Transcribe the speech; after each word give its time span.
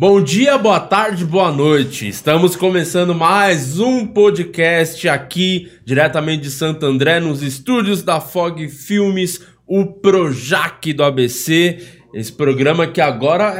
Bom 0.00 0.22
dia, 0.22 0.56
boa 0.56 0.80
tarde, 0.80 1.26
boa 1.26 1.52
noite. 1.52 2.08
Estamos 2.08 2.56
começando 2.56 3.14
mais 3.14 3.78
um 3.78 4.06
podcast 4.06 5.06
aqui, 5.06 5.70
diretamente 5.84 6.44
de 6.44 6.50
Santo 6.50 6.86
André, 6.86 7.20
nos 7.20 7.42
estúdios 7.42 8.02
da 8.02 8.18
Fog 8.18 8.66
Filmes, 8.70 9.42
o 9.66 9.84
Projac 9.84 10.90
do 10.94 11.04
ABC. 11.04 11.99
Esse 12.12 12.32
programa 12.32 12.88
que 12.88 13.00
agora 13.00 13.54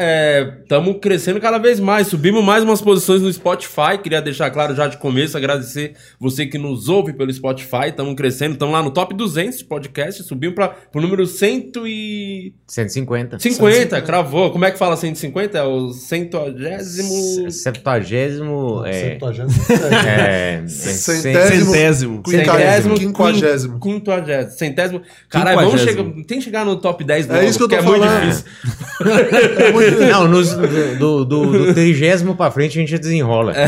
estamos 0.63 0.97
crescendo 1.01 1.41
cada 1.41 1.59
vez 1.59 1.79
mais. 1.79 2.09
Subimos 2.09 2.43
mais 2.43 2.65
umas 2.65 2.81
posições 2.81 3.23
no 3.23 3.33
Spotify. 3.33 3.97
Queria 4.03 4.21
deixar 4.21 4.51
claro 4.51 4.75
já 4.75 4.89
de 4.89 4.97
começo, 4.97 5.37
agradecer 5.37 5.95
você 6.19 6.47
que 6.47 6.59
nos 6.59 6.89
ouve 6.89 7.13
pelo 7.13 7.33
Spotify. 7.33 7.89
Estamos 7.89 8.15
crescendo, 8.15 8.55
estamos 8.55 8.75
lá 8.75 8.83
no 8.83 8.91
top 8.91 9.15
200 9.15 9.59
de 9.59 9.65
podcast. 9.65 10.23
Subimos 10.25 10.57
para 10.57 10.75
o 10.93 11.01
número 11.01 11.27
100 11.27 11.73
e... 11.87 12.53
150. 12.67 13.39
50, 13.39 14.03
cravou. 14.03 14.51
Como 14.51 14.65
é 14.65 14.73
que 14.73 14.79
fala 14.79 14.97
150? 14.97 15.57
É 15.57 15.63
o 15.63 15.93
centagésimo... 15.93 17.51
Septuagésimo. 17.51 18.85
É, 18.85 18.93
Septuagésimo. 18.93 19.65
é, 20.09 20.65
Centésimo. 20.67 21.73
Centésimo. 21.73 22.23
Quinquagésimo. 22.23 22.95
Quinquagésimo. 22.97 23.81
Quinquagésimo. 23.81 24.51
Centésimo. 24.59 25.03
Caralho, 25.29 25.61
vamos 25.61 25.81
chegar... 25.83 26.05
Tem 26.27 26.39
que 26.39 26.43
chegar 26.43 26.65
no 26.65 26.77
top 26.77 27.05
10 27.05 27.27
do 27.27 27.37
É 27.37 27.45
isso 27.45 27.59
que 27.59 27.65
eu 27.65 27.69
tô 27.69 27.77
é 27.77 27.83
muito 27.83 28.01
falando. 28.01 28.40
Não, 30.11 30.29
nos, 30.29 30.55
do, 30.99 31.25
do, 31.25 31.47
do 31.47 31.75
trigésimo 31.75 32.35
pra 32.37 32.51
frente 32.51 32.79
a 32.79 32.81
gente 32.81 32.99
desenrola. 32.99 33.55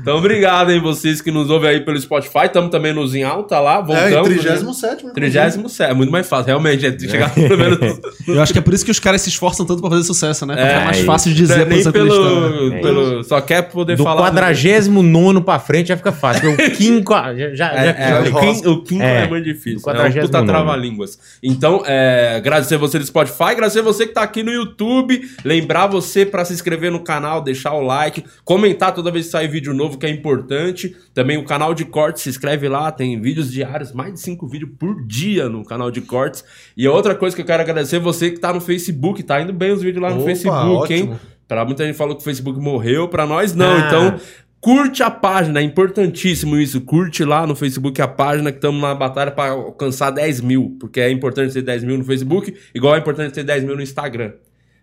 então, 0.00 0.16
obrigado, 0.18 0.70
hein, 0.72 0.80
vocês 0.80 1.20
que 1.20 1.30
nos 1.30 1.50
ouvem 1.50 1.70
aí 1.70 1.80
pelo 1.80 1.98
Spotify. 2.00 2.46
Estamos 2.46 2.70
também 2.70 2.92
nos 2.92 3.14
em 3.14 3.22
alta 3.22 3.58
lá, 3.60 3.78
É, 3.78 3.82
voltamos. 3.82 4.30
e 4.30 4.38
37 4.40 5.12
37 5.14 5.82
é 5.82 5.94
muito 5.94 6.10
mais 6.10 6.28
fácil, 6.28 6.46
realmente. 6.46 6.86
É 6.86 6.98
chegar 6.98 7.32
pelo 7.34 7.56
menos. 7.56 8.00
Eu 8.26 8.40
acho 8.42 8.52
que 8.52 8.58
é 8.58 8.62
por 8.62 8.74
isso 8.74 8.84
que 8.84 8.90
os 8.90 8.98
caras 9.00 9.22
se 9.22 9.28
esforçam 9.28 9.64
tanto 9.66 9.80
pra 9.80 9.90
fazer 9.90 10.04
sucesso, 10.04 10.44
né? 10.46 10.54
Porque 10.54 10.68
é, 10.68 10.72
É, 10.72 10.84
mais 10.84 10.98
aí. 10.98 11.04
fácil 11.04 11.30
de 11.32 11.36
dizer 11.36 11.58
é 11.60 11.62
a 11.62 11.64
nem 11.64 11.68
posição 11.82 11.92
que 11.92 11.98
eles 11.98 12.12
estão. 12.12 12.26
pelo, 12.50 12.74
É 12.74 12.80
pelo- 12.80 13.24
Só 13.24 13.40
quer 13.40 13.62
poder 13.62 13.96
Do 13.96 14.02
falar. 14.04 14.22
quadragésimo 14.22 15.02
nono 15.02 15.42
pra 15.42 15.58
frente 15.58 15.88
já 15.88 15.96
fica 15.96 16.12
fácil. 16.12 16.52
O 16.52 16.56
quinco 16.56 17.12
já, 17.12 17.34
já, 17.34 17.44
É, 17.44 17.54
já- 17.54 17.72
é, 17.90 18.24
já 18.30 18.38
o, 18.38 18.72
o 18.72 18.82
quinto 18.84 19.02
é, 19.02 19.24
É, 19.24 19.28
muito 19.28 19.44
difícil. 19.44 19.80
do 19.80 19.90
É 19.90 20.08
um 20.08 20.12
puta 20.12 20.38
49º. 20.42 20.46
trava-línguas. 20.46 21.18
Então, 21.42 21.82
é, 21.86 22.19
agradecer 22.36 22.76
você 22.76 22.98
do 22.98 23.06
Spotify, 23.06 23.44
agradecer 23.44 23.82
você 23.82 24.06
que 24.06 24.14
tá 24.14 24.22
aqui 24.22 24.42
no 24.42 24.52
YouTube. 24.52 25.20
Lembrar 25.44 25.86
você 25.86 26.24
pra 26.24 26.44
se 26.44 26.52
inscrever 26.52 26.90
no 26.90 27.00
canal, 27.00 27.40
deixar 27.42 27.72
o 27.72 27.80
like, 27.80 28.24
comentar 28.44 28.94
toda 28.94 29.10
vez 29.10 29.26
que 29.26 29.32
sair 29.32 29.48
vídeo 29.48 29.74
novo, 29.74 29.98
que 29.98 30.06
é 30.06 30.10
importante. 30.10 30.96
Também 31.14 31.36
o 31.36 31.44
canal 31.44 31.74
de 31.74 31.84
cortes, 31.84 32.22
se 32.22 32.28
inscreve 32.28 32.68
lá, 32.68 32.90
tem 32.90 33.20
vídeos 33.20 33.50
diários, 33.50 33.92
mais 33.92 34.14
de 34.14 34.20
cinco 34.20 34.46
vídeos 34.46 34.70
por 34.78 35.06
dia 35.06 35.48
no 35.48 35.64
canal 35.64 35.90
de 35.90 36.00
cortes. 36.00 36.44
E 36.76 36.86
outra 36.86 37.14
coisa 37.14 37.34
que 37.34 37.42
eu 37.42 37.46
quero 37.46 37.62
agradecer 37.62 37.96
é 37.96 38.00
você 38.00 38.30
que 38.30 38.40
tá 38.40 38.52
no 38.52 38.60
Facebook, 38.60 39.22
tá 39.22 39.40
indo 39.40 39.52
bem 39.52 39.72
os 39.72 39.82
vídeos 39.82 40.02
lá 40.02 40.10
no 40.10 40.16
Opa, 40.16 40.26
Facebook, 40.26 40.94
hein? 40.94 41.02
ótimo. 41.02 41.20
Pra 41.50 41.64
muita 41.64 41.84
gente 41.84 41.96
falou 41.96 42.14
que 42.14 42.20
o 42.20 42.24
Facebook 42.24 42.60
morreu, 42.60 43.08
pra 43.08 43.26
nós 43.26 43.54
não. 43.56 43.72
Ah. 43.72 43.86
Então, 43.86 44.20
curte 44.60 45.02
a 45.02 45.10
página, 45.10 45.60
é 45.60 45.62
importantíssimo 45.62 46.56
isso. 46.58 46.80
Curte 46.80 47.24
lá 47.24 47.46
no 47.46 47.56
Facebook 47.56 48.00
a 48.00 48.08
página 48.08 48.52
que 48.52 48.58
estamos 48.58 48.80
na 48.80 48.94
batalha 48.94 49.30
pra 49.30 49.50
alcançar 49.50 50.10
10 50.10 50.40
mil. 50.40 50.76
Porque 50.78 51.00
é 51.00 51.10
importante 51.10 51.52
ter 51.54 51.62
10 51.62 51.84
mil 51.84 51.98
no 51.98 52.04
Facebook, 52.04 52.54
igual 52.74 52.94
é 52.94 52.98
importante 52.98 53.32
ter 53.32 53.44
10 53.44 53.64
mil 53.64 53.76
no 53.76 53.82
Instagram. 53.82 54.32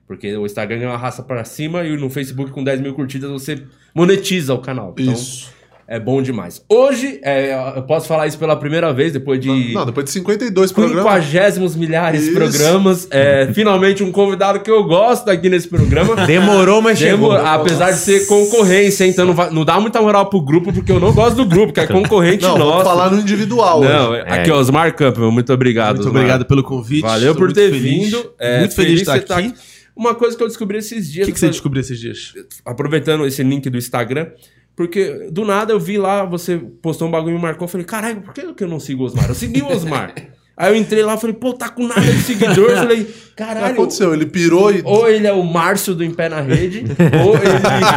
Porque 0.08 0.36
o 0.38 0.46
Instagram 0.46 0.80
é 0.82 0.88
uma 0.88 0.98
raça 0.98 1.22
pra 1.22 1.44
cima 1.44 1.84
e 1.84 1.96
no 1.98 2.10
Facebook 2.10 2.52
com 2.52 2.64
10 2.64 2.80
mil 2.80 2.94
curtidas 2.94 3.30
você 3.30 3.62
monetiza 3.94 4.54
o 4.54 4.60
canal. 4.60 4.96
Então, 4.98 5.14
Isso. 5.14 5.57
É 5.88 6.00
bom 6.00 6.22
demais. 6.22 6.62
Hoje, 6.68 7.20
é, 7.24 7.54
eu 7.78 7.82
posso 7.84 8.08
falar 8.08 8.28
isso 8.28 8.38
pela 8.38 8.56
primeira 8.58 8.92
vez, 8.94 9.14
depois 9.14 9.40
de 9.40 9.74
Não, 9.74 9.86
depois 9.86 10.06
de 10.06 10.12
52 10.12 10.72
programas. 10.74 11.04
quinquagésimos 11.04 11.76
milhares 11.78 12.26
de 12.26 12.32
programas. 12.32 13.08
É, 13.10 13.50
finalmente 13.54 14.04
um 14.04 14.12
convidado 14.12 14.60
que 14.60 14.70
eu 14.70 14.84
gosto 14.84 15.30
aqui 15.30 15.50
nesse 15.50 15.68
programa. 15.70 16.16
Demorou, 16.28 16.82
mas 16.82 17.00
chegou. 17.00 17.32
Demor- 17.32 17.46
apesar 17.46 17.92
de 17.92 18.00
ser 18.00 18.26
concorrência, 18.28 19.06
então 19.06 19.26
não, 19.26 19.34
vai- 19.34 19.50
não 19.50 19.64
dá 19.64 19.80
muita 19.80 20.02
moral 20.02 20.30
pro 20.30 20.42
grupo, 20.42 20.74
porque 20.74 20.92
eu 20.92 21.00
não 21.00 21.14
gosto 21.14 21.38
do 21.38 21.46
grupo, 21.46 21.72
que 21.72 21.80
é 21.80 21.88
concorrente 21.88 22.44
Não, 22.44 22.58
nosso. 22.58 22.70
vamos 22.72 22.84
falar 22.84 23.10
no 23.12 23.20
individual. 23.22 23.82
Não, 23.82 24.12
hoje. 24.12 24.24
aqui, 24.28 24.52
ó, 24.52 24.60
Osmar 24.60 24.94
Campbell, 24.94 25.32
muito 25.32 25.54
obrigado. 25.54 25.96
Muito 25.96 26.08
Osmar. 26.10 26.24
obrado 26.24 26.46
pelo 26.46 26.64
convite. 26.64 27.02
Valeu 27.02 27.34
por 27.34 27.54
ter 27.54 27.72
feliz. 27.72 27.82
vindo. 28.12 28.34
É, 28.38 28.60
muito 28.60 28.76
feliz 28.76 28.96
de 28.96 29.02
estar 29.02 29.16
aqui. 29.16 29.52
tá 29.52 29.58
Uma 29.96 30.14
coisa 30.14 30.36
que 30.36 30.44
eu 30.44 30.48
descobri 30.48 30.78
esses 30.80 31.08
O 31.08 31.12
dias, 31.14 31.26
que, 31.26 31.32
que 31.32 31.40
você 31.40 31.48
descobriu 31.48 31.80
esses 31.80 31.98
dias? 31.98 32.34
aproveitando 32.66 33.26
esse 33.26 33.42
link 33.42 33.70
do 33.70 33.78
Instagram, 33.78 34.28
porque 34.78 35.28
do 35.32 35.44
nada 35.44 35.74
eu 35.74 35.80
vi 35.80 35.98
lá, 35.98 36.24
você 36.24 36.58
postou 36.58 37.08
um 37.08 37.12
bagulho 37.12 37.34
e 37.34 37.36
me 37.36 37.42
marcou, 37.42 37.66
eu 37.66 37.70
falei, 37.70 37.86
caralho, 37.86 38.22
por 38.22 38.32
que 38.34 38.54
que 38.54 38.64
eu 38.64 38.68
não 38.68 38.80
sigo 38.80 39.02
o 39.04 39.06
Osmar? 39.08 39.28
Eu 39.28 39.36
segui 39.36 39.62
o 39.64 39.68
Osmar. 39.70 40.14
Aí 40.56 40.74
eu 40.74 40.76
entrei 40.76 41.04
lá 41.04 41.14
e 41.14 41.20
falei, 41.20 41.36
pô, 41.36 41.54
tá 41.54 41.70
com 41.70 41.86
nada 41.86 42.02
de 42.02 42.20
seguidor. 42.20 42.72
Eu 42.72 42.78
falei, 42.78 43.02
O 43.02 43.06
que 43.06 43.14
caralho. 43.36 43.74
aconteceu? 43.74 44.12
Ele 44.12 44.26
pirou 44.26 44.72
e. 44.72 44.82
Ou 44.84 45.08
ele 45.08 45.28
é 45.28 45.32
o 45.32 45.44
Márcio 45.44 45.94
do 45.94 46.04
Em 46.04 46.10
Pé 46.10 46.30
na 46.30 46.42
Rede, 46.42 46.84
ou 47.24 47.36
ele. 47.36 47.48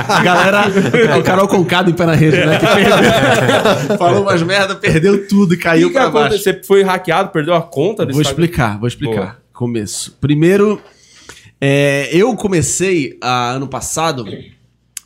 A 0.09 0.23
galera, 0.23 0.65
é 1.11 1.17
o 1.17 1.23
Carol 1.23 1.49
Concado 1.49 1.91
em 1.91 1.95
pé 1.95 2.05
na 2.05 2.15
rede, 2.15 2.37
né? 2.37 2.59
Que 2.59 2.67
perdeu, 3.87 3.97
falou 3.97 4.23
umas 4.25 4.43
merda, 4.43 4.75
perdeu 4.77 5.27
tudo 5.27 5.55
e 5.55 5.57
O 5.57 5.61
caiu 5.61 5.89
que, 5.89 5.95
que 5.95 6.01
pra 6.01 6.11
baixo. 6.11 6.27
aconteceu? 6.35 6.53
Você 6.53 6.63
foi 6.67 6.83
hackeado, 6.83 7.31
perdeu 7.31 7.55
a 7.55 7.63
conta 7.63 8.05
do 8.05 8.13
Vou 8.13 8.21
Instagram? 8.21 8.45
explicar, 8.45 8.79
vou 8.79 8.89
explicar. 8.89 9.15
Boa. 9.15 9.37
Começo. 9.55 10.19
Primeiro, 10.21 10.83
é, 11.59 12.11
eu 12.13 12.37
comecei 12.37 13.17
a, 13.23 13.53
ano 13.53 13.69
passado 13.69 14.27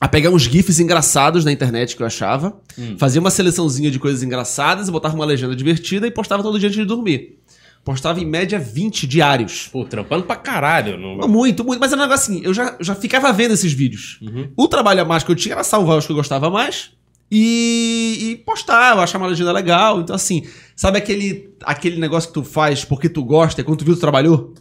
a 0.05 0.09
pegar 0.09 0.29
uns 0.29 0.43
GIFs 0.43 0.81
engraçados 0.81 1.47
na 1.47 1.51
internet 1.51 1.97
que 1.97 2.03
eu 2.03 2.07
achava, 2.07 2.61
Hum. 2.79 2.95
fazia 2.99 3.19
uma 3.19 3.31
seleçãozinha 3.31 3.91
de 3.91 3.99
coisas 3.99 4.23
engraçadas, 4.23 4.91
botava 4.91 5.15
uma 5.15 5.25
legenda 5.25 5.57
divertida 5.57 6.07
e 6.07 6.11
postava 6.11 6.43
todo 6.43 6.59
dia 6.59 6.69
antes 6.69 6.79
de 6.79 6.85
dormir. 6.85 7.39
Postava 7.83 8.21
em 8.21 8.27
média 8.27 8.59
20 8.59 9.07
diários. 9.07 9.69
Pô, 9.73 9.83
trampando 9.83 10.25
pra 10.25 10.37
caralho. 10.37 10.99
Não... 10.99 11.17
Não, 11.17 11.27
Muito, 11.27 11.65
muito. 11.65 11.81
Mas 11.81 11.91
era 11.91 12.03
um 12.03 12.05
negócio 12.05 12.31
assim, 12.35 12.43
eu 12.45 12.53
já, 12.53 12.77
já 12.81 12.95
ficava 12.95 13.33
vendo 13.33 13.53
esses 13.55 13.73
vídeos. 13.73 14.19
Uhum. 14.21 14.51
O 14.55 14.69
trabalho 14.69 15.01
a 15.01 15.05
mais 15.07 15.23
que 15.23 15.31
eu 15.31 15.37
tinha 15.37 15.55
era 15.55 15.65
salvar 15.65 15.97
os 15.97 16.05
que 16.05 16.13
eu 16.13 16.17
gostava 16.17 16.51
mais 16.51 16.91
e, 17.31 18.19
e 18.33 18.37
postar, 18.45 18.95
eu 18.97 19.01
achava 19.03 19.25
uma 19.25 19.31
legenda 19.31 19.53
legal. 19.53 20.01
Então, 20.01 20.15
assim, 20.15 20.43
sabe 20.77 20.99
aquele, 20.99 21.51
aquele 21.63 21.99
negócio 21.99 22.29
que 22.29 22.35
tu 22.35 22.45
faz 22.45 22.85
porque 22.85 23.09
tu 23.09 23.25
gosta 23.25 23.63
e 23.63 23.65
quando 23.65 23.79
tu 23.79 23.85
viu 23.87 23.95
tu 23.95 24.01
trabalhou? 24.01 24.53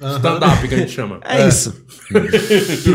Stand-up 0.00 0.68
que 0.68 0.74
a 0.74 0.78
gente 0.78 0.92
chama. 0.92 1.20
É, 1.24 1.46
isso. 1.48 1.84
Que 2.82 2.94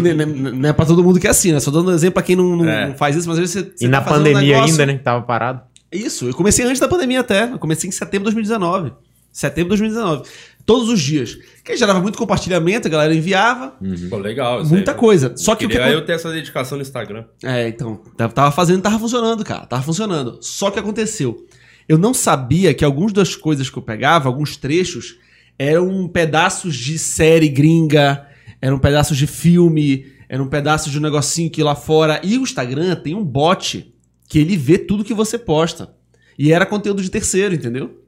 não, 0.54 0.70
é 0.70 0.74
pra 0.74 0.86
todo 0.86 1.04
mundo 1.04 1.20
que 1.20 1.28
é 1.28 1.30
assim, 1.30 1.52
né? 1.52 1.60
Só 1.60 1.72
dando 1.72 1.90
um 1.92 1.94
exemplo 1.94 2.14
pra 2.16 2.24
quem 2.24 2.36
não, 2.36 2.56
não- 2.58 2.70
É. 2.70 2.94
faz 2.96 3.16
isso, 3.16 3.28
mas 3.28 3.38
às 3.40 3.52
vezes 3.52 3.54
você, 3.72 3.78
você 3.78 3.86
E 3.86 3.88
na 3.88 4.02
tá 4.02 4.12
um 4.12 4.14
pandemia 4.16 4.42
negócio- 4.56 4.72
ainda, 4.72 4.86
né? 4.86 4.94
Que 4.98 5.04
tava 5.04 5.22
parado. 5.24 5.62
Isso, 5.92 6.28
eu 6.28 6.34
comecei 6.34 6.64
antes 6.66 6.80
da 6.80 6.88
pandemia 6.88 7.20
até. 7.20 7.46
Eu 7.52 7.60
comecei 7.60 7.88
em 7.88 7.92
setembro 7.92 8.30
de 8.30 8.36
2019. 8.36 8.94
Setembro 9.32 9.76
de 9.76 9.82
2019. 9.82 10.30
Todos 10.66 10.90
os 10.90 11.02
dias. 11.02 11.38
Que 11.66 11.76
gerava 11.76 12.00
muito 12.02 12.18
compartilhamento, 12.18 12.88
a 12.88 12.92
galera 12.92 13.14
enviava. 13.16 13.74
Pô, 14.10 14.18
legal. 14.18 14.62
isso 14.62 14.72
Muita 14.72 14.92
aí. 14.92 14.98
coisa. 14.98 15.34
Só 15.36 15.56
que 15.56 15.66
o 15.66 15.70
que 15.70 15.78
eu 15.78 16.06
ter 16.06 16.14
essa 16.14 16.32
dedicação 16.32 16.78
no 16.78 16.82
Instagram. 16.82 17.26
É, 17.44 17.68
então, 17.68 18.00
tava- 18.16 18.34
tava 18.34 18.52
fazendo, 18.52 18.82
tava 18.82 19.00
funcionando, 19.00 19.44
cara. 19.44 19.66
Tava 19.66 19.82
funcionando. 19.82 20.38
Só 20.42 20.70
que 20.70 20.80
aconteceu. 20.80 21.46
Eu 21.90 21.98
não 21.98 22.14
sabia 22.14 22.74
que 22.74 22.86
algumas 22.86 23.12
das 23.12 23.36
coisas 23.36 23.70
que 23.70 23.78
eu 23.78 23.82
pegava, 23.82 24.30
alguns 24.30 24.56
trechos, 24.56 25.16
eram 25.62 26.08
pedaços 26.08 26.76
de 26.76 26.98
série 26.98 27.48
gringa, 27.48 28.26
eram 28.60 28.80
pedaços 28.80 29.16
de 29.16 29.28
filme, 29.28 30.08
eram 30.28 30.48
pedaços 30.48 30.92
de 30.92 30.98
um 30.98 31.02
negocinho 31.02 31.52
que 31.52 31.62
lá 31.62 31.76
fora. 31.76 32.20
E 32.24 32.36
o 32.40 32.42
Instagram 32.42 32.96
tem 32.96 33.14
um 33.14 33.24
bot 33.24 33.94
que 34.28 34.40
ele 34.40 34.58
vê 34.58 34.80
tudo 34.80 35.04
que 35.04 35.14
você 35.14 35.38
posta. 35.38 35.94
E 36.36 36.52
era 36.52 36.66
conteúdo 36.66 37.04
de 37.04 37.12
terceiro, 37.12 37.54
entendeu? 37.54 38.02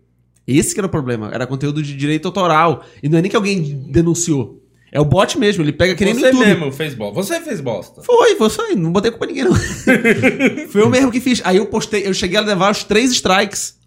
Esse 0.48 0.74
que 0.74 0.80
era 0.80 0.88
o 0.88 0.90
problema. 0.90 1.30
Era 1.32 1.46
conteúdo 1.46 1.84
de 1.84 1.96
direito 1.96 2.28
autoral. 2.28 2.84
E 3.04 3.08
não 3.08 3.20
é 3.20 3.22
nem 3.22 3.30
que 3.30 3.36
alguém 3.36 3.86
denunciou. 3.88 4.60
É 4.92 5.00
o 5.00 5.06
bot 5.06 5.38
mesmo. 5.38 5.64
Ele 5.64 5.74
pega 5.74 5.94
que 5.94 6.04
nem 6.04 6.16
Você 6.16 6.26
YouTube. 6.30 6.46
mesmo 6.46 6.72
fez 6.72 6.96
bosta. 6.96 7.22
Você 7.22 7.40
fez 7.40 7.62
bosta. 7.62 8.02
Foi, 8.02 8.36
foi 8.36 8.66
aí. 8.66 8.76
Não 8.76 8.92
botei 8.92 9.12
culpa 9.12 9.26
em 9.26 9.28
ninguém, 9.28 9.44
não. 9.44 9.54
foi 10.70 10.82
eu 10.82 10.90
mesmo 10.90 11.12
que 11.12 11.20
fiz. 11.20 11.40
Aí 11.46 11.58
eu 11.58 11.68
postei, 11.68 12.08
eu 12.08 12.16
cheguei 12.16 12.40
a 12.40 12.42
levar 12.42 12.72
os 12.72 12.84
três 12.84 13.12
strikes. 13.12 13.78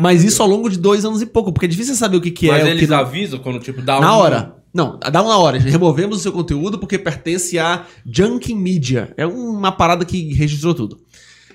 Mas 0.00 0.24
isso 0.24 0.42
ao 0.42 0.48
longo 0.48 0.68
de 0.70 0.78
dois 0.78 1.04
anos 1.04 1.20
e 1.20 1.26
pouco, 1.26 1.52
porque 1.52 1.66
é 1.66 1.68
difícil 1.68 1.94
saber 1.94 2.16
o 2.16 2.20
que, 2.20 2.30
que 2.30 2.48
Mas 2.48 2.62
é. 2.62 2.64
o 2.64 2.68
eles 2.68 2.80
que 2.80 2.86
não... 2.86 2.98
avisam 2.98 3.38
quando, 3.40 3.58
tipo, 3.60 3.82
dá 3.82 4.00
Na 4.00 4.16
um- 4.16 4.20
hora. 4.20 4.56
Não, 4.72 4.98
dá 5.00 5.22
um 5.22 5.28
na 5.28 5.36
hora. 5.36 5.58
Removemos 5.58 6.18
o 6.18 6.20
seu 6.20 6.30
conteúdo 6.32 6.78
porque 6.78 6.96
pertence 6.98 7.58
a 7.58 7.84
Junkin 8.06 8.54
Media. 8.54 9.12
É 9.16 9.26
uma 9.26 9.72
parada 9.72 10.04
que 10.04 10.32
registrou 10.32 10.72
tudo. 10.74 11.00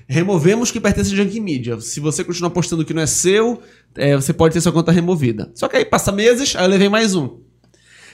Removemos 0.07 0.69
que 0.69 0.79
pertence 0.81 1.13
a 1.13 1.15
Junkin 1.15 1.39
Media. 1.39 1.79
Se 1.79 1.99
você 1.99 2.23
continuar 2.23 2.49
postando 2.51 2.81
o 2.83 2.85
que 2.85 2.93
não 2.93 3.01
é 3.01 3.07
seu, 3.07 3.61
é, 3.95 4.15
você 4.15 4.33
pode 4.33 4.53
ter 4.53 4.61
sua 4.61 4.71
conta 4.73 4.91
removida. 4.91 5.49
Só 5.55 5.67
que 5.67 5.77
aí 5.77 5.85
passa 5.85 6.11
meses, 6.11 6.55
aí 6.57 6.65
eu 6.65 6.69
levei 6.69 6.89
mais 6.89 7.15
um. 7.15 7.39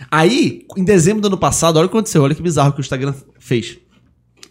Aí, 0.09 0.65
em 0.77 0.83
dezembro 0.83 1.21
do 1.21 1.27
ano 1.27 1.37
passado, 1.37 1.77
olha 1.77 1.85
o 1.87 1.89
que 1.89 1.95
aconteceu, 1.97 2.21
olha 2.23 2.33
que 2.35 2.41
bizarro 2.41 2.71
que 2.71 2.79
o 2.79 2.81
Instagram 2.81 3.13
fez. 3.39 3.77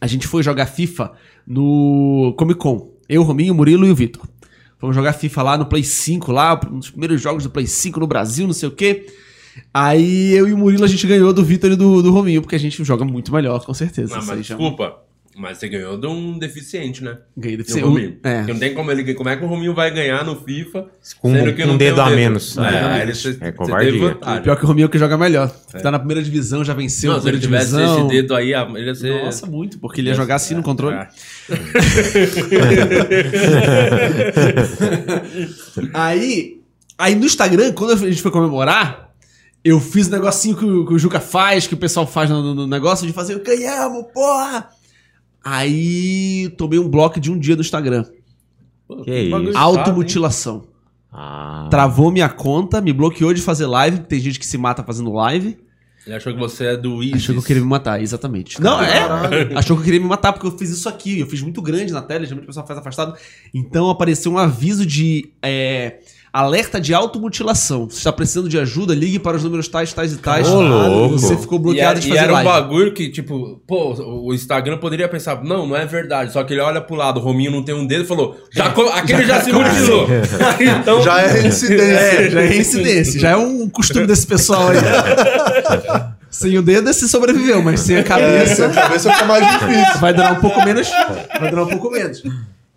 A 0.01 0.07
gente 0.07 0.27
foi 0.27 0.43
jogar 0.43 0.67
FIFA 0.67 1.13
no 1.47 2.35
Comic 2.37 2.59
Con. 2.59 2.91
Eu, 3.09 3.23
Rominho, 3.23 3.53
o 3.53 3.57
Murilo 3.57 3.87
e 3.87 3.91
o 3.91 3.95
Vitor. 3.95 4.27
Fomos 4.81 4.97
jogar 4.97 5.13
FIFA 5.13 5.43
lá 5.43 5.59
no 5.59 5.67
Play 5.67 5.85
5, 5.85 6.33
lá, 6.33 6.59
um 6.73 6.79
dos 6.79 6.89
primeiros 6.89 7.21
jogos 7.21 7.45
do 7.45 7.51
Play 7.51 7.67
5 7.67 8.01
no 8.01 8.07
Brasil, 8.07 8.47
não 8.47 8.55
sei 8.55 8.67
o 8.67 8.73
quê. 8.73 9.07
Aí 9.75 10.33
eu 10.33 10.49
e 10.49 10.55
o 10.55 10.59
Murilo 10.59 10.85
a 10.85 10.89
gente 10.89 11.07
ganhou 11.07 11.35
do 11.35 11.45
Vitor 11.45 11.71
e 11.71 11.77
do, 11.77 12.03
do 12.03 12.11
Rominho, 12.11 12.41
porque 12.41 12.57
a 12.57 12.59
gente 12.59 12.83
joga 12.83 13.05
muito 13.05 13.31
melhor, 13.31 13.63
com 13.63 13.75
certeza. 13.75 14.17
Não, 14.17 14.25
mas 14.25 14.47
desculpa. 14.47 14.97
Mas 15.37 15.59
você 15.59 15.69
ganhou 15.69 15.97
de 15.97 16.07
um 16.09 16.37
deficiente, 16.39 17.05
né? 17.05 17.19
Ganhei 17.37 17.57
Do 17.57 17.61
deficiente. 17.61 17.87
Rominho. 17.87 18.19
É. 18.23 18.39
Porque 18.39 18.53
não 18.53 18.61
tem 18.61 18.75
como 18.75 18.91
ele. 18.91 19.15
Como 19.15 19.29
é 19.29 19.37
que 19.37 19.45
o 19.45 19.47
Rominho 19.47 19.73
vai 19.73 19.89
ganhar 19.91 20.25
no 20.25 20.35
FIFA? 20.35 20.87
Com 21.21 21.33
sendo 21.33 21.55
que 21.55 21.63
um 21.63 21.67
não 21.69 21.79
tem 21.79 21.89
dedo 21.89 21.99
o 21.99 22.03
a 22.03 22.11
menos. 22.11 22.59
É, 22.59 22.63
É, 22.63 22.85
aí 22.85 23.03
ele, 23.03 23.15
você, 23.15 23.39
é 23.41 23.53
covardia. 23.53 24.17
Pior 24.43 24.57
que 24.57 24.65
o 24.65 24.67
Romeu 24.67 24.89
que 24.89 24.99
joga 24.99 25.17
melhor. 25.17 25.49
Tá 25.83 25.91
na 25.91 25.99
primeira 26.01 26.21
divisão, 26.21 26.65
já 26.65 26.75
venceu 26.75 27.13
Não, 27.13 27.19
a 27.19 27.23
se 27.23 27.29
ele 27.29 27.39
primeira 27.39 27.65
tivesse 27.65 27.81
divisão. 27.81 28.09
esse 28.09 28.17
dedo 28.17 28.35
aí, 28.35 28.53
ele 28.53 28.87
ia 28.87 28.95
ser. 28.95 29.25
Nossa, 29.25 29.47
muito, 29.47 29.79
porque 29.79 30.01
ele 30.01 30.09
ia 30.09 30.15
jogar 30.15 30.35
assim 30.35 30.55
no 30.55 30.63
controle. 30.65 30.97
É. 30.97 31.09
Aí, 35.95 36.61
aí 36.99 37.15
no 37.15 37.25
Instagram, 37.25 37.73
quando 37.73 37.93
a 37.93 37.97
gente 37.97 38.23
foi 38.23 38.31
comemorar, 38.31 39.11
eu 39.65 39.81
fiz 39.81 40.09
um 40.09 40.11
negocinho 40.11 40.57
que 40.57 40.65
o, 40.65 40.87
que 40.87 40.95
o 40.95 40.99
Juca 40.99 41.21
faz, 41.21 41.67
que 41.67 41.75
o 41.75 41.77
pessoal 41.77 42.07
faz 42.07 42.31
no, 42.31 42.55
no 42.55 42.67
negócio 42.67 43.07
de 43.07 43.13
fazer 43.13 43.39
ganhamos, 43.41 44.07
porra! 44.13 44.69
Aí 45.45 46.53
tomei 46.57 46.79
um 46.79 46.89
bloco 46.89 47.19
de 47.19 47.31
um 47.31 47.39
dia 47.39 47.55
no 47.55 47.63
Instagram. 47.63 48.05
Que 49.05 49.21
isso. 49.21 49.57
Automutilação. 49.57 50.65
Ah, 51.13 51.69
Travou 51.71 52.11
minha 52.11 52.29
conta, 52.29 52.81
me 52.81 52.93
bloqueou 52.93 53.33
de 53.33 53.41
fazer 53.41 53.67
live, 53.67 53.99
porque 53.99 54.11
tem 54.11 54.21
gente 54.21 54.39
que 54.39 54.47
se 54.47 54.57
mata 54.59 54.83
fazendo 54.83 55.13
live. 55.13 55.57
Ele 56.07 56.17
achou 56.17 56.33
que 56.33 56.39
você 56.39 56.67
é 56.67 56.77
do 56.77 57.03
ISIS. 57.03 57.17
Achou 57.17 57.35
que 57.35 57.41
eu 57.41 57.45
queria 57.45 57.63
me 57.63 57.69
matar, 57.69 58.01
exatamente. 58.01 58.61
Não, 58.61 58.81
é. 58.81 59.01
Achou 59.55 59.77
que 59.77 59.83
eu 59.83 59.85
queria 59.85 60.01
me 60.01 60.07
matar 60.07 60.33
porque 60.33 60.47
eu 60.47 60.57
fiz 60.57 60.71
isso 60.71 60.89
aqui. 60.89 61.21
Eu 61.21 61.27
fiz 61.27 61.43
muito 61.43 61.61
grande 61.61 61.93
na 61.93 62.01
tela, 62.01 62.25
geralmente 62.25 62.45
o 62.45 62.47
pessoal 62.47 62.67
faz 62.67 62.79
afastado. 62.79 63.15
Então 63.53 63.91
apareceu 63.91 64.33
um 64.33 64.39
aviso 64.39 64.87
de 64.87 65.31
é, 65.43 65.99
alerta 66.33 66.81
de 66.81 66.95
automutilação. 66.95 67.89
Você 67.89 67.99
está 67.99 68.13
precisando 68.13 68.49
de 68.49 68.59
ajuda, 68.59 68.95
ligue 68.95 69.19
para 69.19 69.37
os 69.37 69.43
números 69.45 69.67
tais, 69.69 69.93
tais 69.93 70.13
e 70.13 70.17
tais. 70.19 70.49
Ô, 70.49 70.61
louco. 70.61 71.19
Você 71.19 71.37
ficou 71.37 71.59
E 71.59 71.63
bloqueado 71.63 71.91
era, 71.93 72.01
de 72.01 72.07
e 72.07 72.11
fazer 72.11 72.21
era 72.23 72.31
um 72.33 72.35
live. 72.35 72.49
bagulho 72.51 72.93
que, 72.95 73.09
tipo, 73.11 73.61
pô, 73.67 73.95
o 74.29 74.33
Instagram 74.33 74.79
poderia 74.79 75.09
pensar, 75.09 75.43
não, 75.43 75.67
não 75.67 75.77
é 75.77 75.85
verdade. 75.87 76.33
Só 76.33 76.43
que 76.45 76.53
ele 76.55 76.61
olha 76.61 76.81
pro 76.81 76.95
lado, 76.95 77.19
o 77.19 77.23
Rominho 77.23 77.51
não 77.51 77.63
tem 77.65 77.75
um 77.75 77.87
dedo 77.87 78.05
e 78.05 78.07
falou, 78.07 78.37
já, 78.53 78.71
co- 78.71 78.83
aquele 78.95 79.25
já, 79.25 79.41
se 79.41 79.53
mutilou. 79.53 80.07
então, 80.81 81.03
Já 81.03 81.21
é 81.23 81.47
incidência. 81.47 81.85
É, 81.95 82.31
já 82.31 82.41
é 82.43 82.57
incidência, 82.57 83.21
já 83.21 83.31
é 83.31 83.37
um 83.37 83.69
costume 83.69 84.07
desse 84.07 84.27
pessoal 84.27 84.69
aí. 84.69 84.79
sem 86.31 86.57
o 86.57 86.63
dedo, 86.63 86.93
você 86.93 87.09
sobreviveu, 87.09 87.61
mas 87.63 87.81
sem 87.81 87.97
a 87.97 88.05
cabeça. 88.05 88.67
A 88.67 88.71
cabeça 88.71 89.13
fica 89.13 89.25
mais 89.25 89.47
difícil. 89.51 90.01
Vai 90.01 90.15
durar 90.15 90.33
um 90.33 90.41
pouco 90.41 90.65
menos. 90.65 90.89
Vai 91.41 91.51
durar 91.51 91.65
um 91.65 91.69
pouco 91.69 91.91
menos. 91.91 92.23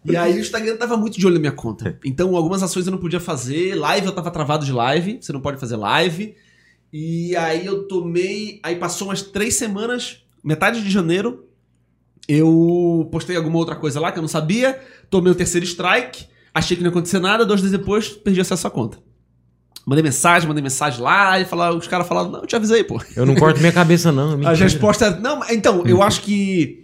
E 0.06 0.18
aí 0.18 0.36
o 0.36 0.40
Instagram 0.40 0.76
tava 0.78 0.98
muito 0.98 1.18
de 1.18 1.26
olho 1.26 1.36
na 1.36 1.40
minha 1.40 1.52
conta. 1.52 1.98
Então 2.04 2.36
algumas 2.36 2.62
ações 2.62 2.86
eu 2.86 2.92
não 2.92 3.00
podia 3.00 3.20
fazer. 3.20 3.76
Live 3.76 4.08
eu 4.08 4.12
tava 4.12 4.30
travado 4.32 4.66
de 4.66 4.72
live. 4.72 5.20
Você 5.22 5.32
não 5.32 5.40
pode 5.40 5.60
fazer 5.60 5.76
live. 5.76 6.36
E 6.92 7.36
aí 7.36 7.66
eu 7.66 7.88
tomei. 7.88 8.60
Aí 8.64 8.76
passou 8.76 9.08
umas 9.08 9.22
três 9.22 9.56
semanas, 9.56 10.24
metade 10.44 10.84
de 10.84 10.90
janeiro. 10.90 11.46
Eu 12.28 13.08
postei 13.12 13.36
alguma 13.36 13.58
outra 13.58 13.76
coisa 13.76 14.00
lá 14.00 14.12
que 14.12 14.20
eu 14.20 14.22
não 14.22 14.28
sabia. 14.28 14.80
Tomei 15.10 15.32
o 15.32 15.36
terceiro 15.36 15.66
strike. 15.66 16.28
Achei 16.54 16.78
que 16.78 16.84
não 16.84 16.90
ia 16.90 16.92
acontecer 16.92 17.20
nada. 17.20 17.46
Dois 17.46 17.62
dias 17.62 17.72
depois, 17.72 18.10
perdi 18.10 18.42
acesso 18.42 18.68
à 18.68 18.70
conta. 18.70 19.00
Mandei 19.86 20.04
mensagem, 20.04 20.48
mandei 20.48 20.64
mensagem 20.64 21.02
lá. 21.02 21.40
E 21.40 21.46
falaram, 21.46 21.78
os 21.78 21.88
caras 21.88 22.08
falaram: 22.08 22.30
Não, 22.30 22.42
eu 22.42 22.48
te 22.48 22.56
avisei, 22.56 22.84
pô. 22.84 23.02
eu 23.16 23.26
não 23.26 23.36
corto 23.36 23.60
minha 23.60 23.72
cabeça, 23.72 24.12
não. 24.12 24.42
é 24.42 24.46
A 24.46 24.54
resposta 24.54 25.06
é. 25.06 25.20
Não, 25.20 25.42
então, 25.50 25.86
eu 25.86 26.02
acho 26.02 26.22
que 26.22 26.83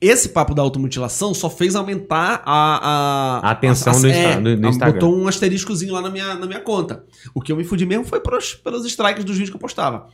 esse 0.00 0.30
papo 0.30 0.54
da 0.54 0.62
automutilação 0.62 1.34
só 1.34 1.50
fez 1.50 1.76
aumentar 1.76 2.42
a. 2.46 3.40
A 3.42 3.50
atenção 3.50 3.92
do 4.00 4.08
Insta- 4.08 4.40
do- 4.40 4.56
do 4.56 4.66
a- 4.66 4.70
Instagram. 4.70 4.94
Botou 4.94 5.16
um 5.18 5.28
asteriscozinho 5.28 5.92
lá 5.92 6.00
na 6.00 6.10
minha, 6.10 6.34
na 6.34 6.46
minha 6.46 6.60
conta. 6.60 7.04
O 7.34 7.40
que 7.40 7.52
eu 7.52 7.56
me 7.56 7.64
fudi 7.64 7.84
mesmo 7.84 8.04
foi 8.04 8.20
pelos, 8.20 8.54
pelos 8.54 8.86
strikes 8.86 9.24
dos 9.24 9.34
vídeos 9.36 9.50
que 9.50 9.56
eu 9.56 9.60
postava. 9.60 10.06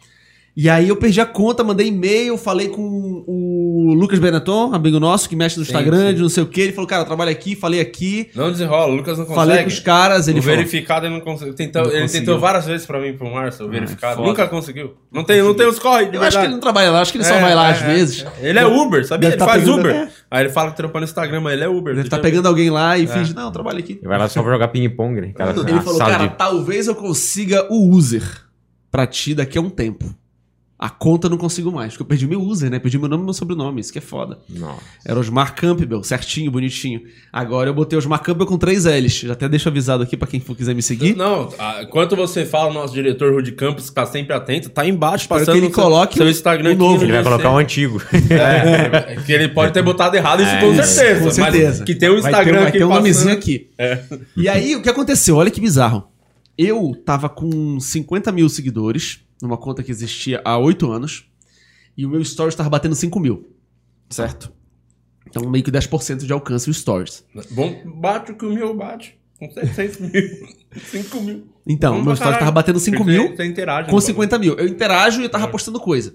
E 0.58 0.70
aí 0.70 0.88
eu 0.88 0.96
perdi 0.96 1.20
a 1.20 1.26
conta, 1.26 1.62
mandei 1.62 1.88
e-mail, 1.88 2.38
falei 2.38 2.68
com 2.68 2.80
o 3.26 3.92
Lucas 3.92 4.18
Benetton, 4.18 4.74
amigo 4.74 4.98
nosso, 4.98 5.28
que 5.28 5.36
mexe 5.36 5.58
no 5.58 5.62
Instagram, 5.62 6.08
sim. 6.08 6.14
de 6.14 6.22
não 6.22 6.30
sei 6.30 6.42
o 6.42 6.46
que. 6.46 6.62
Ele 6.62 6.72
falou, 6.72 6.88
cara, 6.88 7.02
eu 7.02 7.06
trabalho 7.06 7.30
aqui, 7.30 7.54
falei 7.54 7.78
aqui. 7.78 8.30
não 8.34 8.50
desenrola, 8.50 8.90
o 8.90 8.96
Lucas 8.96 9.18
não 9.18 9.26
consegue. 9.26 9.46
Falei 9.46 9.62
com 9.64 9.68
os 9.68 9.80
caras, 9.80 10.28
ele 10.28 10.38
o 10.38 10.42
falou. 10.42 10.56
verificado 10.56 11.04
ele 11.04 11.12
não 11.14 11.20
conseguiu. 11.20 11.52
Tentou, 11.52 11.82
Não 11.82 11.90
ele 11.90 12.00
conseguiu. 12.00 12.20
tentou 12.26 12.40
várias 12.40 12.64
vezes 12.64 12.86
pra 12.86 12.98
mim 12.98 13.12
pro 13.12 13.30
Márcio, 13.30 13.66
o 13.66 13.68
verificado. 13.68 14.16
foda. 14.16 14.28
Nunca 14.28 14.48
conseguiu. 14.48 14.94
Não 15.12 15.24
tem, 15.24 15.42
não 15.42 15.52
tem 15.52 15.66
os 15.66 15.78
corre, 15.78 16.08
Eu 16.10 16.22
acho 16.22 16.38
que 16.38 16.44
ele 16.44 16.52
não 16.54 16.60
trabalha 16.60 16.90
lá, 16.90 17.02
acho 17.02 17.12
que 17.12 17.18
ele 17.18 17.24
só 17.24 17.34
É, 17.34 17.40
vai 17.42 17.54
lá 17.54 17.68
é, 17.68 17.72
às 17.72 17.82
é. 17.82 17.86
vezes. 17.94 18.26
Ele 18.40 18.58
é 18.58 18.64
Uber, 18.66 19.06
sabia? 19.06 19.28
Deve 19.28 19.34
Ele 19.34 19.38
tá 19.38 19.44
faz 19.52 19.62
pegando- 19.62 19.80
Uber. 19.80 19.94
é. 19.94 20.08
Aí 20.30 20.42
ele 20.44 20.48
fala 20.52 20.70
que 20.70 20.76
trampa 20.78 20.98
no 20.98 21.04
Instagram, 21.04 21.40
mas 21.42 21.52
ele 21.52 21.64
é 21.64 21.68
Uber. 21.68 21.98
Estar 21.98 22.16
Já- 22.16 22.22
pegando 22.22 22.46
alguém 22.48 22.70
lá 22.70 22.96
e 22.96 23.06
finge, 23.06 23.34
não, 23.34 23.44
eu 23.48 23.50
trabalho 23.50 23.78
aqui. 23.78 24.00
Vai 24.02 24.18
lá 24.18 24.26
só 24.26 24.42
pra 24.42 24.52
jogar 24.52 24.68
ping-pong, 24.68 25.20
né? 25.20 25.34
Ele 25.38 25.78
a 25.78 25.82
falou, 25.82 25.98
cara, 25.98 26.28
talvez 26.28 26.86
eu 26.86 26.94
consiga 26.94 27.66
o 27.70 27.90
user 27.94 28.22
pra 28.90 29.06
ti 29.06 29.34
daqui 29.34 29.58
a 29.58 29.60
um 29.60 29.68
tempo. 29.68 30.14
A 30.78 30.90
conta 30.90 31.26
eu 31.26 31.30
não 31.30 31.38
consigo 31.38 31.72
mais, 31.72 31.92
porque 31.94 32.02
eu 32.02 32.06
perdi 32.06 32.26
meu 32.26 32.38
user, 32.42 32.70
né? 32.70 32.78
Perdi 32.78 32.98
meu 32.98 33.08
nome 33.08 33.22
e 33.22 33.24
meu 33.24 33.32
sobrenome, 33.32 33.80
isso 33.80 33.90
que 33.90 33.96
é 33.98 34.02
foda. 34.02 34.38
Nossa. 34.46 34.82
Era 35.06 35.18
Osmar 35.18 35.54
Campbell, 35.54 36.02
certinho, 36.04 36.50
bonitinho. 36.50 37.00
Agora 37.32 37.70
eu 37.70 37.74
botei 37.74 37.98
Osmar 37.98 38.20
Campbell 38.22 38.46
com 38.46 38.58
três 38.58 38.84
L's. 38.84 39.20
Já 39.20 39.32
até 39.32 39.48
deixo 39.48 39.70
avisado 39.70 40.02
aqui 40.02 40.18
pra 40.18 40.28
quem 40.28 40.38
for 40.38 40.54
quiser 40.54 40.74
me 40.74 40.82
seguir. 40.82 41.16
Não, 41.16 41.48
enquanto 41.80 42.14
você 42.14 42.44
fala, 42.44 42.70
o 42.70 42.74
nosso 42.74 42.92
diretor 42.92 43.32
Rudy 43.32 43.52
Campos, 43.52 43.88
que 43.88 43.94
tá 43.94 44.04
sempre 44.04 44.34
atento, 44.34 44.68
tá 44.68 44.86
embaixo, 44.86 45.24
Espero 45.24 45.40
passando 45.40 45.58
que 45.60 45.64
ele 45.64 45.72
coloque 45.72 46.16
seu 46.18 46.26
o- 46.26 46.28
Instagram 46.30 46.68
o 46.68 46.72
aqui 46.72 46.78
novo. 46.78 46.96
no 46.98 47.04
Ele 47.04 47.12
vai 47.12 47.22
colocar 47.22 47.50
um 47.52 47.56
antigo. 47.58 48.02
É, 48.30 49.12
é, 49.14 49.16
que 49.24 49.32
ele 49.32 49.48
pode 49.48 49.72
ter 49.72 49.82
botado 49.82 50.14
errado, 50.14 50.42
isso 50.42 50.58
com 50.60 50.74
certeza. 50.84 51.20
Com 51.24 51.30
certeza. 51.30 51.78
Mas 51.78 51.86
que 51.86 51.94
tem 51.94 52.10
um 52.10 52.20
Vai 52.20 52.30
Instagram 52.32 52.52
ter, 52.52 52.58
vai 52.60 52.68
aqui 52.68 52.78
ter 52.78 52.84
um 52.84 52.88
passando. 52.88 53.02
nomezinho 53.02 53.32
aqui. 53.32 53.70
E 54.36 54.46
aí, 54.46 54.76
o 54.76 54.82
que 54.82 54.90
aconteceu? 54.90 55.36
Olha 55.36 55.50
que 55.50 55.60
bizarro. 55.60 56.04
Eu 56.58 56.92
tava 57.04 57.28
com 57.30 57.80
50 57.80 58.30
mil 58.32 58.48
seguidores, 58.48 59.20
numa 59.42 59.56
conta 59.56 59.82
que 59.82 59.90
existia 59.90 60.40
há 60.44 60.56
8 60.58 60.90
anos, 60.90 61.28
e 61.96 62.04
o 62.04 62.08
meu 62.10 62.24
Stories 62.24 62.54
tava 62.54 62.68
batendo 62.70 62.94
5 62.94 63.18
mil. 63.20 63.50
Certo? 64.10 64.52
Então, 65.26 65.48
meio 65.50 65.64
que 65.64 65.70
10% 65.72 66.24
de 66.24 66.32
alcance 66.32 66.70
o 66.70 66.74
Stories. 66.74 67.24
Bom, 67.50 67.82
bate 68.00 68.32
o 68.32 68.36
que 68.36 68.46
o 68.46 68.52
meu 68.52 68.74
bate. 68.76 69.18
Com 69.38 69.50
700 69.50 69.98
mil. 70.00 70.46
5 70.90 71.20
mil. 71.20 71.48
Então, 71.66 71.94
o 71.98 72.04
meu 72.04 72.14
Stories 72.14 72.18
caralho. 72.20 72.38
tava 72.38 72.52
batendo 72.52 72.78
5 72.78 72.96
Porque 72.96 73.10
mil. 73.12 73.36
Você 73.36 73.44
interage. 73.44 73.88
com 73.90 73.96
no 73.96 74.00
50 74.00 74.38
mil. 74.38 74.54
Eu 74.54 74.66
interajo 74.68 75.20
e 75.20 75.24
eu 75.24 75.28
tava 75.28 75.48
postando 75.48 75.80
coisa. 75.80 76.14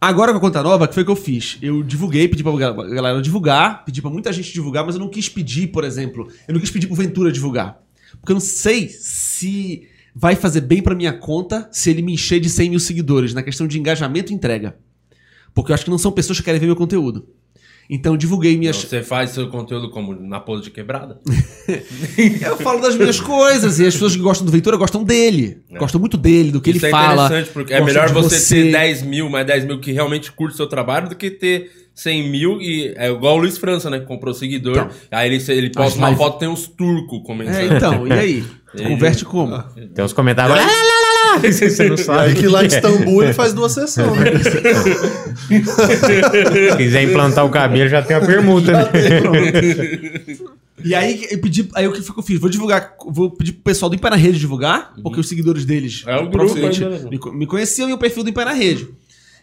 Agora 0.00 0.32
com 0.32 0.38
a 0.38 0.40
conta 0.40 0.62
nova, 0.62 0.84
o 0.84 0.88
que 0.88 0.94
foi 0.94 1.04
que 1.04 1.10
eu 1.10 1.16
fiz? 1.16 1.58
Eu 1.62 1.80
divulguei, 1.82 2.26
pedi 2.26 2.42
pra 2.42 2.50
gal- 2.56 2.74
galera 2.74 3.22
divulgar, 3.22 3.84
pedi 3.84 4.02
pra 4.02 4.10
muita 4.10 4.32
gente 4.32 4.52
divulgar, 4.52 4.84
mas 4.84 4.96
eu 4.96 5.00
não 5.00 5.08
quis 5.08 5.28
pedir, 5.28 5.68
por 5.68 5.84
exemplo, 5.84 6.26
eu 6.48 6.54
não 6.54 6.60
quis 6.60 6.70
pedir 6.72 6.88
pro 6.88 6.96
Ventura 6.96 7.30
divulgar. 7.30 7.80
Porque 8.18 8.32
eu 8.32 8.34
não 8.34 8.40
sei 8.40 8.88
se 8.88 9.88
vai 10.14 10.36
fazer 10.36 10.60
bem 10.60 10.82
pra 10.82 10.94
minha 10.94 11.12
conta 11.12 11.68
se 11.72 11.90
ele 11.90 12.02
me 12.02 12.12
encher 12.12 12.40
de 12.40 12.50
100 12.50 12.70
mil 12.70 12.80
seguidores, 12.80 13.34
na 13.34 13.42
questão 13.42 13.66
de 13.66 13.78
engajamento 13.78 14.32
e 14.32 14.34
entrega. 14.34 14.76
Porque 15.54 15.72
eu 15.72 15.74
acho 15.74 15.84
que 15.84 15.90
não 15.90 15.98
são 15.98 16.12
pessoas 16.12 16.38
que 16.38 16.44
querem 16.44 16.60
ver 16.60 16.66
meu 16.66 16.76
conteúdo. 16.76 17.26
Então 17.90 18.14
eu 18.14 18.16
divulguei 18.16 18.56
minhas. 18.56 18.76
Então, 18.76 18.88
Você 18.88 19.02
faz 19.02 19.30
seu 19.30 19.48
conteúdo 19.48 19.90
como 19.90 20.14
na 20.14 20.40
pose 20.40 20.62
de 20.62 20.70
quebrada? 20.70 21.20
Eu 22.40 22.56
falo 22.56 22.80
das 22.80 22.96
minhas 22.96 23.20
coisas 23.20 23.78
e 23.80 23.86
as 23.86 23.94
pessoas 23.94 24.14
que 24.16 24.22
gostam 24.22 24.46
do 24.46 24.52
Ventura 24.52 24.76
gostam 24.76 25.02
dele. 25.04 25.58
Gostam 25.78 26.00
muito 26.00 26.16
dele, 26.16 26.52
do 26.52 26.60
que 26.60 26.70
Isso 26.70 26.78
ele 26.78 26.86
é 26.86 26.90
fala. 26.90 27.26
interessante, 27.26 27.52
porque 27.52 27.74
é 27.74 27.80
melhor 27.82 28.06
de 28.06 28.14
você, 28.14 28.62
ter 28.62 28.72
10 28.72 29.02
mil, 29.02 29.28
mais 29.28 29.46
10 29.46 29.66
mil 29.66 29.80
que 29.80 29.92
realmente 29.92 30.32
curte 30.32 30.54
o 30.54 30.56
seu 30.56 30.66
trabalho 30.66 31.08
do 31.08 31.16
que 31.16 31.30
ter 31.30 31.81
100 31.94 32.30
mil 32.30 32.60
e 32.60 32.92
é 32.96 33.10
igual 33.10 33.36
o 33.36 33.38
Luiz 33.38 33.58
França, 33.58 33.88
né? 33.90 34.00
Que 34.00 34.06
comprou 34.06 34.32
seguidor. 34.34 34.76
Então. 34.76 34.88
aí 35.10 35.32
ele, 35.34 35.44
ele 35.52 35.70
posta 35.70 35.98
uma 35.98 36.08
live- 36.08 36.18
foto 36.18 36.38
tem 36.38 36.48
uns 36.48 36.66
turcos 36.66 37.20
comentando. 37.24 37.54
É, 37.56 37.76
então, 37.76 38.06
e 38.06 38.12
aí? 38.12 38.44
Ele- 38.74 38.88
Converte 38.88 39.22
como? 39.26 39.62
Tem 39.94 40.02
uns 40.02 40.14
comentários. 40.14 40.56
Lá, 40.56 40.64
lá, 40.64 40.72
lá, 40.72 40.72
lá, 40.72 41.34
lá. 41.36 41.38
Você 41.52 41.88
não 41.90 41.96
sabe. 41.98 42.20
aí 42.20 42.32
o 42.32 42.36
que 42.36 42.48
lá 42.48 42.62
em 42.62 42.64
é. 42.64 42.68
Istambul 42.68 43.22
ele 43.22 43.34
faz 43.34 43.52
duas 43.52 43.72
sessões, 43.72 44.18
né? 44.18 44.30
Se 46.70 46.76
quiser 46.76 47.02
implantar 47.02 47.44
o 47.44 47.50
cabelo, 47.50 47.88
já 47.88 48.00
tem 48.02 48.16
a 48.16 48.20
permuta, 48.20 48.72
né? 48.72 48.84
E 50.84 50.94
aí 50.94 51.26
eu 51.30 51.38
pedi, 51.38 51.68
aí 51.74 51.86
o 51.86 51.92
que 51.92 52.02
foi 52.02 52.14
que 52.14 52.20
eu 52.20 52.24
fiz? 52.24 52.40
Vou 52.40 52.50
divulgar, 52.50 52.94
vou 53.06 53.30
pedir 53.30 53.52
pro 53.52 53.62
pessoal 53.62 53.88
do 53.88 53.94
Impé 53.94 54.10
na 54.10 54.16
Rede 54.16 54.38
divulgar, 54.38 54.94
porque 55.02 55.20
os 55.20 55.28
seguidores 55.28 55.64
deles 55.64 56.02
É 56.06 56.16
o 56.16 56.28
grupo 56.28 56.54
né? 56.54 56.70
me, 57.10 57.38
me 57.38 57.46
conheciam 57.46 57.88
e 57.88 57.92
o 57.92 57.98
perfil 57.98 58.24
do 58.24 58.30
Impé 58.30 58.44
na 58.44 58.52
Rede. 58.52 58.88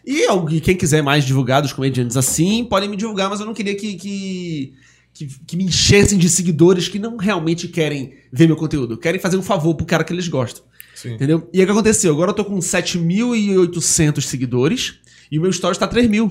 E 0.06 0.24
alguém- 0.26 0.60
quem 0.60 0.76
quiser 0.76 1.02
mais 1.02 1.24
divulgar 1.24 1.60
dos 1.62 1.72
comediantes 1.72 2.16
assim, 2.16 2.64
podem 2.64 2.88
me 2.88 2.96
divulgar, 2.96 3.28
mas 3.30 3.40
eu 3.40 3.46
não 3.46 3.54
queria 3.54 3.74
que, 3.76 3.94
que, 3.94 4.72
que, 5.12 5.26
que 5.46 5.56
me 5.56 5.64
enchessem 5.64 6.18
de 6.18 6.28
seguidores 6.28 6.88
que 6.88 6.98
não 6.98 7.16
realmente 7.16 7.68
querem 7.68 8.14
ver 8.32 8.46
meu 8.46 8.56
conteúdo, 8.56 8.96
querem 8.96 9.20
fazer 9.20 9.36
um 9.36 9.42
favor 9.42 9.74
pro 9.74 9.84
cara 9.86 10.02
que 10.04 10.12
eles 10.12 10.26
gostam. 10.28 10.64
Sim. 10.94 11.14
Entendeu? 11.14 11.48
E 11.52 11.58
aí 11.58 11.64
o 11.64 11.66
que 11.66 11.72
aconteceu? 11.72 12.12
Agora 12.12 12.30
eu 12.30 12.34
tô 12.34 12.44
com 12.44 12.60
7.800 12.60 14.20
seguidores 14.22 14.94
e 15.30 15.38
o 15.38 15.42
meu 15.42 15.52
stories 15.52 15.78
tá 15.78 15.86
3 15.86 16.08
mil. 16.08 16.28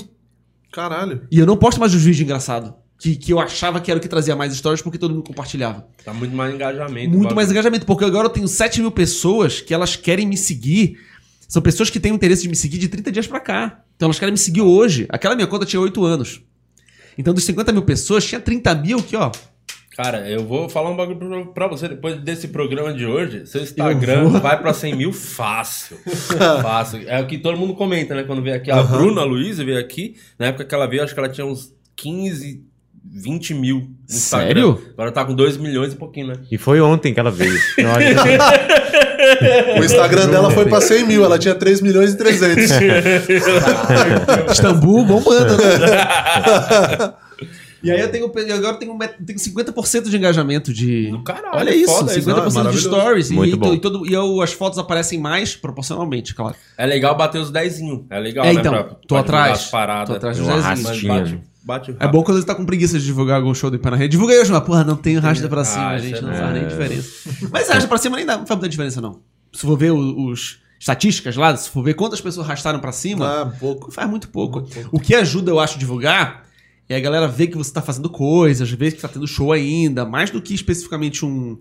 Caralho. 0.72 1.22
E 1.32 1.40
eu 1.40 1.46
não 1.46 1.58
posto 1.58 1.80
mais 1.80 1.94
os 1.94 2.02
vídeos 2.02 2.22
engraçados. 2.22 2.72
Que, 3.00 3.16
que 3.16 3.32
eu 3.32 3.40
achava 3.40 3.80
que 3.80 3.90
era 3.90 3.98
o 3.98 4.02
que 4.02 4.10
trazia 4.10 4.36
mais 4.36 4.54
stories 4.54 4.82
porque 4.82 4.98
todo 4.98 5.12
mundo 5.14 5.24
compartilhava. 5.24 5.88
Tá 6.04 6.14
muito 6.14 6.36
mais 6.36 6.54
engajamento. 6.54 7.18
Muito 7.18 7.34
mais 7.34 7.50
engajamento, 7.50 7.86
porque 7.86 8.04
agora 8.04 8.26
eu 8.28 8.30
tenho 8.30 8.48
7 8.48 8.82
mil 8.82 8.92
pessoas 8.92 9.62
que 9.62 9.74
elas 9.74 9.96
querem 9.96 10.28
me 10.28 10.36
seguir. 10.36 10.98
São 11.50 11.62
pessoas 11.62 11.89
que 11.89 12.00
têm 12.00 12.12
o 12.12 12.15
interesse 12.15 12.44
de 12.44 12.48
me 12.50 12.56
seguir 12.56 12.77
de 12.77 12.88
30 12.88 13.12
dias 13.12 13.27
pra 13.27 13.39
cá. 13.41 13.82
Então 13.96 14.06
elas 14.06 14.20
querem 14.20 14.32
me 14.32 14.38
seguir 14.38 14.62
hoje. 14.62 15.06
Aquela 15.10 15.36
minha 15.36 15.48
conta 15.48 15.65
tinha 15.65 15.82
8 15.82 16.06
anos. 16.06 16.41
Então 17.18 17.34
dos 17.34 17.44
50 17.44 17.74
mil 17.74 17.82
pessoas, 17.82 18.24
tinha 18.24 18.39
30 18.39 18.75
mil 18.75 19.01
que, 19.03 19.15
ó. 19.15 19.32
Cara, 19.98 20.29
eu 20.29 20.46
vou 20.46 20.70
falar 20.70 20.91
um 20.91 20.96
bagulho 20.96 21.48
pra- 21.53 21.68
você. 21.68 21.89
Depois 21.89 22.18
desse 22.22 22.48
programa 22.50 22.94
de 22.94 23.06
hoje, 23.06 23.46
seu 23.48 23.62
Instagram 23.62 24.29
vai 24.39 24.58
pra 24.62 24.74
100 24.74 24.96
mil 24.96 25.12
fácil. 25.12 25.98
fácil. 26.62 27.01
É 27.08 27.20
o 27.20 27.27
que 27.27 27.38
todo 27.39 27.58
mundo 27.58 27.74
comenta, 27.74 28.15
né? 28.15 28.24
Quando 28.24 28.41
veio 28.41 28.56
aqui. 28.56 28.72
A 28.72 28.82
Bruna 28.84 29.24
Luiz 29.24 29.58
veio 29.58 29.77
aqui. 29.79 30.15
Na 30.38 30.46
época 30.46 30.63
que 30.63 30.74
ela 30.74 30.88
veio, 30.88 31.03
acho 31.03 31.13
que 31.13 31.20
ela 31.20 31.27
tinha 31.27 31.46
uns 31.46 31.74
15, 31.98 32.63
20 33.03 33.53
mil. 33.56 33.79
no 33.79 33.89
Sério? 34.08 34.70
Instagram. 34.70 34.91
Agora 34.94 35.12
tá 35.12 35.25
com 35.25 35.34
2 35.34 35.58
milhões 35.58 35.91
e 35.91 35.98
pouquinho, 35.98 36.27
né? 36.27 36.36
E 36.50 36.58
foi 36.58 36.79
ontem 36.79 37.13
que 37.13 37.20
ela 37.20 37.32
veio. 37.32 37.60
O 39.79 39.83
Instagram 39.83 40.27
dela 40.29 40.51
foi 40.51 40.65
pra 40.65 40.81
100 40.81 41.05
mil, 41.05 41.24
ela 41.24 41.38
tinha 41.39 41.55
3 41.55 41.81
milhões 41.81 42.13
e 42.13 42.17
300. 42.17 42.69
Istambul 44.51 45.05
bombando, 45.05 45.57
né? 45.57 47.13
E 47.81 47.89
aí 47.89 48.00
eu 48.01 48.12
tenho, 48.12 48.29
eu 48.36 48.55
agora 48.57 48.75
tenho, 48.75 48.98
tenho 49.25 49.39
50% 49.39 50.09
de 50.09 50.17
engajamento 50.17 50.74
de. 50.74 51.12
Caralho, 51.24 51.57
Olha 51.59 51.74
isso, 51.74 51.93
foda 51.93 52.12
isso, 52.17 52.29
50% 52.29 52.53
não, 52.53 52.67
é 52.67 52.71
de 52.74 52.81
stories. 52.81 53.31
Muito 53.31 53.55
e, 53.55 53.57
bom. 53.57 53.74
e, 53.74 53.79
todo, 53.79 54.05
e 54.05 54.13
eu- 54.13 54.41
as 54.41 54.51
fotos 54.51 54.77
aparecem 54.77 55.17
mais 55.17 55.55
proporcionalmente, 55.55 56.36
claro. 56.36 56.55
É 56.77 56.86
legal 56.86 57.15
bater 57.15 57.39
os 57.39 57.50
10. 57.51 57.79
É 58.09 58.19
legal, 58.19 58.45
É, 58.45 58.53
né? 58.53 58.59
então, 58.59 58.74
pra- 58.74 58.83
tô 58.83 58.98
pra 59.07 59.19
atrás, 59.19 59.51
as 59.59 59.65
paradas. 59.67 60.09
tô 60.09 60.15
atrás 60.15 60.38
dos 60.38 60.45
Uma 60.45 60.62
10. 60.62 61.38
Bate, 61.63 61.96
É 62.00 62.08
bom 62.08 62.24
quando 62.24 62.39
você 62.39 62.46
tá 62.46 62.56
com 62.56 62.66
preguiça 62.66 62.98
de 62.98 63.06
divulgar 63.06 63.38
algum 63.38 63.54
show 63.54 63.70
do 63.70 63.78
Pé 63.78 63.89
na 63.89 63.98
Rede. 63.98 64.12
Divulga 64.12 64.34
aí 64.34 64.39
hoje, 64.39 64.51
mas 64.51 64.63
porra, 64.63 64.84
não 64.84 64.96
tem 64.96 65.18
rasta 65.18 65.48
pra 65.50 65.63
cima, 65.66 65.88
Ah, 65.89 65.98
gente. 65.98 66.13
isso 66.16 66.24
Não 66.24 66.32
é 66.32 66.38
faz 66.38 66.54
nem 66.54 66.68
diferença. 66.68 67.30
Mas 67.51 67.68
rasta 67.70 67.88
pra 67.88 67.98
cima 67.98 68.16
nem 68.18 68.25
dá, 68.25 68.38
não 68.38 68.46
faz 68.48 68.58
muita 68.58 68.70
diferença, 68.70 69.01
não. 69.01 69.20
Se 69.54 69.62
for 69.62 69.78
ver 69.78 69.92
os 69.92 70.60
estatísticas 70.80 71.36
lá, 71.36 71.56
se 71.58 71.70
for 71.70 71.84
ver 71.84 71.94
quantas 71.96 72.22
pessoas 72.22 72.48
rastaram 72.48 72.80
pra 72.80 72.92
cima, 72.94 73.42
Ah, 73.42 73.46
pouco. 73.60 73.92
faz 73.92 74.10
muito 74.10 74.30
pouco. 74.30 74.66
O 74.92 75.00
que 75.00 75.13
ajuda, 75.13 75.51
eu 75.51 75.60
acho, 75.60 75.75
a 75.75 75.80
divulgar 75.80 76.46
é 76.88 76.96
a 76.96 77.00
galera 77.00 77.28
ver 77.28 77.48
que 77.48 77.58
você 77.58 77.72
tá 77.74 77.82
fazendo 77.82 78.10
coisas, 78.10 78.70
ver 78.72 78.94
que 78.94 79.01
tá 79.01 79.08
tendo 79.10 79.28
show 79.28 79.51
ainda, 79.51 80.06
mais 80.06 80.32
do 80.32 80.42
que 80.42 80.54
especificamente 80.54 81.25
um. 81.25 81.60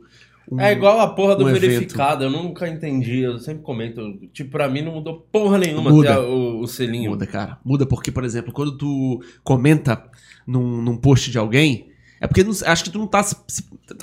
Um- 0.51 0.61
É 0.61 0.73
igual 0.73 1.01
a 1.01 1.09
porra 1.09 1.37
do 1.37 1.45
um 1.45 1.49
evento. 1.49 1.61
verificado, 1.63 2.25
eu 2.25 2.31
nunca 2.31 2.69
entendi, 2.69 3.21
eu 3.21 3.39
sempre 3.39 3.63
comento. 3.63 4.01
Tipo, 4.33 4.51
pra 4.53 4.69
mim 4.69 4.83
não 4.83 4.93
mudou 4.93 5.27
porra 5.31 5.59
nenhuma 5.59 5.91
Muda. 5.91 6.15
ter 6.15 6.21
o, 6.21 6.61
o 6.61 6.67
selinho. 6.67 7.11
Muda, 7.11 7.27
cara. 7.27 7.59
Muda 7.65 7.85
porque, 7.87 8.11
por 8.11 8.25
exemplo, 8.25 8.53
quando 8.53 8.77
tu 8.77 9.21
comenta 9.45 10.03
num, 10.47 10.81
num 10.83 10.97
post 10.97 11.31
de 11.31 11.39
alguém, 11.39 11.88
é 12.21 12.27
porque 12.27 12.43
não- 12.45 12.53
acho 12.67 12.85
que 12.85 12.91
tu 12.91 12.99
não 12.99 13.07
tá. 13.07 13.23
se- 13.23 13.37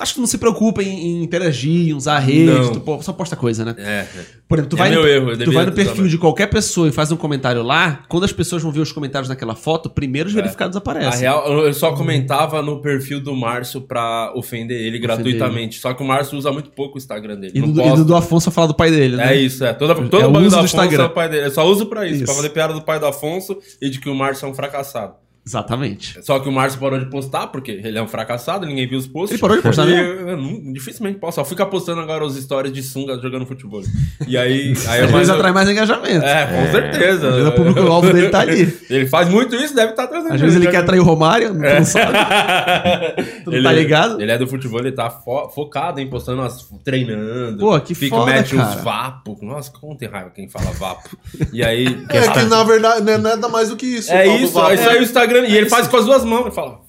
acho 0.00 0.12
que 0.12 0.18
tu 0.18 0.20
não 0.20 0.26
se 0.26 0.38
preocupa 0.38 0.82
em, 0.82 0.88
em 0.88 1.22
interagir, 1.22 1.90
em 1.90 1.94
usar 1.94 2.16
a 2.16 2.18
rede, 2.18 2.46
Não. 2.50 2.72
tu 2.72 3.02
só 3.02 3.12
posta 3.12 3.36
coisa, 3.36 3.64
né? 3.64 3.74
É, 3.78 4.06
Por 4.48 4.58
exemplo, 4.58 4.76
tu 4.76 4.76
É 4.76 4.88
vai, 4.88 4.90
no, 4.94 5.06
erro, 5.06 5.30
eu 5.30 5.38
tu 5.44 5.52
vai 5.52 5.64
no 5.66 5.72
perfil 5.72 5.94
também. 5.96 6.10
de 6.10 6.18
qualquer 6.18 6.46
pessoa 6.48 6.88
e 6.88 6.92
faz 6.92 7.10
um 7.12 7.16
comentário 7.16 7.62
lá, 7.62 8.02
quando 8.08 8.24
as 8.24 8.32
pessoas 8.32 8.62
vão 8.62 8.70
ver 8.72 8.80
os 8.80 8.92
comentários 8.92 9.28
naquela 9.28 9.54
foto, 9.54 9.88
primeiro 9.90 10.28
os 10.28 10.34
verificados 10.34 10.76
a 10.76 10.78
aparecem. 10.78 11.20
real, 11.20 11.46
eu 11.64 11.72
só 11.74 11.92
comentava 11.92 12.62
no 12.62 12.80
perfil 12.80 13.20
do 13.20 13.34
Márcio 13.34 13.80
pra 13.80 14.32
ofender 14.34 14.80
ele 14.80 14.98
gratuitamente. 14.98 15.78
Só 15.80 15.92
que 15.94 16.02
o 16.02 16.06
Márcio 16.06 16.36
usa 16.38 16.50
muito 16.52 16.70
pouco 16.70 16.94
o 16.96 16.98
Instagram 16.98 17.36
dele. 17.36 17.52
E 17.54 17.60
do, 17.60 17.80
e 17.82 17.90
do, 17.96 18.04
do 18.04 18.16
Afonso 18.16 18.50
falar 18.50 18.66
do 18.68 18.74
pai 18.74 18.90
dele, 18.90 19.16
né? 19.16 19.34
É 19.34 19.36
isso, 19.40 19.64
é. 19.64 19.72
Toda, 19.72 19.94
todo 19.94 20.22
É 20.22 20.26
o 20.26 20.30
bagulho 20.30 20.44
do 20.44 20.50
do 20.50 20.56
Afonso 20.56 20.74
Instagram. 20.76 21.02
é 21.04 21.06
o 21.06 21.10
pai 21.10 21.28
dele. 21.28 21.46
Eu 21.46 21.50
só 21.50 21.64
uso 21.66 21.86
pra 21.86 22.04
isso, 22.06 22.16
Isso. 22.16 22.24
pra 22.24 22.34
fazer 22.34 22.50
piada 22.50 22.72
do 22.74 22.82
pai 22.82 22.98
do 22.98 23.06
Afonso 23.06 23.58
e 23.80 23.88
de 23.90 23.98
que 24.00 24.08
o 24.08 24.14
Márcio 24.14 24.46
é 24.46 24.48
um 24.50 24.54
fracassado. 24.54 25.14
Exatamente. 25.46 26.18
Só 26.24 26.38
que 26.40 26.48
o 26.48 26.52
Márcio 26.52 26.80
parou 26.80 26.98
de 26.98 27.06
postar, 27.06 27.46
porque 27.48 27.70
ele 27.70 27.96
é 27.96 28.02
um 28.02 28.08
fracassado, 28.08 28.66
ninguém 28.66 28.88
viu 28.88 28.98
os 28.98 29.06
posts. 29.06 29.32
Ele 29.32 29.40
parou 29.40 29.56
de 29.56 29.62
postar 29.62 29.86
mesmo? 29.86 30.00
eu, 30.02 30.28
eu 30.30 30.36
não- 30.36 30.72
dificilmente 30.72 31.18
posso. 31.18 31.36
Só 31.36 31.44
fica 31.44 31.64
postando 31.64 32.00
agora 32.00 32.24
os 32.24 32.34
stories 32.36 32.72
de 32.72 32.82
sunga 32.82 33.18
jogando 33.20 33.46
futebol. 33.46 33.82
E 34.26 34.36
aí. 34.36 34.74
aí 34.88 35.00
Às 35.00 35.00
eu 35.00 35.00
vezes 35.00 35.12
mais- 35.12 35.30
atrai 35.30 35.52
mais 35.52 35.68
engajamento. 35.68 36.24
É, 36.24 36.46
com 36.46 36.72
certeza. 36.72 37.28
Às 37.28 37.34
vezes 37.36 37.48
o 37.48 37.52
público-alvo 37.52 38.10
dele 38.12 38.28
tá 38.28 38.40
ali. 38.40 38.76
Ele 38.90 39.06
faz 39.06 39.28
muito 39.28 39.54
isso, 39.54 39.74
deve 39.74 39.90
estar 39.90 40.06
trazendo. 40.08 40.34
Às 40.34 40.40
vezes 40.40 40.56
ele 40.56 40.68
quer 40.70 40.78
atrair 40.78 41.00
o 41.00 41.04
Romário, 41.04 41.48
É. 41.64 41.78
não 41.78 41.84
sabe. 41.84 42.16
Tu 43.44 43.50
não 43.52 43.62
tá 43.62 43.72
ligado? 43.72 44.20
Ele 44.20 44.32
é 44.32 44.38
do 44.38 44.46
futebol, 44.48 44.80
ele 44.80 44.90
tá 44.92 45.08
fo- 45.10 45.48
focado 45.50 46.00
em 46.00 46.08
postando 46.10 46.42
as 46.42 46.66
treinando. 46.84 47.58
Pô, 47.58 47.78
que 47.80 47.94
fica, 47.94 48.16
foda, 48.16 48.32
mete 48.32 48.56
cara. 48.56 48.68
uns 48.68 48.82
vapo. 48.82 49.38
Nossa, 49.42 49.70
como 49.70 49.96
tem 49.96 50.08
raiva 50.08 50.30
quem 50.34 50.48
fala 50.48 50.70
vapo. 50.72 51.16
E 51.52 51.62
aí. 51.62 51.86
É 52.08 52.28
que 52.28 52.42
na 52.46 52.64
verdade 52.64 53.02
não 53.02 53.12
é 53.12 53.18
nada 53.18 53.48
mais 53.48 53.68
do 53.68 53.76
que 53.76 53.86
isso. 53.86 54.10
É 54.12 54.26
isso, 54.26 54.52
vapo. 54.54 54.72
isso 54.74 54.88
aí 54.88 54.98
o 54.98 55.02
Instagram. 55.02 55.35
E 55.44 55.56
ele 55.56 55.68
faz 55.68 55.86
com 55.88 55.96
as 55.96 56.04
duas 56.04 56.24
mãos. 56.24 56.42
Ele 56.46 56.50
fala. 56.54 56.80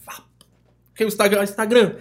Porque 0.89 1.04
o 1.04 1.08
Instagram, 1.08 1.44
Instagram. 1.44 1.94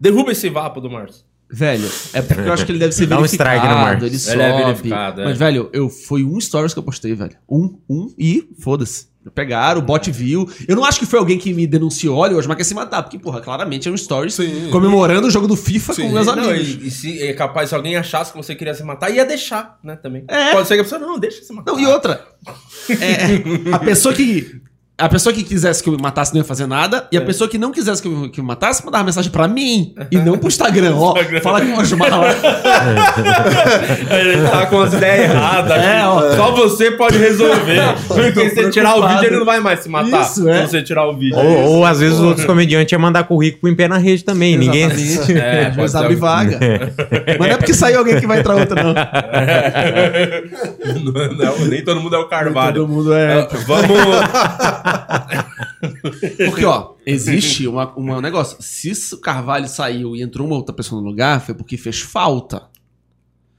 Derruba 0.00 0.32
esse 0.32 0.48
vapo 0.48 0.80
do 0.80 0.88
Márcio. 0.90 1.24
Velho, 1.50 1.90
é 2.12 2.20
porque 2.20 2.42
eu 2.42 2.52
acho 2.52 2.66
que 2.66 2.72
ele 2.72 2.78
deve 2.78 2.92
ser 2.92 3.06
Dá 3.06 3.18
um 3.18 3.24
strike 3.24 3.66
no 3.66 3.74
Marcos. 3.74 4.02
ele 4.04 4.10
Ele 4.14 4.18
sobe. 4.18 4.42
é 4.42 4.64
verificado, 4.66 5.20
é. 5.22 5.24
Mas, 5.24 5.38
velho, 5.38 5.70
eu, 5.72 5.88
foi 5.88 6.22
um 6.22 6.38
stories 6.38 6.74
que 6.74 6.78
eu 6.78 6.82
postei, 6.82 7.14
velho. 7.14 7.36
Um, 7.50 7.78
um 7.88 8.14
e 8.18 8.50
foda-se. 8.60 9.06
Pegaram, 9.34 9.80
o 9.80 9.82
bot 9.82 10.10
viu. 10.10 10.48
Eu 10.66 10.76
não 10.76 10.84
acho 10.84 10.98
que 10.98 11.06
foi 11.06 11.18
alguém 11.18 11.38
que 11.38 11.52
me 11.54 11.66
denunciou, 11.66 12.16
olha, 12.16 12.36
hoje 12.36 12.46
mas 12.46 12.56
quer 12.58 12.64
se 12.64 12.74
matar. 12.74 13.02
Porque, 13.02 13.18
porra, 13.18 13.40
claramente 13.40 13.88
é 13.88 13.90
um 13.90 13.96
stories 13.96 14.34
Sim. 14.34 14.68
comemorando 14.70 15.26
o 15.26 15.30
jogo 15.30 15.46
do 15.46 15.56
FIFA 15.56 15.94
Sim. 15.94 16.02
com 16.02 16.08
meus 16.10 16.26
Não, 16.26 16.34
amigos. 16.34 16.68
e, 16.82 16.86
e 16.86 16.90
se 16.90 17.22
é 17.22 17.32
capaz, 17.32 17.70
se 17.70 17.74
alguém 17.74 17.96
achasse 17.96 18.30
que 18.30 18.36
você 18.36 18.54
queria 18.54 18.74
se 18.74 18.82
matar, 18.84 19.10
ia 19.10 19.24
deixar, 19.24 19.78
né, 19.82 19.96
também. 19.96 20.24
É. 20.28 20.52
Pode 20.52 20.68
ser 20.68 20.74
que 20.74 20.80
a 20.80 20.84
pessoa, 20.84 20.98
não, 21.00 21.18
deixa 21.18 21.42
se 21.42 21.52
matar. 21.52 21.72
Não, 21.72 21.80
e 21.80 21.86
outra. 21.86 22.26
É, 22.90 23.74
a 23.74 23.78
pessoa 23.78 24.14
que. 24.14 24.62
A 25.00 25.08
pessoa 25.08 25.32
que 25.32 25.44
quisesse 25.44 25.80
que 25.80 25.88
eu 25.88 25.92
me 25.94 26.02
matasse 26.02 26.32
não 26.34 26.40
ia 26.40 26.44
fazer 26.44 26.66
nada, 26.66 27.06
É. 27.12 27.14
e 27.14 27.16
a 27.16 27.20
pessoa 27.20 27.48
que 27.48 27.56
não 27.56 27.70
quisesse 27.70 28.02
que 28.02 28.08
eu, 28.08 28.28
que 28.30 28.40
eu 28.40 28.44
me 28.44 28.48
matasse 28.48 28.84
mandava 28.84 29.04
mensagem 29.04 29.30
pra 29.30 29.46
mim 29.46 29.94
e 30.10 30.16
não 30.18 30.36
pro 30.36 30.48
Instagram. 30.48 30.92
Ó, 30.96 31.14
fala 31.40 31.60
com 31.60 31.66
o 31.68 31.78
Osmar 31.80 32.10
lá. 32.18 32.26
Ele 34.10 34.48
tá 34.48 34.66
com 34.66 34.80
as 34.82 34.92
ideias 34.92 35.30
erradas. 35.30 35.78
É, 35.84 36.04
ó. 36.04 36.34
Só 36.34 36.50
você 36.52 36.90
pode 36.90 37.16
resolver. 37.16 37.80
Porque 38.08 38.48
se 38.50 38.56
você 38.56 38.70
tirar 38.70 38.96
o 38.96 39.06
vídeo, 39.06 39.26
ele 39.26 39.36
não 39.38 39.44
vai 39.46 39.60
mais 39.60 39.80
se 39.80 39.88
matar. 39.88 40.22
Isso, 40.22 40.48
é. 40.48 40.62
Se 40.66 40.70
você 40.72 40.82
tirar 40.82 41.06
o 41.06 41.16
vídeo. 41.16 41.38
Ou, 41.38 41.76
ou 41.76 41.84
às 41.84 42.00
vezes 42.00 42.16
os 42.18 42.24
outros 42.24 42.44
comediantes 42.44 42.90
iam 42.90 43.00
mandar 43.00 43.22
currículo 43.24 43.72
em 43.72 43.76
pé 43.76 43.86
na 43.86 43.98
rede 43.98 44.24
também. 44.24 44.56
Ninguém. 44.56 44.82
É, 44.84 44.88
vezes 44.88 45.24
ser 45.92 45.96
abre 45.96 46.16
um- 46.16 46.18
vaga. 46.18 46.58
Mas 47.38 47.48
não 47.48 47.54
é 47.54 47.56
porque 47.56 47.72
saiu 47.74 47.98
alguém 48.00 48.18
que 48.18 48.26
vai 48.26 48.40
entrar 48.40 48.56
outra, 48.56 48.82
não. 48.82 48.94
Não, 51.04 51.32
não, 51.34 51.66
nem 51.66 51.84
todo 51.84 52.00
mundo 52.00 52.16
é 52.16 52.18
o 52.18 52.26
Carvalho. 52.28 52.74
Todo 52.74 52.88
mundo 52.88 53.12
é. 53.14 53.42
Ah, 53.42 53.48
Vamos. 53.66 54.87
Porque, 56.46 56.64
ó, 56.64 56.94
existe 57.06 57.66
uma, 57.66 57.92
uma- 57.94 58.18
um 58.18 58.20
negócio. 58.20 58.56
Se 58.60 58.92
o 59.14 59.20
Carvalho 59.20 59.68
saiu 59.68 60.14
e 60.16 60.22
entrou 60.22 60.46
uma 60.46 60.56
outra 60.56 60.74
pessoa 60.74 61.00
no 61.00 61.06
lugar, 61.08 61.40
foi 61.40 61.54
porque 61.54 61.76
fez 61.76 62.00
falta. 62.00 62.62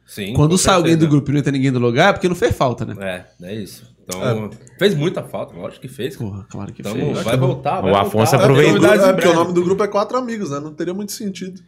Sim, 0.06 0.34
Quando 0.34 0.58
sai 0.58 0.76
alguém 0.76 0.98
do 0.98 1.08
grupo 1.08 1.30
e 1.30 1.34
não 1.34 1.40
entra 1.40 1.52
ninguém 1.52 1.72
do 1.72 1.78
lugar, 1.80 2.10
é 2.10 2.14
porque 2.14 2.28
não 2.28 2.36
fez 2.36 2.56
falta, 2.56 2.84
né? 2.84 2.96
É, 3.00 3.48
é 3.48 3.56
isso. 3.56 3.84
Então, 4.04 4.50
fez 4.80 4.96
muita 4.96 5.22
falta, 5.22 5.56
lógico 5.56 5.82
que 5.82 5.88
fez. 5.88 6.18
Porra, 6.18 6.44
claro 6.50 6.74
que 6.74 6.82
Então, 6.82 6.94
fez. 6.96 7.22
vai 7.22 7.38
voltar. 7.38 7.82
vai 7.82 7.92
O 7.92 7.96
Afonso 7.96 8.32
voltar. 8.32 8.38
É 8.38 8.48
porque, 8.48 8.66
o 8.66 8.76
aproveitou. 8.76 9.08
é 9.08 9.14
porque 9.14 9.28
o 9.28 9.34
nome 9.36 9.54
do 9.54 9.64
grupo 9.64 9.84
é 9.84 9.88
quatro 9.88 10.18
amigos, 10.18 10.50
né? 10.50 10.60
Não 10.60 10.74
teria 10.74 10.96
muito 10.96 11.12
sentido 11.12 11.62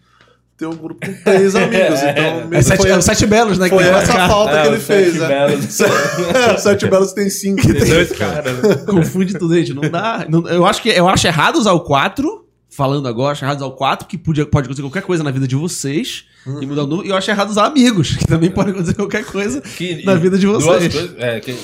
ter 0.61 0.67
um 0.67 0.75
grupo 0.75 1.03
com 1.03 1.13
três 1.23 1.55
amigos. 1.55 1.99
Então, 2.11 2.47
É, 2.51 2.61
sete, 2.61 2.81
foi, 2.81 2.89
é 2.91 2.97
o 2.97 3.01
Sete 3.01 3.25
Belos, 3.25 3.57
né? 3.57 3.67
que 3.67 3.75
foi 3.75 3.83
essa 3.83 4.13
marcar. 4.13 4.27
falta 4.29 4.51
É, 4.51 4.61
que 4.61 4.67
ele 4.67 4.77
os 4.77 4.83
sete 4.83 5.03
fez, 5.03 5.19
né? 5.19 5.27
belos. 5.27 5.65
Sete 6.61 6.87
Belos 6.87 7.13
tem 7.13 7.29
cinco. 7.29 7.61
Tem 7.61 7.73
dois 7.85 8.11
caras, 8.11 8.61
né? 8.61 8.75
Confunde 8.85 9.37
tudo, 9.37 9.55
gente. 9.55 9.73
Não 9.73 9.89
dá. 9.89 10.25
não- 10.29 10.47
eu, 10.47 10.65
acho 10.65 10.81
que, 10.81 10.89
eu 10.89 11.07
acho 11.09 11.25
errado 11.25 11.55
usar 11.57 11.71
o 11.73 11.79
4. 11.81 12.40
Falando 12.81 13.07
agora, 13.07 13.33
acho 13.33 13.45
errado 13.45 13.57
usar 13.57 13.67
o 13.67 13.71
4, 13.73 14.07
que 14.07 14.17
podia, 14.17 14.43
pode 14.43 14.65
acontecer 14.65 14.81
qualquer 14.81 15.03
coisa 15.03 15.23
na 15.23 15.29
vida 15.29 15.47
de 15.47 15.55
vocês. 15.55 16.23
E 16.59 16.65
mudar 16.65 16.85
o 16.85 16.87
número. 16.87 17.07
E 17.07 17.11
eu 17.11 17.15
acho 17.15 17.29
errado 17.29 17.51
usar 17.51 17.65
amigos, 17.67 18.15
que 18.15 18.25
também 18.25 18.49
pode 18.49 18.71
acontecer 18.71 18.95
qualquer 18.95 19.23
coisa 19.23 19.61
Que- 19.77 20.03
na 20.03 20.15
vida 20.15 20.35
de 20.39 20.47
duas 20.47 20.63
vocês. 20.63 20.91
coisas- 20.91 21.15
é, 21.19 21.39
que- 21.39 21.55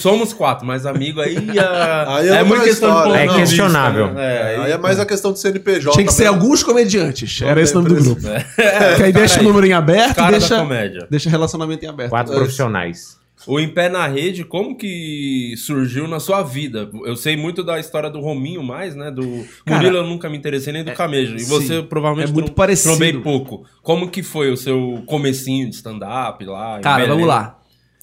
somos 0.00 0.32
quatro, 0.32 0.66
mas 0.66 0.86
amigo 0.86 1.20
aí, 1.20 1.36
a- 1.56 2.16
Aí 2.18 2.28
é 2.28 2.32
é, 2.32 2.42
muito 2.42 2.64
questão 2.64 2.88
história. 2.98 3.28
de 3.28 3.32
É 3.32 3.36
questionável. 3.36 4.12
né? 4.12 4.24
É, 4.24 4.56
Aí 4.64 4.72
é 4.72 4.78
mais 4.78 4.98
a 4.98 5.06
questão 5.06 5.30
do 5.30 5.38
CNPJ. 5.38 5.92
Tinha 5.94 6.04
que 6.04 6.12
ser 6.12 6.26
alguns 6.26 6.64
comediantes. 6.64 7.40
Era 7.42 7.60
esse 7.62 7.72
o 7.72 7.80
nome 7.80 7.94
do 7.94 8.02
grupo. 8.02 8.26
É, 8.26 8.96
que 8.96 9.02
aí 9.04 9.12
deixa 9.12 9.34
o 9.34 9.36
cara 9.36 9.48
número 9.48 9.66
em 9.68 9.72
aberto, 9.72 10.16
cara 10.16 10.32
da 10.32 10.38
deixa, 10.38 10.56
comédia. 10.56 11.06
deixa 11.08 11.30
relacionamento 11.30 11.84
em 11.84 11.88
aberto. 11.88 12.10
Quatro 12.10 12.32
É. 12.32 12.36
profissionais. 12.38 13.19
O 13.46 13.58
Em 13.58 13.68
Pé 13.68 13.88
na 13.88 14.06
Rede, 14.06 14.44
como 14.44 14.76
que 14.76 15.54
surgiu 15.56 16.06
na 16.06 16.20
sua 16.20 16.42
vida? 16.42 16.90
Eu 17.04 17.16
sei 17.16 17.36
muito 17.36 17.64
da 17.64 17.78
história 17.78 18.10
do 18.10 18.20
Rominho 18.20 18.62
mais, 18.62 18.94
né? 18.94 19.10
Do 19.10 19.22
Cara, 19.64 19.78
Murilo 19.78 19.96
eu 19.98 20.06
nunca 20.06 20.28
me 20.28 20.36
interessei, 20.36 20.72
nem 20.72 20.84
do 20.84 20.92
Camejo. 20.92 21.36
E 21.36 21.44
você 21.44 21.80
sim, 21.80 21.86
provavelmente 21.86 22.30
é 22.30 22.32
muito 22.32 22.52
parecido. 22.52 22.90
trombei 22.96 23.18
pouco. 23.20 23.64
Como 23.82 24.10
que 24.10 24.22
foi 24.22 24.50
o 24.50 24.56
seu 24.56 25.02
comecinho 25.06 25.68
de 25.68 25.76
stand-up 25.76 26.44
lá? 26.44 26.80
Cara, 26.80 27.06
vamos 27.06 27.26
lá. 27.26 27.58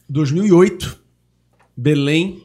2008, 0.10 1.00
Belém. 1.76 2.44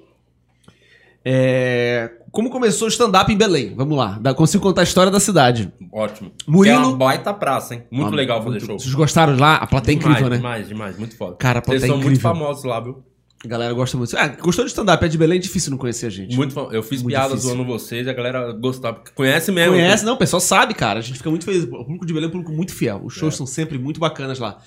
É, 1.25 2.11
Como 2.33 2.49
começou 2.51 2.87
o 2.87 2.91
stand-up 2.91 3.31
em 3.31 3.37
Belém? 3.37 3.75
Vamos 3.77 3.97
lá. 3.97 4.19
Dá- 4.21 4.33
Consigo 4.33 4.63
contar 4.63 4.81
a 4.81 4.85
história 4.85 5.13
da 5.13 5.21
cidade. 5.21 5.71
Ótimo. 5.93 6.33
Murilo- 6.49 6.77
Que 6.79 6.83
É 6.83 6.87
uma 6.89 6.97
baita 6.97 7.35
praça, 7.35 7.75
hein? 7.75 7.83
Muito 7.91 8.13
Ah, 8.15 8.17
legal 8.17 8.39
fazer 8.39 8.51
muito- 8.53 8.67
show. 8.67 8.79
Vocês 8.79 8.95
gostaram 8.95 9.37
lá? 9.37 9.57
A 9.57 9.67
plateia 9.67 9.95
é 9.95 9.97
incrível, 9.99 10.15
demais, 10.17 10.31
né? 10.33 10.37
demais, 10.39 10.69
demais. 10.69 10.99
Muito 10.99 11.15
foda. 11.15 11.37
Cara, 11.37 11.59
a 11.59 11.63
Vocês 11.63 11.67
plateia 11.83 11.85
é 11.85 11.89
são 11.89 11.97
muito 11.99 12.07
incrível. 12.17 12.31
famosos 12.33 12.65
lá, 12.65 12.81
viu? 12.81 13.03
A 13.45 13.49
galera 13.49 13.75
gosta 13.75 13.99
muito. 13.99 14.17
Ah, 14.17 14.29
gostou 14.29 14.65
de 14.65 14.71
stand-up? 14.71 15.05
É 15.05 15.09
de 15.09 15.19
Belém, 15.19 15.37
é 15.37 15.41
difícil 15.43 15.71
não 15.73 15.77
conhecer 15.77 16.07
a 16.07 16.11
gente. 16.11 16.35
Muito 16.35 16.55
fam- 16.55 16.69
Eu 16.73 16.83
fiz 16.83 17.03
Muito 17.03 17.13
piadas 17.13 17.33
difícil. 17.33 17.51
zoando 17.57 17.65
vocês 17.71 18.07
e 18.07 18.11
a 18.11 18.13
galera 18.15 18.53
gostava. 18.53 19.03
Conhece 19.15 19.53
mesmo. 19.53 19.73
Conhece, 19.75 20.05
não, 20.05 20.15
o 20.15 20.17
pessoal 20.17 20.41
sabe, 20.41 20.73
cara. 20.75 21.01
A 21.01 21.03
gente 21.03 21.19
fica 21.19 21.29
muito 21.29 21.45
feliz. 21.45 21.65
O 21.65 21.85
público 21.85 22.07
de 22.07 22.13
Belém 22.15 22.27
é 22.27 22.29
um 22.29 22.33
público 22.33 22.53
muito 22.53 22.73
fiel. 22.73 23.03
Os 23.05 23.15
É. 23.17 23.19
shows 23.19 23.37
são 23.37 23.45
sempre 23.45 23.77
muito 23.79 24.01
bacanas 24.01 24.39
lá. 24.39 24.59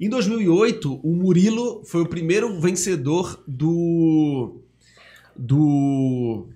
Em 0.00 0.08
2008, 0.08 0.94
o 1.02 1.14
Murilo 1.14 1.82
foi 1.84 2.00
o 2.02 2.06
primeiro 2.06 2.58
vencedor 2.60 3.42
do. 3.46 4.60
do. 5.36 6.46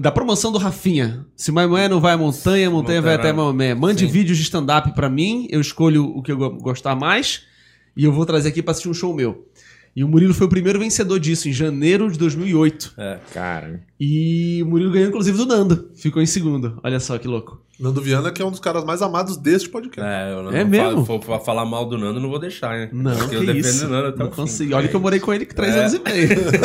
Da 0.00 0.10
promoção 0.10 0.50
do 0.52 0.58
Rafinha. 0.58 1.24
Se 1.36 1.50
Maimé 1.52 1.88
não 1.88 2.00
vai 2.00 2.14
à 2.14 2.16
montanha, 2.18 2.68
a 2.68 2.70
montanha 2.70 3.00
vai 3.02 3.14
até 3.14 3.32
Montanha. 3.32 3.54
Maimé. 3.54 3.74
Mande 3.74 4.00
Sim. 4.06 4.12
vídeos 4.12 4.36
de 4.38 4.44
stand-up 4.44 4.92
pra 4.94 5.08
mim, 5.08 5.46
eu 5.50 5.60
escolho 5.60 6.04
o 6.06 6.22
que 6.22 6.32
eu 6.32 6.36
go- 6.36 6.50
gostar 6.58 6.94
mais 6.96 7.42
e 7.96 8.04
eu 8.04 8.12
vou 8.12 8.26
trazer 8.26 8.48
aqui 8.48 8.62
pra 8.62 8.72
assistir 8.72 8.88
um 8.88 8.94
show 8.94 9.14
meu. 9.14 9.46
E 9.96 10.02
o 10.02 10.08
Murilo 10.08 10.34
foi 10.34 10.48
o 10.48 10.50
primeiro 10.50 10.76
vencedor 10.80 11.20
disso, 11.20 11.48
em 11.48 11.52
janeiro 11.52 12.10
de 12.10 12.18
2008. 12.18 12.94
É. 12.98 13.18
Cara. 13.32 13.80
E 14.00 14.60
o 14.60 14.66
Murilo 14.66 14.90
ganhou, 14.90 15.08
inclusive, 15.08 15.38
do 15.38 15.46
Nando. 15.46 15.88
Ficou 15.94 16.20
em 16.20 16.26
segundo. 16.26 16.80
Olha 16.82 16.98
só 16.98 17.16
que 17.16 17.28
louco. 17.28 17.60
Nando 17.78 18.00
Viana, 18.02 18.32
que 18.32 18.42
é 18.42 18.44
um 18.44 18.50
dos 18.50 18.58
caras 18.58 18.84
mais 18.84 19.02
amados 19.02 19.36
deste 19.36 19.68
podcast. 19.68 20.08
É, 20.12 20.32
eu 20.32 20.42
não, 20.42 20.50
É 20.52 20.64
não 20.64 20.70
mesmo? 20.70 21.04
falo- 21.06 21.20
for 21.22 21.40
falar 21.44 21.64
mal 21.64 21.86
do 21.88 21.96
Nando, 21.96 22.18
não 22.20 22.28
vou 22.28 22.40
deixar, 22.40 22.70
né? 22.76 22.88
Não, 22.92 23.12
Porque 23.16 23.28
que 23.30 23.34
eu 23.36 23.46
defendo 23.46 23.64
isso. 23.66 23.86
o 23.86 23.88
Nando 23.88 24.08
até 24.08 24.18
Não 24.18 24.26
o 24.26 24.30
consigo. 24.30 24.74
Olha 24.74 24.88
que 24.88 24.96
eu 24.96 25.00
morei 25.00 25.20
com 25.20 25.32
ele 25.32 25.46
três 25.46 25.72
É. 25.76 25.78
anos 25.80 25.94
e 25.94 26.00
meio. 26.00 26.28
Se 26.50 26.58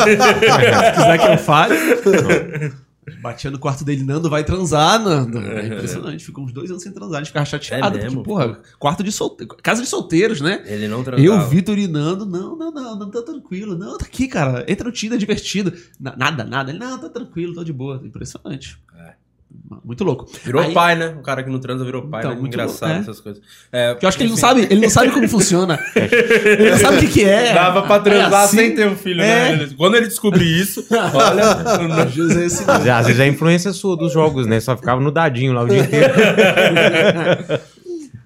quiser 0.96 1.18
que 1.20 1.28
eu 1.28 1.38
fale. 1.38 1.76
Batia 3.22 3.50
no 3.52 3.60
quarto 3.60 3.84
dele, 3.84 4.04
Nando 4.04 4.30
vai 4.30 4.44
transar, 4.44 5.00
Nando. 5.04 5.40
É 5.40 5.66
impressionante. 5.68 6.26
Ficou 6.26 6.44
uns 6.46 6.54
dois 6.54 6.70
anos 6.70 6.84
sem 6.84 6.92
transar. 6.92 7.16
A 7.16 7.20
gente 7.20 7.28
ficava 7.28 7.46
chateado. 7.46 7.98
É 7.98 8.02
porque, 8.02 8.24
porra, 8.24 8.60
quarto 8.78 9.04
de 9.04 9.12
solteiro. 9.12 9.56
Casa 9.62 9.82
de 9.82 9.88
solteiros, 9.88 10.42
né? 10.42 10.64
Ele 10.66 10.88
não 10.88 11.04
transava. 11.04 11.26
Eu, 11.44 11.48
Vitor 11.50 11.78
e 11.78 11.88
Nando, 11.88 12.26
não, 12.26 12.56
não, 12.56 12.72
não, 12.72 13.00
não, 13.00 13.10
tá 13.12 13.22
tranquilo. 13.22 13.78
Não, 13.78 13.98
tá 13.98 14.06
aqui, 14.06 14.28
cara. 14.28 14.66
Entra 14.68 14.86
no 14.86 14.92
Tinder, 14.92 15.16
é 15.16 15.20
divertido. 15.20 15.74
Na- 16.00 16.16
nada, 16.16 16.44
nada. 16.44 16.72
Ele, 16.72 16.80
não, 16.80 16.98
tá 16.98 17.10
tranquilo, 17.10 17.54
tô 17.54 17.64
de 17.64 17.74
boa. 17.74 18.02
Impressionante. 18.04 18.78
É. 19.72 19.76
Muito 19.86 20.04
louco. 20.04 20.26
Virou 20.44 20.62
Aí- 20.64 20.74
pai, 20.74 20.96
né? 20.96 21.16
O 21.20 21.22
cara 21.22 21.44
que 21.44 21.50
não 21.50 21.60
transa 21.60 21.86
virou 21.86 22.08
pai, 22.08 22.22
Então, 22.22 22.32
né? 22.34 22.40
muito 22.40 22.54
Engraçado 22.54 22.90
bom, 22.90 22.96
é. 22.96 23.00
essas 23.02 23.20
coisas. 23.20 23.42
É, 23.72 23.92
Porque 23.94 24.06
eu 24.06 24.08
acho 24.08 24.18
que 24.18 24.24
ele 24.24 24.32
não 24.32 24.38
sabe, 24.38 24.68
ele 24.70 24.82
não 24.82 24.90
sabe 24.90 25.12
como 25.12 25.28
funciona. 25.30 25.80
Ele 25.96 26.72
não 26.72 26.78
sabe 26.80 26.98
o 26.98 27.00
que, 27.02 27.08
que 27.08 27.24
é. 27.24 27.54
Dava 27.54 27.84
pra 27.84 28.00
transar 28.00 28.42
É 28.42 28.46
assim? 28.46 28.58
sem 28.58 28.76
ter 28.76 28.88
um 28.88 28.96
filho, 28.96 29.22
É. 29.22 29.56
né? 29.58 29.70
Quando 29.78 29.96
ele 29.96 30.08
descobrir 30.08 30.60
isso, 30.60 30.84
olha. 30.92 32.08
José, 32.10 32.46
esse 32.46 32.64
Às 32.70 32.88
às 32.88 33.06
vezes 33.08 33.20
é 33.20 33.24
a 33.26 33.28
influência 33.28 33.72
sua 33.74 33.96
dos 33.96 34.12
jogos, 34.12 34.48
né? 34.48 34.60
Só 34.60 34.76
ficava 34.76 35.00
no 35.00 35.12
dadinho 35.12 35.54
lá 35.54 35.64
o 35.64 35.68
dia 35.68 35.80
inteiro. 35.80 36.14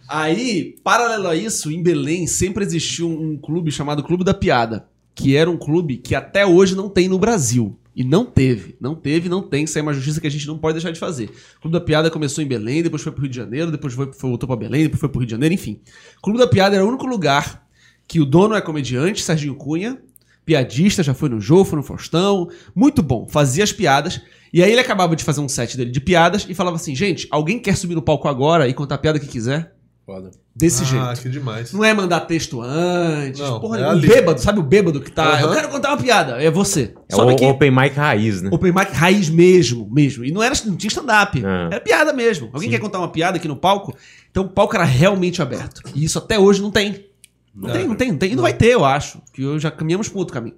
Aí, 0.08 0.76
paralelo 0.84 1.28
a 1.28 1.36
isso, 1.36 1.72
em 1.72 1.82
Belém 1.82 2.28
sempre 2.28 2.64
existiu 2.64 3.10
um 3.10 3.38
clube 3.38 3.72
chamado 3.72 4.04
Clube 4.04 4.24
da 4.24 4.34
Piada, 4.34 4.86
que 5.16 5.36
era 5.36 5.50
um 5.50 5.58
clube 5.58 5.98
que 5.98 6.14
até 6.14 6.46
hoje 6.46 6.76
não 6.76 6.88
tem 6.90 7.08
no 7.08 7.18
Brasil. 7.18 7.78
E 7.96 8.04
não 8.04 8.26
teve, 8.26 8.76
não 8.80 8.96
teve, 8.96 9.30
não 9.30 9.42
tem. 9.42 9.66
Isso 9.66 9.78
é 9.78 9.82
uma 9.82 9.94
justiça 9.94 10.20
que 10.20 10.28
a 10.28 10.32
gente 10.32 10.48
não 10.48 10.58
pode 10.58 10.74
deixar 10.74 10.92
de 10.92 11.00
fazer. 11.00 11.30
O 11.58 11.62
Clube 11.62 11.78
da 11.78 11.82
Piada 11.82 12.10
começou 12.10 12.44
em 12.44 12.48
Belém, 12.48 12.82
depois 12.82 13.02
foi 13.04 13.12
pro 13.12 13.22
Rio 13.22 13.30
de 13.30 13.36
Janeiro, 13.36 13.72
depois 13.72 13.94
foi, 13.94 14.10
voltou 14.20 14.48
pra 14.48 14.56
Belém, 14.56 14.84
depois 14.84 15.00
foi 15.00 15.10
pro 15.10 15.20
Rio 15.20 15.28
de 15.28 15.32
Janeiro, 15.32 15.54
enfim. 15.54 15.80
O 16.18 16.22
Clube 16.22 16.40
da 16.40 16.48
Piada 16.48 16.76
era 16.76 16.84
o 16.84 16.88
único 16.88 17.06
lugar 17.06 17.68
que 18.08 18.20
o 18.20 18.26
dono 18.26 18.56
é 18.56 18.62
comediante, 18.62 19.22
Serginho 19.22 19.56
Cunha, 19.56 20.02
piadista, 20.46 21.04
já 21.04 21.14
foi 21.14 21.30
no 21.30 21.40
Jô, 21.40 21.64
foi 21.64 21.78
no 21.78 21.84
Faustão, 21.84 22.50
muito 22.76 23.02
bom, 23.02 23.28
fazia 23.28 23.64
as 23.64 23.72
piadas. 23.72 24.22
E 24.52 24.62
aí 24.62 24.72
ele 24.72 24.82
acabava 24.82 25.16
de 25.16 25.24
fazer 25.24 25.42
um 25.42 25.50
set 25.50 25.78
dele 25.78 25.92
de 25.92 26.02
piadas 26.02 26.46
e 26.50 26.54
falava 26.54 26.76
assim: 26.76 26.96
gente, 26.96 27.28
alguém 27.32 27.60
quer 27.60 27.78
subir 27.78 27.96
no 27.96 28.02
palco 28.02 28.28
agora 28.28 28.68
e 28.68 28.74
contar 28.74 28.96
a 28.96 29.00
piada 29.00 29.20
que 29.20 29.28
quiser? 29.28 29.76
Foda. 30.06 30.32
Desse 30.56 30.84
ah, 30.84 30.86
jeito. 30.86 31.22
que 31.24 31.30
demais. 31.30 31.74
Não 31.74 31.84
é 31.84 31.94
mandar 31.96 32.20
texto 32.22 32.62
antes. 32.62 33.40
Não, 33.40 33.60
porra, 33.60 33.80
é 33.80 33.88
o 33.88 33.90
ali. 33.90 34.08
bêbado, 34.08 34.40
sabe 34.40 34.60
o 34.60 34.64
bêbado 34.64 35.02
que 35.02 35.12
tá. 35.12 35.34
Aham. 35.34 35.42
Eu 35.48 35.52
quero 35.52 35.70
contar 35.70 35.90
uma 35.90 35.98
piada. 35.98 36.44
É 36.44 36.52
você. 36.52 36.94
É 37.10 37.16
Sobe 37.16 37.32
o 37.32 37.36
aqui. 37.36 37.44
Open 37.44 37.72
Mic 37.72 37.96
raiz, 37.96 38.42
né? 38.44 38.50
Open 38.54 38.72
mic 38.72 38.92
raiz 38.92 39.30
mesmo, 39.30 39.90
mesmo. 39.92 40.24
E 40.24 40.32
não 40.32 40.44
era, 40.44 40.54
não 40.66 40.76
tinha 40.76 40.90
stand-up. 40.90 41.44
Ah. 41.44 41.70
Era 41.72 41.82
piada 41.82 42.14
mesmo. 42.14 42.52
Alguém 42.54 42.70
quer 42.70 42.80
contar 42.80 43.00
uma 43.00 43.08
piada 43.08 43.38
aqui 43.38 43.48
no 43.48 43.56
palco? 43.56 43.96
Então 44.30 44.44
o 44.44 44.50
palco 44.50 44.76
era 44.76 44.86
realmente 44.86 45.42
aberto. 45.42 45.82
E 45.96 46.04
isso 46.04 46.20
até 46.20 46.38
hoje 46.38 46.62
não 46.62 46.70
tem. 46.70 47.08
Não, 47.56 47.68
Não. 47.70 47.76
tem, 47.76 47.88
não 47.88 47.96
tem, 47.96 48.12
não 48.12 48.18
tem. 48.18 48.32
E 48.34 48.36
não 48.36 48.44
vai 48.44 48.54
ter, 48.54 48.74
eu 48.74 48.86
acho. 48.86 49.20
Que 49.34 49.42
eu 49.42 49.58
já 49.58 49.72
caminhamos 49.72 50.08
para 50.08 50.20
outro 50.20 50.34
caminho. 50.36 50.56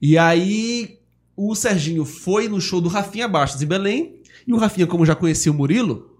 E 0.00 0.16
aí 0.16 0.98
o 1.36 1.54
Serginho 1.54 2.06
foi 2.06 2.48
no 2.48 2.60
show 2.62 2.80
do 2.80 2.88
Rafinha 2.88 3.28
Bastos 3.28 3.60
em 3.60 3.66
Belém. 3.66 4.16
E 4.46 4.52
o 4.54 4.56
Rafinha, 4.56 4.86
como 4.86 5.04
já 5.04 5.14
conhecia 5.14 5.52
o 5.52 5.54
Murilo, 5.54 6.11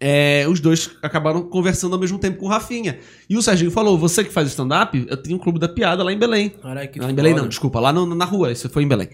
é, 0.00 0.46
os 0.48 0.60
dois 0.60 0.90
acabaram 1.02 1.42
conversando 1.42 1.94
ao 1.94 1.98
mesmo 2.00 2.18
tempo 2.18 2.38
com 2.38 2.46
o 2.46 2.48
Rafinha. 2.48 2.98
E 3.28 3.36
o 3.36 3.42
Serginho 3.42 3.70
falou: 3.70 3.96
Você 3.98 4.22
que 4.24 4.32
faz 4.32 4.48
stand-up, 4.48 5.06
eu 5.08 5.16
tenho 5.16 5.36
um 5.36 5.38
clube 5.38 5.58
da 5.58 5.68
piada 5.68 6.02
lá 6.02 6.12
em 6.12 6.18
Belém. 6.18 6.50
Caralho, 6.50 6.88
que 6.90 6.98
Não, 6.98 7.10
em 7.10 7.14
Belém 7.14 7.34
não, 7.34 7.48
desculpa, 7.48 7.80
lá 7.80 7.92
no- 7.92 8.14
na 8.14 8.24
rua, 8.24 8.52
isso 8.52 8.68
foi 8.68 8.82
em 8.82 8.88
Belém. 8.88 9.08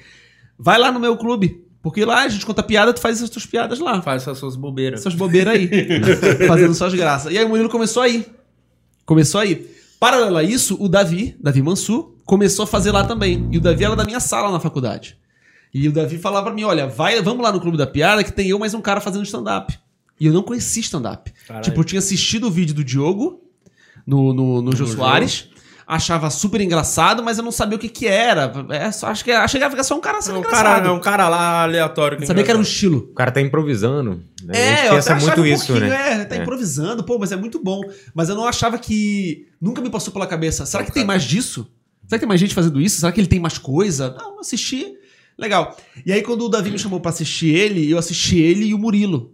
Vai 0.59 0.79
lá 0.79 0.91
no 0.93 0.99
meu 1.01 1.17
clube, 1.17 1.65
porque 1.83 2.05
lá 2.05 2.23
a 2.25 2.29
gente 2.29 2.45
conta 2.47 2.63
piada, 2.63 2.93
tu 2.93 3.01
faz 3.01 3.23
as 3.23 3.31
tuas 3.31 3.47
piadas 3.47 3.79
lá. 3.79 4.01
Faz 4.03 4.23
essas 4.23 4.39
suas 4.39 4.57
bobeiras. 4.57 5.01
Essas 5.01 5.15
bobeiras 5.15 5.55
aí, 5.55 5.69
fazendo 6.47 6.75
suas 6.75 6.95
graças. 6.95 7.33
E 7.33 7.39
aí 7.39 7.45
o 7.45 7.49
Murilo 7.49 7.69
começou 7.69 8.03
aí. 8.03 8.27
Começou 9.05 9.41
aí. 9.41 9.69
Paralelo 9.99 10.37
a 10.37 10.43
isso, 10.43 10.77
o 10.81 10.89
Davi, 10.89 11.37
Davi 11.41 11.63
Mansur, 11.63 12.17
começou 12.25 12.65
a 12.65 12.67
fazer 12.67 12.91
lá 12.91 13.05
também. 13.05 13.49
E 13.53 13.59
o 13.59 13.61
Davi 13.61 13.85
era 13.85 13.95
da 13.95 14.05
minha 14.05 14.19
sala 14.21 14.51
na 14.51 14.59
faculdade. 14.59 15.17
E 15.73 15.89
o 15.89 15.93
Davi 15.93 16.19
falava 16.19 16.47
pra 16.47 16.55
mim, 16.55 16.65
olha, 16.65 16.87
vai, 16.87 17.23
vamos 17.23 17.43
lá 17.43 17.51
no 17.53 17.61
Clube 17.61 17.79
da 17.79 17.87
Piada 17.87 18.23
que 18.23 18.33
tem 18.33 18.49
eu 18.49 18.59
mais 18.59 18.75
um 18.75 18.81
cara 18.81 19.01
fazendo 19.01 19.23
stand-up. 19.25 19.79
E 20.21 20.27
eu 20.27 20.33
não 20.33 20.43
conhecia 20.43 20.81
stand-up. 20.83 21.33
Tipo, 21.63 21.81
eu 21.81 21.85
tinha 21.85 21.99
assistido 21.99 22.47
o 22.47 22.51
vídeo 22.51 22.75
do 22.75 22.85
Diogo 22.85 23.43
no, 24.07 24.33
no, 24.33 24.63
no 24.63 24.77
Jô 24.77 24.85
Jô. 24.87 24.95
Soares. 24.97 25.49
Achava 25.85 26.31
super 26.31 26.61
engraçado, 26.61 27.23
mas 27.25 27.39
eu 27.39 27.45
não 27.45 27.51
sabia 27.51 27.77
o 27.77 27.79
que 27.79 27.89
que 27.89 28.07
era. 28.07 28.51
É, 28.71 28.91
só, 28.93 29.09
acho 29.09 29.25
que 29.25 29.33
achei 29.33 29.59
que 29.61 29.65
era 29.65 29.83
só 29.85 29.97
um 29.97 30.01
cara 30.01 30.19
É 30.19 30.23
sendo 30.23 30.37
um, 30.37 30.39
engraçado. 30.39 30.65
cara, 30.65 30.87
é 30.87 30.91
um 30.91 31.01
cara 31.01 31.29
lá 31.29 31.63
aleatório. 31.65 32.19
Eu 32.21 32.27
sabia 32.27 32.45
que 32.45 32.51
era 32.51 32.59
um 32.59 32.63
estilo. 32.63 32.99
O 33.11 33.15
cara 33.15 33.33
tá 33.33 33.41
improvisando. 33.41 34.23
né? 34.45 34.55
a 34.55 34.57
É, 34.57 34.77
gente 34.77 34.87
eu 34.87 34.95
pensa 34.95 35.13
até 35.15 35.23
muito 35.27 35.41
um 35.43 35.47
isso, 35.47 35.73
né? 35.75 36.23
É, 36.23 36.25
tá 36.25 36.37
É. 36.37 36.39
improvisando, 36.39 37.03
pô, 37.05 37.19
mas 37.19 37.33
é 37.33 37.37
muito 37.37 37.59
bom. 37.63 37.81
Mas 38.15 38.29
eu 38.29 38.37
não 38.37 38.47
achava 38.47 38.79
que. 38.79 39.49
Nunca 39.61 39.83
me 39.83 39.91
passou 39.91 40.13
pela 40.13 40.27
cabeça. 40.27 40.65
Será 40.65 40.85
que 40.85 40.93
tem 40.93 41.05
mais 41.05 41.25
disso? 41.25 41.67
Será 42.07 42.17
que 42.19 42.21
tem 42.21 42.29
mais 42.29 42.41
gente 42.41 42.55
fazendo 42.55 42.81
isso? 42.81 43.01
Será 43.01 43.11
que 43.13 43.21
ele 43.21 43.29
tem 43.29 43.41
mais 43.41 43.59
coisa? 43.59 44.15
Não, 44.19 44.39
assisti. 44.41 44.95
Legal. 45.37 45.77
E 46.07 46.13
aí, 46.13 46.23
quando 46.23 46.43
o 46.47 46.49
Davi 46.49 46.71
me 46.71 46.79
chamou 46.79 47.01
pra 47.01 47.11
assistir 47.11 47.49
ele, 47.55 47.91
eu 47.91 47.99
assisti 47.99 48.39
ele 48.39 48.67
e 48.67 48.73
o 48.75 48.79
Murilo. 48.79 49.33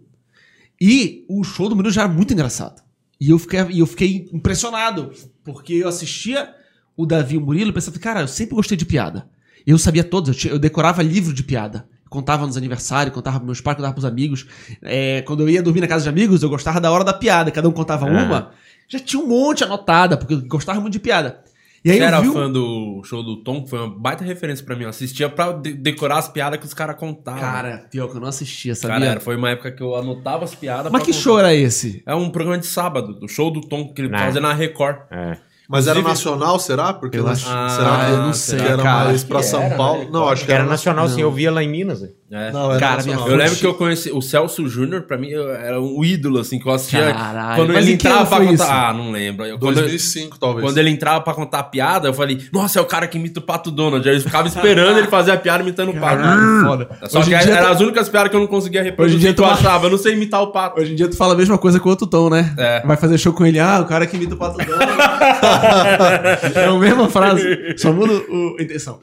E 0.81 1.25
o 1.27 1.43
show 1.43 1.67
do 1.69 1.75
Murilo 1.75 1.93
já 1.93 2.01
era 2.03 2.09
muito 2.11 2.33
engraçado. 2.33 2.81
E 3.19 3.29
eu 3.29 3.37
fiquei, 3.39 3.59
eu 3.81 3.85
fiquei 3.85 4.29
impressionado, 4.31 5.11
porque 5.43 5.73
eu 5.73 5.87
assistia 5.89 6.53
o 6.95 7.05
Davi 7.05 7.35
e 7.35 7.37
o 7.37 7.41
Murilo 7.41 7.69
e 7.69 7.73
pensava, 7.73 7.99
cara, 7.99 8.21
eu 8.21 8.27
sempre 8.27 8.55
gostei 8.55 8.77
de 8.77 8.85
piada. 8.85 9.27
Eu 9.67 9.77
sabia 9.77 10.03
todos, 10.03 10.29
eu, 10.29 10.35
tinha- 10.35 10.53
eu 10.53 10.59
decorava 10.59 11.01
livro 11.03 11.33
de 11.33 11.43
piada. 11.43 11.87
Contava 12.09 12.47
nos 12.47 12.57
aniversários, 12.57 13.13
contava 13.13 13.37
pros 13.37 13.45
meus 13.45 13.61
pais, 13.61 13.75
contava 13.77 13.93
pros 13.93 14.05
amigos. 14.05 14.47
É, 14.81 15.21
quando 15.23 15.41
eu 15.41 15.49
ia 15.49 15.61
dormir 15.61 15.81
na 15.81 15.87
casa 15.87 16.03
de 16.03 16.09
amigos, 16.09 16.41
eu 16.41 16.49
gostava 16.49 16.79
da 16.81 16.89
hora 16.91 17.03
da 17.03 17.13
piada. 17.13 17.51
Cada 17.51 17.69
um 17.69 17.71
contava 17.71 18.07
É. 18.07 18.11
uma. 18.11 18.51
Já 18.87 18.99
tinha 18.99 19.21
um 19.21 19.27
monte 19.27 19.63
anotada, 19.63 20.17
porque 20.17 20.33
eu 20.33 20.41
gostava 20.41 20.79
muito 20.81 20.93
de 20.93 20.99
piada. 20.99 21.43
E 21.83 21.91
aí 21.91 21.97
Você 21.97 22.03
eu 22.03 22.07
era 22.07 22.21
vi 22.21 22.31
fã 22.33 22.51
do 22.51 23.01
show 23.05 23.23
do 23.23 23.37
Tom, 23.43 23.63
que 23.63 23.69
foi 23.69 23.79
uma 23.79 23.89
baita 23.89 24.23
referência 24.23 24.65
pra 24.65 24.75
mim. 24.75 24.83
Eu 24.83 24.89
assistia 24.89 25.29
pra 25.29 25.53
de- 25.53 25.73
decorar 25.73 26.17
as 26.17 26.27
piadas 26.27 26.59
que 26.59 26.65
os 26.65 26.73
caras 26.73 26.97
contavam. 26.97 27.39
Cara, 27.39 27.87
pior 27.89 28.09
que 28.09 28.17
eu 28.17 28.21
não 28.21 28.27
assistia, 28.27 28.75
sabia? 28.75 28.95
Cara, 28.99 29.11
era- 29.11 29.19
foi 29.21 29.35
uma 29.37 29.49
época 29.51 29.71
que 29.71 29.81
eu 29.81 29.95
anotava 29.95 30.43
as 30.43 30.53
piadas. 30.53 30.91
Mas 30.91 31.03
que 31.03 31.11
contar. 31.11 31.23
show 31.23 31.39
era 31.39 31.53
esse? 31.53 32.03
É 32.05 32.13
um 32.13 32.29
programa 32.29 32.57
de 32.57 32.65
sábado, 32.67 33.13
do 33.17 33.27
show 33.29 33.49
do 33.49 33.61
Tom, 33.61 33.93
que 33.93 34.01
ele 34.01 34.09
Né. 34.09 34.17
fazia 34.17 34.41
na 34.41 34.51
Record. 34.53 34.97
É. 35.09 35.37
Mas 35.69 35.85
era 35.87 36.01
nacional, 36.01 36.59
será? 36.59 36.91
Porque 36.93 37.17
Eu 37.19 37.27
acho- 37.27 37.45
será 37.45 37.67
Ah, 38.01 38.05
que, 38.07 38.11
eu 38.11 38.17
não 38.23 38.31
que 38.31 38.37
sei, 38.37 38.59
era 38.59 38.77
cara. 38.83 39.05
mais 39.05 39.23
pra 39.23 39.43
São 39.43 39.61
era, 39.61 39.75
Paulo? 39.77 40.03
né? 40.05 40.09
Não, 40.11 40.27
acho 40.27 40.43
que 40.43 40.51
Era 40.51 40.61
era 40.63 40.69
nacional, 40.69 41.07
sim. 41.07 41.13
Não. 41.17 41.21
Eu 41.21 41.31
via 41.31 41.51
lá 41.51 41.63
em 41.63 41.69
Minas. 41.69 42.01
velho. 42.01 42.13
É. 42.31 42.51
Não, 42.51 42.69
era 42.69 42.79
Cara, 42.79 42.95
nacional. 42.97 43.23
minha 43.23 43.33
Eu 43.33 43.37
lembro 43.39 43.55
que 43.55 43.65
eu 43.65 43.73
conheci 43.73 44.11
o 44.11 44.21
Celso 44.21 44.67
Júnior, 44.67 45.01
pra 45.01 45.17
mim, 45.17 45.31
era 45.33 45.81
um 45.81 46.03
ídolo, 46.05 46.37
assim, 46.39 46.59
que 46.59 46.67
eu 46.67 46.71
assistia. 46.71 47.11
Caralho, 47.11 47.55
quando 47.55 47.73
mas 47.73 47.83
ele 47.85 47.93
em 47.95 47.97
que 47.97 48.05
entrava 48.07 48.19
ano 48.21 48.29
pra 48.29 48.37
contar. 48.39 48.53
isso? 48.53 48.63
Ah, 48.71 48.93
não 48.93 49.11
lembro. 49.11 49.45
Eu- 49.47 49.57
quando, 49.57 49.75
2005, 49.75 50.37
talvez. 50.39 50.63
quando 50.63 50.77
ele 50.77 50.89
entrava 50.91 51.21
pra 51.21 51.33
contar 51.33 51.59
a 51.59 51.63
piada, 51.63 52.07
eu 52.07 52.13
falei, 52.13 52.39
nossa, 52.53 52.77
é 52.77 52.81
o 52.81 52.85
cara 52.85 53.07
que 53.07 53.17
imita 53.17 53.39
o 53.39 53.43
Pato 53.43 53.71
Donald. 53.71 54.07
Aí 54.07 54.15
eu 54.15 54.21
ficava 54.21 54.47
esperando 54.47 54.97
ele 54.99 55.07
fazer 55.07 55.31
a 55.31 55.37
piada 55.37 55.63
imitando 55.63 55.89
o 55.89 55.93
Pato. 55.99 56.21
Caralho, 56.21 56.65
foda. 56.65 56.89
Só 57.07 57.19
Hoje 57.19 57.29
que 57.29 57.35
eram 57.35 57.65
tu- 57.65 57.71
as 57.73 57.81
únicas 57.81 58.09
piadas 58.09 58.29
que 58.29 58.35
eu 58.35 58.39
não 58.41 58.47
conseguia 58.47 58.83
reproduzir. 58.83 59.17
Hoje 59.17 59.27
em 59.27 59.33
dia 59.33 59.35
tu- 59.35 59.43
achava, 59.51 59.87
eu 59.87 59.89
não 59.89 59.97
sei 59.97 60.13
imitar 60.13 60.41
o 60.43 60.47
Pato. 60.51 60.79
Hoje 60.79 60.91
em 60.93 60.95
dia 60.95 61.07
tu 61.07 61.17
fala 61.17 61.33
a 61.33 61.37
mesma 61.37 61.57
coisa 61.57 61.79
com 61.79 61.89
outro 61.89 62.05
tom, 62.05 62.29
né? 62.29 62.53
É. 62.59 62.85
Vai 62.85 62.95
fazer 62.95 63.17
show 63.17 63.33
com 63.33 63.43
ele, 63.43 63.59
ah, 63.59 63.79
o 63.81 63.85
cara 63.85 64.05
que 64.05 64.15
imita 64.15 64.35
o 64.35 64.37
Pato 64.37 64.57
Donald. 64.63 64.91
é 66.55 66.65
a 66.65 66.73
mesma 66.73 67.09
frase, 67.09 67.75
só 67.77 67.91
muda 67.91 68.13
o, 68.13 68.55
a 68.59 68.63
intenção. 68.63 68.99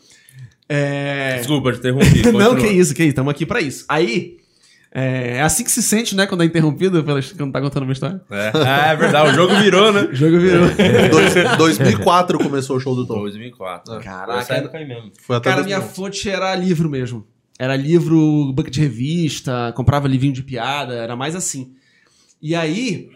É... 0.68 1.36
Desculpa, 1.38 1.72
te 1.72 1.78
interrompi. 1.78 2.22
Não, 2.32 2.56
que 2.56 2.66
isso, 2.66 2.94
que 2.94 3.02
isso, 3.02 3.10
estamos 3.10 3.30
aqui 3.30 3.46
pra 3.46 3.60
isso. 3.60 3.84
Aí, 3.88 4.38
é, 4.92 5.36
é 5.36 5.42
assim 5.42 5.62
que 5.62 5.70
se 5.70 5.82
sente, 5.82 6.16
né, 6.16 6.26
quando 6.26 6.42
é 6.42 6.46
interrompido, 6.46 7.04
quando 7.04 7.52
tá 7.52 7.60
contando 7.60 7.82
uma 7.84 7.92
história. 7.92 8.20
É, 8.30 8.52
é, 8.54 8.92
é 8.92 8.96
verdade, 8.96 9.30
o 9.30 9.34
jogo 9.34 9.54
virou, 9.56 9.92
né? 9.92 10.08
O 10.10 10.14
jogo 10.16 10.38
virou. 10.38 10.66
Dois- 11.10 11.34
2004 11.58 12.38
começou 12.38 12.76
o 12.76 12.80
show 12.80 12.94
do 12.94 13.06
Tom. 13.06 13.20
2004. 13.20 14.00
Caraca. 14.00 14.40
Essa 14.40 14.54
época 14.54 14.78
aí 14.78 14.86
mesmo. 14.86 15.12
Foi 15.20 15.36
até 15.36 15.50
Cara, 15.50 15.62
minha 15.62 15.78
2011. 15.78 15.94
fonte 15.94 16.30
era 16.30 16.54
livro 16.54 16.88
mesmo. 16.88 17.26
Era 17.58 17.74
livro, 17.76 18.52
banca 18.52 18.70
de 18.70 18.80
revista, 18.80 19.72
comprava 19.74 20.06
livrinho 20.08 20.34
de 20.34 20.42
piada, 20.42 20.94
era 20.94 21.16
mais 21.16 21.34
assim. 21.34 21.72
E 22.42 22.54
aí, 22.54 23.08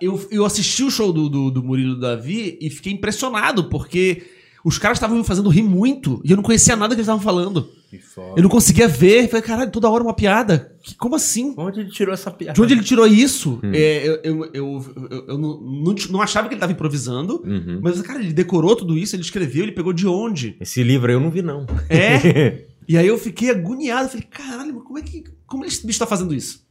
eu, 0.00 0.26
eu 0.30 0.44
assisti 0.44 0.82
o 0.84 0.90
show 0.90 1.12
do, 1.12 1.28
do, 1.28 1.50
do 1.50 1.62
Murilo 1.62 1.92
e 1.92 1.94
do 1.96 2.00
Davi 2.00 2.56
e 2.60 2.70
fiquei 2.70 2.92
impressionado, 2.92 3.64
porque 3.68 4.22
os 4.64 4.78
caras 4.78 4.96
estavam 4.98 5.16
me 5.16 5.24
fazendo 5.24 5.48
rir 5.48 5.62
muito 5.62 6.20
e 6.24 6.30
eu 6.30 6.36
não 6.36 6.42
conhecia 6.42 6.74
nada 6.76 6.94
que 6.94 7.00
eles 7.00 7.06
estavam 7.06 7.22
falando. 7.22 7.70
Que 7.88 7.98
foda. 7.98 8.34
Eu 8.36 8.42
não 8.42 8.50
conseguia 8.50 8.86
ver. 8.86 9.28
Falei, 9.28 9.42
caralho, 9.42 9.70
toda 9.70 9.88
hora 9.88 10.02
uma 10.04 10.12
piada. 10.12 10.76
Que- 10.82 10.94
como 10.96 11.14
assim? 11.16 11.54
Onde 11.56 11.80
ele 11.80 11.90
tirou 11.90 12.12
essa 12.12 12.30
piada? 12.30 12.52
De 12.54 12.60
onde 12.60 12.74
ele 12.74 12.82
tirou 12.82 13.06
isso? 13.06 13.60
É, 13.72 14.06
eu 14.06 14.14
eu, 14.22 14.44
eu, 14.52 14.84
eu, 15.10 15.24
eu 15.28 15.38
não, 15.38 15.60
não, 15.60 15.94
não 16.10 16.20
achava 16.20 16.48
que 16.48 16.54
ele 16.54 16.60
tava 16.60 16.72
improvisando, 16.72 17.42
Uhum. 17.46 17.80
mas, 17.82 18.02
cara, 18.02 18.20
ele 18.20 18.32
decorou 18.32 18.76
tudo 18.76 18.98
isso, 18.98 19.14
ele 19.16 19.22
escreveu, 19.22 19.62
ele 19.62 19.72
pegou 19.72 19.92
de 19.94 20.06
onde? 20.06 20.56
Esse 20.60 20.82
livro 20.82 21.08
aí 21.08 21.14
eu 21.16 21.20
não 21.20 21.30
vi, 21.30 21.40
não. 21.42 21.64
É? 21.88 22.64
E 22.90 22.96
aí 22.96 23.06
eu 23.06 23.18
fiquei 23.18 23.50
agoniado. 23.50 24.08
Falei, 24.08 24.24
caralho, 24.30 24.74
mas 24.74 24.82
como 24.82 24.98
é 24.98 25.02
que. 25.02 25.22
Como 25.46 25.62
esse 25.62 25.86
bicho 25.86 25.98
tá 25.98 26.06
fazendo 26.06 26.34
isso? 26.34 26.66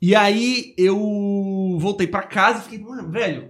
E 0.00 0.14
aí 0.14 0.74
eu 0.76 1.76
voltei 1.80 2.06
pra 2.06 2.20
casa 2.22 2.58
e 2.58 2.62
fiquei, 2.64 2.78
mano, 2.78 3.10
velho, 3.10 3.48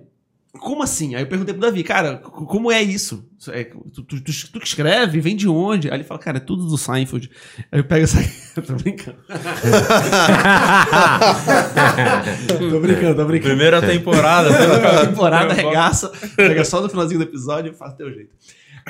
como 0.53 0.83
assim? 0.83 1.15
Aí 1.15 1.23
eu 1.23 1.27
perguntei 1.27 1.53
pro 1.53 1.61
Davi, 1.63 1.85
cara, 1.85 2.17
como 2.19 2.73
é 2.73 2.83
isso? 2.83 3.29
É, 3.49 3.65
tu, 3.65 4.03
tu- 4.03 4.21
tu- 4.21 4.53
tu 4.53 4.61
que 4.61 4.67
escreve, 4.67 5.21
vem 5.21 5.37
de 5.37 5.49
onde? 5.49 5.89
Aí 5.89 5.97
ele 5.99 6.05
fala, 6.05 6.19
cara, 6.19 6.39
é 6.39 6.41
tudo 6.41 6.67
do 6.67 6.79
Seinfeld. 6.79 7.31
Aí 7.71 7.81
eu 7.81 7.85
pego 7.85 8.05
essa. 8.05 8.19
tô 8.61 8.75
brincando. 8.75 9.19
tô 12.49 12.81
brincando, 12.81 13.15
tô 13.17 13.25
brincando. 13.27 13.55
Primeira 13.55 13.81
temporada. 13.83 14.49
Primeira 14.53 15.07
temporada, 15.07 15.53
arregaça, 15.53 16.11
pega 16.35 16.65
só 16.65 16.81
no 16.81 16.89
finalzinho 16.89 17.21
do 17.21 17.25
episódio 17.25 17.73
e 17.73 17.75
faz 17.75 17.95
teu 17.95 18.13
jeito. 18.13 18.31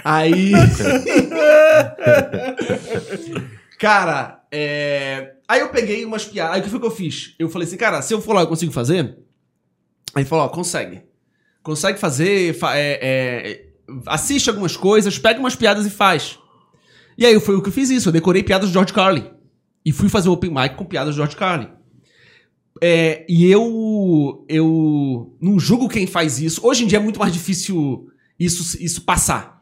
Aí. 0.04 0.52
cara, 3.78 4.42
é... 4.50 5.32
aí 5.46 5.60
eu 5.60 5.68
peguei 5.70 6.04
umas 6.04 6.24
piadas. 6.24 6.54
Aí 6.54 6.60
o 6.60 6.64
que 6.64 6.70
foi 6.70 6.80
que 6.80 6.86
eu 6.86 6.90
fiz? 6.90 7.34
Eu 7.38 7.48
falei 7.48 7.66
assim, 7.66 7.76
cara, 7.76 8.00
se 8.00 8.14
eu 8.14 8.20
for 8.20 8.32
lá, 8.32 8.42
eu 8.42 8.46
consigo 8.46 8.72
fazer? 8.72 9.16
Aí 10.14 10.22
ele 10.22 10.24
falou, 10.24 10.44
ó, 10.44 10.48
consegue. 10.48 11.02
Consegue 11.68 11.98
fazer, 12.00 12.54
fa- 12.54 12.74
é, 12.78 12.98
é, 13.02 13.66
assiste 14.06 14.48
algumas 14.48 14.74
coisas, 14.74 15.18
pega 15.18 15.38
umas 15.38 15.54
piadas 15.54 15.84
e 15.84 15.90
faz. 15.90 16.38
E 17.18 17.26
aí 17.26 17.38
foi 17.38 17.56
o 17.56 17.60
que 17.60 17.68
eu 17.68 17.72
fiz 17.72 17.90
isso, 17.90 18.08
eu 18.08 18.12
decorei 18.12 18.42
piadas 18.42 18.70
do 18.70 18.72
George 18.72 18.90
Carlin. 18.90 19.26
E 19.84 19.92
fui 19.92 20.08
fazer 20.08 20.30
o 20.30 20.32
open 20.32 20.50
mic 20.50 20.76
com 20.76 20.86
piadas 20.86 21.14
do 21.14 21.18
George 21.18 21.36
Carlin. 21.36 21.68
É, 22.82 23.26
e 23.28 23.44
eu 23.50 24.46
eu 24.48 25.36
não 25.42 25.60
julgo 25.60 25.90
quem 25.90 26.06
faz 26.06 26.40
isso. 26.40 26.66
Hoje 26.66 26.84
em 26.84 26.86
dia 26.86 26.96
é 26.96 27.02
muito 27.02 27.20
mais 27.20 27.34
difícil 27.34 28.08
isso, 28.40 28.82
isso 28.82 29.02
passar. 29.02 29.60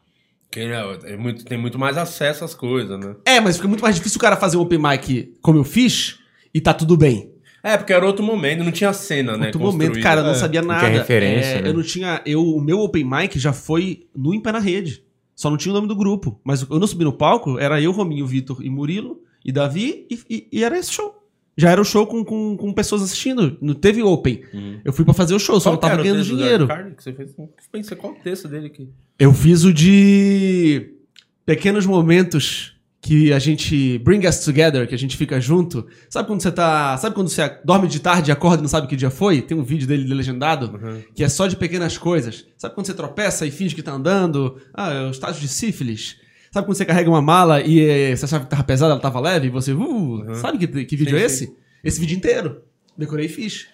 Quem 0.49 0.69
é, 0.71 1.17
muito, 1.17 1.43
tem 1.43 1.57
muito 1.57 1.77
mais 1.77 1.97
acesso 1.97 2.45
às 2.45 2.55
coisas, 2.55 2.97
né? 2.97 3.17
É, 3.25 3.41
mas 3.41 3.57
fica 3.57 3.67
muito 3.67 3.81
mais 3.81 3.95
difícil 3.95 4.17
o 4.17 4.21
cara 4.21 4.37
fazer 4.37 4.55
um 4.55 4.61
open 4.61 4.79
mic 4.79 5.33
como 5.41 5.59
eu 5.59 5.65
fiz 5.65 6.19
e 6.53 6.61
tá 6.61 6.73
tudo 6.73 6.95
bem. 6.95 7.33
É, 7.73 7.77
porque 7.77 7.93
era 7.93 8.05
outro 8.05 8.23
momento, 8.23 8.63
não 8.63 8.71
tinha 8.71 8.91
cena, 8.93 9.35
né? 9.37 9.47
Outro 9.47 9.59
momento, 9.61 9.99
cara, 10.01 10.21
eu 10.21 10.25
não 10.25 10.31
É, 10.31 10.35
sabia 10.35 10.61
não 10.61 10.69
nada. 10.69 10.85
tinha 10.85 10.97
referência, 10.99 11.47
É, 11.49 11.61
né? 11.61 11.69
Eu 11.69 11.73
não 11.73 11.83
tinha. 11.83 12.21
Eu, 12.25 12.43
o 12.43 12.61
meu 12.61 12.79
open 12.79 13.03
mic 13.03 13.37
já 13.37 13.51
foi 13.53 14.07
no 14.15 14.33
Em 14.33 14.39
Pé 14.41 14.51
na 14.51 14.59
Rede. 14.59 15.03
Só 15.35 15.49
não 15.49 15.57
tinha 15.57 15.71
o 15.71 15.75
nome 15.75 15.87
do 15.87 15.95
grupo. 15.95 16.39
Mas 16.43 16.61
eu 16.69 16.79
não 16.79 16.87
subi 16.87 17.03
no 17.03 17.13
palco, 17.13 17.59
era 17.59 17.79
eu, 17.81 17.91
Rominho, 17.91 18.25
Vitor 18.25 18.63
e 18.63 18.69
Murilo 18.69 19.21
e 19.45 19.51
Davi, 19.51 20.07
e, 20.09 20.19
e- 20.29 20.47
e 20.51 20.63
era 20.63 20.77
esse 20.79 20.91
show. 20.93 21.13
Já 21.59 21.71
era 21.71 21.81
o 21.81 21.85
show 21.85 22.05
com, 22.05 22.23
com, 22.23 22.55
com 22.55 22.71
pessoas 22.73 23.01
assistindo. 23.01 23.57
Não 23.61 23.73
teve 23.73 24.01
open. 24.03 24.43
Uhum. 24.53 24.79
Eu 24.85 24.93
fui 24.93 25.03
pra 25.03 25.13
fazer 25.13 25.33
o 25.33 25.39
show, 25.39 25.59
só 25.59 25.69
Qual 25.69 25.73
não 25.73 25.79
tava 25.81 25.93
que 26.03 26.07
era 26.07 26.11
o 26.17 26.23
ganhando 26.23 26.27
dinheiro. 26.27 26.67
Que 26.95 27.03
você 27.03 27.13
fez? 27.13 27.31
Pensei, 27.71 27.97
qual 27.97 28.13
o 28.13 28.15
texto 28.15 28.47
dele 28.47 28.67
aqui? 28.67 28.87
Eu 29.17 29.33
fiz 29.33 29.63
o 29.63 29.73
de 29.73 30.91
pequenos 31.45 31.85
momentos 31.85 32.76
que 32.99 33.31
a 33.31 33.39
gente 33.39 33.99
bring 33.99 34.27
us 34.27 34.39
together, 34.39 34.87
que 34.87 34.95
a 34.95 34.97
gente 34.97 35.15
fica 35.15 35.39
junto. 35.39 35.87
Sabe 36.09 36.27
quando 36.27 36.41
você 36.41 36.51
tá, 36.51 36.97
sabe 36.97 37.15
quando 37.15 37.29
você 37.29 37.59
dorme 37.63 37.87
de 37.87 37.99
tarde 37.99 38.31
e 38.31 38.33
acorda 38.33 38.57
e 38.57 38.61
não 38.63 38.69
sabe 38.69 38.87
que 38.87 38.95
dia 38.95 39.09
foi? 39.09 39.41
Tem 39.41 39.55
um 39.55 39.63
vídeo 39.63 39.87
dele 39.87 40.13
legendado 40.13 40.77
Uhum. 40.77 41.01
que 41.13 41.23
é 41.23 41.29
só 41.29 41.47
de 41.47 41.55
pequenas 41.55 41.97
coisas. 41.97 42.45
Sabe 42.57 42.73
quando 42.73 42.87
você 42.87 42.93
tropeça 42.93 43.45
e 43.45 43.51
finge 43.51 43.75
que 43.75 43.83
tá 43.83 43.93
andando? 43.93 44.59
Ah, 44.73 44.91
é 44.91 45.07
o 45.07 45.11
estágio 45.11 45.39
de 45.39 45.47
sífilis. 45.47 46.17
Sabe 46.51 46.65
quando 46.65 46.77
você 46.77 46.85
carrega 46.85 47.09
uma 47.09 47.21
mala 47.21 47.61
e 47.61 47.79
eh, 47.79 48.15
você 48.15 48.25
achava 48.25 48.43
que 48.45 48.49
tava 48.49 48.63
pesada, 48.63 48.93
ela 48.93 49.01
tava 49.01 49.19
leve 49.19 49.47
e 49.47 49.49
você, 49.49 49.73
uh, 49.73 50.35
sabe 50.35 50.57
que, 50.57 50.85
que 50.85 50.95
vídeo 50.95 51.15
Sim, 51.15 51.21
é 51.21 51.25
esse? 51.25 51.55
Esse 51.83 51.99
vídeo 51.99 52.17
inteiro. 52.17 52.61
Decorei 52.97 53.27
e 53.27 53.29
fiz. 53.29 53.67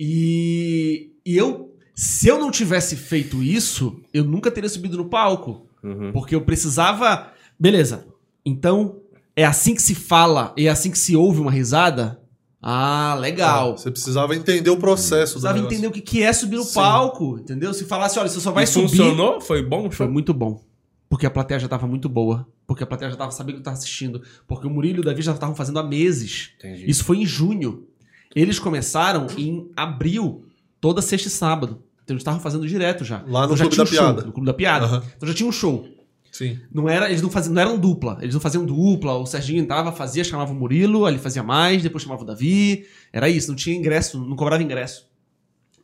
E, 0.00 1.12
e 1.24 1.36
eu, 1.36 1.74
se 1.94 2.28
eu 2.28 2.38
não 2.38 2.50
tivesse 2.50 2.96
feito 2.96 3.42
isso, 3.42 4.00
eu 4.12 4.24
nunca 4.24 4.50
teria 4.50 4.68
subido 4.68 4.96
no 4.96 5.08
palco. 5.08 5.66
Uhum. 5.82 6.12
Porque 6.12 6.34
eu 6.34 6.40
precisava. 6.40 7.32
Beleza. 7.58 8.06
Então, 8.48 8.96
é 9.36 9.44
assim 9.44 9.74
que 9.74 9.82
se 9.82 9.94
fala, 9.94 10.54
é 10.56 10.68
assim 10.68 10.90
que 10.90 10.98
se 10.98 11.14
ouve 11.14 11.40
uma 11.40 11.50
risada? 11.50 12.20
Ah, 12.60 13.16
legal. 13.20 13.76
Você 13.76 13.90
precisava 13.90 14.34
entender 14.34 14.70
o 14.70 14.76
processo. 14.78 15.34
precisava 15.34 15.58
entender 15.58 15.86
o 15.86 15.92
que 15.92 16.00
que 16.00 16.22
é 16.22 16.32
subir 16.32 16.56
no 16.56 16.64
Sim. 16.64 16.74
palco, 16.74 17.38
entendeu? 17.38 17.72
Se 17.72 17.84
falasse, 17.84 18.18
olha, 18.18 18.28
você 18.28 18.40
só 18.40 18.50
vai 18.50 18.64
E 18.64 18.66
subir. 18.66 18.88
funcionou? 18.88 19.40
Foi 19.40 19.62
bom? 19.62 19.82
Foi 19.90 20.06
show? 20.06 20.10
muito 20.10 20.34
bom. 20.34 20.60
Porque 21.08 21.24
a 21.24 21.30
plateia 21.30 21.60
já 21.60 21.68
tava 21.68 21.86
muito 21.86 22.08
boa. 22.08 22.46
Porque 22.66 22.82
a 22.82 22.86
plateia 22.86 23.10
já 23.10 23.16
tava 23.16 23.30
sabendo 23.30 23.56
o 23.56 23.58
que 23.58 23.64
tava 23.64 23.76
assistindo. 23.76 24.20
Porque 24.46 24.66
o 24.66 24.70
Murilo 24.70 24.98
e 24.98 25.00
o 25.00 25.04
Davi 25.04 25.22
já 25.22 25.32
estavam 25.32 25.54
fazendo 25.54 25.78
há 25.78 25.82
meses. 25.82 26.50
Entendi. 26.58 26.90
Isso 26.90 27.04
foi 27.04 27.18
em 27.18 27.26
junho. 27.26 27.86
Eles 28.34 28.58
começaram 28.58 29.26
em 29.38 29.70
abril, 29.76 30.44
toda 30.80 31.00
sexta 31.00 31.28
e 31.28 31.30
sábado. 31.30 31.82
Então 32.04 32.14
eles 32.14 32.22
estavam 32.22 32.40
fazendo 32.40 32.66
direto 32.66 33.04
já. 33.04 33.22
Lá 33.26 33.46
no 33.46 33.54
Então 33.54 33.56
já 33.56 33.64
Clube 33.64 33.74
tinha 33.74 33.84
da 33.84 33.90
um 33.90 33.94
show, 33.94 34.04
Piada. 34.14 34.26
No 34.26 34.32
Clube 34.32 34.46
da 34.46 34.54
Piada. 34.54 34.84
Aham. 34.86 35.02
Então 35.16 35.28
já 35.28 35.34
tinha 35.34 35.48
um 35.48 35.52
show. 35.52 35.86
Sim. 36.38 36.56
Não 36.72 36.88
era, 36.88 37.08
eles 37.08 37.20
não 37.20 37.28
faziam, 37.28 37.52
não 37.52 37.60
eram 37.60 37.76
dupla. 37.76 38.16
Eles 38.20 38.32
não 38.32 38.40
faziam 38.40 38.64
dupla. 38.64 39.14
O 39.14 39.26
Serginho 39.26 39.60
entrava, 39.60 39.90
fazia, 39.90 40.22
chamava 40.22 40.52
o 40.52 40.54
Murilo, 40.54 41.08
ele 41.08 41.18
fazia 41.18 41.42
mais, 41.42 41.82
depois 41.82 42.04
chamava 42.04 42.22
o 42.22 42.24
Davi. 42.24 42.86
Era 43.12 43.28
isso, 43.28 43.48
não 43.48 43.56
tinha 43.56 43.76
ingresso, 43.76 44.24
não 44.24 44.36
cobrava 44.36 44.62
ingresso. 44.62 45.08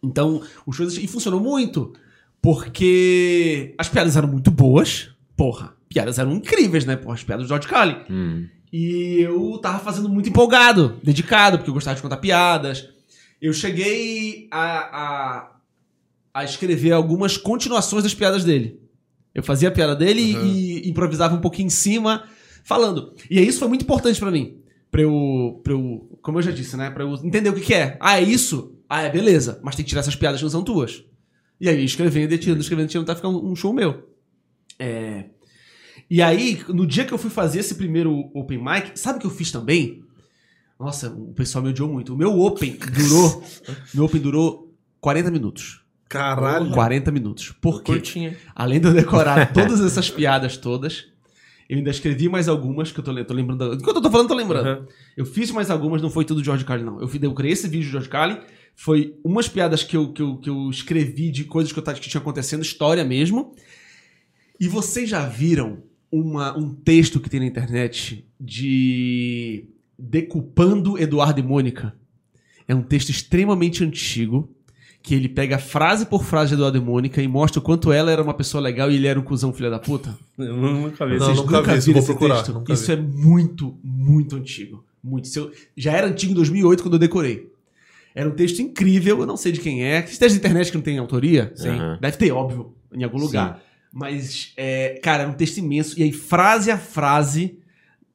Então, 0.00 0.40
os 0.64 0.76
shows 0.76 0.96
e 0.96 1.08
funcionou 1.08 1.40
muito, 1.40 1.92
porque 2.40 3.74
as 3.76 3.88
piadas 3.88 4.16
eram 4.16 4.28
muito 4.28 4.52
boas. 4.52 5.10
Porra, 5.36 5.74
piadas 5.88 6.20
eram 6.20 6.30
incríveis, 6.34 6.84
né? 6.84 6.94
Porra, 6.94 7.14
as 7.14 7.24
piadas 7.24 7.46
do 7.46 7.48
George 7.48 7.66
Carlin. 7.66 7.96
Hum. 8.08 8.46
E 8.72 9.22
eu 9.22 9.58
tava 9.60 9.80
fazendo 9.80 10.08
muito 10.08 10.28
empolgado, 10.28 11.00
dedicado, 11.02 11.58
porque 11.58 11.70
eu 11.70 11.74
gostava 11.74 11.96
de 11.96 12.02
contar 12.02 12.18
piadas. 12.18 12.88
Eu 13.42 13.52
cheguei 13.52 14.46
a, 14.52 14.98
a, 15.02 15.50
a 16.32 16.44
escrever 16.44 16.92
algumas 16.92 17.36
continuações 17.36 18.04
das 18.04 18.14
piadas 18.14 18.44
dele. 18.44 18.83
Eu 19.34 19.42
fazia 19.42 19.68
a 19.68 19.72
piada 19.72 19.96
dele 19.96 20.36
Uhum. 20.36 20.46
e 20.46 20.88
improvisava 20.88 21.34
um 21.34 21.40
pouquinho 21.40 21.66
em 21.66 21.70
cima, 21.70 22.24
falando. 22.62 23.12
E 23.30 23.38
aí 23.38 23.46
isso 23.46 23.58
foi 23.58 23.68
muito 23.68 23.82
importante 23.82 24.20
pra 24.20 24.30
mim. 24.30 24.58
Pra 24.90 25.02
eu, 25.02 25.60
pra 25.64 25.72
eu, 25.72 26.18
como 26.22 26.38
eu 26.38 26.42
já 26.42 26.52
disse, 26.52 26.76
né? 26.76 26.88
Pra 26.90 27.02
eu 27.02 27.14
entender 27.14 27.48
o 27.48 27.54
que, 27.54 27.60
que 27.62 27.74
é. 27.74 27.96
Ah, 28.00 28.20
é 28.20 28.22
isso? 28.22 28.78
Ah, 28.88 29.02
é, 29.02 29.10
beleza. 29.10 29.60
Mas 29.62 29.74
tem 29.74 29.84
que 29.84 29.88
tirar 29.88 30.00
essas 30.02 30.14
piadas 30.14 30.38
que 30.38 30.44
não 30.44 30.50
são 30.50 30.62
tuas. 30.62 31.04
E 31.60 31.68
aí, 31.68 31.84
escrevendo 31.84 32.32
e 32.32 32.38
tirando, 32.38 32.60
escrevendo 32.60 32.86
e 32.86 32.90
tirando, 32.90 33.06
tá 33.06 33.16
ficando 33.16 33.44
um 33.44 33.56
show 33.56 33.72
meu. 33.72 34.08
É... 34.78 35.24
E 36.08 36.22
aí, 36.22 36.62
no 36.68 36.86
dia 36.86 37.04
que 37.04 37.12
eu 37.12 37.18
fui 37.18 37.30
fazer 37.30 37.60
esse 37.60 37.74
primeiro 37.76 38.30
open 38.34 38.58
mic, 38.62 38.92
sabe 38.98 39.18
o 39.18 39.20
que 39.20 39.26
eu 39.26 39.30
fiz 39.30 39.50
também? 39.50 40.02
Nossa, 40.78 41.10
o 41.10 41.32
pessoal 41.32 41.64
me 41.64 41.70
odiou 41.70 41.88
muito. 41.88 42.14
O 42.14 42.16
meu 42.16 42.38
open 42.40 42.76
durou. 42.92 43.42
meu 43.94 44.04
open 44.04 44.20
durou 44.20 44.74
40 45.00 45.30
minutos. 45.30 45.83
Caralho. 46.18 46.70
40 46.70 47.10
minutos. 47.12 47.52
Por 47.60 47.82
quê? 47.82 47.92
Curtinha. 47.92 48.36
Além 48.54 48.80
de 48.80 48.86
eu 48.88 48.94
decorar 48.94 49.50
todas 49.54 49.80
essas 49.80 50.10
piadas 50.10 50.56
todas, 50.56 51.06
eu 51.68 51.78
ainda 51.78 51.90
escrevi 51.90 52.28
mais 52.28 52.48
algumas 52.48 52.92
que 52.92 53.00
eu 53.00 53.04
tô, 53.04 53.24
tô 53.24 53.34
lembrando. 53.34 53.74
Enquanto 53.74 53.96
eu 53.96 54.02
tô 54.02 54.10
falando, 54.10 54.28
tô 54.28 54.34
lembrando. 54.34 54.80
Uhum. 54.80 54.86
Eu 55.16 55.26
fiz 55.26 55.50
mais 55.50 55.70
algumas, 55.70 56.00
não 56.02 56.10
foi 56.10 56.24
tudo 56.24 56.40
do 56.40 56.44
George 56.44 56.64
Carlin, 56.64 56.84
não. 56.84 57.00
Eu, 57.00 57.08
fiz, 57.08 57.22
eu 57.22 57.32
criei 57.32 57.52
esse 57.52 57.68
vídeo 57.68 57.86
do 57.86 57.92
George 57.92 58.08
Carlin. 58.08 58.38
Foi 58.76 59.16
umas 59.24 59.48
piadas 59.48 59.82
que 59.82 59.96
eu, 59.96 60.12
que 60.12 60.20
eu, 60.20 60.36
que 60.36 60.50
eu 60.50 60.68
escrevi 60.68 61.30
de 61.30 61.44
coisas 61.44 61.72
que, 61.72 61.78
eu, 61.78 61.82
tava- 61.82 61.98
que 61.98 62.08
tinha 62.08 62.20
acontecendo, 62.20 62.62
história 62.62 63.04
mesmo. 63.04 63.54
E 64.60 64.68
vocês 64.68 65.08
já 65.08 65.26
viram 65.26 65.82
uma, 66.10 66.56
um 66.56 66.74
texto 66.74 67.18
que 67.20 67.28
tem 67.30 67.40
na 67.40 67.46
internet 67.46 68.24
de 68.40 69.66
Decupando 69.98 70.98
Eduardo 70.98 71.40
e 71.40 71.42
Mônica? 71.42 71.94
É 72.66 72.74
um 72.74 72.82
texto 72.82 73.10
extremamente 73.10 73.84
antigo, 73.84 74.53
que 75.06 75.14
ele 75.14 75.28
pega 75.28 75.58
frase 75.58 76.06
por 76.06 76.24
frase 76.24 76.48
de 76.48 76.54
Eduardo 76.54 76.78
e 76.78 76.80
Mônica 76.80 77.20
e 77.20 77.28
mostra 77.28 77.60
o 77.60 77.62
quanto 77.62 77.92
ela 77.92 78.10
era 78.10 78.22
uma 78.22 78.32
pessoa 78.32 78.58
legal 78.58 78.90
e 78.90 78.94
ele 78.96 79.06
era 79.06 79.20
um 79.20 79.22
cuzão 79.22 79.52
filho 79.52 79.70
da 79.70 79.78
puta. 79.78 80.16
Eu 80.38 80.56
nunca 80.56 81.04
vi 81.04 81.18
Não, 81.18 81.30
esse 81.30 81.36
não- 81.36 81.44
nunca 81.44 81.76
vi, 81.78 81.92
vou 81.92 82.02
procurar, 82.02 82.36
texto? 82.36 82.54
nunca 82.54 82.72
Isso 82.72 82.86
vi. 82.86 82.92
é 82.92 82.96
muito, 82.96 83.76
muito 83.84 84.34
antigo. 84.34 84.82
Muito. 85.02 85.28
Eu- 85.38 85.52
já 85.76 85.92
era 85.92 86.06
antigo 86.06 86.32
em 86.32 86.34
2008 86.34 86.82
quando 86.82 86.94
eu 86.94 86.98
decorei. 86.98 87.52
Era 88.14 88.26
um 88.30 88.32
texto 88.32 88.60
incrível, 88.62 89.18
eu 89.20 89.26
não 89.26 89.36
sei 89.36 89.52
de 89.52 89.60
quem 89.60 89.84
é. 89.84 89.98
Esse 89.98 90.18
texto 90.18 90.32
de 90.32 90.38
internet 90.38 90.70
que 90.70 90.76
não 90.78 90.82
tem 90.82 90.96
autoria, 90.96 91.52
Sim. 91.54 91.68
Aham. 91.68 91.98
deve 92.00 92.16
ter, 92.16 92.32
óbvio, 92.32 92.72
em 92.90 93.04
algum 93.04 93.18
lugar. 93.18 93.60
Mas, 93.92 94.54
é, 94.56 94.98
cara, 95.02 95.24
era 95.24 95.30
um 95.30 95.34
texto 95.34 95.58
imenso. 95.58 96.00
E 96.00 96.02
aí, 96.02 96.12
frase 96.12 96.70
a 96.70 96.78
frase, 96.78 97.58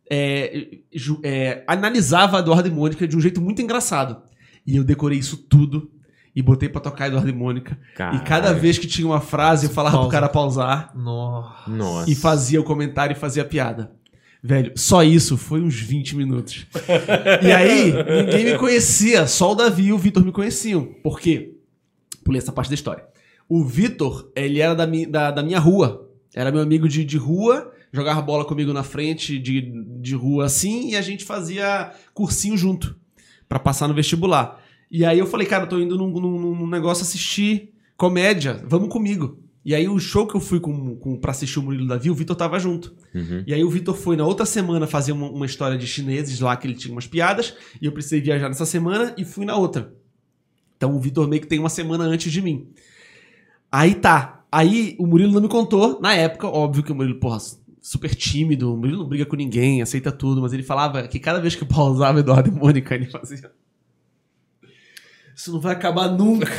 é, 0.09 0.67
ju- 0.91 1.19
é, 1.21 1.63
analisava 1.67 2.39
Eduardo 2.39 2.67
e 2.67 2.71
Mônica 2.71 3.07
de 3.07 3.15
um 3.15 3.21
jeito 3.21 3.39
muito 3.39 3.61
engraçado. 3.61 4.17
E 4.65 4.75
eu 4.75 4.83
decorei 4.83 5.19
isso 5.19 5.37
tudo 5.37 5.91
e 6.39 6.41
botei 6.41 6.69
pra 6.69 6.79
tocar 6.79 7.07
Eduardo 7.07 7.29
e 7.29 7.33
Mônica. 7.33 7.77
E 8.13 8.19
cada 8.19 8.53
vez 8.53 8.77
que 8.77 8.87
tinha 8.87 9.05
uma 9.05 9.19
frase, 9.19 9.65
eu 9.67 9.69
falava 9.71 9.95
pro 9.97 10.03
Pausa. 10.03 10.11
cara 10.13 10.29
pausar 10.29 10.91
Nossa. 11.67 12.09
e 12.09 12.15
fazia 12.15 12.61
o 12.61 12.63
comentário 12.63 13.13
e 13.13 13.19
fazia 13.19 13.43
a 13.43 13.45
piada. 13.45 13.91
Velho, 14.41 14.71
só 14.75 15.03
isso 15.03 15.35
foi 15.35 15.59
uns 15.59 15.75
20 15.75 16.15
minutos. 16.15 16.65
e 17.43 17.51
aí, 17.51 17.91
ninguém 18.25 18.45
me 18.45 18.57
conhecia, 18.57 19.27
só 19.27 19.51
o 19.51 19.55
Davi 19.55 19.87
e 19.87 19.93
o 19.93 19.97
Vitor 19.97 20.23
me 20.23 20.31
conheciam. 20.31 20.85
Por 21.03 21.19
quê? 21.19 21.55
Pulei 22.23 22.39
essa 22.39 22.53
parte 22.53 22.69
da 22.69 22.75
história. 22.75 23.03
O 23.49 23.65
Vitor, 23.65 24.31
ele 24.33 24.61
era 24.61 24.73
da, 24.73 24.87
mi- 24.87 25.05
da, 25.05 25.29
da 25.31 25.43
minha 25.43 25.59
rua. 25.59 26.09
Era 26.33 26.51
meu 26.53 26.61
amigo 26.61 26.87
de, 26.87 27.03
de 27.03 27.17
rua, 27.17 27.69
jogava 27.91 28.21
bola 28.21 28.45
comigo 28.45 28.71
na 28.71 28.83
frente 28.83 29.37
de, 29.37 29.73
de 29.99 30.15
rua 30.15 30.45
assim, 30.45 30.91
e 30.91 30.95
a 30.95 31.01
gente 31.01 31.25
fazia 31.25 31.91
cursinho 32.13 32.55
junto, 32.55 32.95
pra 33.49 33.59
passar 33.59 33.89
no 33.89 33.93
vestibular. 33.93 34.57
E 34.91 35.05
aí 35.05 35.19
eu 35.19 35.27
falei, 35.27 35.45
cara, 35.47 35.63
eu 35.63 35.69
tô 35.69 35.79
indo 35.79 35.97
num, 35.97 36.09
num- 36.09 36.55
num 36.55 36.67
negócio 36.67 37.03
assistir 37.03 37.73
comédia, 37.95 38.63
vamos 38.67 38.89
comigo. 38.89 39.39
E 39.63 39.75
aí 39.75 39.87
o 39.87 39.99
show 39.99 40.25
que 40.25 40.35
eu 40.35 40.39
fui 40.39 40.59
com, 40.59 40.95
com, 40.95 41.17
pra 41.17 41.31
assistir 41.31 41.59
o 41.59 41.61
Murilo 41.61 41.85
Davi, 41.87 42.09
o 42.09 42.15
Vitor 42.15 42.35
tava 42.35 42.57
junto. 42.59 42.95
Uhum. 43.13 43.43
E 43.45 43.53
aí 43.53 43.63
o 43.63 43.69
Vitor 43.69 43.93
foi 43.95 44.15
na 44.15 44.25
outra 44.25 44.45
semana 44.45 44.87
fazer 44.87 45.11
uma, 45.11 45.29
uma 45.29 45.45
história 45.45 45.77
de 45.77 45.85
chineses 45.85 46.39
lá, 46.39 46.55
que 46.55 46.65
ele 46.65 46.73
tinha 46.73 46.91
umas 46.91 47.05
piadas, 47.05 47.53
e 47.79 47.85
eu 47.85 47.91
precisei 47.91 48.21
viajar 48.21 48.47
nessa 48.47 48.65
semana 48.65 49.13
e 49.17 49.23
fui 49.25 49.45
na 49.45 49.55
outra. 49.57 49.93
Então 50.77 50.95
o 50.95 50.99
Vitor 50.99 51.27
meio 51.27 51.41
que 51.41 51.47
tem 51.47 51.59
uma 51.59 51.69
semana 51.69 52.05
antes 52.05 52.31
de 52.31 52.41
mim. 52.41 52.67
Aí 53.71 53.93
tá. 53.95 54.43
Aí 54.51 54.95
o 54.97 55.05
Murilo 55.05 55.33
não 55.33 55.41
me 55.41 55.49
contou. 55.49 55.99
Na 56.01 56.15
época, 56.15 56.47
óbvio 56.47 56.81
que 56.81 56.91
o 56.91 56.95
Murilo, 56.95 57.19
porra, 57.19 57.37
super 57.81 58.15
tímido. 58.15 58.73
O 58.73 58.77
Murilo 58.77 58.99
não 59.03 59.07
briga 59.09 59.25
com 59.25 59.35
ninguém, 59.35 59.81
aceita 59.81 60.11
tudo. 60.11 60.41
Mas 60.41 60.53
ele 60.53 60.63
falava 60.63 61.07
que 61.07 61.19
cada 61.19 61.39
vez 61.39 61.53
que 61.53 61.65
pausava 61.65 62.21
Eduardo 62.21 62.49
e 62.49 62.51
Mônica, 62.51 62.95
ele 62.95 63.05
fazia. 63.05 63.51
Isso 65.39 65.53
não 65.53 65.59
vai 65.61 65.71
acabar 65.71 66.09
nunca. 66.11 66.49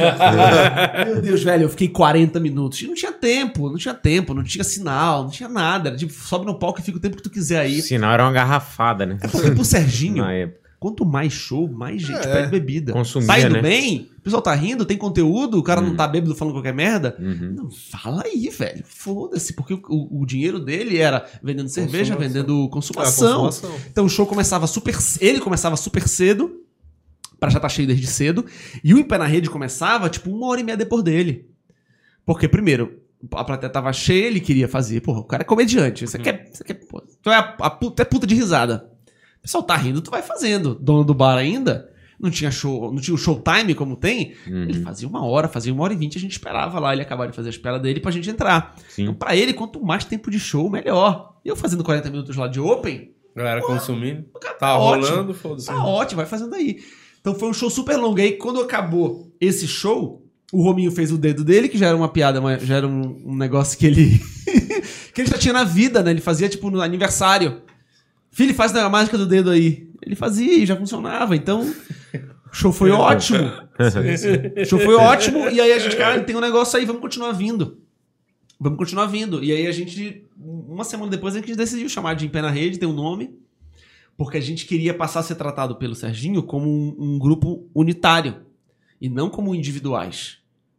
Meu 1.05 1.21
Deus, 1.21 1.43
velho, 1.43 1.65
eu 1.65 1.69
fiquei 1.69 1.89
40 1.89 2.41
minutos. 2.41 2.81
E 2.81 2.87
não 2.87 2.95
tinha 2.95 3.13
tempo, 3.13 3.69
não 3.69 3.77
tinha 3.77 3.93
tempo, 3.93 4.33
não 4.33 4.43
tinha 4.43 4.65
sinal, 4.65 5.25
não 5.25 5.31
tinha 5.31 5.51
nada. 5.51 5.91
Era 5.91 5.99
tipo, 5.99 6.13
sobe 6.15 6.47
no 6.47 6.59
palco 6.59 6.81
e 6.81 6.83
fica 6.83 6.97
o 6.97 7.01
tempo 7.01 7.17
que 7.17 7.23
tu 7.23 7.29
quiser 7.29 7.61
aí. 7.61 7.83
Sinal 7.83 8.13
era 8.15 8.23
uma 8.25 8.33
garrafada, 8.33 9.05
né? 9.05 9.19
É 9.21 9.29
porque 9.29 9.51
pro 9.51 9.65
Serginho, 9.67 10.25
Na 10.25 10.33
época. 10.33 10.61
quanto 10.79 11.05
mais 11.05 11.31
show, 11.31 11.69
mais 11.71 12.01
gente 12.01 12.27
É. 12.27 12.33
pede 12.33 12.49
bebida. 12.51 12.93
Consumia, 12.95 13.27
tá 13.27 13.39
indo 13.39 13.51
né? 13.53 13.61
bem? 13.61 14.09
O 14.19 14.23
pessoal 14.23 14.41
tá 14.41 14.55
rindo, 14.55 14.87
tem 14.87 14.97
conteúdo, 14.97 15.59
o 15.59 15.63
cara 15.63 15.83
não 15.83 15.91
Hum. 15.91 15.97
tá 15.97 16.09
bêbado 16.09 16.35
falando 16.35 16.55
qualquer 16.55 16.73
merda. 16.73 17.15
Uhum. 17.19 17.53
Não, 17.57 17.69
fala 17.71 18.23
aí, 18.25 18.49
velho. 18.49 18.83
Foda-se, 18.87 19.53
porque 19.53 19.75
o, 19.75 19.81
o- 20.23 20.25
dinheiro 20.25 20.59
dele 20.59 20.97
era 20.97 21.27
vendendo 21.43 21.69
cerveja, 21.69 22.15
Consumação. 22.15 22.29
vendendo 22.29 22.65
É, 22.65 22.69
consumação. 22.71 23.41
consumação. 23.45 23.79
Então 23.91 24.07
o 24.07 24.09
show 24.09 24.25
começava 24.27 24.67
super. 24.67 24.97
Ele 25.21 25.39
começava 25.41 25.77
super 25.77 26.07
cedo, 26.09 26.51
pra 27.41 27.49
já 27.51 27.57
estar 27.59 27.69
cheio 27.69 27.89
desde 27.89 28.07
cedo. 28.07 28.45
E 28.85 28.93
o 28.95 28.99
Em 28.99 29.03
Pé 29.05 29.19
na 29.19 29.27
Rede 29.27 29.51
começava, 29.51 30.09
tipo, 30.09 30.31
uma 30.31 30.47
hora 30.47 30.61
e 30.61 30.65
meia 30.65 30.77
depois 30.77 31.03
dele. 31.03 31.49
Porque, 32.25 32.47
primeiro, 32.47 33.01
a 33.33 33.43
plateia 33.43 33.73
tava 33.73 33.93
cheia, 33.93 34.27
ele 34.27 34.39
queria 34.41 34.69
fazer. 34.69 35.01
Porra, 35.01 35.21
o 35.21 35.25
cara 35.25 35.43
é 35.43 35.45
comediante. 35.47 36.07
Você 36.07 36.19
quer. 36.19 36.49
Você 36.53 36.63
quer 36.63 36.75
pô, 36.75 37.03
tu 37.23 37.31
é 37.31 37.37
a, 37.37 37.57
a 37.61 37.71
puta, 37.71 38.03
é 38.03 38.05
puta 38.05 38.27
de 38.27 38.35
risada. 38.35 38.91
O 39.39 39.43
pessoal 39.43 39.63
tá 39.65 39.75
rindo, 39.75 40.03
tu 40.03 40.11
vai 40.11 40.23
fazendo. 40.23 40.75
Dono 40.75 41.03
do 41.03 41.15
bar 41.15 41.37
ainda. 41.39 41.89
Não 42.21 42.31
tinha 42.31 42.51
show, 42.51 42.93
não 42.93 43.01
tinha 43.01 43.15
o 43.15 43.19
showtime 43.19 43.75
como 43.75 43.97
tem. 43.97 44.35
Uhum. 44.47 44.65
Ele 44.65 44.83
fazia 44.83 45.09
uma 45.09 45.25
hora, 45.25 45.49
fazia 45.49 45.73
uma 45.73 45.83
hora 45.83 45.95
e 45.95 45.97
vinte, 45.97 46.19
a 46.19 46.21
gente 46.21 46.33
esperava 46.33 46.79
lá 46.79 46.93
ele 46.93 47.01
acabar 47.01 47.27
de 47.27 47.35
fazer 47.35 47.49
a 47.49 47.51
espera 47.51 47.79
dele 47.79 47.99
pra 47.99 48.11
gente 48.11 48.29
entrar. 48.29 48.77
Sim. 48.91 49.05
Então, 49.05 49.15
pra 49.15 49.35
ele, 49.35 49.55
quanto 49.55 49.83
mais 49.83 50.05
tempo 50.05 50.31
de 50.31 50.39
show, 50.39 50.69
melhor. 50.69 51.35
E 51.43 51.49
eu 51.49 51.57
fazendo 51.57 51.83
40 51.83 52.11
minutos 52.11 52.37
lá 52.37 52.47
de 52.47 52.61
open, 52.61 53.13
Galera 53.35 53.63
consumindo. 53.63 54.27
cara, 54.39 54.55
Tá 54.57 54.77
ótimo. 54.79 55.07
rolando, 55.09 55.33
foda-se. 55.35 55.67
Tá 55.69 55.83
ótimo, 55.83 56.17
vai 56.19 56.27
fazendo 56.27 56.55
aí. 56.55 56.77
Então 57.21 57.35
foi 57.35 57.49
um 57.49 57.53
show 57.53 57.71
super 57.71 57.97
longo. 57.97 58.19
E 58.19 58.23
aí, 58.23 58.33
quando 58.33 58.61
acabou 58.61 59.31
esse 59.41 59.69
show, 59.69 60.27
o 60.53 60.63
Rominho 60.63 60.91
fez 60.91 61.13
o 61.13 61.19
dedo 61.19 61.45
dele, 61.45 61.69
que 61.69 61.79
já 61.79 61.89
era 61.89 61.97
uma 61.97 62.09
piada, 62.09 62.41
mas 62.41 62.63
já 62.63 62.77
era 62.77 62.87
um, 62.87 63.23
um 63.25 63.37
negócio 63.37 63.79
que 63.79 63.87
ele. 63.87 64.21
que 65.15 65.21
ele 65.21 65.31
já 65.31 65.39
tinha 65.39 65.53
na 65.53 65.65
vida, 65.65 66.03
né? 66.03 66.11
Ele 66.11 66.21
fazia, 66.21 66.49
tipo, 66.49 66.71
no 66.71 66.81
aniversário. 66.81 67.63
Filho, 68.31 68.55
faz 68.55 68.75
a 68.75 68.89
mágica 68.89 69.19
do 69.19 69.27
dedo 69.27 69.51
aí. 69.51 69.89
Ele 70.03 70.17
fazia 70.17 70.55
e 70.55 70.65
já 70.65 70.77
funcionava. 70.77 71.37
Então, 71.37 71.63
o 72.51 72.55
show 72.55 72.73
foi 72.73 72.91
ótimo. 72.93 73.51
O 74.57 74.65
show 74.65 74.79
foi 74.79 74.95
ótimo. 74.95 75.49
E 75.51 75.61
aí 75.61 75.73
a 75.73 75.79
gente, 75.79 75.97
cara, 75.97 76.21
tem 76.23 76.35
um 76.35 76.41
negócio 76.41 76.79
aí, 76.79 76.87
vamos 76.87 77.03
continuar 77.03 77.33
vindo. 77.33 77.79
Vamos 78.59 78.79
continuar 78.79 79.07
vindo. 79.07 79.43
E 79.43 79.53
aí 79.53 79.67
a 79.67 79.73
gente, 79.73 80.25
uma 80.39 80.85
semana 80.85 81.11
depois, 81.11 81.35
a 81.35 81.39
gente 81.39 81.55
decidiu 81.55 81.89
chamar 81.89 82.15
de 82.15 82.27
Em 82.27 82.29
Pé 82.29 82.41
na 82.41 82.51
Rede, 82.51 82.79
tem 82.79 82.89
um 82.89 82.95
nome 82.95 83.40
porque 84.21 84.37
a 84.37 84.41
gente 84.43 84.67
queria 84.67 84.93
passar 84.93 85.21
a 85.21 85.23
ser 85.23 85.35
tratado 85.35 85.77
pelo 85.77 85.95
Serginho 85.95 86.43
como 86.43 86.69
um, 86.69 87.15
um 87.15 87.19
grupo 87.19 87.67
unitário 87.75 88.43
e 89.01 89.09
não 89.09 89.31
como 89.31 89.55
individuais. 89.55 90.37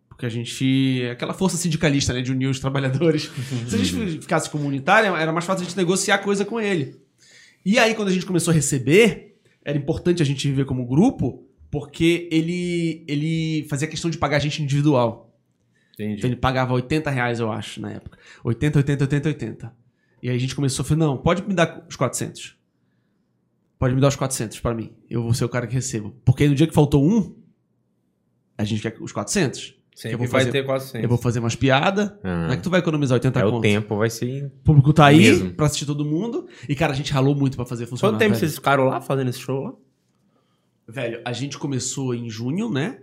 Porque 0.07 0.27
a 0.27 0.29
gente. 0.29 1.01
aquela 1.11 1.33
força 1.33 1.57
sindicalista, 1.57 2.13
né, 2.13 2.21
de 2.21 2.31
unir 2.31 2.45
os 2.45 2.59
trabalhadores. 2.59 3.31
Se 3.67 3.75
a 3.75 3.79
gente 3.79 4.21
ficasse 4.21 4.47
como 4.47 4.67
unitário, 4.67 5.15
era 5.15 5.33
mais 5.33 5.43
fácil 5.43 5.63
a 5.63 5.67
gente 5.67 5.75
negociar 5.75 6.19
coisa 6.19 6.45
com 6.45 6.61
ele. 6.61 7.01
E 7.65 7.79
aí, 7.79 7.95
quando 7.95 8.09
a 8.09 8.11
gente 8.11 8.27
começou 8.27 8.51
a 8.51 8.53
receber, 8.53 9.39
era 9.65 9.75
importante 9.75 10.21
a 10.21 10.25
gente 10.25 10.47
viver 10.47 10.65
como 10.65 10.85
grupo, 10.85 11.43
porque 11.71 12.29
ele, 12.31 13.03
ele 13.07 13.65
fazia 13.67 13.87
questão 13.87 14.11
de 14.11 14.19
pagar 14.19 14.37
a 14.37 14.39
gente 14.39 14.61
individual. 14.61 15.35
Então 15.95 16.05
Entendi. 16.05 16.27
ele 16.27 16.35
pagava 16.35 16.73
80 16.73 17.09
reais, 17.09 17.39
eu 17.39 17.51
acho, 17.51 17.81
na 17.81 17.89
época. 17.89 18.19
80, 18.43 18.77
80, 18.77 19.03
80, 19.05 19.29
80. 19.29 19.73
E 20.21 20.29
aí 20.29 20.35
a 20.35 20.39
gente 20.39 20.55
começou 20.55 20.83
a 20.83 20.85
falar, 20.85 20.99
não, 20.99 21.17
pode 21.17 21.41
me 21.41 21.55
dar 21.55 21.83
os 21.89 21.95
400. 21.95 22.60
Pode 23.81 23.95
me 23.95 23.99
dar 23.99 24.09
os 24.09 24.15
400 24.15 24.59
pra 24.59 24.75
mim. 24.75 24.91
Eu 25.09 25.23
vou 25.23 25.33
ser 25.33 25.43
o 25.43 25.49
cara 25.49 25.65
que 25.65 25.73
recebo. 25.73 26.15
Porque 26.23 26.47
no 26.47 26.53
dia 26.53 26.67
que 26.67 26.73
faltou 26.73 27.03
um, 27.03 27.35
a 28.55 28.63
gente 28.63 28.79
quer 28.79 28.95
os 29.01 29.11
400. 29.11 29.75
Sempre 29.95 30.13
eu 30.13 30.17
vou 30.19 30.27
vai 30.27 30.41
fazer- 30.41 30.51
ter 30.51 30.63
400. 30.63 31.03
Eu 31.03 31.09
vou 31.09 31.17
fazer 31.17 31.39
umas 31.39 31.55
piadas. 31.55 32.11
Ah. 32.23 32.45
Não 32.45 32.51
é 32.53 32.57
que 32.57 32.61
tu 32.61 32.69
vai 32.69 32.79
economizar 32.79 33.15
80 33.15 33.39
É 33.39 33.43
o 33.45 33.59
tempo, 33.59 33.97
vai 33.97 34.09
ser. 34.11 34.45
O 34.45 34.49
público 34.63 34.93
tá 34.93 35.07
aí 35.07 35.17
Mesmo. 35.17 35.53
pra 35.55 35.65
assistir 35.65 35.87
todo 35.87 36.05
mundo. 36.05 36.47
E, 36.69 36.75
cara, 36.75 36.93
a 36.93 36.95
gente 36.95 37.11
ralou 37.11 37.33
muito 37.35 37.55
pra 37.55 37.65
fazer 37.65 37.87
funcionar. 37.87 38.13
Quanto 38.13 38.19
tempo 38.19 38.29
velho. 38.35 38.39
vocês 38.39 38.53
ficaram 38.53 38.83
lá 38.83 39.01
fazendo 39.01 39.29
esse 39.29 39.39
show 39.39 39.63
lá? 39.63 39.73
Velho, 40.87 41.19
a 41.25 41.33
gente 41.33 41.57
começou 41.57 42.13
em 42.13 42.29
junho, 42.29 42.69
né? 42.69 42.99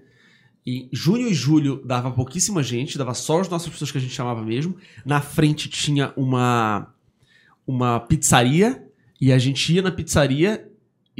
E 0.64 0.88
junho 0.92 1.26
e 1.26 1.34
julho 1.34 1.82
dava 1.84 2.10
pouquíssima 2.12 2.62
gente, 2.62 2.96
dava 2.96 3.14
só 3.14 3.40
as 3.40 3.48
nossas 3.48 3.68
pessoas 3.68 3.90
que 3.90 3.98
a 3.98 4.00
gente 4.00 4.14
chamava 4.14 4.44
mesmo. 4.44 4.76
Na 5.04 5.20
frente 5.20 5.68
tinha 5.68 6.12
uma 6.16 6.94
uma 7.66 7.98
pizzaria 8.00 8.86
e 9.20 9.32
a 9.32 9.38
gente 9.38 9.74
ia 9.74 9.82
na 9.82 9.90
pizzaria 9.90 10.67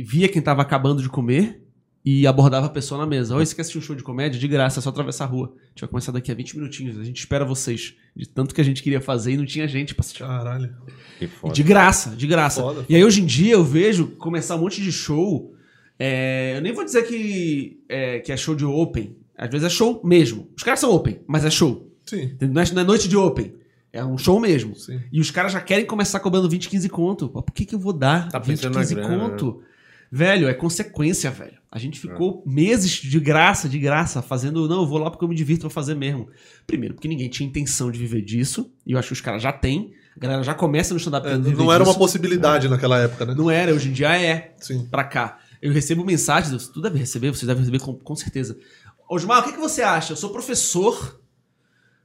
via 0.02 0.28
quem 0.28 0.40
tava 0.42 0.62
acabando 0.62 1.02
de 1.02 1.08
comer 1.08 1.62
e 2.04 2.26
abordava 2.26 2.66
a 2.66 2.70
pessoa 2.70 2.98
na 3.00 3.06
mesa. 3.06 3.36
Oi, 3.36 3.44
você 3.44 3.54
quer 3.54 3.62
assistir 3.62 3.78
um 3.78 3.82
show 3.82 3.94
de 3.96 4.02
comédia? 4.02 4.40
De 4.40 4.48
graça, 4.48 4.80
é 4.80 4.82
só 4.82 4.88
atravessar 4.90 5.24
a 5.24 5.26
rua. 5.28 5.52
A 5.56 5.68
gente 5.68 5.80
vai 5.80 5.88
começar 5.90 6.12
daqui 6.12 6.30
a 6.30 6.34
20 6.34 6.56
minutinhos. 6.56 6.98
A 6.98 7.04
gente 7.04 7.18
espera 7.18 7.44
vocês. 7.44 7.94
De 8.16 8.26
tanto 8.28 8.54
que 8.54 8.60
a 8.60 8.64
gente 8.64 8.82
queria 8.82 9.00
fazer 9.00 9.32
e 9.32 9.36
não 9.36 9.44
tinha 9.44 9.66
gente 9.68 9.94
pra 9.94 10.00
assistir. 10.02 10.20
Caralho. 10.24 10.74
Que 11.18 11.26
foda. 11.26 11.52
De 11.52 11.62
graça, 11.62 12.10
de 12.10 12.26
graça. 12.26 12.62
Foda. 12.62 12.86
E 12.88 12.94
aí 12.94 13.04
hoje 13.04 13.20
em 13.20 13.26
dia 13.26 13.54
eu 13.54 13.64
vejo 13.64 14.06
começar 14.18 14.56
um 14.56 14.60
monte 14.60 14.80
de 14.82 14.90
show. 14.92 15.52
é, 15.98 16.54
eu 16.56 16.62
nem 16.62 16.72
vou 16.72 16.84
dizer 16.84 17.02
que 17.02 17.80
é, 17.88 18.20
que 18.20 18.32
é 18.32 18.36
show 18.36 18.54
de 18.54 18.64
open. 18.64 19.16
Às 19.36 19.50
vezes 19.50 19.66
é 19.66 19.70
show 19.70 20.00
mesmo. 20.04 20.48
Os 20.56 20.62
caras 20.62 20.80
são 20.80 20.90
open, 20.92 21.20
mas 21.26 21.44
é 21.44 21.50
show. 21.50 21.92
Sim, 22.06 22.36
Não 22.40 22.62
é, 22.62 22.72
não 22.72 22.82
é 22.82 22.84
noite 22.84 23.06
de 23.08 23.16
open. 23.16 23.54
É 23.92 24.04
um 24.04 24.16
show 24.18 24.38
mesmo. 24.40 24.74
sim. 24.76 25.00
E 25.12 25.20
os 25.20 25.30
caras 25.30 25.52
já 25.52 25.60
querem 25.60 25.84
começar 25.84 26.20
cobrando 26.20 26.48
20, 26.48 26.68
15 26.68 26.88
conto. 26.88 27.28
Pô, 27.28 27.42
por 27.42 27.52
que, 27.52 27.64
que 27.66 27.74
eu 27.74 27.78
vou 27.78 27.92
dar 27.92 28.28
Tá 28.30 28.38
20, 28.38 28.56
pensando 28.56 28.74
na 28.74 28.80
15 28.80 28.94
grana, 28.94 29.16
né? 29.16 29.24
Velho, 30.10 30.48
é 30.48 30.54
consequência, 30.54 31.30
velho. 31.30 31.58
A 31.70 31.78
gente 31.78 32.00
ficou 32.00 32.42
meses 32.46 32.92
de 32.92 33.20
graça, 33.20 33.68
de 33.68 33.78
graça, 33.78 34.22
fazendo. 34.22 34.66
Não, 34.66 34.80
eu 34.82 34.86
vou 34.86 34.98
lá 34.98 35.10
porque 35.10 35.22
eu 35.24 35.28
me 35.28 35.34
divirto, 35.34 35.62
vou 35.62 35.70
fazer 35.70 35.94
mesmo. 35.94 36.28
Primeiro, 36.66 36.94
porque 36.94 37.08
ninguém 37.08 37.28
tinha 37.28 37.46
intenção 37.46 37.90
de 37.90 37.98
viver 37.98 38.22
disso. 38.22 38.72
E 38.86 38.92
eu 38.92 38.98
acho 38.98 39.08
que 39.08 39.12
os 39.14 39.20
caras 39.20 39.42
já 39.42 39.52
têm. 39.52 39.92
A 40.16 40.20
galera 40.20 40.42
já 40.42 40.54
começa 40.54 40.94
no 40.94 40.98
stand-up 40.98 41.28
É, 41.28 41.36
não 41.36 41.72
era 41.72 41.82
uma 41.84 41.88
disso. 41.90 41.98
possibilidade 41.98 42.68
naquela 42.68 42.98
época, 42.98 43.26
né? 43.26 43.34
Não 43.36 43.50
era, 43.50 43.72
hoje 43.74 43.88
em 43.90 43.92
dia 43.92 44.18
é 44.18 44.54
Sim. 44.58 44.86
pra 44.90 45.04
cá. 45.04 45.38
Eu 45.60 45.72
recebo 45.72 46.04
mensagens, 46.04 46.68
tu 46.68 46.80
deve 46.80 46.98
receber, 46.98 47.30
você 47.30 47.44
deve 47.44 47.60
receber 47.60 47.80
com, 47.80 47.94
com 47.94 48.16
certeza. 48.16 48.56
Osmar, 49.10 49.40
o 49.40 49.44
que, 49.44 49.52
que 49.52 49.60
você 49.60 49.82
acha? 49.82 50.12
Eu 50.12 50.16
sou 50.16 50.30
professor, 50.30 51.20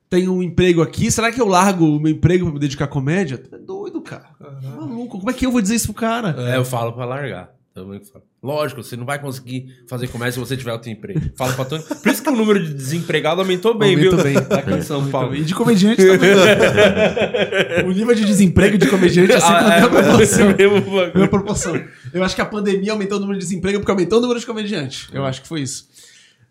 tenho 0.10 0.32
um 0.34 0.44
emprego 0.44 0.82
aqui, 0.82 1.10
será 1.12 1.32
que 1.32 1.42
eu 1.42 1.48
largo 1.48 1.86
o 1.86 2.00
meu 2.00 2.12
emprego 2.12 2.46
pra 2.46 2.54
me 2.54 2.60
dedicar 2.60 2.86
à 2.86 2.88
comédia? 2.88 3.38
Tu 3.38 3.56
é 3.56 3.60
doido, 3.60 4.02
cara. 4.02 4.30
Maluco, 4.62 5.18
como 5.20 5.30
é 5.30 5.34
que 5.34 5.46
eu 5.46 5.52
vou 5.52 5.62
dizer 5.62 5.76
isso 5.76 5.88
pro 5.88 5.96
cara? 5.96 6.36
É, 6.52 6.58
eu 6.58 6.66
falo 6.66 6.94
pra 6.94 7.06
largar. 7.06 7.53
Falo. 7.74 8.00
Lógico, 8.44 8.84
você 8.84 8.96
não 8.96 9.04
vai 9.06 9.20
conseguir 9.20 9.66
fazer 9.88 10.08
comércio 10.08 10.40
se 10.44 10.48
você 10.48 10.56
tiver 10.56 10.72
outro 10.74 10.92
emprego. 10.92 11.20
Fala 11.36 11.54
pra 11.54 11.66
todo 11.66 11.84
Por 11.84 12.12
isso 12.12 12.22
que 12.22 12.30
o 12.30 12.36
número 12.36 12.64
de 12.64 12.72
desempregado 12.72 13.42
aumentou 13.42 13.74
bem, 13.76 13.96
Aumentou 13.96 14.20
viu? 14.20 14.24
bem. 14.26 14.38
Aqui 14.38 14.72
em 14.74 14.82
São 14.84 15.10
Paulo. 15.10 15.36
E 15.36 15.44
de 15.44 15.56
comediante 15.56 15.98
também. 16.06 16.30
o 17.88 17.92
nível 17.92 18.14
de 18.14 18.26
desemprego 18.26 18.78
de 18.78 18.88
comediante 18.88 19.32
é 19.32 19.36
assim 19.38 19.48
Ah, 19.50 19.74
é, 19.78 19.82
a 19.82 19.90
proporção. 19.90 20.22
esse 20.22 20.44
mesmo. 20.44 20.92
Mesma 20.92 21.28
proporção. 21.28 21.84
Eu 22.14 22.24
acho 22.24 22.36
que 22.36 22.42
a 22.42 22.46
pandemia 22.46 22.92
aumentou 22.92 23.18
o 23.18 23.22
número 23.22 23.40
de 23.40 23.44
desemprego 23.46 23.80
porque 23.80 23.92
aumentou 23.92 24.20
o 24.20 24.22
número 24.22 24.40
de 24.40 24.46
comediantes. 24.46 25.08
Eu 25.12 25.26
acho 25.26 25.42
que 25.42 25.48
foi 25.48 25.62
isso. 25.62 25.88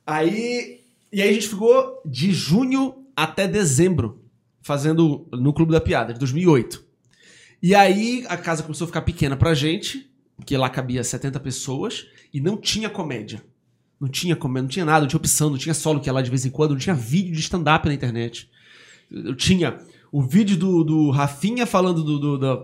Aí. 0.06 0.80
E 1.12 1.22
aí 1.22 1.28
a 1.28 1.32
gente 1.32 1.48
ficou 1.48 2.02
de 2.04 2.32
junho 2.32 2.94
até 3.14 3.46
dezembro 3.46 4.20
fazendo 4.60 5.28
no 5.32 5.52
Clube 5.52 5.70
da 5.70 5.80
Piada, 5.80 6.12
de 6.12 6.18
2008. 6.18 6.82
E 7.62 7.74
aí 7.74 8.24
a 8.28 8.36
casa 8.36 8.62
começou 8.62 8.86
a 8.86 8.88
ficar 8.88 9.02
pequena 9.02 9.36
pra 9.36 9.54
gente, 9.54 10.10
porque 10.42 10.56
lá 10.56 10.68
cabia 10.68 11.04
70 11.04 11.38
pessoas, 11.38 12.06
e 12.34 12.40
não 12.40 12.56
tinha 12.56 12.90
comédia. 12.90 13.42
Não 14.00 14.08
tinha 14.08 14.34
comédia, 14.34 14.62
não 14.62 14.68
tinha 14.68 14.84
nada, 14.84 15.02
não 15.02 15.06
tinha 15.08 15.18
opção, 15.18 15.48
não 15.50 15.56
tinha 15.56 15.72
solo 15.74 16.00
que 16.00 16.08
ia 16.08 16.12
lá 16.12 16.20
de 16.20 16.28
vez 16.30 16.44
em 16.44 16.50
quando, 16.50 16.72
não 16.72 16.78
tinha 16.78 16.94
vídeo 16.94 17.32
de 17.32 17.40
stand-up 17.40 17.86
na 17.86 17.94
internet. 17.94 18.50
Eu 19.10 19.36
tinha 19.36 19.78
o 20.10 20.20
vídeo 20.20 20.56
do, 20.56 20.82
do 20.82 21.10
Rafinha 21.10 21.64
falando 21.66 22.02
do, 22.02 22.18
do- 22.18 22.38
da 22.38 22.56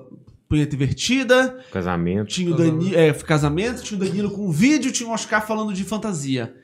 punheta 0.49 0.75
invertida, 0.75 1.63
Casamento. 1.71 2.27
tinha 2.29 2.53
o 2.53 2.57
Dani, 2.57 2.95
é, 2.95 3.13
casamento, 3.13 3.83
tinha 3.83 4.01
o 4.01 4.05
Danilo 4.05 4.31
com 4.31 4.49
um 4.49 4.51
vídeo, 4.51 4.91
tinha 4.91 5.09
o 5.09 5.13
Oscar 5.13 5.47
falando 5.47 5.73
de 5.73 5.85
fantasia. 5.85 6.55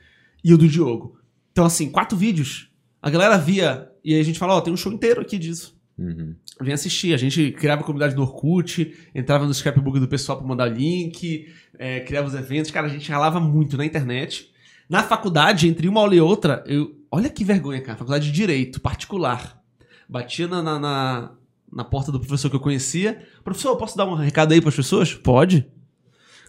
E 0.42 0.52
o 0.52 0.58
do 0.58 0.66
Diogo. 0.66 1.16
Então, 1.52 1.64
assim, 1.64 1.88
quatro 1.88 2.16
vídeos. 2.18 2.68
A 3.00 3.08
galera 3.10 3.36
via, 3.38 3.88
e 4.04 4.14
aí 4.14 4.20
a 4.20 4.24
gente 4.24 4.38
fala, 4.38 4.54
ó, 4.54 4.60
tem 4.60 4.72
um 4.72 4.76
show 4.76 4.92
inteiro 4.92 5.20
aqui 5.20 5.38
disso. 5.38 5.76
Uhum. 5.96 6.34
Vem 6.60 6.72
assistir. 6.72 7.12
A 7.12 7.16
gente 7.16 7.52
criava 7.52 7.82
comunidade 7.82 8.14
no 8.14 8.22
Orkut, 8.22 8.94
entrava 9.14 9.46
no 9.46 9.52
scrapbook 9.52 9.98
do 9.98 10.08
pessoal 10.08 10.38
pra 10.38 10.46
mandar 10.46 10.66
link, 10.66 11.48
é, 11.78 12.00
criava 12.00 12.28
os 12.28 12.34
eventos. 12.34 12.70
Cara, 12.70 12.86
a 12.86 12.90
gente 12.90 13.10
ralava 13.10 13.40
muito 13.40 13.76
na 13.76 13.84
internet. 13.84 14.52
Na 14.88 15.02
faculdade, 15.02 15.68
entre 15.68 15.88
uma 15.88 16.00
aula 16.00 16.14
e 16.14 16.20
outra, 16.20 16.62
eu. 16.66 16.94
Olha 17.10 17.28
que 17.28 17.44
vergonha, 17.44 17.80
cara. 17.80 17.96
Faculdade 17.96 18.26
de 18.26 18.32
Direito, 18.32 18.80
particular. 18.80 19.60
Batia 20.08 20.46
na, 20.46 20.62
na, 20.62 20.78
na, 20.78 21.30
na 21.72 21.84
porta 21.84 22.12
do 22.12 22.20
professor 22.20 22.50
que 22.50 22.56
eu 22.56 22.60
conhecia. 22.60 23.22
Professor, 23.42 23.76
posso 23.76 23.96
dar 23.96 24.04
um 24.04 24.14
recado 24.14 24.52
aí 24.52 24.60
pras 24.60 24.76
pessoas? 24.76 25.14
Pode. 25.14 25.66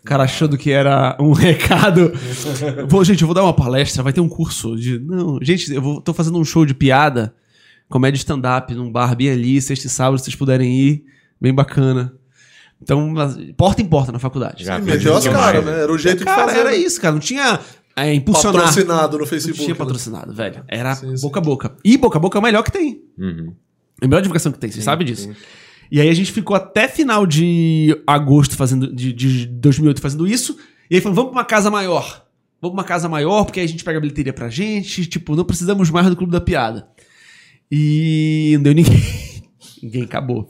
Cara 0.04 0.24
achando 0.24 0.58
que 0.58 0.70
era 0.70 1.18
um 1.20 1.34
recado. 1.34 2.12
Vou, 2.88 3.04
gente, 3.04 3.22
eu 3.22 3.28
vou 3.28 3.34
dar 3.34 3.44
uma 3.44 3.54
palestra, 3.54 4.04
vai 4.04 4.14
ter 4.14 4.22
um 4.22 4.30
curso 4.30 4.76
de. 4.76 5.00
Não, 5.00 5.40
gente, 5.42 5.74
eu 5.74 5.82
vou, 5.82 6.02
tô 6.02 6.14
fazendo 6.14 6.38
um 6.38 6.46
show 6.46 6.66
de 6.66 6.76
piada. 6.76 7.34
Comédia 7.90 8.18
stand-up 8.18 8.74
num 8.74 8.92
bar 8.92 9.16
bem 9.16 9.30
ali, 9.30 9.62
sexta 9.62 9.88
e 9.88 9.90
sábado, 9.90 10.18
se 10.18 10.26
vocês 10.26 10.36
puderem 10.36 10.74
ir, 10.76 11.06
bem 11.40 11.54
bacana. 11.54 12.14
Então, 12.82 13.14
porta 13.56 13.82
em 13.82 13.86
porta 13.86 14.12
na 14.12 14.20
faculdade. 14.20 14.64
Já 14.64 14.80
meteu 14.80 15.16
as 15.16 15.28
caras, 15.28 15.64
né? 15.64 15.82
Era 15.82 15.92
o 15.92 15.98
jeito 15.98 16.24
cara, 16.24 16.42
de 16.42 16.48
fazer. 16.50 16.60
era 16.60 16.72
né? 16.72 16.78
isso, 16.78 17.00
cara. 17.00 17.14
Não 17.14 17.20
tinha 17.20 17.60
é, 17.96 18.14
impulsionar. 18.14 18.64
Patrocinado 18.64 19.14
no 19.14 19.20
Não 19.20 19.28
Facebook. 19.28 19.60
tinha 19.60 19.74
né? 19.74 19.76
patrocinado, 19.76 20.34
velho. 20.34 20.64
Era 20.68 20.96
Sim, 20.96 21.16
sim. 21.16 21.22
boca 21.22 21.40
a 21.40 21.42
boca. 21.42 21.76
E 21.84 21.98
boca 21.98 22.18
a 22.18 22.22
boca 22.22 22.38
é 22.38 22.40
o 22.40 22.44
melhor 22.44 22.64
que 22.64 22.72
tem. 22.72 23.02
Uhum. 23.18 23.54
É 24.02 24.06
a 24.06 24.08
melhor 24.08 24.22
divulgação 24.22 24.52
que 24.52 24.60
tem, 24.60 24.70
vocês 24.70 24.84
sabem 24.84 25.08
disso. 25.08 25.30
E 25.90 26.02
aí 26.02 26.10
a 26.10 26.14
gente 26.14 26.32
ficou 26.32 26.56
até 26.56 26.88
final 26.88 27.26
de 27.26 27.98
agosto 28.06 28.56
fazendo, 28.56 28.94
de, 28.94 29.14
de 29.14 29.46
2008 29.46 30.02
fazendo 30.02 30.28
isso. 30.28 30.58
E 30.90 30.96
aí 30.96 31.02
falamos, 31.02 31.16
vamos 31.16 31.32
pra 31.32 31.40
uma 31.40 31.46
casa 31.46 31.72
maior. 31.72 32.26
Vamos 32.62 32.76
pra 32.76 32.82
uma 32.82 32.84
casa 32.84 33.08
maior, 33.08 33.46
porque 33.46 33.60
aí 33.60 33.66
a 33.66 33.70
gente 33.70 33.84
pega 33.84 33.98
a 33.98 34.02
bilheteria 34.02 34.34
pra 34.34 34.50
gente. 34.50 35.06
Tipo, 35.06 35.36
não 35.36 35.46
precisamos 35.46 35.90
mais 35.90 36.10
do 36.10 36.16
Clube 36.16 36.34
da 36.34 36.42
Piada. 36.42 36.88
E 37.72 38.54
não 38.56 38.64
deu 38.64 38.74
ninguém. 38.74 39.02
ninguém 39.82 40.04
acabou. 40.04 40.48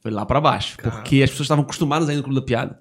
Foi 0.00 0.10
lá 0.10 0.24
pra 0.24 0.40
baixo. 0.40 0.76
Porque 0.76 1.22
as 1.22 1.30
pessoas 1.30 1.46
estavam 1.46 1.64
acostumadas 1.64 2.08
a 2.08 2.12
ir 2.12 2.16
no 2.16 2.22
Clube 2.22 2.40
da 2.40 2.46
Piada. 2.46 2.80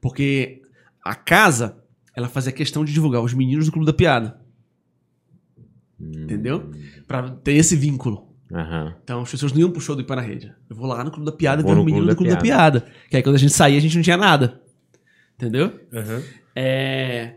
Porque 0.00 0.62
a 1.04 1.14
casa, 1.14 1.76
ela 2.14 2.28
fazia 2.28 2.52
questão 2.52 2.84
de 2.84 2.92
divulgar 2.92 3.22
os 3.22 3.34
meninos 3.34 3.66
do 3.66 3.72
Clube 3.72 3.86
da 3.86 3.92
Piada. 3.92 4.40
Entendeu? 6.00 6.70
Pra 7.06 7.30
ter 7.30 7.52
esse 7.52 7.76
vínculo. 7.76 8.34
Aham. 8.52 8.94
Então 9.02 9.22
as 9.22 9.30
pessoas 9.30 9.52
não 9.52 9.60
iam 9.60 9.70
pro 9.70 9.80
show 9.80 9.96
do 9.96 10.02
Ipa 10.02 10.16
na 10.16 10.22
Rede. 10.22 10.52
Eu 10.68 10.76
vou 10.76 10.86
lá 10.86 11.02
no 11.02 11.10
Clube 11.10 11.26
da 11.26 11.32
Piada 11.32 11.62
Vou 11.62 11.74
ver 11.74 11.80
o 11.80 11.84
menino 11.84 12.04
Clube 12.04 12.14
do 12.14 12.16
Clube 12.16 12.30
da 12.30 12.36
da 12.36 12.42
Piada. 12.42 12.86
Que 13.10 13.16
aí 13.16 13.22
quando 13.22 13.36
a 13.36 13.38
gente 13.38 13.52
saía, 13.52 13.78
a 13.78 13.80
gente 13.80 13.96
não 13.96 14.02
tinha 14.02 14.16
nada. 14.16 14.60
Entendeu? 15.36 15.80
Aham. 15.92 16.22
É. 16.54 17.34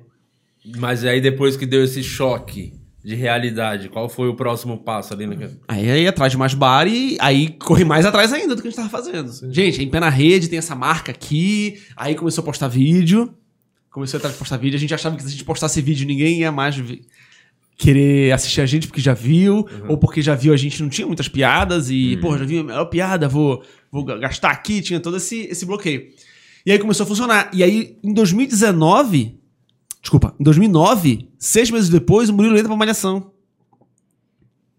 Mas 0.77 1.03
aí 1.05 1.21
depois 1.21 1.55
que 1.55 1.65
deu 1.65 1.83
esse 1.83 2.03
choque 2.03 2.76
de 3.07 3.15
realidade, 3.15 3.87
qual 3.87 4.09
foi 4.09 4.27
o 4.27 4.35
próximo 4.35 4.77
passo 4.77 5.13
ali 5.13 5.25
naquela... 5.25 5.53
Aí 5.65 5.89
aí 5.89 6.05
atrás 6.05 6.29
de 6.29 6.37
mais 6.37 6.53
bar 6.53 6.85
e 6.89 7.15
aí 7.21 7.51
corri 7.57 7.85
mais 7.85 8.05
atrás 8.05 8.33
ainda 8.33 8.53
do 8.53 8.61
que 8.61 8.67
a 8.67 8.69
gente 8.69 8.75
tava 8.75 8.89
fazendo. 8.89 9.31
Gente, 9.49 9.81
em 9.81 9.89
pé 9.89 10.01
na 10.01 10.09
rede, 10.09 10.49
tem 10.49 10.59
essa 10.59 10.75
marca 10.75 11.13
aqui. 11.13 11.81
Aí 11.95 12.15
começou 12.15 12.41
a 12.41 12.45
postar 12.45 12.67
vídeo. 12.67 13.33
Começou 13.89 14.17
a 14.17 14.19
atrás 14.19 14.33
de 14.33 14.39
postar 14.39 14.57
vídeo. 14.57 14.75
A 14.75 14.79
gente 14.79 14.93
achava 14.93 15.15
que 15.15 15.21
se 15.21 15.29
a 15.29 15.31
gente 15.31 15.45
postasse 15.45 15.81
vídeo, 15.81 16.05
ninguém 16.05 16.41
ia 16.41 16.51
mais 16.51 16.75
querer 17.77 18.33
assistir 18.33 18.59
a 18.59 18.65
gente 18.65 18.87
porque 18.87 18.99
já 18.99 19.13
viu. 19.13 19.65
Ou 19.87 19.97
porque 19.97 20.21
já 20.21 20.35
viu 20.35 20.51
a 20.51 20.57
gente 20.57 20.83
não 20.83 20.89
tinha 20.89 21.07
muitas 21.07 21.29
piadas. 21.29 21.89
E, 21.89 22.17
pô, 22.17 22.37
já 22.37 22.43
vi 22.43 22.59
a 22.59 22.63
melhor 22.65 22.85
piada, 22.87 23.29
vou, 23.29 23.63
vou 23.89 24.03
gastar 24.03 24.51
aqui. 24.51 24.81
Tinha 24.81 24.99
todo 24.99 25.15
esse, 25.15 25.43
esse 25.43 25.65
bloqueio. 25.65 26.09
E 26.65 26.73
aí 26.73 26.77
começou 26.77 27.05
a 27.05 27.07
funcionar. 27.07 27.51
E 27.53 27.63
aí, 27.63 27.97
em 28.03 28.13
2019. 28.13 29.39
Desculpa, 30.07 30.33
em 30.39 30.43
2009, 30.45 31.27
seis 31.37 31.69
meses 31.69 31.89
depois, 31.89 32.29
o 32.29 32.33
Murilo 32.33 32.55
entra 32.55 32.69
pra 32.69 32.77
Malhação. 32.77 33.29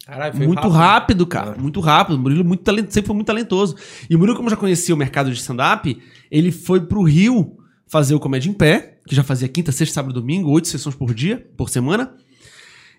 Caralho, 0.07 0.39
Muito 0.39 0.69
rápido, 0.69 1.27
cara. 1.27 1.55
É. 1.55 1.61
Muito 1.61 1.81
rápido. 1.81 2.15
O 2.17 2.19
Murilo 2.19 2.43
muito 2.43 2.63
talent... 2.63 2.89
sempre 2.89 3.09
foi 3.09 3.15
muito 3.15 3.27
talentoso. 3.27 3.77
E 4.09 4.17
o 4.17 4.19
Murilo, 4.19 4.39
como 4.39 4.49
já 4.49 4.57
conhecia 4.57 4.95
o 4.95 4.97
mercado 4.97 5.31
de 5.31 5.37
stand-up, 5.37 6.01
ele 6.31 6.51
foi 6.51 6.81
pro 6.81 7.03
Rio 7.03 7.59
fazer 7.87 8.15
o 8.15 8.19
Comédia 8.19 8.49
em 8.49 8.55
Pé, 8.55 9.01
que 9.07 9.15
já 9.15 9.23
fazia 9.23 9.47
quinta, 9.49 9.71
sexta, 9.71 9.97
sábado 9.97 10.15
domingo, 10.15 10.51
oito 10.51 10.67
sessões 10.67 10.95
por 10.95 11.13
dia, 11.13 11.47
por 11.59 11.69
semana. 11.69 12.15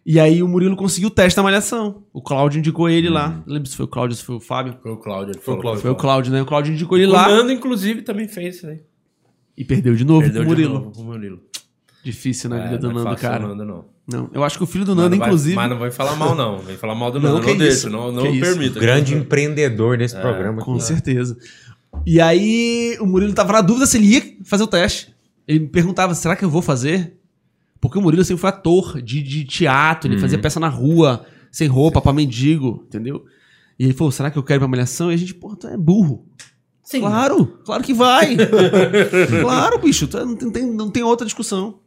E 0.06 0.20
aí 0.20 0.44
o 0.44 0.48
Murilo 0.48 0.76
conseguiu 0.76 1.08
o 1.08 1.12
teste 1.12 1.36
da 1.36 1.42
malhação. 1.42 2.04
O 2.14 2.22
Cláudio 2.22 2.60
indicou 2.60 2.88
ele 2.88 3.10
lá. 3.10 3.42
Não 3.44 3.56
lembro 3.56 3.68
se 3.68 3.76
foi 3.76 3.86
o 3.86 3.90
Cláudio, 3.90 4.16
se 4.16 4.24
foi 4.24 4.36
o 4.36 4.40
Fábio. 4.40 4.78
Foi 4.84 4.92
o 4.92 4.98
Cláudio. 4.98 5.42
Foi 5.42 5.56
o. 5.56 5.58
Cláudio. 5.58 5.82
Foi 5.82 5.90
o 5.90 5.96
Cláudio, 5.96 6.32
né? 6.32 6.44
O 6.44 6.46
Cláudio 6.46 6.74
indicou 6.74 6.96
ele 6.96 7.08
O 7.08 7.12
lá. 7.12 7.28
Nando, 7.28 7.52
inclusive, 7.52 8.04
também 8.04 8.28
fez 8.28 8.58
isso 8.58 8.68
aí. 8.68 8.82
E 9.58 9.66
perdeu 9.66 9.96
de 9.96 10.06
novo 10.06 10.22
Perdeu 10.22 10.44
pro 10.44 10.56
de 10.56 10.62
Murilo. 10.62 10.80
novo 10.80 10.92
pro 10.92 11.04
Murilo. 11.04 11.49
Difícil 12.04 12.50
na 12.50 12.58
É, 12.60 12.64
vida 12.66 12.78
do 12.78 12.84
não 12.88 12.92
é 12.92 12.94
Nando, 13.04 13.10
fácil 13.10 13.30
cara. 13.30 13.48
Nando, 13.48 13.66
não. 13.66 13.86
Não, 14.08 14.30
eu 14.34 14.44
acho 14.44 14.58
que 14.58 14.64
o 14.64 14.68
filho 14.68 14.86
do 14.86 14.96
Nando, 14.96 15.10
não 15.12 15.18
vai- 15.18 15.28
inclusive. 15.28 15.56
Mas 15.56 15.70
não 15.70 15.78
vai 15.78 15.92
falar 15.92 16.16
mal, 16.16 16.34
não. 16.34 16.58
Vem 16.60 16.78
falar 16.78 16.96
mal 16.96 17.12
do 17.12 17.20
Não, 17.22 17.34
Nando. 17.34 17.46
que 17.46 17.52
Não, 17.52 17.58
deixa, 17.60 17.74
isso, 17.78 17.90
não, 17.90 18.10
que 18.10 18.16
não 18.16 18.26
isso. 18.28 18.40
permita. 18.42 18.80
Grande 18.80 19.14
empreendedor 19.16 19.98
desse 19.98 20.16
programa. 20.16 20.62
Com 20.64 20.74
aqui. 20.76 20.84
certeza. 20.84 21.38
E 22.06 22.20
aí, 22.22 22.98
o 23.00 23.06
Murilo 23.06 23.34
tava 23.34 23.54
na 23.54 23.62
dúvida 23.62 23.86
se 23.86 23.98
ele 23.98 24.08
ia 24.08 24.24
fazer 24.46 24.64
o 24.64 24.68
teste. 24.68 25.14
Ele 25.48 25.60
me 25.60 25.68
perguntava, 25.68 26.14
será 26.16 26.36
que 26.36 26.46
eu 26.46 26.50
vou 26.50 26.62
fazer? 26.62 27.18
Porque 27.82 27.98
o 27.98 28.02
Murilo 28.02 28.24
sempre 28.24 28.42
foi 28.42 28.50
ator 28.50 29.02
de, 29.02 29.22
de 29.22 29.44
teatro, 29.46 30.12
ele 30.12 30.20
fazia 30.20 30.38
peça 30.40 30.60
na 30.60 30.68
rua, 30.70 31.26
sem 31.52 31.68
roupa, 31.68 32.02
pra 32.02 32.12
mendigo, 32.14 32.84
entendeu? 32.88 33.26
E 33.78 33.84
ele 33.86 33.94
falou, 33.94 34.12
será 34.12 34.30
que 34.30 34.38
eu 34.38 34.44
quero 34.44 34.58
ir 34.58 34.62
pra 34.62 34.68
malhação? 34.68 35.12
E 35.12 35.14
a 35.14 35.18
gente, 35.18 35.34
pô, 35.34 35.56
tu 35.56 35.68
é 35.68 35.78
burro. 35.78 36.26
Sim. 36.84 37.00
Claro, 37.02 37.46
claro 37.64 37.84
que 37.84 37.94
vai. 37.94 38.36
claro, 39.42 39.80
bicho, 39.80 40.08
tu- 40.08 40.26
não 40.26 40.52
tem- 40.52 40.66
não 40.72 40.90
tem 40.90 41.04
outra 41.04 41.26
discussão. 41.26 41.80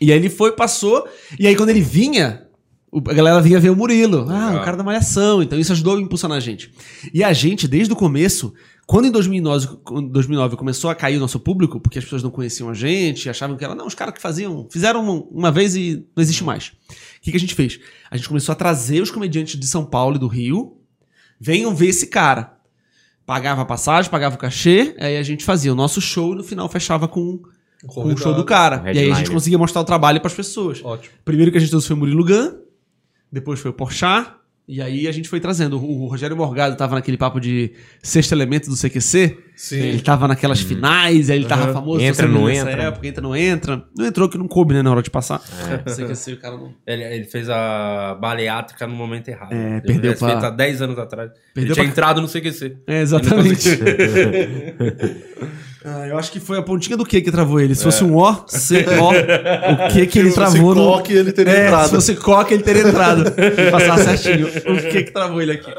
E 0.00 0.12
aí 0.12 0.18
ele 0.18 0.30
foi, 0.30 0.52
passou, 0.52 1.06
e 1.38 1.46
aí 1.46 1.54
quando 1.54 1.70
ele 1.70 1.80
vinha, 1.80 2.46
a 2.92 3.14
galera 3.14 3.40
vinha 3.40 3.58
ver 3.58 3.70
o 3.70 3.76
Murilo. 3.76 4.26
Ah, 4.28 4.60
o 4.60 4.64
cara 4.64 4.76
da 4.76 4.84
malhação. 4.84 5.42
Então 5.42 5.58
isso 5.58 5.72
ajudou 5.72 5.96
a 5.96 6.00
impulsionar 6.00 6.36
a 6.36 6.40
gente. 6.40 6.72
E 7.12 7.24
a 7.24 7.32
gente, 7.32 7.66
desde 7.66 7.92
o 7.92 7.96
começo, 7.96 8.52
quando 8.86 9.06
em 9.06 9.10
2009, 9.10 9.78
quando 9.82 10.10
2009 10.10 10.56
começou 10.56 10.90
a 10.90 10.94
cair 10.94 11.16
o 11.16 11.20
nosso 11.20 11.40
público, 11.40 11.80
porque 11.80 11.98
as 11.98 12.04
pessoas 12.04 12.22
não 12.22 12.30
conheciam 12.30 12.68
a 12.68 12.74
gente, 12.74 13.30
achavam 13.30 13.56
que 13.56 13.64
era, 13.64 13.74
não, 13.74 13.86
os 13.86 13.94
caras 13.94 14.12
que 14.12 14.20
faziam, 14.20 14.68
fizeram 14.70 15.02
uma, 15.02 15.24
uma 15.30 15.50
vez 15.50 15.74
e 15.74 16.06
não 16.14 16.22
existe 16.22 16.44
mais. 16.44 16.68
O 16.68 17.22
que, 17.22 17.30
que 17.30 17.36
a 17.36 17.40
gente 17.40 17.54
fez? 17.54 17.80
A 18.10 18.16
gente 18.16 18.28
começou 18.28 18.52
a 18.52 18.56
trazer 18.56 19.00
os 19.00 19.10
comediantes 19.10 19.58
de 19.58 19.66
São 19.66 19.84
Paulo 19.84 20.16
e 20.16 20.18
do 20.18 20.26
Rio, 20.26 20.76
venham 21.40 21.74
ver 21.74 21.86
esse 21.86 22.08
cara. 22.08 22.58
Pagava 23.24 23.62
a 23.62 23.64
passagem, 23.64 24.10
pagava 24.10 24.34
o 24.34 24.38
cachê, 24.38 24.94
aí 24.98 25.16
a 25.16 25.22
gente 25.22 25.44
fazia 25.44 25.72
o 25.72 25.76
nosso 25.76 26.00
show 26.00 26.34
e 26.34 26.36
no 26.36 26.44
final 26.44 26.68
fechava 26.68 27.06
com, 27.06 27.40
com 27.86 28.04
o 28.04 28.16
show 28.16 28.34
do 28.34 28.44
cara. 28.44 28.82
E 28.92 28.98
aí 28.98 29.10
a 29.10 29.14
gente 29.14 29.30
conseguia 29.30 29.58
mostrar 29.58 29.80
o 29.80 29.84
trabalho 29.84 30.20
pras 30.20 30.34
pessoas. 30.34 30.80
Ótimo. 30.84 31.14
Primeiro 31.24 31.50
que 31.50 31.58
a 31.58 31.60
gente 31.60 31.70
trouxe 31.70 31.86
foi 31.88 31.96
o 31.96 31.98
Murilo 31.98 32.24
Gun, 32.24 32.52
depois 33.30 33.60
foi 33.60 33.70
o 33.70 33.74
Porchat, 33.74 34.30
e 34.68 34.80
aí 34.80 35.08
a 35.08 35.12
gente 35.12 35.28
foi 35.28 35.40
trazendo. 35.40 35.76
O, 35.76 36.06
Rogério 36.06 36.36
Morgado 36.36 36.76
tava 36.76 36.94
naquele 36.94 37.16
papo 37.16 37.40
de 37.40 37.72
sexto 38.00 38.32
elemento 38.32 38.70
do 38.70 38.76
CQC. 38.76 39.36
Sim. 39.56 39.76
Ele 39.76 40.00
tava 40.00 40.28
naquelas 40.28 40.60
finais, 40.60 41.28
aí 41.28 41.36
ele 41.38 41.46
tava 41.46 41.72
famoso. 41.72 42.00
Entra, 42.00 42.28
não 42.28 42.46
nessa 42.46 42.70
entra. 42.70 42.82
Época, 42.84 43.06
entra, 43.06 43.22
não 43.22 43.34
entra. 43.36 43.84
Não 43.96 44.06
entrou 44.06 44.28
que 44.28 44.38
não 44.38 44.46
coube, 44.46 44.72
né, 44.72 44.80
na 44.80 44.90
hora 44.92 45.02
de 45.02 45.10
passar. 45.10 45.40
CQC, 45.84 46.32
o 46.34 46.38
cara 46.38 46.56
não... 46.56 46.72
Ele, 46.86 47.02
ele 47.02 47.24
fez 47.24 47.50
a 47.50 48.16
baleátrica 48.20 48.86
no 48.86 48.94
momento 48.94 49.28
errado. 49.28 49.52
É, 49.52 49.72
Ele 49.78 49.80
perdeu 49.82 50.14
pra- 50.16 50.28
feito 50.28 50.46
há 50.46 50.50
10 50.50 50.82
anos 50.82 50.98
atrás. 50.98 51.30
Perdeu 51.52 51.68
ele 51.68 51.74
tinha 51.74 51.84
pra- 51.84 51.92
entrado 51.92 52.20
no 52.20 52.28
CQC. 52.28 52.76
É, 52.86 53.00
exatamente. 53.02 53.68
Ah, 55.84 56.06
eu 56.06 56.18
acho 56.18 56.30
que 56.30 56.38
foi 56.38 56.58
a 56.58 56.62
pontinha 56.62 56.96
do 56.96 57.04
que 57.04 57.20
que 57.20 57.30
travou 57.30 57.60
ele. 57.60 57.74
Se 57.74 57.82
fosse 57.82 58.04
um 58.04 58.16
O, 58.16 58.44
C, 58.46 58.84
O, 59.00 59.08
o 59.10 59.88
que 59.92 60.06
que 60.06 60.18
ele 60.18 60.30
Se 60.30 60.36
fosse 60.36 60.52
travou 60.52 60.74
no... 60.74 60.84
coque, 60.84 61.12
ele 61.12 61.32
teria 61.32 61.52
é, 61.52 61.66
entrado. 61.66 61.88
se 61.88 61.94
fosse 61.94 62.16
coque, 62.16 62.54
ele 62.54 62.62
teria 62.62 62.82
entrado. 62.82 63.24
Passar 63.70 63.98
certinho. 63.98 64.46
O 64.46 64.90
que 64.90 65.02
que 65.04 65.10
travou 65.10 65.42
ele 65.42 65.52
aqui. 65.52 65.70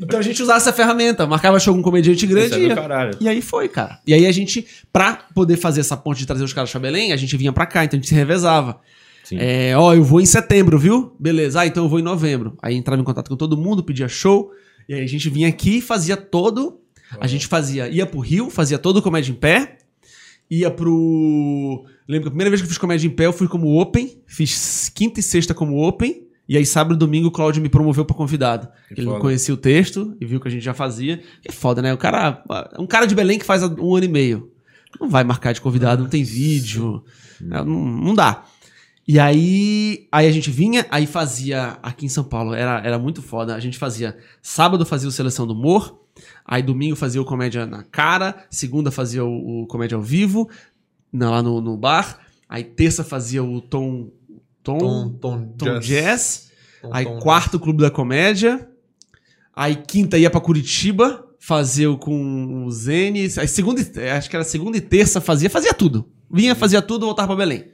Então 0.00 0.18
a 0.18 0.22
gente 0.22 0.42
usava 0.42 0.56
essa 0.56 0.72
ferramenta, 0.72 1.26
marcava 1.26 1.60
show 1.60 1.72
com 1.74 1.80
um 1.80 1.82
comediante 1.82 2.26
grande 2.26 2.54
é 2.54 2.58
e, 2.58 2.66
ia. 2.68 2.76
e 3.20 3.28
aí 3.28 3.40
foi, 3.40 3.68
cara. 3.68 4.00
E 4.06 4.12
aí 4.12 4.26
a 4.26 4.32
gente, 4.32 4.66
pra 4.92 5.26
poder 5.34 5.56
fazer 5.56 5.80
essa 5.80 5.96
ponte 5.96 6.18
de 6.18 6.26
trazer 6.26 6.42
os 6.42 6.52
caras 6.52 6.70
pra 6.70 6.80
Belém, 6.80 7.12
a 7.12 7.16
gente 7.16 7.36
vinha 7.36 7.52
pra 7.52 7.66
cá, 7.66 7.84
então 7.84 7.96
a 7.96 8.00
gente 8.00 8.08
se 8.08 8.14
revezava. 8.14 8.80
Sim. 9.22 9.36
É, 9.38 9.76
ó, 9.76 9.94
eu 9.94 10.02
vou 10.02 10.20
em 10.20 10.26
setembro, 10.26 10.78
viu? 10.78 11.14
Beleza, 11.18 11.60
ah, 11.60 11.66
então 11.66 11.84
eu 11.84 11.88
vou 11.88 12.00
em 12.00 12.02
novembro. 12.02 12.56
Aí 12.60 12.74
entrava 12.74 13.00
em 13.00 13.04
contato 13.04 13.28
com 13.28 13.36
todo 13.36 13.56
mundo, 13.56 13.84
pedia 13.84 14.08
show, 14.08 14.50
e 14.88 14.94
aí 14.94 15.02
a 15.02 15.06
gente 15.06 15.30
vinha 15.30 15.48
aqui 15.48 15.78
e 15.78 15.80
fazia 15.80 16.16
todo. 16.16 16.80
A 17.20 17.26
gente 17.26 17.46
fazia, 17.46 17.88
ia 17.88 18.06
pro 18.06 18.20
Rio, 18.20 18.50
fazia 18.50 18.78
todo 18.78 18.98
o 18.98 19.02
comédia 19.02 19.32
em 19.32 19.34
pé, 19.34 19.78
ia 20.50 20.70
pro. 20.70 21.84
Lembro 22.08 22.24
que 22.24 22.28
a 22.28 22.30
primeira 22.30 22.50
vez 22.50 22.60
que 22.60 22.66
eu 22.66 22.68
fiz 22.68 22.78
comédia 22.78 23.06
em 23.06 23.10
pé, 23.10 23.26
eu 23.26 23.32
fui 23.32 23.48
como 23.48 23.80
Open, 23.80 24.20
fiz 24.26 24.88
quinta 24.88 25.20
e 25.20 25.22
sexta 25.22 25.54
como 25.54 25.86
Open, 25.86 26.26
e 26.48 26.56
aí 26.56 26.66
sábado 26.66 26.94
e 26.94 26.98
domingo 26.98 27.28
o 27.28 27.30
Claudio 27.30 27.62
me 27.62 27.68
promoveu 27.68 28.04
pra 28.04 28.16
convidado. 28.16 28.68
Que 28.88 28.94
Ele 28.94 29.04
não 29.04 29.12
foda. 29.12 29.22
conhecia 29.22 29.54
o 29.54 29.56
texto 29.56 30.16
e 30.20 30.26
viu 30.26 30.40
que 30.40 30.48
a 30.48 30.50
gente 30.50 30.64
já 30.64 30.74
fazia. 30.74 31.22
É 31.44 31.52
foda, 31.52 31.80
né? 31.80 31.92
O 31.94 31.98
cara. 31.98 32.42
Um 32.78 32.86
cara 32.86 33.06
de 33.06 33.14
Belém 33.14 33.38
que 33.38 33.44
faz 33.44 33.62
um 33.62 33.94
ano 33.94 34.04
e 34.04 34.08
meio. 34.08 34.50
Não 35.00 35.08
vai 35.08 35.24
marcar 35.24 35.52
de 35.52 35.60
convidado, 35.60 36.02
não 36.02 36.10
tem 36.10 36.22
vídeo. 36.22 37.02
Não, 37.40 37.64
não 37.64 38.14
dá. 38.14 38.44
E 39.06 39.18
aí, 39.18 40.06
aí 40.12 40.28
a 40.28 40.30
gente 40.30 40.50
vinha, 40.50 40.86
aí 40.90 41.06
fazia 41.06 41.78
aqui 41.82 42.06
em 42.06 42.08
São 42.08 42.22
Paulo, 42.22 42.54
era, 42.54 42.80
era 42.86 42.98
muito 42.98 43.20
foda. 43.20 43.54
A 43.54 43.60
gente 43.60 43.78
fazia 43.78 44.16
sábado 44.40 44.86
fazia 44.86 45.08
o 45.08 45.12
Seleção 45.12 45.46
do 45.46 45.54
Humor, 45.54 46.01
aí 46.46 46.62
domingo 46.62 46.96
fazia 46.96 47.20
o 47.20 47.24
Comédia 47.24 47.66
na 47.66 47.82
Cara, 47.82 48.44
segunda 48.50 48.90
fazia 48.90 49.24
o, 49.24 49.62
o 49.62 49.66
Comédia 49.66 49.96
ao 49.96 50.02
Vivo, 50.02 50.48
na- 51.12 51.30
lá 51.30 51.42
no, 51.42 51.60
no 51.60 51.76
bar, 51.76 52.20
aí 52.48 52.64
terça 52.64 53.02
fazia 53.04 53.42
o 53.42 53.60
Tom 53.60 54.10
Tom, 54.62 54.78
Tom, 54.78 55.10
Tom, 55.20 55.48
Tom 55.58 55.78
Jazz, 55.80 56.50
Tom, 56.80 56.90
aí 56.92 57.04
Tom. 57.04 57.18
quarto 57.18 57.58
Clube 57.58 57.82
da 57.82 57.90
Comédia, 57.90 58.68
aí 59.54 59.74
quinta 59.76 60.16
ia 60.18 60.30
pra 60.30 60.40
Curitiba, 60.40 61.26
fazer 61.40 61.88
o 61.88 61.98
com 61.98 62.64
o 62.64 62.70
Zene, 62.70 63.22
aí 63.38 63.48
segunda, 63.48 63.80
e- 63.80 64.08
acho 64.10 64.30
que 64.30 64.36
era 64.36 64.44
segunda 64.44 64.76
e 64.76 64.80
terça 64.80 65.20
fazia, 65.20 65.50
fazia 65.50 65.74
tudo. 65.74 66.08
Vinha, 66.30 66.54
fazia 66.54 66.80
tudo, 66.80 67.04
voltava 67.06 67.28
pra 67.34 67.44
Belém. 67.44 67.64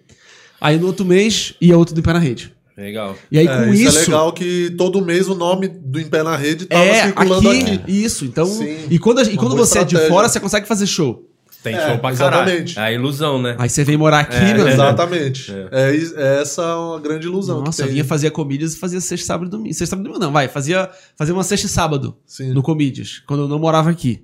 Aí 0.60 0.78
no 0.78 0.86
outro 0.86 1.04
mês 1.04 1.54
ia 1.60 1.76
outro 1.76 1.94
do 1.94 2.02
Pé 2.02 2.12
na 2.14 2.18
Rede. 2.18 2.52
Legal. 2.78 3.16
E 3.30 3.38
aí 3.38 3.46
É, 3.46 3.56
com 3.64 3.74
isso, 3.74 3.88
isso. 3.88 3.98
é 3.98 4.00
legal 4.02 4.32
que 4.32 4.72
todo 4.78 5.04
mês 5.04 5.28
o 5.28 5.34
nome 5.34 5.66
do 5.68 6.00
Em 6.00 6.06
Pé 6.06 6.22
na 6.22 6.36
Rede 6.36 6.66
tava 6.66 6.84
é, 6.84 7.02
circulando 7.06 7.50
aqui, 7.50 7.70
aqui. 7.72 7.92
Isso, 8.04 8.24
então. 8.24 8.46
Sim, 8.46 8.78
E 8.88 8.98
quando, 8.98 9.20
e 9.22 9.36
quando 9.36 9.56
você 9.56 9.78
é 9.80 9.82
de 9.84 9.86
estratégia. 9.94 10.14
fora, 10.14 10.28
você 10.28 10.38
consegue 10.40 10.66
fazer 10.68 10.86
show. 10.86 11.24
Tem 11.60 11.74
É, 11.74 11.88
show 11.88 11.98
pra 11.98 12.12
exatamente. 12.12 12.74
caralho. 12.76 12.92
É 12.92 12.94
a 12.94 12.96
ilusão, 12.96 13.42
né? 13.42 13.56
Aí 13.58 13.68
você 13.68 13.82
vem 13.82 13.96
morar 13.96 14.20
aqui, 14.20 14.36
É, 14.36 14.54
meu. 14.54 14.68
Exatamente. 14.68 15.52
É. 15.72 15.92
is- 15.92 16.14
é 16.16 16.40
essa 16.40 16.76
uma 16.76 17.00
grande 17.00 17.26
ilusão. 17.26 17.62
Nossa, 17.64 17.82
que 17.82 17.88
eu 17.88 17.92
vinha 17.92 18.04
fazer 18.04 18.30
comídias 18.30 18.74
e 18.74 18.78
fazia 18.78 19.00
sexta, 19.00 19.26
sábado 19.26 19.48
e 19.48 19.50
domingo. 19.50 19.74
Sexta, 19.74 19.86
sábado 19.96 20.04
e 20.04 20.08
domingo 20.08 20.24
não, 20.24 20.32
vai. 20.32 20.46
Fazia, 20.46 20.88
fazia 21.16 21.34
uma 21.34 21.42
sexta 21.42 21.66
e 21.66 21.70
sábado 21.70 22.16
Sim. 22.24 22.52
no 22.52 22.62
comídias, 22.62 23.20
quando 23.26 23.42
eu 23.42 23.48
não 23.48 23.58
morava 23.58 23.90
aqui. 23.90 24.22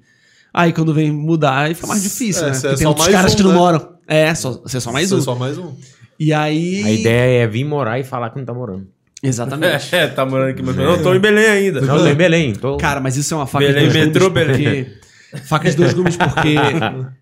Aí 0.53 0.73
quando 0.73 0.95
vem 0.95 1.11
mudar, 1.11 1.59
aí 1.65 1.75
fica 1.75 1.89
mais 1.89 2.05
difícil, 2.05 2.45
É, 2.47 2.51
né? 2.53 2.57
é 2.57 2.61
Porque 2.61 2.77
tem 2.77 2.87
outros 2.87 3.09
caras 3.09 3.33
um, 3.33 3.37
que 3.37 3.43
não 3.43 3.51
né? 3.51 3.57
moram. 3.59 3.89
É, 4.07 4.33
só, 4.37 4.53
você 4.63 4.77
é 4.77 4.81
só 4.81 4.93
mais 4.93 5.09
Você 5.09 5.15
um. 5.17 5.19
é 5.19 5.23
Só 5.23 5.35
mais 5.35 5.59
um. 5.59 5.73
E 6.19 6.33
aí... 6.33 6.83
A 6.85 6.91
ideia 6.91 7.45
é 7.45 7.47
vir 7.47 7.65
morar 7.65 7.99
e 7.99 8.05
falar 8.05 8.31
que 8.31 8.39
não 8.39 8.45
tá 8.45 8.55
morando. 8.55 8.87
Exatamente. 9.23 9.95
É, 9.95 10.07
tá 10.07 10.27
morando 10.27 10.51
aqui, 10.51 10.63
mas 10.63 10.77
não 10.77 11.03
tô 11.03 11.15
em 11.15 11.19
Belém 11.19 11.47
ainda. 11.47 11.81
Não, 11.81 11.99
tô 11.99 12.07
em 12.07 12.15
Belém. 12.15 12.53
Tô... 12.53 12.77
Cara, 12.77 13.01
mas 13.01 13.17
isso 13.17 13.33
é 13.33 13.37
uma 13.37 13.47
faca 13.47 13.67
Belém, 13.67 13.89
de 13.89 13.93
dois 13.93 14.07
metrô, 14.07 14.31
gumes 14.31 14.47
porque... 14.47 14.87
Faca 15.47 15.69
de 15.69 15.77
dois 15.77 15.93
gumes 15.93 16.17
porque 16.17 16.55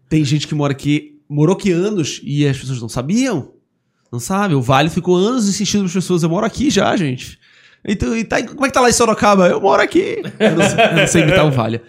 tem 0.07 0.23
gente 0.23 0.47
que 0.47 0.55
mora 0.55 0.73
aqui, 0.73 1.19
morou 1.27 1.57
aqui 1.57 1.73
anos 1.73 2.21
e 2.23 2.47
as 2.47 2.59
pessoas 2.59 2.81
não 2.81 2.89
sabiam. 2.89 3.53
Não 4.13 4.21
sabe? 4.21 4.55
O 4.55 4.61
Vale 4.61 4.91
ficou 4.91 5.17
anos 5.17 5.49
insistindo 5.49 5.81
para 5.81 5.87
as 5.87 5.95
pessoas, 5.95 6.23
eu 6.23 6.29
moro 6.29 6.45
aqui 6.45 6.69
já, 6.69 6.95
gente. 6.95 7.39
Então, 7.83 8.15
e 8.15 8.23
tá, 8.23 8.43
como 8.43 8.67
é 8.67 8.69
que 8.69 8.75
tá 8.75 8.81
lá 8.81 8.91
em 8.91 8.93
Sorocaba? 8.93 9.49
Eu 9.49 9.61
moro 9.61 9.81
aqui. 9.81 10.23
Eu 10.39 10.57
não 10.57 10.69
sei, 10.69 10.85
eu 10.85 10.97
não 10.97 11.07
sei 11.07 11.23
imitar 11.23 11.47
o 11.47 11.51
Vale. 11.51 11.81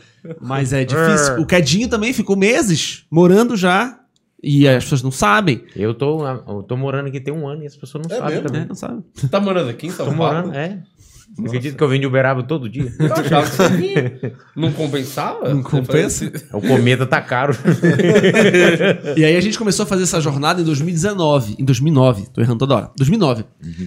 Mas 0.42 0.72
é 0.72 0.86
difícil. 0.86 1.36
O 1.44 1.46
Quedinho 1.46 1.90
também 1.90 2.14
ficou 2.14 2.38
meses 2.38 3.04
morando 3.12 3.58
já 3.58 4.00
e 4.44 4.68
as 4.68 4.84
pessoas 4.84 5.02
não 5.02 5.12
sabem. 5.12 5.64
Eu 5.76 5.94
tô, 5.94 6.28
eu 6.28 6.64
tô 6.64 6.76
morando 6.76 7.08
aqui 7.08 7.20
tem 7.20 7.34
um 7.34 7.48
ano 7.48 7.64
e 7.64 7.66
as 7.68 7.76
pessoas 7.78 8.06
não 8.06 8.14
É 8.16 8.20
sabem 8.20 8.34
mesmo? 8.36 8.48
também. 8.48 8.62
Né? 8.62 8.68
Não 8.68 8.76
sabe. 8.76 9.02
Você 9.14 9.28
tá 9.30 9.40
morando 9.40 9.70
aqui 9.70 9.88
em 9.88 9.92
São 9.92 10.06
Tô 10.08 10.14
Paulo? 10.16 10.36
morando, 10.48 10.54
é. 10.58 10.80
Não 11.36 11.46
acredito 11.48 11.76
que 11.76 11.84
eu 11.84 11.88
venho 11.88 12.02
de 12.02 12.06
Uberaba 12.08 12.44
todo 12.44 12.70
dia. 12.70 12.94
Eu 13.00 13.12
achava 13.12 13.48
que. 13.78 14.34
Não 14.56 14.72
compensava? 14.72 15.52
Não 15.52 15.64
compensa? 15.64 16.30
fazia- 16.30 16.48
O 16.54 16.62
cometa 16.62 17.08
tá 17.08 17.20
caro. 17.22 17.56
E 19.18 19.24
aí 19.26 19.36
a 19.36 19.42
gente 19.42 19.58
começou 19.58 19.84
a 19.84 19.88
fazer 19.88 20.04
essa 20.04 20.22
jornada 20.22 20.62
em 20.62 20.64
2019. 20.66 21.56
Em 21.58 21.66
2009, 21.66 22.28
tô 22.32 22.40
errando 22.42 22.60
toda 22.60 22.76
hora. 22.76 22.92
2009. 22.98 23.46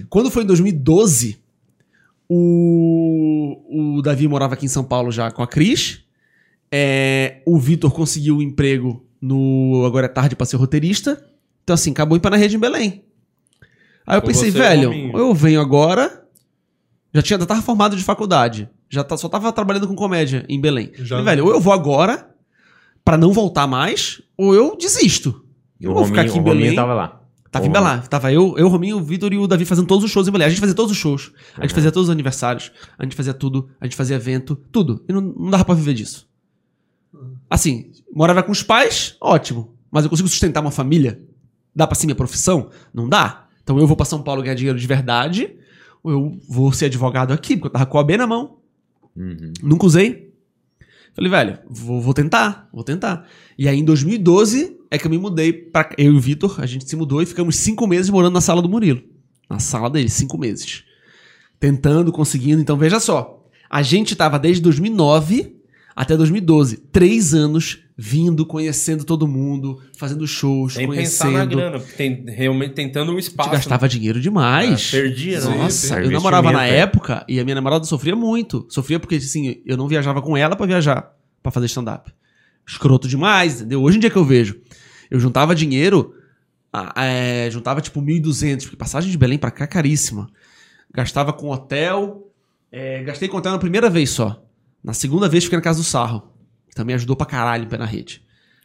Quando 0.09 0.29
foi 0.29 0.43
em 0.43 0.45
2012, 0.45 1.37
o, 2.27 3.97
o 3.97 4.01
Davi 4.01 4.27
morava 4.27 4.53
aqui 4.55 4.65
em 4.65 4.69
São 4.69 4.83
Paulo 4.83 5.11
já 5.11 5.31
com 5.31 5.41
a 5.41 5.47
Cris. 5.47 6.01
É, 6.69 7.41
o 7.45 7.57
Vitor 7.57 7.91
conseguiu 7.91 8.37
um 8.37 8.41
emprego 8.41 9.05
no 9.21 9.83
Agora 9.85 10.05
é 10.05 10.09
Tarde 10.09 10.35
pra 10.35 10.45
ser 10.45 10.57
roteirista. 10.57 11.23
Então 11.63 11.73
assim, 11.73 11.91
acabou 11.91 12.17
ir 12.17 12.21
pra 12.21 12.31
na 12.31 12.37
rede 12.37 12.55
em 12.55 12.59
Belém. 12.59 13.03
Aí 14.05 14.17
eu 14.17 14.21
Com 14.21 14.27
pensei, 14.27 14.51
você 14.51 14.57
velho, 14.57 14.89
Rominho. 14.89 15.13
ou 15.13 15.19
eu 15.19 15.33
venho 15.33 15.59
agora. 15.59 16.23
Já 17.13 17.21
tinha, 17.21 17.39
já 17.39 17.45
tava 17.45 17.61
formado 17.61 17.95
de 17.95 18.03
faculdade. 18.03 18.69
Já 18.89 19.03
tá, 19.03 19.17
só 19.17 19.27
tava 19.27 19.51
trabalhando 19.51 19.87
com 19.87 19.95
comédia 19.95 20.45
em 20.47 20.59
Belém. 20.61 20.91
Já- 20.95 21.17
Falei, 21.17 21.25
velho, 21.25 21.45
ou 21.45 21.51
eu 21.51 21.59
vou 21.59 21.73
agora 21.73 22.29
pra 23.03 23.17
não 23.17 23.33
voltar 23.33 23.67
mais, 23.67 24.21
ou 24.37 24.53
eu 24.55 24.77
desisto. 24.77 25.43
Eu 25.79 25.91
o 25.91 25.93
vou 25.93 26.05
ficar 26.05 26.21
Rominho- 26.21 26.29
aqui 26.31 26.37
em 26.37 26.41
o 26.41 26.43
Rominho 26.45 26.61
Belém. 26.63 26.75
tava 26.75 26.93
lá. 26.93 27.21
Tava 27.51 27.65
em 27.65 27.69
O- 27.69 27.71
Belém. 27.71 28.01
Tava 28.09 28.31
eu, 28.31 28.55
eu, 28.57 28.67
Rominho, 28.67 28.97
o 28.97 29.03
Vitor 29.03 29.31
e 29.33 29.37
o 29.37 29.47
Davi 29.47 29.65
fazendo 29.65 29.87
todos 29.87 30.03
os 30.05 30.11
shows 30.11 30.27
em 30.27 30.31
Belém. 30.31 30.47
A 30.47 30.49
gente 30.49 30.59
fazia 30.59 30.75
todos 30.75 30.91
os 30.91 30.97
shows. 30.97 31.31
A 31.57 31.61
gente 31.61 31.73
fazia 31.73 31.91
todos 31.91 32.07
os 32.09 32.13
aniversários. 32.13 32.71
A 32.97 33.03
gente 33.03 33.15
fazia 33.15 33.33
tudo. 33.33 33.69
A 33.79 33.85
gente 33.85 33.95
fazia 33.95 34.15
evento. 34.15 34.55
Tudo. 34.71 35.03
E 35.07 35.13
não, 35.13 35.21
não 35.21 35.49
dava 35.49 35.65
pra 35.65 35.73
viver 35.75 35.93
disso. 35.93 36.26
Assim, 37.49 37.91
morava 38.13 38.43
com 38.43 38.51
os 38.51 38.63
pais, 38.63 39.15
ótimo. 39.21 39.75
Mas 39.91 40.03
eu 40.03 40.09
consigo 40.09 40.27
sustentar 40.27 40.61
uma 40.61 40.71
família? 40.71 41.21
Dá 41.75 41.87
pra 41.87 41.95
ser 41.95 42.07
minha 42.07 42.15
profissão? 42.15 42.69
Não 42.93 43.07
dá. 43.07 43.47
Então 43.63 43.77
eu 43.79 43.87
vou 43.87 43.95
pra 43.95 44.05
São 44.05 44.21
Paulo 44.21 44.41
ganhar 44.41 44.55
dinheiro 44.55 44.79
de 44.79 44.87
verdade. 44.87 45.55
Ou 46.03 46.11
eu 46.11 46.39
vou 46.47 46.71
ser 46.71 46.85
advogado 46.85 47.31
aqui, 47.33 47.55
porque 47.55 47.67
eu 47.67 47.71
tava 47.71 47.85
com 47.85 47.97
a 47.97 48.03
B 48.03 48.17
na 48.17 48.27
mão. 48.27 48.57
Uhum. 49.15 49.53
Nunca 49.61 49.85
usei. 49.85 50.33
Falei, 51.13 51.31
velho, 51.31 51.59
vou, 51.67 51.99
vou 51.99 52.13
tentar, 52.13 52.69
vou 52.71 52.83
tentar. 52.83 53.27
E 53.57 53.67
aí, 53.67 53.79
em 53.79 53.83
2012, 53.83 54.77
é 54.91 54.97
que 54.97 55.07
eu 55.07 55.11
me 55.11 55.17
mudei 55.17 55.51
pra. 55.51 55.89
Eu 55.97 56.13
e 56.13 56.15
o 56.15 56.19
Vitor, 56.19 56.61
a 56.61 56.65
gente 56.65 56.87
se 56.87 56.95
mudou 56.95 57.21
e 57.21 57.25
ficamos 57.25 57.55
cinco 57.55 57.87
meses 57.87 58.09
morando 58.09 58.33
na 58.33 58.41
sala 58.41 58.61
do 58.61 58.69
Murilo. 58.69 59.01
Na 59.49 59.59
sala 59.59 59.89
dele, 59.89 60.09
cinco 60.09 60.37
meses. 60.37 60.83
Tentando, 61.59 62.11
conseguindo. 62.11 62.61
Então, 62.61 62.77
veja 62.77 62.99
só. 62.99 63.45
A 63.69 63.81
gente 63.81 64.15
tava 64.15 64.37
desde 64.37 64.61
2009 64.61 65.56
até 65.97 66.15
2012. 66.15 66.77
Três 66.91 67.33
anos 67.33 67.79
vindo, 67.97 68.45
conhecendo 68.45 69.03
todo 69.03 69.27
mundo, 69.27 69.81
fazendo 69.97 70.27
shows, 70.27 70.75
Sem 70.75 70.87
pensar 70.87 71.25
na 71.25 71.39
conhecendo. 71.39 71.55
grana, 71.55 71.79
tem, 71.79 72.23
realmente 72.27 72.75
tentando 72.75 73.11
um 73.11 73.15
A 73.15 73.19
espaço. 73.19 73.49
gente 73.49 73.57
gastava 73.57 73.89
dinheiro 73.89 74.21
demais. 74.21 74.93
É, 74.93 75.01
perdia, 75.01 75.41
né? 75.41 75.57
Nossa, 75.57 75.99
eu 75.99 76.11
namorava 76.11 76.51
na 76.51 76.67
é. 76.67 76.77
época 76.77 77.25
e 77.27 77.39
a 77.39 77.43
minha 77.43 77.55
namorada 77.55 77.85
sofria 77.85 78.15
muito. 78.15 78.67
Sofria 78.69 78.99
porque, 78.99 79.15
assim, 79.15 79.59
eu 79.65 79.75
não 79.75 79.87
viajava 79.87 80.21
com 80.21 80.37
ela 80.37 80.55
pra 80.55 80.67
viajar, 80.67 81.11
pra 81.41 81.51
fazer 81.51 81.65
stand-up. 81.65 82.13
Escroto 82.67 83.07
demais, 83.07 83.55
entendeu? 83.55 83.81
Hoje 83.81 83.97
em 83.97 83.99
dia 83.99 84.11
que 84.11 84.17
eu 84.17 84.25
vejo, 84.25 84.61
eu 85.09 85.19
juntava 85.19 85.55
dinheiro, 85.55 86.13
ah, 86.71 86.93
é, 87.03 87.49
juntava 87.49 87.81
tipo 87.81 87.99
1.200, 87.99 88.61
porque 88.61 88.75
passagem 88.75 89.09
de 89.09 89.17
Belém 89.17 89.39
pra 89.39 89.49
cá 89.49 89.63
é 89.63 89.67
caríssima. 89.67 90.29
Gastava 90.93 91.33
com 91.33 91.49
hotel, 91.49 92.31
é, 92.71 93.01
gastei 93.01 93.27
com 93.27 93.37
hotel 93.37 93.53
na 93.53 93.57
primeira 93.57 93.89
vez 93.89 94.11
só. 94.11 94.43
Na 94.83 94.93
segunda 94.93 95.27
vez 95.27 95.43
fiquei 95.43 95.57
na 95.57 95.63
casa 95.63 95.79
do 95.79 95.83
Sarro. 95.85 96.31
que 96.69 96.75
Também 96.75 96.95
ajudou 96.95 97.15
pra 97.15 97.25
caralho 97.25 97.63
em 97.65 97.67
pé 97.67 97.77
na 97.77 97.85
rede. 97.85 98.21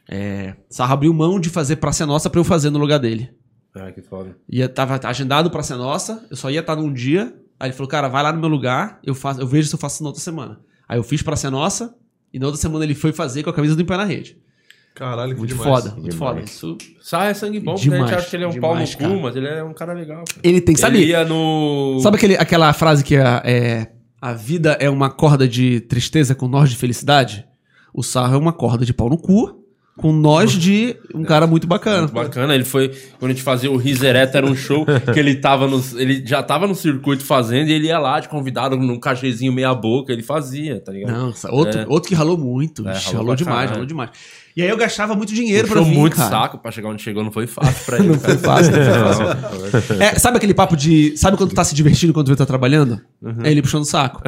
É, 0.09 0.55
Sarro 0.69 0.93
abriu 0.93 1.13
mão 1.15 1.39
de 1.41 1.49
fazer 1.49 1.77
Praça 1.77 2.05
Nossa 2.07 2.29
pra 2.29 2.41
eu 2.41 2.45
fazer 2.45 2.71
no 2.71 2.79
lugar 2.79 2.99
dele. 2.99 3.31
Ah, 3.75 3.91
que 3.91 4.03
foda. 4.03 4.37
Ia, 4.49 4.69
tava 4.69 5.01
agendado 5.09 5.51
pra 5.51 5.63
ser 5.63 5.77
nossa, 5.77 6.27
eu 6.31 6.37
só 6.37 6.51
ia 6.51 6.61
estar 6.61 6.77
num 6.77 6.93
dia. 6.93 7.35
Aí 7.59 7.69
ele 7.69 7.75
falou, 7.77 7.89
cara, 7.89 8.09
vai 8.09 8.23
lá 8.23 8.33
no 8.33 8.39
meu 8.41 8.49
lugar, 8.49 8.99
eu, 9.05 9.15
faço, 9.15 9.41
eu 9.41 9.47
vejo 9.47 9.69
se 9.69 9.75
eu 9.75 9.79
faço 9.79 10.03
na 10.03 10.09
outra 10.11 10.21
semana. 10.23 10.61
Aí 10.89 10.99
eu 10.99 11.03
fiz 11.03 11.23
pra 11.23 11.37
ser 11.37 11.49
nossa, 11.49 11.95
e 12.35 12.39
na 12.39 12.47
outra 12.47 12.61
semana 12.61 12.85
ele 12.85 12.95
foi 12.95 13.13
fazer 13.13 13.43
com 13.43 13.51
a 13.51 13.53
camisa 13.53 13.75
do 13.77 13.81
Em 13.83 13.87
Pé 13.87 13.97
na 13.97 14.05
Rede. 14.05 14.37
Caralho, 14.95 15.33
que 15.33 15.39
Muito 15.39 15.55
demais. 15.55 15.71
foda, 15.71 15.95
muito 15.95 16.11
Demais. 16.11 16.19
foda. 16.19 16.43
Isso, 16.43 16.77
Sai 17.01 17.31
é 17.31 17.35
sangue 17.35 17.61
bom, 17.61 17.73
porque 17.75 17.89
a 17.89 17.93
Demais, 17.93 18.11
gente 18.11 18.19
acha 18.19 18.29
que 18.29 18.37
ele 18.37 18.45
é 18.45 18.49
um 18.49 18.51
demais, 18.51 18.95
pau 18.95 19.03
no 19.03 19.09
cara. 19.09 19.15
cu, 19.15 19.23
mas 19.23 19.37
ele 19.37 19.49
é 19.49 19.65
um 19.65 19.73
cara 19.73 19.93
legal. 19.95 20.23
pô. 20.25 20.41
ele 20.43 20.61
tem, 20.61 20.77
sabe? 20.77 20.99
Ele 21.01 21.07
ia 21.13 21.25
no. 21.25 21.99
Sabe 22.03 22.17
aquele, 22.19 22.37
aquela 22.37 22.71
frase 22.75 23.03
que 23.03 23.17
é, 23.17 23.23
é, 23.43 23.92
a 24.23 24.33
vida 24.33 24.77
é 24.81 24.89
uma 24.89 25.11
corda 25.11 25.49
de 25.49 25.81
tristeza 25.81 26.33
com 26.33 26.47
nós 26.47 26.71
de 26.71 26.77
felicidade? 26.77 27.45
O 27.93 28.03
sarro 28.05 28.35
é 28.35 28.39
uma 28.39 28.53
corda 28.53 28.87
de 28.87 28.95
pau 28.95 29.11
no 29.11 29.19
cu 29.19 29.59
com 29.99 30.11
nós 30.13 30.53
de 30.53 30.97
um 31.15 31.23
cara 31.23 31.47
muito 31.47 31.67
bacana. 31.67 32.03
Muito 32.03 32.15
bacana, 32.15 32.55
ele 32.55 32.65
foi. 32.65 32.89
Quando 33.19 33.31
a 33.31 33.35
gente 33.35 33.43
fazia 33.43 33.71
o 33.71 33.77
Risereto, 33.77 34.37
era 34.37 34.47
um 34.47 34.55
show 34.57 34.87
que 35.13 35.19
ele 35.21 35.35
tava 35.35 35.67
no. 35.67 35.83
Ele 35.97 36.25
já 36.27 36.43
tava 36.43 36.67
no 36.67 36.75
circuito 36.75 37.23
fazendo 37.25 37.69
e 37.69 37.73
ele 37.73 37.89
ia 37.89 37.99
lá 37.99 38.19
de 38.19 38.29
convidado 38.29 38.77
num 38.77 38.99
cachezinho 38.99 39.53
meia 39.53 39.75
boca, 39.75 40.13
ele 40.13 40.23
fazia, 40.23 40.81
tá 40.81 40.93
ligado? 40.93 41.13
Não, 41.13 41.35
outro, 41.51 41.81
É. 41.81 41.87
outro 41.87 42.09
que 42.09 42.15
ralou 42.15 42.39
muito. 42.39 42.89
É, 42.89 42.93
ralou 42.93 43.13
ralou 43.19 43.35
demais, 43.37 43.71
ralou 43.71 43.85
demais. 43.87 44.11
E 44.55 44.63
aí 44.63 44.69
eu 44.69 44.77
gastava 44.77 45.15
muito 45.15 45.33
dinheiro 45.33 45.67
pra 45.67 45.79
Puxou 45.79 45.91
vir, 45.91 45.99
muito 45.99 46.17
cara. 46.17 46.29
saco 46.29 46.59
pra 46.59 46.71
chegar 46.71 46.91
onde 46.91 47.03
chegou, 47.03 47.25
não 47.25 47.33
foi 47.33 47.47
fácil 47.47 47.85
pra 47.87 47.97
ele. 47.99 48.09
Não 48.09 48.21
foi 48.21 48.37
fácil, 48.37 48.73
não 48.73 48.85
foi 48.85 49.81
fácil. 49.81 50.03
É, 50.03 50.19
sabe 50.19 50.37
aquele 50.37 50.53
papo 50.53 50.77
de. 50.77 51.17
Sabe 51.17 51.37
quando 51.37 51.51
tu 51.51 51.55
tá 51.55 51.65
se 51.65 51.75
divertindo 51.75 52.13
quando 52.13 52.27
tu 52.27 52.37
tá 52.37 52.45
trabalhando? 52.45 53.01
É 53.45 53.51
ele 53.51 53.63
puxando 53.63 53.83
o 53.83 53.87
saco. 53.87 54.21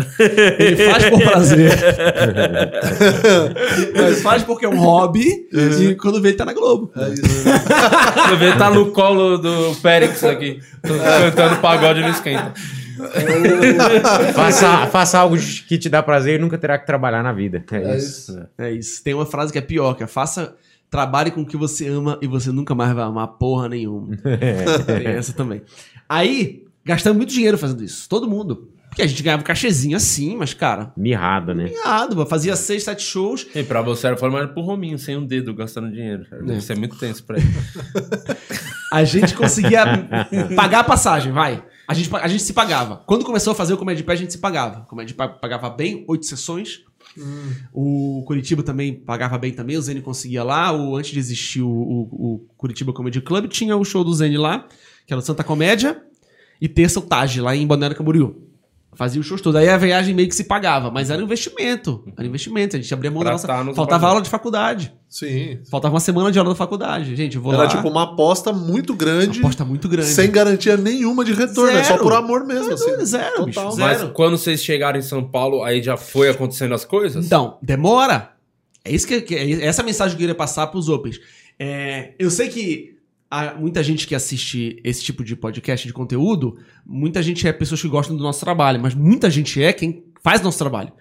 Ele 0.58 0.76
faz 0.90 1.10
por 1.10 1.22
prazer. 1.22 1.72
ele 3.94 4.14
faz 4.16 4.42
porque 4.42 4.64
é 4.64 4.68
um 4.68 4.78
hobby. 4.78 5.46
E 5.52 5.94
quando 5.96 6.20
vê, 6.20 6.28
ele 6.28 6.36
tá 6.36 6.44
na 6.44 6.52
Globo. 6.54 6.90
É 6.96 7.08
isso. 7.10 7.22
Você 8.28 8.36
vê, 8.36 8.52
tá 8.56 8.70
no 8.70 8.86
colo 8.92 9.38
do 9.38 9.74
Périx 9.82 10.22
aqui, 10.24 10.60
cantando 10.82 11.56
pagode 11.60 12.00
no 12.00 12.08
esquenta. 12.08 12.52
faça, 14.34 14.86
faça 14.88 15.18
algo 15.18 15.36
que 15.36 15.78
te 15.78 15.88
dá 15.88 16.02
prazer 16.02 16.38
e 16.38 16.42
nunca 16.42 16.58
terá 16.58 16.78
que 16.78 16.86
trabalhar 16.86 17.22
na 17.22 17.32
vida. 17.32 17.64
É, 17.70 17.76
É 17.76 17.96
isso. 17.96 18.32
isso. 18.32 18.46
É 18.58 18.72
isso. 18.72 19.04
Tem 19.04 19.14
uma 19.14 19.26
frase 19.26 19.52
que 19.52 19.58
é 19.58 19.62
pior, 19.62 19.94
que 19.94 20.02
é 20.02 20.06
faça. 20.06 20.54
Trabalhe 20.90 21.30
com 21.30 21.40
o 21.42 21.46
que 21.46 21.56
você 21.56 21.88
ama 21.88 22.18
e 22.22 22.26
você 22.26 22.52
nunca 22.52 22.74
mais 22.74 22.94
vai 22.94 23.04
amar 23.04 23.26
porra 23.26 23.68
nenhuma. 23.68 24.16
Tem 24.86 25.06
essa 25.08 25.32
também. 25.32 25.62
Aí, 26.08 26.64
gastamos 26.84 27.16
muito 27.16 27.32
dinheiro 27.32 27.58
fazendo 27.58 27.82
isso. 27.82 28.08
Todo 28.08 28.28
mundo. 28.28 28.70
Porque 28.88 29.02
a 29.02 29.06
gente 29.08 29.20
ganhava 29.24 29.40
um 29.42 29.44
cachezinho 29.44 29.96
assim, 29.96 30.36
mas, 30.36 30.54
cara, 30.54 30.92
Mirrado, 30.96 31.52
né? 31.52 31.68
ganhado. 31.68 32.24
Fazia 32.26 32.54
seis, 32.54 32.84
sete 32.84 33.02
shows. 33.02 33.44
E 33.52 33.64
pra 33.64 33.82
você 33.82 34.06
era 34.06 34.16
formado 34.16 34.52
pro 34.52 34.62
Rominho, 34.62 34.96
sem 34.96 35.16
um 35.16 35.26
dedo, 35.26 35.52
gastando 35.52 35.90
dinheiro. 35.90 36.24
É. 36.30 36.36
Deve 36.40 36.60
ser 36.60 36.78
muito 36.78 36.96
tenso 36.96 37.24
pra 37.24 37.38
ele. 37.38 37.46
A 38.92 39.02
gente 39.02 39.34
conseguia 39.34 39.84
pagar 40.54 40.80
a 40.80 40.84
passagem, 40.84 41.32
vai. 41.32 41.60
A 41.86 41.94
gente, 41.94 42.14
a 42.14 42.28
gente 42.28 42.42
se 42.42 42.52
pagava. 42.52 43.02
Quando 43.06 43.24
começou 43.24 43.52
a 43.52 43.54
fazer 43.54 43.74
o 43.74 43.76
Comédia 43.76 44.02
de 44.02 44.06
Pé, 44.06 44.12
a 44.12 44.16
gente 44.16 44.32
se 44.32 44.38
pagava. 44.38 44.80
O 44.80 44.86
Comédia 44.86 45.08
de 45.08 45.14
Pé 45.14 45.28
pagava 45.28 45.68
bem, 45.68 46.04
oito 46.08 46.24
sessões. 46.26 46.82
O 47.72 48.22
Curitiba 48.26 48.62
também 48.62 48.94
pagava 48.94 49.38
bem 49.38 49.52
também, 49.52 49.76
o 49.76 49.82
Zene 49.82 50.00
conseguia 50.00 50.42
lá. 50.42 50.72
O, 50.72 50.96
antes 50.96 51.12
de 51.12 51.18
existir 51.18 51.62
o, 51.62 51.68
o, 51.68 52.08
o 52.10 52.38
Curitiba 52.56 52.92
Comedy 52.92 53.20
Club, 53.20 53.48
tinha 53.48 53.76
o 53.76 53.84
show 53.84 54.02
do 54.02 54.14
Zene 54.14 54.38
lá, 54.38 54.66
que 55.06 55.12
era 55.12 55.20
o 55.20 55.22
Santa 55.22 55.44
Comédia, 55.44 56.02
e 56.60 56.68
terça 56.68 56.98
o 56.98 57.02
Taj, 57.02 57.40
lá 57.40 57.54
em 57.54 57.66
Balneário 57.66 57.96
Camboriú. 57.96 58.53
Fazia 58.96 59.20
os 59.20 59.26
shows 59.26 59.40
todos. 59.40 59.60
Aí 59.60 59.68
a 59.68 59.76
viagem 59.76 60.14
meio 60.14 60.28
que 60.28 60.34
se 60.34 60.44
pagava, 60.44 60.90
mas 60.90 61.10
era 61.10 61.20
um 61.20 61.24
investimento. 61.24 62.04
Era 62.16 62.22
um 62.22 62.28
investimento. 62.28 62.76
A 62.76 62.80
gente 62.80 62.92
abria 62.94 63.10
mão 63.10 63.20
da 63.20 63.24
Pra 63.26 63.32
nossa. 63.32 63.46
tá 63.46 63.64
nos 63.64 63.76
Faltava 63.76 64.06
aula 64.08 64.20
de 64.22 64.28
faculdade. 64.30 64.92
Sim. 65.08 65.58
Faltava 65.70 65.94
uma 65.94 66.00
semana 66.00 66.30
de 66.32 66.38
aula 66.38 66.50
da 66.50 66.56
faculdade. 66.56 67.14
Gente, 67.16 67.36
eu 67.36 67.42
vou 67.42 67.52
Era 67.52 67.62
lá. 67.64 67.68
tipo 67.68 67.88
uma 67.88 68.02
aposta 68.02 68.52
muito 68.52 68.94
grande, 68.94 69.38
uma 69.38 69.46
aposta 69.48 69.64
muito 69.64 69.88
grande. 69.88 70.08
sem 70.08 70.30
garantia 70.30 70.76
nenhuma 70.76 71.24
de 71.24 71.32
retorno. 71.32 71.70
É 71.76 71.82
só 71.84 71.90
Zero. 71.94 72.02
por 72.02 72.12
amor 72.12 72.44
mesmo, 72.46 72.72
assim. 72.72 72.84
Zero, 72.90 73.06
zero, 73.06 73.44
bicho, 73.46 73.70
zero. 73.72 73.76
Mas 73.78 74.12
quando 74.12 74.36
vocês 74.38 74.62
chegaram 74.62 74.98
em 74.98 75.02
São 75.02 75.22
Paulo, 75.22 75.62
aí 75.62 75.82
já 75.82 75.96
foi 75.96 76.28
acontecendo 76.30 76.74
as 76.74 76.84
coisas? 76.84 77.24
Então, 77.26 77.58
demora. 77.62 78.30
É 78.84 78.92
isso 78.92 79.06
que, 79.06 79.20
que- 79.22 79.34
é 79.34 79.64
essa 79.66 79.82
mensagem 79.82 80.16
que 80.16 80.22
eu 80.22 80.26
queria 80.26 80.34
passar 80.34 80.66
pros 80.66 80.88
Opens. 80.88 81.18
É, 81.58 82.12
eu 82.18 82.30
sei 82.30 82.48
que 82.48 82.93
há 83.30 83.54
muita 83.54 83.82
gente 83.82 84.06
que 84.06 84.14
assiste 84.14 84.80
esse 84.84 85.02
tipo 85.02 85.24
de 85.24 85.34
podcast 85.36 85.86
de 85.86 85.92
conteúdo, 85.92 86.56
muita 86.84 87.22
gente 87.22 87.46
é 87.46 87.52
pessoas 87.52 87.80
que 87.80 87.88
gostam 87.88 88.16
do 88.16 88.22
nosso 88.22 88.40
trabalho, 88.40 88.80
mas 88.80 88.94
muita 88.94 89.30
gente 89.30 89.62
é 89.62 89.72
quem 89.72 90.04
faz 90.22 90.40
nosso 90.40 90.58
trabalho. 90.58 90.92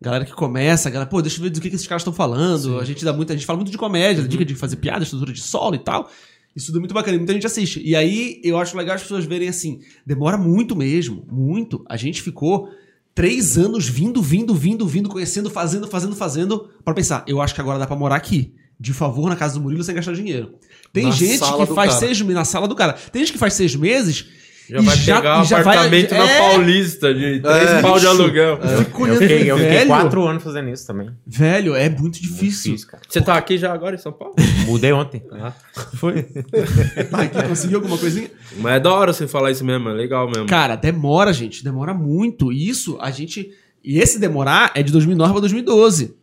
Galera 0.00 0.24
que 0.24 0.32
começa, 0.32 0.88
galera, 0.88 1.08
pô, 1.08 1.20
deixa 1.20 1.38
eu 1.38 1.44
ver 1.44 1.50
do 1.50 1.60
que, 1.60 1.68
que 1.68 1.76
esses 1.76 1.86
caras 1.86 2.00
estão 2.00 2.12
falando. 2.12 2.78
A 2.78 2.84
gente 2.84 3.04
dá 3.04 3.12
muita, 3.12 3.34
a 3.34 3.36
gente 3.36 3.44
fala 3.44 3.58
muito 3.58 3.70
de 3.70 3.76
comédia, 3.76 4.26
dica 4.26 4.44
de 4.44 4.54
fazer 4.54 4.76
piada, 4.76 5.02
estrutura 5.02 5.32
de 5.32 5.42
solo 5.42 5.74
e 5.74 5.78
tal. 5.78 6.10
Isso 6.56 6.66
tudo 6.66 6.78
é 6.78 6.80
muito 6.80 6.94
bacana, 6.94 7.18
muita 7.18 7.34
gente 7.34 7.46
assiste. 7.46 7.82
E 7.84 7.94
aí 7.94 8.40
eu 8.42 8.58
acho 8.58 8.76
legal 8.76 8.96
as 8.96 9.02
pessoas 9.02 9.24
verem 9.24 9.48
assim, 9.48 9.80
demora 10.06 10.38
muito 10.38 10.74
mesmo, 10.74 11.26
muito. 11.30 11.84
A 11.88 11.96
gente 11.98 12.22
ficou 12.22 12.70
três 13.14 13.58
anos 13.58 13.88
vindo, 13.88 14.22
vindo, 14.22 14.54
vindo, 14.54 14.86
vindo, 14.86 15.08
conhecendo, 15.08 15.50
fazendo, 15.50 15.86
fazendo, 15.86 16.16
fazendo, 16.16 16.70
pra 16.82 16.94
pensar, 16.94 17.22
eu 17.28 17.40
acho 17.40 17.54
que 17.54 17.60
agora 17.60 17.78
dá 17.78 17.86
pra 17.86 17.96
morar 17.96 18.16
aqui. 18.16 18.54
De 18.78 18.94
favor, 18.94 19.28
na 19.28 19.36
casa 19.36 19.54
do 19.54 19.60
Murilo 19.60 19.84
sem 19.84 19.94
gastar 19.94 20.14
dinheiro. 20.14 20.54
Tem 20.92 21.04
Na 21.04 21.10
gente 21.12 21.38
que 21.38 21.66
faz 21.66 21.90
cara. 21.90 22.00
seis 22.00 22.20
meses 22.20 22.34
na 22.36 22.44
sala 22.44 22.66
do 22.66 22.74
cara. 22.74 22.94
Tem 23.12 23.22
gente 23.22 23.32
que 23.32 23.38
faz 23.38 23.54
seis 23.54 23.74
meses. 23.76 24.26
Já 24.68 24.78
e 24.78 24.82
vai 24.84 24.96
pegar 24.96 25.38
um 25.40 25.42
e 25.42 25.46
já 25.46 25.62
vai- 25.62 25.76
apartamento 25.76 26.14
na 26.14 26.30
é, 26.30 26.38
Paulista 26.38 27.12
de 27.12 27.40
três 27.40 27.70
É, 27.70 27.82
pau 27.82 27.98
de 27.98 28.06
aluguel. 28.06 28.56
Eu 28.62 29.16
fiquei, 29.16 29.50
eu 29.50 29.58
fiquei 29.58 29.86
quatro 29.86 30.24
anos 30.28 30.44
fazendo 30.44 30.68
isso 30.68 30.86
também. 30.86 31.06
Muito 31.06 31.18
Velho, 31.26 31.74
é 31.74 31.88
muito 31.88 32.20
difícil. 32.22 32.70
difícil, 32.74 32.86
cara. 32.86 33.02
Você 33.08 33.20
tá 33.20 33.34
aqui 33.34 33.58
já 33.58 33.72
agora 33.72 33.96
em 33.96 33.98
São 33.98 34.12
Paulo? 34.12 34.34
Mudei 34.66 34.92
ontem. 34.92 35.22
Foi. 35.96 36.24
Vai, 37.10 37.28
que 37.28 37.42
conseguiu 37.42 37.78
alguma 37.78 37.98
coisinha? 37.98 38.30
Mas 38.58 38.74
é 38.74 38.80
da 38.80 38.94
hora 38.94 39.12
você 39.12 39.26
falar 39.26 39.50
isso 39.50 39.64
mesmo, 39.64 39.88
é 39.88 39.92
legal 39.92 40.28
mesmo. 40.30 40.46
Cara, 40.46 40.76
demora, 40.76 41.32
gente. 41.32 41.64
Demora 41.64 41.92
muito. 41.92 42.52
E 42.52 42.68
Isso, 42.68 42.96
a 43.00 43.10
gente. 43.10 43.50
E 43.82 43.98
esse 43.98 44.20
demorar 44.20 44.70
é 44.76 44.82
de 44.84 44.92
2009 44.92 45.32
pra 45.32 45.40
2012. 45.40 46.14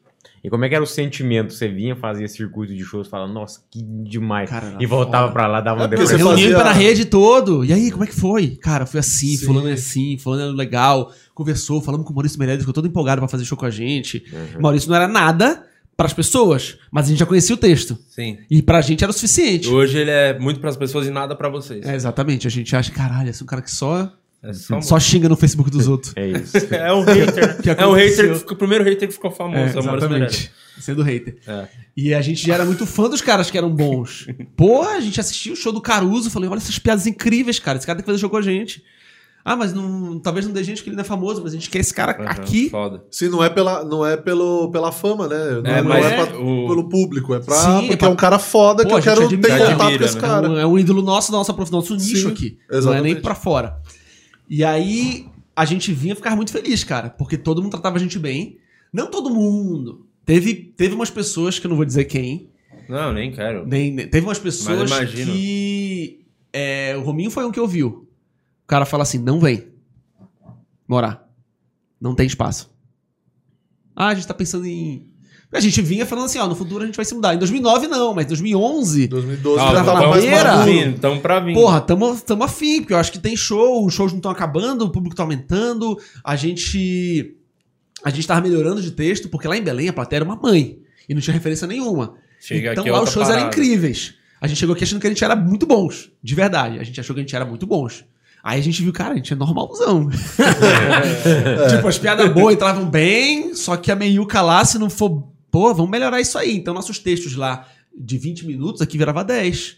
E 0.44 0.50
como 0.50 0.64
é 0.66 0.70
que 0.70 0.76
era 0.76 0.84
o 0.84 0.88
sentimento? 0.88 1.54
Você 1.54 1.68
vinha, 1.68 1.96
fazia 1.96 2.28
circuito 2.28 2.74
de 2.76 2.84
shows, 2.84 3.08
falava, 3.08 3.32
nossa, 3.32 3.62
que 3.72 3.82
demais. 3.82 4.50
Cara, 4.50 4.76
e 4.80 4.86
voltava 4.86 5.32
pra 5.32 5.48
lá, 5.48 5.60
dava 5.62 5.80
uma 5.80 5.86
É 5.86 5.88
porque 5.88 6.02
você 6.06 6.14
depressão. 6.14 6.36
Reunião 6.36 6.60
fazia- 6.60 6.74
na 6.74 6.80
rede 6.80 7.06
todo. 7.06 7.66
E 7.66 7.74
aí, 7.74 7.92
como 7.92 8.04
é 8.04 8.08
que 8.08 8.16
foi? 8.16 8.52
Cara, 8.62 8.86
foi 8.86 9.00
assim, 9.00 9.36
Sim. 9.36 9.46
fulano 9.46 9.68
é 9.70 9.74
assim, 9.74 10.18
fulano 10.18 10.54
é 10.54 10.56
legal. 10.56 11.12
Conversou, 11.34 11.82
falamos 11.82 12.06
com 12.06 12.14
o 12.14 12.16
Maurício 12.16 12.38
Meirelles, 12.40 12.62
ficou 12.62 12.74
todo 12.74 12.88
empolgado 12.88 13.20
pra 13.22 13.28
fazer 13.28 13.44
show 13.46 13.58
com 13.58 13.66
a 13.66 13.70
gente. 13.72 14.24
Maurício 14.60 14.90
não 14.90 14.96
era 14.96 15.08
nada 15.08 15.64
pras 15.96 16.14
pessoas, 16.14 16.78
mas 16.92 17.08
a 17.08 17.10
gente 17.10 17.18
já 17.20 17.26
conhecia 17.26 17.56
o 17.56 17.58
texto. 17.58 17.98
Sim. 18.10 18.38
E 18.52 18.62
pra 18.62 18.82
gente 18.82 19.04
era 19.04 19.10
o 19.10 19.14
suficiente. 19.14 19.68
Hoje 19.68 19.98
ele 19.98 20.12
é 20.12 20.38
muito 20.38 20.60
pras 20.60 20.78
pessoas 20.78 21.08
e 21.08 21.10
nada 21.12 21.36
pra 21.36 21.50
vocês. 21.50 21.84
É, 21.86 21.96
exatamente. 21.96 22.46
A 22.46 22.52
gente 22.52 22.76
acha, 22.76 22.92
caralho, 22.92 23.30
esse 23.30 23.42
é 23.42 23.44
um 23.44 23.48
cara 23.48 23.64
que 23.64 23.72
só, 23.72 24.12
É 24.44 24.54
só, 24.54 24.80
só 24.82 25.00
xinga 25.00 25.28
no 25.28 25.36
Facebook 25.36 25.70
dos 25.72 25.88
outros. 25.88 26.14
É 26.16 26.28
isso. 26.28 26.56
É 26.72 26.94
um 26.94 27.02
hater. 27.06 27.62
Que 27.62 27.70
é 27.72 27.88
um 27.88 27.94
hater 27.94 28.36
ficou, 28.36 28.54
o 28.54 28.58
primeiro 28.58 28.84
hater 28.84 29.08
que 29.08 29.14
ficou 29.14 29.32
famoso. 29.32 29.58
É, 29.58 29.64
é 29.64 29.80
exatamente. 29.80 30.52
Sendo 30.80 31.02
hater. 31.02 31.38
É. 31.48 31.68
E 31.98 32.14
a 32.14 32.22
gente 32.22 32.46
já 32.46 32.54
era 32.54 32.64
muito 32.66 32.86
fã 32.86 33.10
dos 33.10 33.22
caras 33.22 33.50
que 33.50 33.58
eram 33.58 33.70
bons. 33.74 34.28
Pô, 34.56 34.84
a 34.84 35.00
gente 35.00 35.20
assistiu 35.20 35.54
o 35.54 35.56
show 35.56 35.74
do 35.74 35.82
Caruso, 35.82 36.30
falei, 36.30 36.48
olha 36.48 36.58
essas 36.60 36.78
piadas 36.78 37.08
incríveis, 37.08 37.58
cara. 37.60 37.78
Esse 37.80 37.88
cara 37.88 37.98
tem 37.98 38.04
que 38.04 38.12
fazer 38.12 38.20
show 38.20 38.30
com 38.30 38.38
a 38.38 38.42
gente. 38.42 38.84
Ah, 39.44 39.56
mas 39.56 39.74
não, 39.74 40.20
talvez 40.20 40.46
não 40.46 40.52
dê 40.54 40.62
gente 40.62 40.84
que 40.84 40.90
ele 40.90 40.98
não 40.98 41.02
é 41.04 41.06
famoso, 41.06 41.42
mas 41.42 41.54
a 41.54 41.56
gente 41.56 41.70
quer 41.70 41.80
esse 41.80 41.94
cara 41.94 42.12
Aham, 42.22 42.26
aqui. 42.30 42.70
Foda. 42.70 43.02
Sim, 43.10 43.30
não 43.30 43.42
é 43.42 43.50
pela, 43.50 43.82
não 43.86 44.06
é 44.06 44.18
pelo, 44.18 44.70
pela 44.72 44.92
fama, 44.92 45.26
né? 45.26 45.62
Não 45.64 45.72
É, 45.72 45.80
é, 45.80 45.82
não 45.82 45.88
mas 45.90 46.06
é 46.06 46.26
pra- 46.26 46.38
o- 46.38 46.68
pelo 46.68 46.90
público, 46.90 47.34
é 47.34 47.40
pra, 47.40 47.56
Sim, 47.56 47.70
é 47.78 47.82
porque 47.82 47.96
pra- 47.98 48.08
é 48.10 48.12
um 48.12 48.16
cara 48.18 48.38
foda 48.40 48.84
Pô, 48.84 48.90
que 48.90 48.96
a 48.96 48.98
eu 48.98 49.02
gente 49.02 49.14
quero 49.14 49.26
admira, 49.26 49.48
ter 49.48 49.60
contato 49.72 49.82
admira, 49.84 50.00
com 50.00 50.06
esse 50.06 50.16
né? 50.16 50.22
cara. 50.22 50.46
É 50.48 50.50
um, 50.50 50.58
é 50.60 50.68
um 50.68 50.78
ídolo 50.78 51.02
nosso, 51.02 51.32
da 51.32 51.38
nossa 51.38 51.54
profissão, 51.54 51.80
nosso 51.80 51.96
nicho 51.96 52.28
Sim, 52.28 52.28
aqui. 52.28 52.58
Não 52.70 52.76
é 52.76 52.80
exatamente. 52.80 53.14
nem 53.14 53.22
pra 53.22 53.34
fora. 53.36 53.78
E 54.50 54.64
aí, 54.64 55.28
a 55.56 55.66
gente 55.66 55.92
vinha 55.94 56.16
ficar 56.16 56.36
muito 56.36 56.52
feliz, 56.52 56.84
cara, 56.84 57.10
porque 57.10 57.38
todo 57.38 57.62
mundo 57.62 57.72
tratava 57.72 57.98
a 57.98 58.00
gente 58.00 58.18
bem. 58.20 58.58
Não 58.94 59.10
todo 59.10 59.30
mundo. 59.34 60.08
Teve, 60.26 60.54
teve 60.56 60.94
umas 60.96 61.10
pessoas, 61.10 61.58
que 61.60 61.66
eu 61.66 61.70
não 61.70 61.76
vou 61.76 61.86
dizer 61.86 62.06
quem, 62.06 62.50
Não, 62.88 63.12
nem 63.14 63.32
quero. 63.32 63.66
Nem, 63.66 63.92
nem- 63.92 64.08
teve 64.08 64.26
umas 64.26 64.40
pessoas 64.40 64.90
que. 65.26 66.26
é, 66.54 66.96
o 66.98 67.02
Rominho 67.02 67.32
foi 67.32 67.46
um 67.46 67.52
que 67.52 67.60
ouviu. 67.60 68.08
O 68.64 68.68
cara 68.68 68.86
fala 68.86 69.04
assim: 69.04 69.18
não 69.18 69.40
vem 69.40 69.68
morar. 70.88 71.28
Não 72.00 72.14
tem 72.16 72.28
espaço. 72.28 72.70
Ah, 73.96 74.08
a 74.10 74.16
gente 74.16 74.28
tá 74.28 74.34
pensando 74.34 74.66
em. 74.66 75.07
A 75.52 75.60
gente 75.60 75.82
vinha 75.82 76.06
falando 76.06 76.26
assim: 76.26 76.40
ó, 76.40 76.48
no 76.48 76.56
futuro 76.56 76.84
a 76.84 76.86
gente 76.86 76.96
vai 76.96 77.06
se 77.06 77.16
mudar. 77.16 77.34
Em 77.34 77.38
2009 77.38 77.88
não, 77.88 78.14
mas 78.14 78.26
em 78.26 78.30
2011. 78.30 79.08
2012 79.08 79.60
Ah, 79.60 79.72
já 79.72 79.84
tava 79.84 80.08
mais 80.10 80.26
maduro. 80.26 81.00
Tamo 81.00 81.22
pra 81.22 81.40
vir. 81.40 81.54
Porra, 81.54 81.80
tamo, 81.80 82.20
tamo 82.20 82.44
afim, 82.44 82.82
porque 82.82 82.94
eu 82.94 82.98
acho 82.98 83.12
que 83.12 83.20
tem 83.20 83.36
show, 83.36 83.86
os 83.86 83.94
shows 83.94 84.12
não 84.12 84.20
estão 84.20 84.32
acabando, 84.32 84.84
o 84.86 84.90
público 84.90 85.16
tá 85.16 85.24
aumentando, 85.24 85.98
a 86.24 86.36
gente. 86.36 87.36
A 88.04 88.10
gente 88.10 88.28
tava 88.28 88.42
melhorando 88.42 88.82
de 88.82 88.92
texto, 88.92 89.30
porque 89.30 89.48
lá 89.48 89.58
em 89.58 89.64
Belém 89.64 89.90
a 89.90 89.94
plateia 89.94 90.20
era 90.20 90.26
uma 90.26 90.36
mãe. 90.36 90.80
E 91.08 91.14
não 91.14 91.22
tinha 91.22 91.34
referência 91.34 91.66
nenhuma. 91.66 92.16
Chega 92.40 92.74
então 92.74 92.86
é 92.86 92.92
lá 92.92 93.02
os 93.02 93.12
shows 93.12 93.28
eram 93.28 93.44
parada. 93.44 93.56
incríveis. 93.56 94.14
A 94.40 94.48
gente 94.48 94.58
chegou 94.60 94.76
aqui 94.76 94.84
achando 94.84 95.00
que 95.00 95.08
a 95.08 95.10
gente 95.10 95.24
era 95.24 95.36
muito 95.36 95.66
bons. 95.66 96.12
De 96.22 96.36
verdade. 96.36 96.80
A 96.80 96.84
gente 96.84 97.00
achou 97.00 97.14
que 97.16 97.22
a 97.22 97.24
gente 97.24 97.36
era 97.36 97.46
muito 97.46 97.66
bons. 97.66 98.06
Aí 98.44 98.60
a 98.60 98.64
gente 98.64 98.84
viu, 98.84 98.94
cara, 98.94 99.14
a 99.14 99.16
gente 99.16 99.34
é 99.34 99.36
normalzão. 99.36 100.10
tipo, 101.72 101.88
as 101.88 101.98
piadas 101.98 102.32
boas 102.32 102.54
entravam 102.54 102.86
bem, 102.86 103.56
só 103.56 103.76
que 103.76 103.92
a 103.92 103.96
meiuca 103.96 104.42
lá, 104.42 104.64
se 104.64 104.78
não 104.78 104.90
for. 104.90 105.28
Pô, 105.58 105.74
vamos 105.74 105.90
melhorar 105.90 106.22
isso 106.22 106.38
aí. 106.38 106.56
Então 106.56 106.72
nossos 106.72 107.00
textos 107.00 107.36
lá 107.36 107.68
de 107.98 108.16
20 108.16 108.46
minutos 108.46 108.80
aqui 108.80 108.96
virava 108.96 109.24
10. 109.24 109.78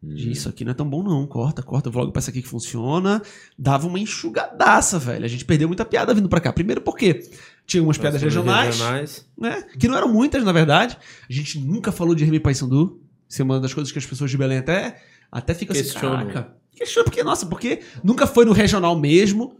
Gente, 0.00 0.30
Isso 0.30 0.48
aqui 0.48 0.64
não 0.64 0.70
é 0.70 0.74
tão 0.74 0.88
bom, 0.88 1.02
não. 1.02 1.26
Corta, 1.26 1.60
corta, 1.60 1.90
vlog 1.90 2.12
pra 2.12 2.20
essa 2.20 2.30
aqui 2.30 2.40
que 2.40 2.46
funciona. 2.46 3.20
Dava 3.58 3.88
uma 3.88 3.98
enxugadaça, 3.98 4.96
velho. 4.96 5.24
A 5.24 5.28
gente 5.28 5.44
perdeu 5.44 5.66
muita 5.66 5.84
piada 5.84 6.14
vindo 6.14 6.28
pra 6.28 6.38
cá. 6.38 6.52
Primeiro 6.52 6.80
porque 6.80 7.28
tinha 7.66 7.82
umas 7.82 7.98
piadas 7.98 8.22
Nós 8.22 8.32
somos 8.32 8.46
regionais 8.46 8.76
regionais. 8.76 9.26
né? 9.36 9.64
Que 9.76 9.88
não 9.88 9.96
eram 9.96 10.06
muitas, 10.06 10.44
na 10.44 10.52
verdade. 10.52 10.96
A 11.28 11.32
gente 11.32 11.58
nunca 11.58 11.90
falou 11.90 12.14
de 12.14 12.24
Remy 12.24 12.38
Paysandu. 12.38 13.00
Isso 13.28 13.42
é 13.42 13.44
uma 13.44 13.58
das 13.58 13.74
coisas 13.74 13.92
que 13.92 13.98
as 13.98 14.06
pessoas 14.06 14.30
de 14.30 14.38
Belém 14.38 14.58
até, 14.58 15.02
até 15.32 15.52
ficam 15.52 15.76
assim, 15.76 15.98
caraca. 15.98 16.54
Questiona 16.76 17.04
porque, 17.04 17.24
nossa, 17.24 17.44
porque 17.44 17.80
nunca 18.04 18.24
foi 18.24 18.44
no 18.44 18.52
regional 18.52 18.96
mesmo. 18.96 19.56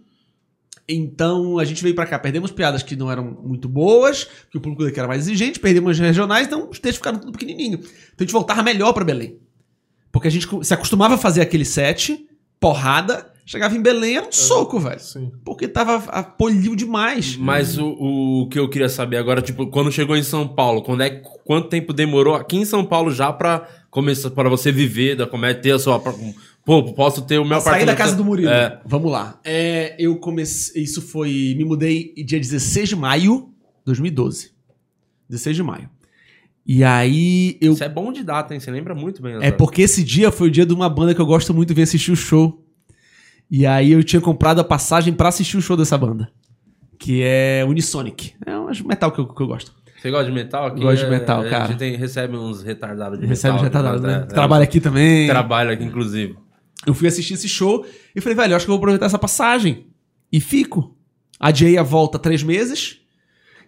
Então 0.89 1.59
a 1.59 1.65
gente 1.65 1.83
veio 1.83 1.95
pra 1.95 2.07
cá, 2.07 2.19
perdemos 2.19 2.51
piadas 2.51 2.83
que 2.83 2.97
não 2.97 3.11
eram 3.11 3.25
muito 3.45 3.69
boas, 3.69 4.27
que 4.51 4.57
o 4.57 4.61
público 4.61 4.85
daqui 4.85 4.99
era 4.99 5.07
mais 5.09 5.23
exigente, 5.27 5.61
perdemos 5.61 5.91
as 5.93 5.99
regionais, 5.99 6.47
então 6.47 6.69
os 6.71 6.79
textos 6.79 6.97
ficaram 6.97 7.19
tudo 7.19 7.33
pequenininho. 7.33 7.75
Então 7.79 7.89
a 8.21 8.23
gente 8.23 8.33
voltava 8.33 8.63
melhor 8.63 8.93
pra 8.95 9.05
Belém. 9.05 9.37
Porque 10.11 10.29
a 10.29 10.31
gente 10.31 10.49
se 10.65 10.73
acostumava 10.75 11.15
a 11.17 11.19
fazer 11.19 11.43
aquele 11.43 11.67
set, 11.67 12.27
porrada, 12.59 13.31
chegava 13.45 13.77
em 13.77 13.83
Belém 13.83 14.17
era 14.17 14.27
um 14.27 14.33
soco, 14.33 14.81
velho. 14.81 14.99
Sim. 14.99 15.31
Porque 15.45 15.69
tava 15.69 15.97
a- 16.09 16.23
poliu 16.23 16.75
demais. 16.75 17.37
Mas 17.37 17.77
o, 17.79 17.87
o 18.43 18.49
que 18.49 18.59
eu 18.59 18.69
queria 18.71 18.89
saber 18.89 19.19
agora, 19.19 19.43
tipo, 19.43 19.67
quando 19.67 19.93
chegou 19.93 20.17
em 20.17 20.23
São 20.23 20.49
Paulo, 20.49 20.83
quando 20.83 21.03
é, 21.03 21.11
quanto 21.45 21.69
tempo 21.69 21.93
demorou 21.93 22.35
aqui 22.35 22.57
em 22.57 22.65
São 22.65 22.85
Paulo 22.85 23.11
já 23.11 23.31
pra 23.33 23.69
começar, 23.91 24.31
para 24.31 24.49
você 24.49 24.73
viver 24.73 25.15
da 25.17 25.27
comédia, 25.27 25.61
ter 25.63 25.71
a 25.73 25.79
sua. 25.79 26.03
Pô, 26.69 26.93
posso 26.93 27.23
ter 27.23 27.39
o 27.39 27.45
meu 27.47 27.59
Sair 27.63 27.87
da 27.87 27.93
apartamento- 27.93 27.97
casa 27.97 28.15
do 28.15 28.23
Murilo. 28.23 28.51
É. 28.51 28.79
Vamos 28.85 29.11
lá. 29.11 29.41
É, 29.43 29.97
eu 29.99 30.17
comecei. 30.17 30.83
Isso 30.83 31.01
foi. 31.01 31.55
Me 31.57 31.65
mudei 31.65 32.13
dia 32.27 32.39
16 32.39 32.91
de 32.91 32.95
maio 32.97 33.49
de 33.79 33.85
2012. 33.87 34.51
16 35.31 35.57
de 35.57 35.63
maio. 35.63 35.89
E 36.67 36.85
aí 36.85 37.57
eu. 37.63 37.73
Isso 37.73 37.83
é 37.83 37.89
bom 37.89 38.13
de 38.13 38.23
data, 38.23 38.53
hein? 38.53 38.61
Você 38.61 38.71
lembra 38.71 38.95
muito 38.95 39.23
bem. 39.23 39.39
É 39.41 39.51
porque 39.51 39.81
esse 39.81 40.05
dia 40.05 40.31
foi 40.31 40.49
o 40.49 40.51
dia 40.51 40.67
de 40.67 40.75
uma 40.75 40.91
banda 40.91 41.15
que 41.15 41.21
eu 41.23 41.25
gosto 41.25 41.55
muito 41.55 41.69
de 41.69 41.75
vir 41.75 41.83
assistir 41.85 42.13
o 42.13 42.17
show. 42.17 42.63
E 43.51 43.65
aí 43.65 43.91
eu 43.93 44.05
tinha 44.05 44.21
comprado 44.21 44.61
a 44.61 44.65
passagem 44.65 45.15
pra 45.15 45.29
assistir 45.31 45.57
o 45.57 45.63
show 45.63 45.75
dessa 45.75 45.97
banda. 45.97 46.31
Que 46.99 47.23
é 47.25 47.65
Unisonic. 47.67 48.35
É 48.45 48.59
um 48.59 48.67
metal 48.87 49.11
que 49.11 49.21
eu, 49.21 49.27
que 49.27 49.43
eu 49.43 49.47
gosto. 49.47 49.73
Você 49.99 50.11
gosta 50.11 50.27
de 50.27 50.33
metal? 50.33 50.67
Aqui 50.67 50.81
Gosto 50.83 51.01
de 51.01 51.07
é- 51.07 51.11
metal, 51.11 51.41
A 51.41 51.49
cara. 51.49 51.67
gente 51.69 51.79
tem- 51.79 51.97
recebe 51.97 52.37
uns 52.37 52.63
retardados 52.63 53.19
de 53.19 53.25
Recebe 53.27 53.55
metal. 53.55 53.65
retardado, 53.65 54.03
né? 54.03 54.19
né? 54.19 54.23
É, 54.25 54.27
Trabalha 54.27 54.65
aqui 54.65 54.81
também. 54.81 55.27
Trabalho 55.27 55.71
aqui, 55.73 55.83
inclusive. 55.83 56.37
Eu 56.87 56.95
fui 56.95 57.09
assistir 57.09 57.35
esse 57.35 57.49
show 57.49 57.85
e 58.15 58.21
falei, 58.21 58.37
velho, 58.37 58.57
acho 58.57 58.65
que 58.65 58.71
eu 58.71 58.75
vou 58.75 58.79
aproveitar 58.79 59.07
essa 59.07 59.19
passagem. 59.19 59.87
E 60.33 60.41
fico. 60.41 60.97
Adiei 61.39 61.77
a 61.79 61.83
volta 61.83 62.19
três 62.19 62.43
meses. 62.43 63.01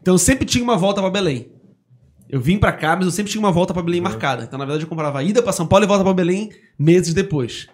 Então 0.01 0.15
eu 0.15 0.19
sempre 0.19 0.45
tinha 0.45 0.65
uma 0.65 0.77
volta 0.77 1.01
pra 1.01 1.11
Belém. 1.11 1.53
Eu 2.29 2.41
vim 2.41 2.59
pra 2.59 2.73
cá, 2.73 2.95
mas 2.95 3.07
eu 3.07 3.11
sempre 3.11 3.33
tinha 3.33 3.41
uma 3.41 3.51
volta 3.51 3.75
pra 3.75 3.83
Belém 3.83 4.01
marcada. 4.01 4.45
Então, 4.45 4.59
na 4.59 4.65
verdade, 4.65 4.85
eu 4.85 4.89
comprava 4.89 5.19
a 5.19 5.23
ida 5.23 5.43
pra 5.43 5.53
São 5.53 5.67
Paulo 5.67 5.85
e 5.85 5.89
volta 5.89 6.05
pra 6.05 6.15
Belém 6.15 6.51
meses 6.79 7.13
depois. 7.13 7.67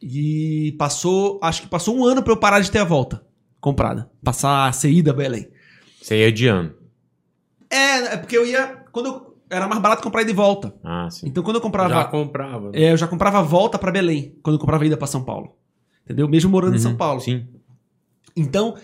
E 0.00 0.74
passou, 0.78 1.40
acho 1.42 1.62
que 1.62 1.68
passou 1.68 1.96
um 1.96 2.04
ano 2.04 2.22
pra 2.22 2.32
eu 2.32 2.36
parar 2.36 2.60
de 2.60 2.70
ter 2.70 2.78
a 2.78 2.84
volta 2.84 3.24
comprada. 3.60 4.10
Passar 4.22 4.68
a 4.68 4.72
ser 4.72 4.90
ida 4.90 5.12
a 5.12 5.14
Belém. 5.14 5.48
Você 6.00 6.20
ia 6.20 6.30
de 6.30 6.46
ano. 6.46 6.74
É, 7.70 8.14
é 8.14 8.16
porque 8.18 8.36
eu 8.36 8.46
ia. 8.46 8.84
Quando 8.92 9.06
eu, 9.06 9.33
era 9.54 9.68
mais 9.68 9.80
barato 9.80 10.02
comprar 10.02 10.22
ida 10.22 10.30
e 10.30 10.34
volta. 10.34 10.74
Ah, 10.82 11.08
sim. 11.10 11.26
Então 11.28 11.42
quando 11.42 11.56
eu 11.56 11.62
comprava. 11.62 11.94
Já 11.94 12.04
comprava. 12.04 12.70
né? 12.70 12.78
É, 12.82 12.92
eu 12.92 12.96
já 12.96 13.06
comprava 13.06 13.38
a 13.38 13.42
volta 13.42 13.78
pra 13.78 13.90
Belém, 13.92 14.36
quando 14.42 14.54
eu 14.56 14.60
comprava 14.60 14.84
ida 14.84 14.96
pra 14.96 15.06
São 15.06 15.22
Paulo. 15.24 15.56
Entendeu? 16.04 16.28
Mesmo 16.28 16.50
morando 16.50 16.76
em 16.76 16.78
São 16.78 16.90
Uhum, 16.92 16.96
Paulo. 16.98 17.20
Sim. 17.20 17.46
Então, 18.36 18.74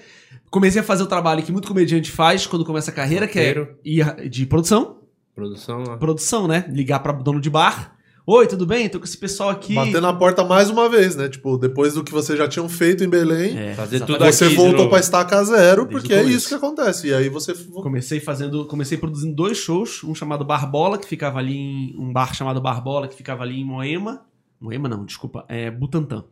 comecei 0.50 0.80
a 0.80 0.84
fazer 0.84 1.02
o 1.02 1.06
trabalho 1.06 1.42
que 1.42 1.52
muito 1.52 1.68
comediante 1.68 2.10
faz 2.10 2.46
quando 2.46 2.64
começa 2.64 2.90
a 2.90 2.94
carreira, 2.94 3.26
que 3.28 3.38
é 3.38 3.48
Roteiro. 3.48 3.78
ir 3.84 4.28
de 4.28 4.46
produção. 4.46 4.98
Produção. 5.34 5.82
Produção, 5.98 6.46
né? 6.48 6.64
Ligar 6.68 7.00
pra 7.00 7.12
dono 7.12 7.40
de 7.40 7.50
bar. 7.50 7.94
Oi, 8.32 8.46
tudo 8.46 8.64
bem? 8.64 8.88
Tô 8.88 9.00
com 9.00 9.04
esse 9.04 9.18
pessoal 9.18 9.50
aqui. 9.50 9.74
Bater 9.74 10.00
na 10.00 10.12
porta 10.12 10.44
mais 10.44 10.70
uma 10.70 10.88
vez, 10.88 11.16
né? 11.16 11.28
Tipo, 11.28 11.58
depois 11.58 11.94
do 11.94 12.04
que 12.04 12.12
vocês 12.12 12.38
já 12.38 12.46
tinham 12.46 12.68
feito 12.68 13.02
em 13.02 13.08
Belém, 13.08 13.58
É, 13.58 13.74
Fazer 13.74 14.06
tudo 14.06 14.24
você 14.24 14.44
aqui 14.44 14.54
voltou 14.54 14.88
pra 14.88 15.00
estaca 15.00 15.42
zero, 15.42 15.84
Desde 15.84 15.92
porque 15.92 16.14
é 16.14 16.22
isso 16.22 16.46
que 16.46 16.54
acontece. 16.54 17.08
E 17.08 17.12
aí 17.12 17.28
você. 17.28 17.52
Comecei 17.52 18.20
fazendo, 18.20 18.64
comecei 18.66 18.96
produzindo 18.96 19.34
dois 19.34 19.58
shows, 19.58 20.04
um 20.04 20.14
chamado 20.14 20.44
Barbola, 20.44 20.96
que 20.96 21.08
ficava 21.08 21.40
ali 21.40 21.56
em 21.56 21.96
um 21.98 22.12
bar 22.12 22.32
chamado 22.32 22.60
Barbola, 22.60 23.08
que 23.08 23.16
ficava 23.16 23.42
ali 23.42 23.62
em 23.62 23.64
Moema. 23.64 24.24
Moema 24.60 24.88
não, 24.88 25.04
desculpa, 25.04 25.44
é 25.48 25.68
Butantã. 25.68 26.22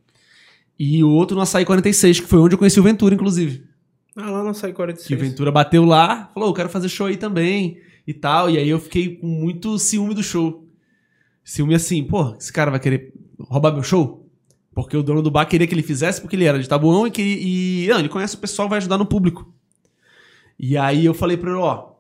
E 0.79 1.03
o 1.03 1.11
outro 1.11 1.35
no 1.35 1.43
Açaí 1.43 1.65
46, 1.65 2.21
que 2.21 2.29
foi 2.29 2.39
onde 2.39 2.55
eu 2.55 2.59
conheci 2.61 2.79
o 2.79 2.85
Ventura, 2.85 3.17
inclusive. 3.17 3.65
Ah, 4.15 4.31
lá 4.31 4.45
no 4.45 4.55
Sai 4.55 4.71
Que 4.71 4.75
o 4.75 4.77
46. 4.77 5.21
Ventura 5.21 5.51
bateu 5.51 5.85
lá, 5.85 6.31
falou, 6.33 6.51
eu 6.51 6.55
quero 6.55 6.69
fazer 6.69 6.89
show 6.89 7.09
aí 7.09 7.17
também 7.17 7.79
e 8.07 8.15
tal. 8.15 8.49
E 8.49 8.57
aí 8.57 8.69
eu 8.69 8.79
fiquei 8.79 9.17
com 9.17 9.27
muito 9.27 9.77
ciúme 9.81 10.15
do 10.15 10.23
show. 10.23 10.68
Ciúme 11.49 11.75
assim, 11.75 12.05
pô, 12.05 12.37
esse 12.39 12.53
cara 12.53 12.71
vai 12.71 12.79
querer 12.79 13.11
roubar 13.41 13.73
meu 13.73 13.83
show? 13.83 14.31
Porque 14.75 14.95
o 14.95 15.03
dono 15.03 15.23
do 15.23 15.31
bar 15.31 15.47
queria 15.47 15.67
que 15.67 15.75
ele 15.75 15.83
fizesse, 15.83 16.21
porque 16.21 16.37
ele 16.37 16.45
era 16.45 16.59
de 16.59 16.69
Tabuão 16.69 17.07
e, 17.07 17.11
que, 17.11 17.23
e 17.23 17.87
não, 17.89 17.99
ele 17.99 18.09
conhece 18.11 18.35
o 18.35 18.39
pessoal, 18.39 18.69
vai 18.69 18.77
ajudar 18.77 18.99
no 18.99 19.07
público. 19.07 19.51
E 20.59 20.77
aí 20.77 21.07
eu 21.07 21.15
falei 21.15 21.39
pra 21.39 21.49
ele, 21.51 21.59
ó, 21.59 21.93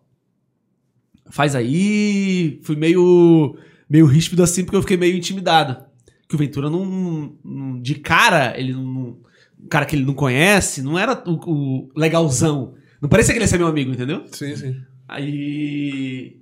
faz 1.30 1.54
aí. 1.54 2.60
Fui 2.62 2.76
meio, 2.76 3.56
meio 3.88 4.04
ríspido 4.04 4.42
assim, 4.42 4.64
porque 4.64 4.76
eu 4.76 4.82
fiquei 4.82 4.98
meio 4.98 5.16
intimidado. 5.16 5.82
Que 6.28 6.34
o 6.34 6.38
Ventura 6.38 6.68
não. 6.68 7.32
não- 7.42 7.80
de 7.80 7.94
cara, 7.94 8.52
ele 8.60 8.74
não. 8.74 9.16
Um 9.58 9.66
cara 9.70 9.86
que 9.86 9.96
ele 9.96 10.04
não 10.04 10.12
conhece, 10.14 10.82
não 10.82 10.98
era 10.98 11.22
o, 11.26 11.32
o 11.50 11.90
legalzão. 11.96 12.74
Não 13.00 13.08
parecia 13.08 13.32
que 13.32 13.38
ele 13.38 13.44
ia 13.44 13.48
ser 13.48 13.56
meu 13.58 13.66
amigo, 13.66 13.92
entendeu? 13.92 14.24
Sim, 14.30 14.54
sim. 14.54 14.76
Aí. 15.08 16.36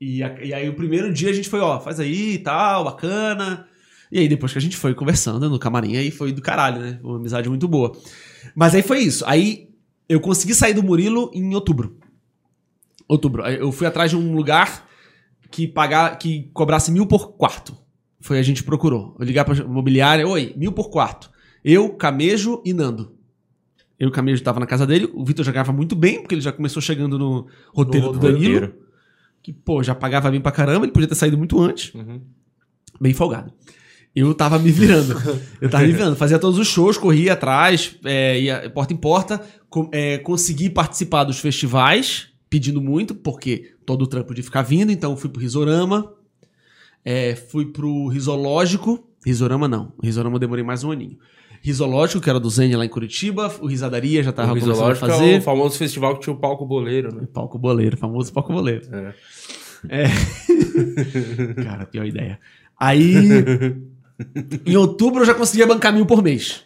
E, 0.00 0.22
a- 0.22 0.44
e 0.44 0.52
aí 0.54 0.68
o 0.68 0.74
primeiro 0.74 1.12
dia 1.12 1.30
a 1.30 1.32
gente 1.32 1.48
foi, 1.48 1.60
ó, 1.60 1.80
faz 1.80 1.98
aí 2.00 2.34
e 2.34 2.38
tal, 2.38 2.84
bacana. 2.84 3.66
E 4.10 4.18
aí 4.18 4.28
depois 4.28 4.52
que 4.52 4.58
a 4.58 4.60
gente 4.60 4.76
foi 4.76 4.94
conversando 4.94 5.50
no 5.50 5.58
camarim, 5.58 5.96
aí 5.96 6.10
foi 6.10 6.32
do 6.32 6.40
caralho, 6.40 6.80
né? 6.80 6.98
Uma 7.02 7.16
amizade 7.16 7.48
muito 7.48 7.66
boa. 7.68 7.92
Mas 8.54 8.74
aí 8.74 8.82
foi 8.82 9.00
isso. 9.00 9.24
Aí 9.26 9.68
eu 10.08 10.20
consegui 10.20 10.54
sair 10.54 10.72
do 10.74 10.82
Murilo 10.82 11.30
em 11.34 11.54
outubro. 11.54 11.98
Outubro. 13.06 13.42
Eu 13.46 13.72
fui 13.72 13.86
atrás 13.86 14.10
de 14.10 14.16
um 14.16 14.34
lugar 14.34 14.86
que 15.50 15.66
pagar, 15.66 16.18
que 16.18 16.50
cobrasse 16.52 16.90
mil 16.92 17.06
por 17.06 17.32
quarto. 17.36 17.76
Foi 18.20 18.38
a 18.38 18.42
gente 18.42 18.62
procurou. 18.62 19.16
Eu 19.18 19.24
ligar 19.24 19.44
pra 19.44 19.54
imobiliária, 19.56 20.26
oi, 20.26 20.52
mil 20.56 20.72
por 20.72 20.90
quarto. 20.90 21.30
Eu, 21.64 21.90
Camejo 21.90 22.62
e 22.64 22.72
Nando. 22.72 23.14
Eu 23.98 24.06
e 24.06 24.10
o 24.10 24.12
Camejo 24.12 24.42
tava 24.42 24.60
na 24.60 24.66
casa 24.66 24.86
dele, 24.86 25.10
o 25.12 25.24
Vitor 25.24 25.44
já 25.44 25.50
ganhava 25.50 25.72
muito 25.72 25.96
bem, 25.96 26.20
porque 26.20 26.34
ele 26.34 26.40
já 26.42 26.52
começou 26.52 26.80
chegando 26.80 27.18
no 27.18 27.46
roteiro 27.74 28.06
No 28.06 28.12
do 28.12 28.26
roteiro. 28.30 28.74
Que, 29.48 29.52
pô, 29.54 29.82
já 29.82 29.94
pagava 29.94 30.30
bem 30.30 30.42
pra 30.42 30.52
caramba, 30.52 30.84
ele 30.84 30.92
podia 30.92 31.08
ter 31.08 31.14
saído 31.14 31.38
muito 31.38 31.58
antes. 31.58 31.94
Uhum. 31.94 32.20
Bem 33.00 33.14
folgado. 33.14 33.50
Eu 34.14 34.34
tava 34.34 34.58
me 34.58 34.70
virando. 34.70 35.14
Eu 35.58 35.70
tava 35.70 35.86
me 35.86 35.92
virando. 35.92 36.16
Fazia 36.16 36.38
todos 36.38 36.58
os 36.58 36.68
shows, 36.68 36.98
corria 36.98 37.32
atrás, 37.32 37.96
é, 38.04 38.38
ia 38.38 38.68
porta 38.68 38.92
em 38.92 38.96
porta. 38.96 39.40
com- 39.70 39.88
é, 39.90 40.18
consegui 40.18 40.68
participar 40.68 41.24
dos 41.24 41.38
festivais, 41.38 42.28
pedindo 42.50 42.78
muito, 42.82 43.14
porque 43.14 43.74
todo 43.86 44.02
o 44.02 44.06
trampo 44.06 44.34
de 44.34 44.42
ficar 44.42 44.60
vindo. 44.60 44.92
Então 44.92 45.16
fui 45.16 45.30
pro 45.30 45.40
Risorama, 45.40 46.12
é, 47.02 47.34
fui 47.34 47.64
pro 47.72 48.08
Risológico. 48.08 49.08
Risorama 49.24 49.66
não. 49.66 49.94
Risorama 50.02 50.36
eu 50.36 50.40
demorei 50.40 50.62
mais 50.64 50.84
um 50.84 50.90
aninho. 50.90 51.18
Risológico, 51.68 52.20
que 52.22 52.30
era 52.30 52.40
do 52.40 52.48
Zênia 52.48 52.78
lá 52.78 52.84
em 52.86 52.88
Curitiba. 52.88 53.54
O 53.60 53.66
Risadaria 53.66 54.22
já 54.22 54.32
tava 54.32 54.48
o 54.48 54.50
começando 54.50 54.70
a 54.70 54.72
Risológico 54.72 55.06
é 55.06 55.10
fazer. 55.10 55.38
o 55.38 55.42
famoso 55.42 55.76
festival 55.76 56.14
que 56.14 56.22
tinha 56.22 56.34
o 56.34 56.38
palco 56.38 56.64
boleiro, 56.64 57.14
né? 57.14 57.28
Palco 57.30 57.58
boleiro, 57.58 57.94
famoso 57.96 58.32
palco 58.32 58.52
boleiro. 58.52 58.88
É. 58.90 59.14
É. 59.88 60.04
Cara, 61.62 61.84
pior 61.84 62.06
ideia. 62.06 62.40
Aí, 62.80 63.12
em 64.64 64.76
outubro 64.76 65.20
eu 65.20 65.26
já 65.26 65.34
conseguia 65.34 65.66
bancar 65.66 65.92
mil 65.92 66.06
por 66.06 66.22
mês. 66.22 66.64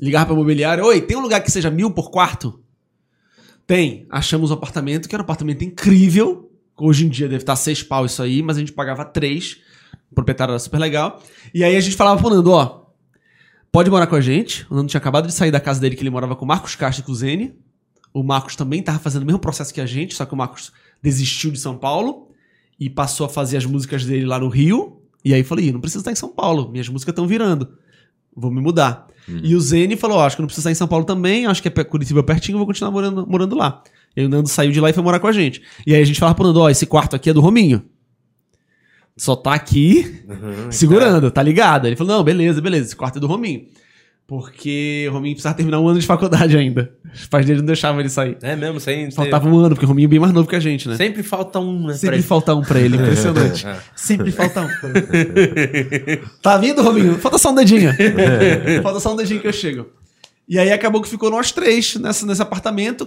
Ligava 0.00 0.26
pra 0.26 0.34
imobiliária, 0.34 0.82
oi, 0.82 1.00
tem 1.02 1.16
um 1.16 1.20
lugar 1.20 1.42
que 1.42 1.50
seja 1.50 1.70
mil 1.70 1.90
por 1.90 2.10
quarto? 2.10 2.60
Tem. 3.66 4.06
Achamos 4.08 4.50
um 4.50 4.54
apartamento, 4.54 5.08
que 5.08 5.14
era 5.14 5.22
um 5.22 5.24
apartamento 5.24 5.62
incrível. 5.62 6.50
Hoje 6.74 7.04
em 7.04 7.08
dia 7.10 7.28
deve 7.28 7.42
estar 7.42 7.56
seis 7.56 7.82
pau 7.82 8.06
isso 8.06 8.22
aí, 8.22 8.42
mas 8.42 8.56
a 8.56 8.60
gente 8.60 8.72
pagava 8.72 9.04
três. 9.04 9.58
O 10.10 10.14
proprietário 10.14 10.52
era 10.52 10.58
super 10.58 10.78
legal. 10.78 11.22
E 11.52 11.62
aí 11.62 11.76
a 11.76 11.80
gente 11.80 11.96
falava 11.96 12.18
pro 12.18 12.30
Nando, 12.30 12.52
ó, 12.52 12.87
pode 13.72 13.90
morar 13.90 14.06
com 14.06 14.16
a 14.16 14.20
gente. 14.20 14.66
O 14.70 14.74
Nando 14.74 14.88
tinha 14.88 14.98
acabado 14.98 15.26
de 15.26 15.32
sair 15.32 15.50
da 15.50 15.60
casa 15.60 15.80
dele, 15.80 15.96
que 15.96 16.02
ele 16.02 16.10
morava 16.10 16.34
com 16.36 16.44
o 16.44 16.48
Marcos 16.48 16.74
Castro 16.74 17.02
e 17.02 17.06
com 17.06 17.12
o 17.12 17.14
Zene. 17.14 17.54
O 18.12 18.22
Marcos 18.22 18.56
também 18.56 18.82
tava 18.82 18.98
fazendo 18.98 19.22
o 19.22 19.26
mesmo 19.26 19.38
processo 19.38 19.72
que 19.72 19.80
a 19.80 19.86
gente, 19.86 20.14
só 20.14 20.24
que 20.24 20.34
o 20.34 20.36
Marcos 20.36 20.72
desistiu 21.02 21.50
de 21.50 21.58
São 21.58 21.76
Paulo 21.76 22.28
e 22.78 22.88
passou 22.88 23.26
a 23.26 23.28
fazer 23.28 23.56
as 23.56 23.66
músicas 23.66 24.04
dele 24.04 24.24
lá 24.24 24.38
no 24.38 24.48
Rio. 24.48 25.02
E 25.24 25.34
aí 25.34 25.40
eu 25.40 25.44
falei, 25.44 25.70
não 25.72 25.80
preciso 25.80 26.00
estar 26.00 26.12
em 26.12 26.16
São 26.16 26.30
Paulo, 26.30 26.70
minhas 26.70 26.88
músicas 26.88 27.12
estão 27.12 27.26
virando. 27.26 27.68
Vou 28.34 28.50
me 28.50 28.60
mudar. 28.60 29.06
E 29.42 29.54
o 29.54 29.60
Zene 29.60 29.94
falou, 29.96 30.18
ó, 30.18 30.26
acho 30.26 30.36
que 30.36 30.42
não 30.42 30.46
preciso 30.46 30.62
estar 30.62 30.70
em 30.70 30.74
São 30.74 30.88
Paulo 30.88 31.04
também, 31.04 31.44
acho 31.44 31.60
que 31.60 31.68
é 31.68 31.84
Curitiba 31.84 32.22
pertinho, 32.22 32.54
eu 32.54 32.58
vou 32.58 32.66
continuar 32.66 32.90
morando, 32.90 33.26
morando 33.26 33.54
lá. 33.54 33.82
E 34.16 34.20
aí 34.20 34.26
o 34.26 34.28
Nando 34.28 34.48
saiu 34.48 34.72
de 34.72 34.80
lá 34.80 34.88
e 34.88 34.92
foi 34.92 35.02
morar 35.02 35.20
com 35.20 35.26
a 35.26 35.32
gente. 35.32 35.60
E 35.86 35.94
aí 35.94 36.00
a 36.00 36.04
gente 36.04 36.18
falava 36.18 36.34
pro 36.34 36.46
Nando, 36.46 36.60
ó, 36.60 36.70
esse 36.70 36.86
quarto 36.86 37.14
aqui 37.14 37.28
é 37.28 37.34
do 37.34 37.40
Rominho. 37.40 37.84
Só 39.18 39.36
tá 39.36 39.52
aqui 39.52 40.22
Uhum, 40.28 40.70
segurando, 40.72 41.30
tá 41.30 41.42
ligado? 41.42 41.86
Ele 41.86 41.96
falou, 41.96 42.16
não, 42.16 42.24
beleza, 42.24 42.60
beleza, 42.60 42.86
esse 42.86 42.96
quarto 42.96 43.18
é 43.18 43.20
do 43.20 43.26
Rominho. 43.26 43.66
Porque 44.28 45.06
o 45.08 45.14
Rominho 45.14 45.34
precisava 45.34 45.56
terminar 45.56 45.80
um 45.80 45.88
ano 45.88 45.98
de 45.98 46.06
faculdade 46.06 46.54
ainda. 46.54 46.92
Os 47.14 47.26
pais 47.26 47.46
dele 47.46 47.60
não 47.60 47.66
deixavam 47.66 47.98
ele 47.98 48.10
sair. 48.10 48.36
É 48.42 48.54
mesmo, 48.54 48.78
sem. 48.78 49.10
Faltava 49.10 49.48
um 49.48 49.56
ano, 49.58 49.70
porque 49.70 49.86
o 49.86 49.88
Rominho 49.88 50.04
é 50.04 50.08
bem 50.08 50.18
mais 50.18 50.34
novo 50.34 50.46
que 50.46 50.54
a 50.54 50.60
gente, 50.60 50.86
né? 50.86 50.96
Sempre 50.96 51.22
falta 51.22 51.58
um, 51.58 51.86
né? 51.86 51.94
Sempre 51.94 52.20
falta 52.20 52.54
um 52.54 52.60
pra 52.60 52.78
ele, 52.78 52.96
impressionante. 52.96 53.66
É. 53.68 53.78
Sempre 53.96 54.30
falta 54.30 54.60
um. 54.60 54.68
tá 56.42 56.58
vindo, 56.58 56.82
Rominho? 56.82 57.14
Falta 57.18 57.38
só 57.38 57.50
um 57.50 57.54
dedinho. 57.54 57.90
falta 58.82 59.00
só 59.00 59.14
um 59.14 59.16
dedinho 59.16 59.40
que 59.40 59.48
eu 59.48 59.52
chego. 59.52 59.86
E 60.46 60.58
aí 60.58 60.72
acabou 60.72 61.00
que 61.00 61.08
ficou 61.08 61.30
nós 61.30 61.50
três 61.50 61.96
nessa, 61.96 62.26
nesse 62.26 62.42
apartamento, 62.42 63.06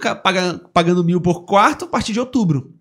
pagando 0.73 1.03
mil 1.03 1.21
por 1.21 1.45
quarto 1.45 1.85
a 1.85 1.87
partir 1.87 2.13
de 2.13 2.19
outubro. 2.19 2.73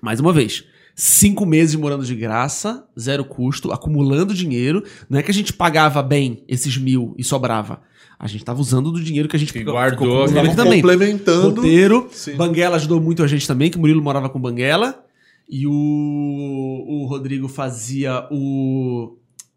Mais 0.00 0.20
uma 0.20 0.32
vez. 0.32 0.64
Cinco 1.02 1.46
meses 1.46 1.74
morando 1.76 2.04
de 2.04 2.14
graça, 2.14 2.86
zero 2.98 3.24
custo, 3.24 3.72
acumulando 3.72 4.34
dinheiro. 4.34 4.84
Não 5.08 5.18
é 5.18 5.22
que 5.22 5.30
a 5.30 5.34
gente 5.34 5.50
pagava 5.50 6.02
bem 6.02 6.44
esses 6.46 6.76
mil 6.76 7.14
e 7.16 7.24
sobrava. 7.24 7.80
A 8.18 8.26
gente 8.26 8.44
tava 8.44 8.60
usando 8.60 8.92
do 8.92 9.02
dinheiro 9.02 9.26
que 9.26 9.34
a 9.34 9.38
gente 9.38 9.50
Que 9.50 9.64
guardou 9.64 10.28
ficou 10.28 10.54
também. 10.54 10.82
Complementando. 10.82 11.56
Roteiro. 11.56 12.06
Sim. 12.12 12.36
Banguela 12.36 12.76
ajudou 12.76 13.00
muito 13.00 13.22
a 13.22 13.26
gente 13.26 13.46
também, 13.48 13.70
que 13.70 13.78
o 13.78 13.80
Murilo 13.80 14.02
morava 14.02 14.28
com 14.28 14.38
Banguela. 14.38 15.02
E 15.48 15.66
o, 15.66 15.72
o 15.72 17.06
Rodrigo 17.06 17.48
fazia 17.48 18.28
o 18.30 19.16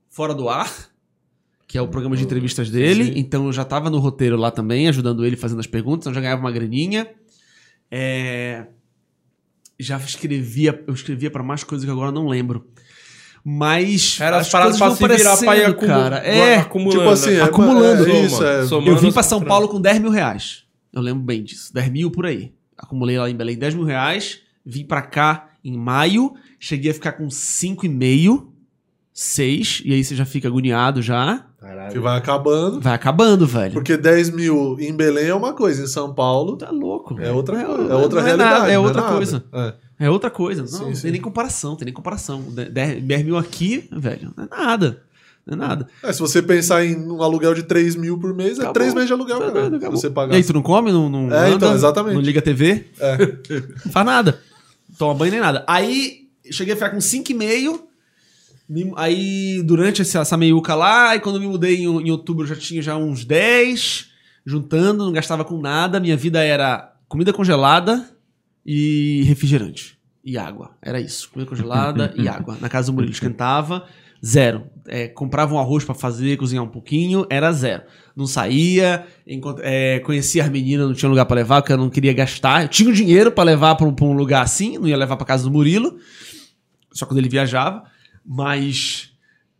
Fora 0.10 0.34
do 0.34 0.48
Ar, 0.48 0.72
que 1.68 1.78
é 1.78 1.82
o 1.82 1.90
programa 1.90 2.16
de 2.16 2.24
entrevistas 2.24 2.70
dele. 2.70 3.04
Sim. 3.04 3.14
Então 3.18 3.48
eu 3.48 3.52
já 3.52 3.66
tava 3.66 3.90
no 3.90 4.00
roteiro 4.00 4.38
lá 4.38 4.50
também, 4.50 4.88
ajudando 4.88 5.26
ele, 5.26 5.36
fazendo 5.36 5.60
as 5.60 5.68
perguntas. 5.68 6.04
Então 6.04 6.12
eu 6.12 6.16
já 6.16 6.22
ganhava 6.22 6.40
uma 6.40 6.52
graninha. 6.54 7.06
É, 7.92 8.66
Já 9.80 9.98
escrevia, 9.98 10.84
eu 10.88 10.94
escrevia 10.94 11.30
pra 11.32 11.44
mais 11.44 11.64
coisas 11.64 11.84
que 11.86 11.92
agora 11.92 12.10
eu 12.10 12.14
não 12.14 12.28
lembro. 12.28 12.68
Mas 13.44 14.18
Era 14.22 14.38
as 14.38 14.46
as 14.48 14.52
paradas 14.52 14.80
coisas 14.80 14.98
pra 15.00 15.08
vão 15.08 15.18
virar 15.18 15.34
acumu- 15.70 15.88
cara. 15.88 16.18
É, 16.20 16.56
acumulando. 16.60 17.00
Tipo 17.00 17.10
assim, 17.12 17.32
é, 17.34 17.42
acumulando. 17.42 18.08
é 18.10 18.22
isso, 18.22 18.44
é. 18.44 18.62
Eu 18.64 18.96
vim 18.98 19.12
pra 19.12 19.24
São. 19.24 19.42
Paulo 19.42 19.68
com 19.68 19.82
10 19.82 20.00
mil 20.00 20.12
reais. 20.12 20.64
Eu 20.94 21.02
lembro 21.02 21.24
bem 21.24 21.44
disso. 21.44 21.74
10 21.74 21.90
mil 21.92 22.10
por 22.10 22.26
aí. 22.26 22.54
Acumulei 22.78 23.18
lá 23.18 23.30
em 23.30 23.36
Belém 23.36 23.58
10 23.58 23.76
mil 23.76 23.84
reais. 23.84 24.40
Vim 24.66 24.86
pra 24.86 25.02
cá 25.02 25.50
em 25.64 25.76
maio. 25.78 26.34
Cheguei 26.60 26.92
a 26.92 26.94
ficar 26.94 27.14
com 27.14 27.28
5,5, 27.30 28.48
6. 29.12 29.82
E 29.84 29.94
aí 29.94 30.04
você 30.04 30.16
já 30.16 30.26
fica 30.26 30.48
agoniado 30.48 31.02
já. 31.02 31.46
Caralho. 31.64 31.92
Que 31.94 32.00
vai 32.00 32.18
acabando. 32.18 32.82
Vai 32.82 32.94
acabando, 32.94 33.48
velho. 33.48 33.74
Porque 33.74 33.96
10 33.96 34.32
mil 34.32 34.76
em 34.80 34.94
Belém 34.94 35.28
é 35.28 35.34
uma 35.34 35.54
coisa, 35.54 35.82
em 35.84 35.88
São 35.88 36.14
Paulo 36.14 36.58
Tá 36.58 36.70
louco. 36.70 37.18
é 37.22 37.32
outra, 37.32 37.58
Não, 37.58 37.66
coisa, 37.66 37.84
é 37.84 37.88
não 37.88 38.02
outra 38.02 38.20
é 38.20 38.24
realidade. 38.24 38.54
nada, 38.60 38.72
é 38.72 38.76
não 38.76 38.84
outra 38.84 39.02
nada. 39.02 39.14
coisa. 39.16 39.44
É. 39.54 39.74
É 40.00 40.10
outra 40.10 40.30
coisa. 40.30 40.62
Não, 40.64 40.68
Sim, 40.68 40.84
não 40.88 40.96
sim. 40.96 41.02
tem 41.04 41.12
nem 41.14 41.22
comparação, 41.22 41.76
tem 41.78 41.86
nem 41.86 41.94
comparação. 41.94 42.42
10, 42.42 43.02
10 43.04 43.24
mil 43.26 43.38
aqui, 43.38 43.88
velho, 43.92 44.34
não 44.36 44.44
é 44.44 44.48
nada. 44.50 45.02
Não 45.46 45.54
é 45.54 45.58
nada. 45.58 45.88
É, 46.04 46.12
se 46.12 46.20
você 46.20 46.42
pensar 46.42 46.84
em 46.86 46.98
um 47.10 47.22
aluguel 47.24 47.54
de 47.54 47.64
3 47.64 47.96
mil 47.96 48.18
por 48.18 48.34
mês, 48.34 48.58
é 48.58 48.64
Acabou. 48.64 48.74
3 48.74 48.94
meses 48.94 49.08
de 49.08 49.14
aluguel, 49.14 49.40
Tá 49.40 49.52
cara. 49.52 49.78
acabou. 49.78 49.92
você 49.98 50.10
pagar. 50.10 50.34
E 50.34 50.38
aí, 50.38 50.44
tu 50.44 50.52
não 50.54 50.62
come? 50.62 50.92
Não, 50.92 51.08
não 51.10 51.32
É, 51.34 51.48
anda, 51.48 51.56
então, 51.56 51.74
exatamente. 51.74 52.16
Não 52.16 52.22
liga 52.22 52.40
a 52.40 52.44
TV? 52.44 52.88
É. 53.00 53.18
Não 53.86 53.92
faz 53.92 54.06
nada. 54.06 54.40
Toma 54.98 55.14
banho 55.16 55.32
nem 55.32 55.40
nada. 55.42 55.64
Aí, 55.68 56.28
cheguei 56.52 56.74
a 56.74 56.78
ficar 56.78 56.90
com 56.90 56.98
5,5. 56.98 57.80
Aí, 58.96 59.62
durante 59.64 60.02
essa, 60.02 60.38
meiuca 60.38 60.74
lá, 60.74 61.16
e 61.16 61.20
quando 61.20 61.40
me 61.40 61.48
mudei 61.48 61.78
em, 61.78 61.84
em 61.84 62.12
outubro, 62.12 62.48
já 62.48 62.56
tinha 62.56 62.82
já 62.82 62.96
uns 62.96 63.26
10, 63.26 64.10
juntando, 64.46 65.06
não 65.06 65.12
gastava 65.12 65.44
com 65.44 65.60
nada. 65.60 66.00
Minha 66.00 66.18
vida 66.18 66.44
era 66.44 66.94
comida 67.08 67.34
congelada 67.34 68.10
e 68.66 69.24
refrigerante. 69.26 69.98
E 70.24 70.38
água. 70.38 70.72
Era 70.82 71.02
isso. 71.02 71.30
Comida 71.30 71.50
congelada 71.50 72.14
e 72.18 72.28
água. 72.30 72.58
Na 72.62 72.70
casa 72.70 72.88
do 72.88 72.94
Murilo 72.94 73.12
esquentava, 73.12 73.86
zero. 74.26 74.64
É, 74.88 75.08
comprava 75.08 75.54
um 75.54 75.60
arroz 75.60 75.84
pra 75.84 75.94
fazer, 75.94 76.38
cozinhar 76.38 76.64
um 76.64 76.70
pouquinho, 76.70 77.26
era 77.30 77.52
zero. 77.52 77.84
Não 78.16 78.26
saía, 78.26 79.06
é, 79.60 80.00
conhecia 80.00 80.44
as 80.44 80.50
meninas, 80.50 80.88
não 80.88 80.94
tinha 80.94 81.10
lugar 81.10 81.26
pra 81.26 81.36
levar, 81.36 81.62
porque 81.62 81.74
eu 81.74 81.78
não 81.78 81.90
queria 81.90 82.14
gastar. 82.14 82.64
Eu 82.64 82.70
tinha 82.70 82.90
o 82.90 82.94
dinheiro 82.94 83.32
pra 83.32 83.44
levar 83.44 83.76
pra 83.76 83.86
um, 83.86 83.94
pra 83.94 84.06
um 84.06 84.14
lugar 84.14 84.44
assim, 84.44 84.78
não 84.78 84.88
ia 84.88 84.98
levar 84.98 85.18
pra 85.18 85.26
casa 85.26 85.44
do 85.44 85.52
Murilo, 85.52 85.98
só 86.94 87.06
quando 87.06 87.18
ele 87.18 87.30
viajava. 87.30 87.84
Mas 88.26 89.14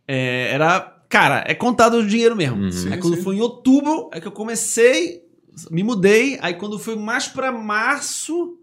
É, 0.06 0.50
era. 0.52 0.92
Cara, 1.08 1.44
é 1.46 1.54
contado 1.54 1.98
o 1.98 2.06
dinheiro 2.06 2.34
mesmo. 2.34 2.56
Uhum. 2.56 2.92
Aí 2.92 2.98
quando 2.98 3.16
sim. 3.16 3.22
foi 3.22 3.36
em 3.36 3.40
outubro, 3.40 4.10
é 4.12 4.20
que 4.20 4.26
eu 4.26 4.32
comecei, 4.32 5.22
me 5.70 5.82
mudei. 5.84 6.38
Aí 6.40 6.54
quando 6.54 6.78
foi 6.78 6.96
mais 6.96 7.28
pra 7.28 7.52
março 7.52 8.58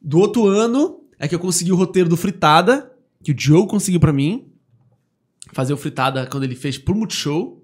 do 0.00 0.18
outro 0.18 0.46
ano, 0.46 1.00
é 1.18 1.26
que 1.26 1.34
eu 1.34 1.38
consegui 1.38 1.72
o 1.72 1.76
roteiro 1.76 2.08
do 2.08 2.16
Fritada, 2.16 2.92
que 3.22 3.32
o 3.32 3.34
Joe 3.38 3.66
conseguiu 3.66 4.00
pra 4.00 4.12
mim. 4.12 4.48
Fazer 5.52 5.72
o 5.72 5.76
Fritada 5.76 6.26
quando 6.26 6.44
ele 6.44 6.54
fez 6.54 6.76
pro 6.76 6.94
Multishow. 6.94 7.62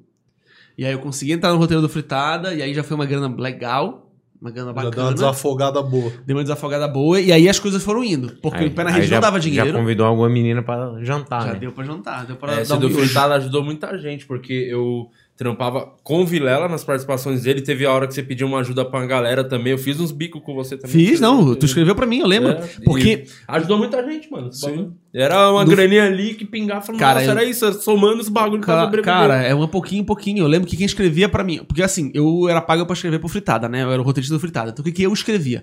E 0.76 0.86
aí 0.86 0.92
eu 0.92 1.00
consegui 1.00 1.32
entrar 1.32 1.52
no 1.52 1.59
roteiro 1.59 1.82
do 1.82 1.88
Fritada, 1.88 2.54
e 2.54 2.62
aí 2.62 2.72
já 2.72 2.84
foi 2.84 2.94
uma 2.94 3.04
grana 3.04 3.34
legal. 3.36 4.07
Uma 4.41 4.51
grana 4.53 4.68
Já 4.68 4.72
deu 4.74 4.82
uma 4.84 4.91
bacana. 4.91 5.12
desafogada 5.14 5.82
boa. 5.82 6.12
Deu 6.24 6.36
uma 6.36 6.43
desafogada 6.45 6.86
boa, 6.86 7.20
e 7.20 7.32
aí 7.32 7.49
as 7.49 7.59
coisas 7.59 7.82
foram 7.82 8.05
indo. 8.05 8.36
Porque 8.41 8.59
Aí- 8.59 8.66
o 8.68 8.70
pé 8.70 8.84
na 8.84 8.91
rede 8.91 9.07
já- 9.09 9.16
não 9.16 9.20
dava 9.20 9.41
Já 9.41 9.49
dinheiro. 9.49 9.72
convidou 9.76 10.07
alguma 10.07 10.28
menina 10.28 10.62
pra 10.62 10.95
jantar, 11.03 11.47
Já 11.47 11.53
né? 11.55 11.59
deu 11.59 11.72
pra 11.72 11.84
jantar, 11.84 12.24
deu 12.24 12.36
pra 12.36 12.55
É, 12.59 12.62
Esse 12.62 12.70
dar 12.70 12.78
um. 12.86 12.91
Fritado 12.91 13.32
ajudou 13.34 13.64
muita 13.64 13.99
gente, 13.99 14.24
porque 14.26 14.53
eu 14.53 15.11
trampava 15.39 15.95
com 16.03 16.20
o 16.22 16.26
Vilela 16.26 16.68
nas 16.68 16.82
participações 16.82 17.45
dele. 17.45 17.62
Teve 17.62 17.86
a 17.86 17.93
hora 17.93 18.09
que 18.09 18.12
você 18.12 18.24
pediu 18.24 18.47
uma 18.49 18.59
ajuda 18.59 18.84
pra 18.84 18.99
uma 18.99 19.07
galera 19.07 19.45
também. 19.45 19.70
Eu 19.70 19.78
fiz 19.78 20.01
uns 20.01 20.11
bicos 20.11 20.43
com 20.43 20.53
você 20.53 20.76
também. 20.76 20.91
Fiz, 21.07 21.20
não, 21.20 21.55
tu 21.55 21.64
escreveu 21.64 21.95
pra 21.95 22.05
mim, 22.05 22.18
eu 22.18 22.26
lembro. 22.26 22.51
É, 22.51 22.68
porque 22.84 23.24
ajudou 23.47 23.78
muita 23.78 24.05
gente, 24.05 24.28
mano. 24.30 24.53
Sim. 24.53 24.93
Era 25.14 25.51
uma 25.53 25.64
graninha 25.64 26.05
ali 26.07 26.34
que 26.34 26.45
pingava 26.45 26.80
falando, 26.82 26.99
Cara, 26.99 27.20
nossa, 27.20 27.26
eu- 27.26 27.30
era 27.39 27.45
isso, 27.45 27.72
somando 27.80 28.20
os 28.20 28.28
bagulhos 28.28 28.66
pra 28.66 28.74
Ca- 28.74 28.84
sobreviver. 28.86 29.14
Cara, 29.14 29.36
é 29.43 29.55
um 29.55 29.66
pouquinho, 29.68 30.05
pouquinho. 30.05 30.43
Eu 30.43 30.49
lembro 30.49 30.68
que 30.68 30.76
quem 30.76 30.84
escrevia 30.86 31.28
pra 31.28 31.45
mim. 31.45 31.61
Porque 31.66 31.82
assim, 31.84 32.11
eu 32.12 32.49
era 32.49 32.61
pago 32.61 32.84
pra 32.84 32.95
escrever 32.95 33.20
pro 33.20 33.28
Fritada, 33.28 33.68
né? 33.68 33.84
Eu 33.84 33.93
era 33.93 34.03
o 34.03 34.05
roteirista 34.05 34.34
do 34.34 34.41
Fritada. 34.41 34.70
Então 34.70 34.82
o 34.82 34.84
que, 34.84 34.91
que 34.93 35.03
eu 35.05 35.12
escrevia? 35.12 35.62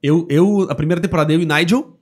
Eu, 0.00 0.28
eu, 0.30 0.68
a 0.70 0.74
primeira 0.76 1.02
temporada, 1.02 1.32
eu 1.32 1.40
e 1.40 1.44
Nigel. 1.44 1.98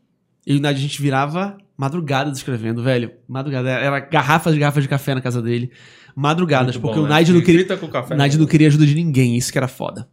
Eu 0.46 0.56
e 0.56 0.58
o 0.58 0.60
Nigel, 0.60 0.76
a 0.76 0.80
gente 0.80 1.00
virava 1.00 1.56
madrugadas 1.78 2.36
escrevendo, 2.36 2.82
velho. 2.82 3.10
Madrugada. 3.26 3.70
Era 3.70 4.00
garrafas 4.00 4.54
e 4.54 4.58
garrafas 4.58 4.82
de 4.82 4.88
café 4.88 5.14
na 5.14 5.20
casa 5.22 5.40
dele. 5.42 5.70
Madrugadas. 6.16 6.74
Muito 6.76 6.80
porque 6.82 6.98
bom, 6.98 7.04
o 7.04 7.08
né? 7.08 7.18
Nigel 7.18 7.34
não 7.36 7.42
queria. 7.42 7.76
Com 7.76 7.88
café, 7.88 8.14
O 8.14 8.16
Nigel 8.16 8.38
né? 8.38 8.42
não 8.42 8.46
queria 8.46 8.66
ajuda 8.68 8.86
de 8.86 8.94
ninguém, 8.94 9.36
isso 9.36 9.52
que 9.52 9.58
era 9.58 9.68
foda. 9.68 10.08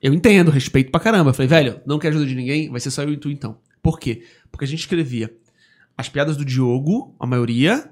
Eu 0.00 0.12
entendo, 0.14 0.50
respeito 0.50 0.90
pra 0.92 1.00
caramba. 1.00 1.30
Eu 1.30 1.34
falei, 1.34 1.48
velho, 1.48 1.80
não 1.86 1.98
quer 1.98 2.08
ajuda 2.08 2.26
de 2.26 2.34
ninguém? 2.34 2.70
Vai 2.70 2.78
ser 2.80 2.90
só 2.90 3.02
eu 3.02 3.12
e 3.12 3.16
tu 3.16 3.30
então. 3.30 3.56
Por 3.82 3.98
quê? 3.98 4.22
Porque 4.52 4.64
a 4.64 4.68
gente 4.68 4.80
escrevia 4.80 5.34
as 5.96 6.08
piadas 6.08 6.36
do 6.36 6.44
Diogo, 6.44 7.16
a 7.18 7.26
maioria, 7.26 7.90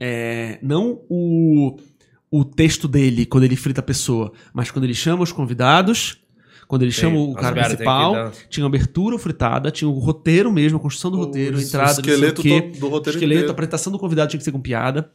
é, 0.00 0.58
não 0.62 1.00
o, 1.08 1.76
o 2.30 2.44
texto 2.44 2.86
dele 2.88 3.26
quando 3.26 3.44
ele 3.44 3.56
frita 3.56 3.80
a 3.80 3.82
pessoa, 3.84 4.32
mas 4.54 4.70
quando 4.70 4.84
ele 4.84 4.94
chama 4.94 5.22
os 5.22 5.32
convidados, 5.32 6.22
quando 6.66 6.82
ele 6.82 6.92
Sim, 6.92 7.00
chama 7.02 7.18
o 7.18 7.34
cara 7.34 7.64
principal, 7.64 8.32
tinha 8.48 8.64
abertura 8.64 9.18
fritada, 9.18 9.70
tinha 9.70 9.88
o 9.88 9.98
roteiro 9.98 10.52
mesmo, 10.52 10.78
a 10.78 10.80
construção 10.80 11.10
do 11.10 11.16
roteiro, 11.16 11.56
a 11.56 11.58
O 11.58 11.62
entrada, 11.62 11.90
esqueleto 11.92 12.42
não 12.42 12.50
sei 12.50 12.58
o 12.58 12.62
quê, 12.62 12.68
do- 12.72 12.80
do 12.80 12.88
roteiro 12.88 13.18
esqueleto, 13.18 13.48
a 13.48 13.52
apresentação 13.52 13.92
do 13.92 13.98
convidado 13.98 14.30
tinha 14.30 14.38
que 14.38 14.44
ser 14.44 14.52
com 14.52 14.60
piada. 14.60 15.10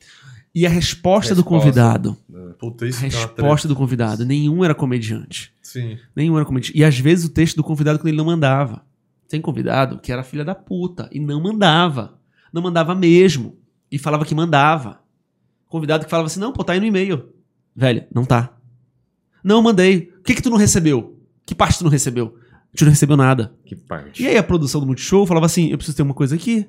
E 0.55 0.65
a 0.67 0.69
resposta, 0.69 1.33
do 1.33 1.41
Resposta. 1.41 1.65
convidado. 1.65 2.17
Puta, 2.59 2.85
A 2.85 2.87
isso 2.87 2.99
que 2.99 3.05
é 3.05 3.09
uma 3.09 3.11
treta. 3.27 3.41
resposta 3.41 3.67
do 3.67 3.75
convidado. 3.75 4.23
Nenhum 4.25 4.63
era 4.63 4.75
comediante. 4.75 5.51
Sim. 5.61 5.97
Nenhum 6.15 6.35
era 6.35 6.45
comediante. 6.45 6.77
E 6.77 6.83
às 6.83 6.97
vezes 6.99 7.25
o 7.25 7.29
texto 7.29 7.55
do 7.55 7.63
convidado 7.63 7.97
quando 7.97 8.09
ele 8.09 8.17
não 8.17 8.25
mandava. 8.25 8.85
Tem 9.27 9.41
convidado 9.41 9.97
que 9.99 10.11
era 10.11 10.21
filha 10.23 10.45
da 10.45 10.53
puta 10.53 11.09
e 11.11 11.19
não 11.19 11.41
mandava. 11.41 12.19
Não 12.51 12.61
mandava 12.61 12.93
mesmo. 12.93 13.57
E 13.91 13.97
falava 13.97 14.25
que 14.25 14.35
mandava. 14.35 14.99
Convidado 15.67 16.03
que 16.05 16.09
falava 16.11 16.27
assim: 16.27 16.39
não, 16.39 16.53
pô, 16.53 16.63
tá 16.63 16.73
aí 16.73 16.79
no 16.79 16.85
e-mail. 16.85 17.29
Velho, 17.75 18.05
não 18.13 18.23
tá. 18.23 18.55
Não, 19.43 19.59
mandei. 19.61 20.13
O 20.19 20.23
que 20.23 20.35
que 20.35 20.41
tu 20.41 20.51
não 20.51 20.57
recebeu? 20.57 21.19
Que 21.47 21.55
parte 21.55 21.79
tu 21.79 21.83
não 21.83 21.91
recebeu? 21.91 22.37
A 22.51 22.75
gente 22.75 22.83
não 22.83 22.91
recebeu 22.91 23.17
nada. 23.17 23.53
Que 23.65 23.75
parte. 23.75 24.21
E 24.21 24.27
aí 24.27 24.37
a 24.37 24.43
produção 24.43 24.79
do 24.79 24.85
Multishow 24.85 25.25
falava 25.25 25.47
assim: 25.47 25.69
eu 25.69 25.77
preciso 25.77 25.97
ter 25.97 26.03
uma 26.03 26.13
coisa 26.13 26.35
aqui. 26.35 26.67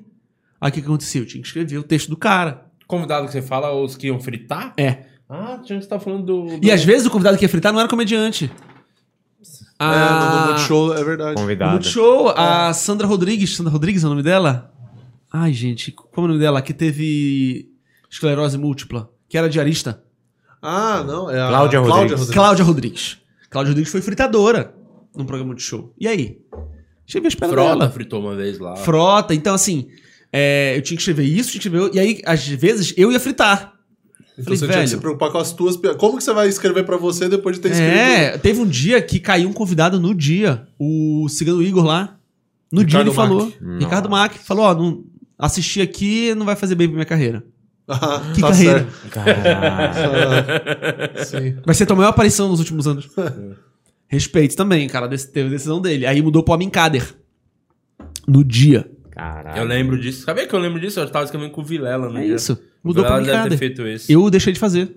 Aí 0.59 0.71
o 0.71 0.73
que 0.73 0.81
que 0.81 0.87
aconteceu? 0.87 1.21
Eu 1.21 1.27
tinha 1.27 1.41
que 1.41 1.47
escrever 1.47 1.77
o 1.77 1.83
texto 1.83 2.09
do 2.09 2.17
cara. 2.17 2.64
Convidado 2.87 3.25
que 3.27 3.31
você 3.33 3.41
fala, 3.41 3.71
os 3.73 3.95
que 3.95 4.07
iam 4.07 4.19
fritar? 4.19 4.73
É. 4.77 5.05
Ah, 5.27 5.59
tinha 5.63 5.79
que 5.79 5.83
você 5.85 5.89
tá 5.89 5.99
falando 5.99 6.23
do... 6.25 6.57
do- 6.59 6.65
E 6.65 6.71
às 6.71 6.83
vezes 6.83 7.07
o 7.07 7.09
convidado 7.09 7.37
que 7.37 7.43
ia 7.45 7.49
fritar 7.49 7.73
não 7.73 7.79
era 7.79 7.89
comediante. 7.89 8.51
É, 9.79 9.85
no, 9.85 10.39
no 10.41 10.47
Multishow 10.47 10.93
é 10.93 11.03
verdade. 11.03 11.31
No 11.35 11.41
Convidada. 11.41 11.71
Multishow, 11.73 12.29
a 12.29 12.73
Sandra 12.73 13.05
Rodrigues. 13.07 13.55
Sandra 13.55 13.71
Rodrigues 13.71 14.03
é 14.03 14.07
o 14.07 14.09
nome 14.09 14.23
dela? 14.23 14.71
Ai, 15.31 15.51
gente, 15.51 15.91
como 15.91 16.09
é 16.17 16.21
o 16.25 16.27
nome 16.29 16.39
dela? 16.39 16.61
Que 16.61 16.73
teve 16.73 17.69
esclerose 18.09 18.57
múltipla, 18.57 19.09
que 19.27 19.37
era 19.37 19.49
diarista. 19.49 20.01
Ah, 20.61 21.03
não. 21.05 21.29
É 21.29 21.41
a 21.41 21.47
Cláudia 21.49 21.79
Rodrigues. 21.79 22.29
Cláudia 22.29 22.63
Rodrigues. 22.63 23.17
Cláudia 23.49 23.71
Rodrigues 23.71 23.91
foi 23.91 24.01
fritadora 24.01 24.73
num 25.15 25.25
programa 25.25 25.49
Multishow. 25.49 25.93
E 25.99 26.07
aí? 26.07 26.39
Deixa 27.05 27.17
eu 27.17 27.21
ver 27.21 27.27
as 27.27 27.35
pernas 27.35 27.53
Frota 27.55 27.77
dela. 27.79 27.89
fritou 27.91 28.19
uma 28.21 28.35
vez 28.35 28.57
lá. 28.59 28.75
Frota. 28.77 29.35
Então, 29.35 29.53
assim, 29.53 29.89
é, 30.37 30.77
eu 30.77 30.81
tinha 30.81 30.97
que 30.97 31.01
escrever 31.01 31.23
isso, 31.23 31.51
tinha 31.51 31.61
que 31.61 31.67
escrever... 31.67 31.95
E 31.95 31.99
aí, 31.99 32.21
às 32.25 32.45
vezes, 32.45 32.93
eu 32.97 33.11
ia 33.11 33.19
fritar. 33.19 33.73
Então 34.37 34.43
Falei, 34.43 34.59
você 34.59 34.67
tinha 34.67 34.81
que 34.81 34.89
se 34.89 34.97
preocupar 34.97 35.31
com 35.31 35.37
as 35.37 35.53
tuas 35.53 35.77
piadas. 35.77 35.97
Como 35.97 36.17
que 36.17 36.23
você 36.23 36.33
vai 36.33 36.49
escrever 36.49 36.83
pra 36.83 36.97
você 36.97 37.29
depois 37.29 37.55
de 37.55 37.61
ter 37.61 37.71
escrito? 37.71 37.89
É, 37.89 38.37
teve 38.37 38.59
um 38.59 38.67
dia 38.67 39.01
que 39.01 39.17
caiu 39.19 39.47
um 39.47 39.53
convidado 39.53 39.97
no 39.97 40.13
dia, 40.13 40.67
o 40.77 41.27
Cigano 41.29 41.63
Igor 41.63 41.85
lá. 41.85 42.17
No 42.71 42.83
dia 42.83 42.99
Ricardo 42.99 43.07
ele 43.07 43.15
falou. 43.15 43.53
Ricardo 43.79 44.09
Mack, 44.09 44.37
falou, 44.37 44.65
ó, 44.65 44.75
não, 44.75 45.05
assistir 45.39 45.81
aqui 45.81 46.35
não 46.35 46.45
vai 46.45 46.57
fazer 46.57 46.75
bem 46.75 46.87
pra 46.87 46.95
minha 46.95 47.05
carreira. 47.05 47.43
Ah, 47.87 48.19
Que 48.33 48.41
tá 48.41 48.47
carreira. 48.47 48.87
Vai 51.63 51.75
ser 51.75 51.85
tua 51.85 51.95
maior 51.95 52.09
aparição 52.09 52.49
nos 52.49 52.57
últimos 52.57 52.87
anos. 52.87 53.07
Respeito 54.09 54.55
também, 54.55 54.87
cara, 54.87 55.07
teve 55.07 55.49
a 55.49 55.51
decisão 55.51 55.79
dele. 55.79 56.03
Aí 56.07 56.19
mudou 56.19 56.41
pro 56.41 56.55
Amin 56.55 56.71
Kader. 56.71 57.07
No 58.27 58.43
dia. 58.43 58.89
Caralho. 59.15 59.57
Eu 59.57 59.65
lembro 59.65 59.99
disso. 59.99 60.23
Sabia 60.25 60.45
que 60.45 60.53
eu 60.53 60.59
lembro 60.59 60.79
disso? 60.79 60.99
Eu 60.99 61.09
tava 61.09 61.25
escrevendo 61.25 61.51
com 61.51 61.61
o 61.61 61.63
Vilela, 61.63 62.09
né? 62.11 62.23
É 62.23 62.27
isso. 62.27 62.61
Mudou 62.83 63.03
o 63.03 63.07
Vilela 63.07 63.25
deve 63.43 63.49
ter 63.49 63.57
feito 63.57 63.87
esse. 63.87 64.11
Eu 64.11 64.29
deixei 64.29 64.51
de 64.53 64.59
fazer. 64.59 64.95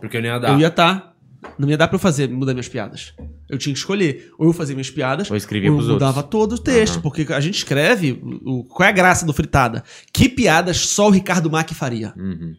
Porque 0.00 0.16
eu 0.16 0.22
nem 0.22 0.30
ia 0.30 0.38
dar. 0.38 0.52
Eu 0.52 0.58
ia 0.60 0.66
estar. 0.68 1.12
Não 1.58 1.68
ia 1.68 1.76
dar 1.76 1.88
pra 1.88 1.96
eu 1.96 2.00
fazer, 2.00 2.28
mudar 2.28 2.52
minhas 2.54 2.68
piadas. 2.68 3.14
Eu 3.48 3.58
tinha 3.58 3.72
que 3.72 3.78
escolher. 3.78 4.30
Ou 4.38 4.46
eu 4.48 4.52
fazia 4.52 4.74
minhas 4.74 4.90
piadas, 4.90 5.30
Ou 5.30 5.36
escrevia 5.36 5.68
eu 5.68 5.74
pros 5.76 5.88
mudava 5.88 6.18
outros. 6.20 6.30
todo 6.30 6.52
o 6.54 6.58
texto. 6.58 7.00
Porque 7.00 7.26
a 7.32 7.40
gente 7.40 7.56
escreve. 7.56 8.20
O, 8.44 8.60
o- 8.60 8.64
qual 8.64 8.86
é 8.86 8.90
a 8.90 8.94
graça 8.94 9.26
do 9.26 9.32
Fritada? 9.32 9.82
Que 10.12 10.28
piadas 10.28 10.76
só 10.78 11.08
o 11.08 11.10
Ricardo 11.10 11.50
Mack 11.50 11.74
faria? 11.74 12.12
Uhum. 12.16 12.54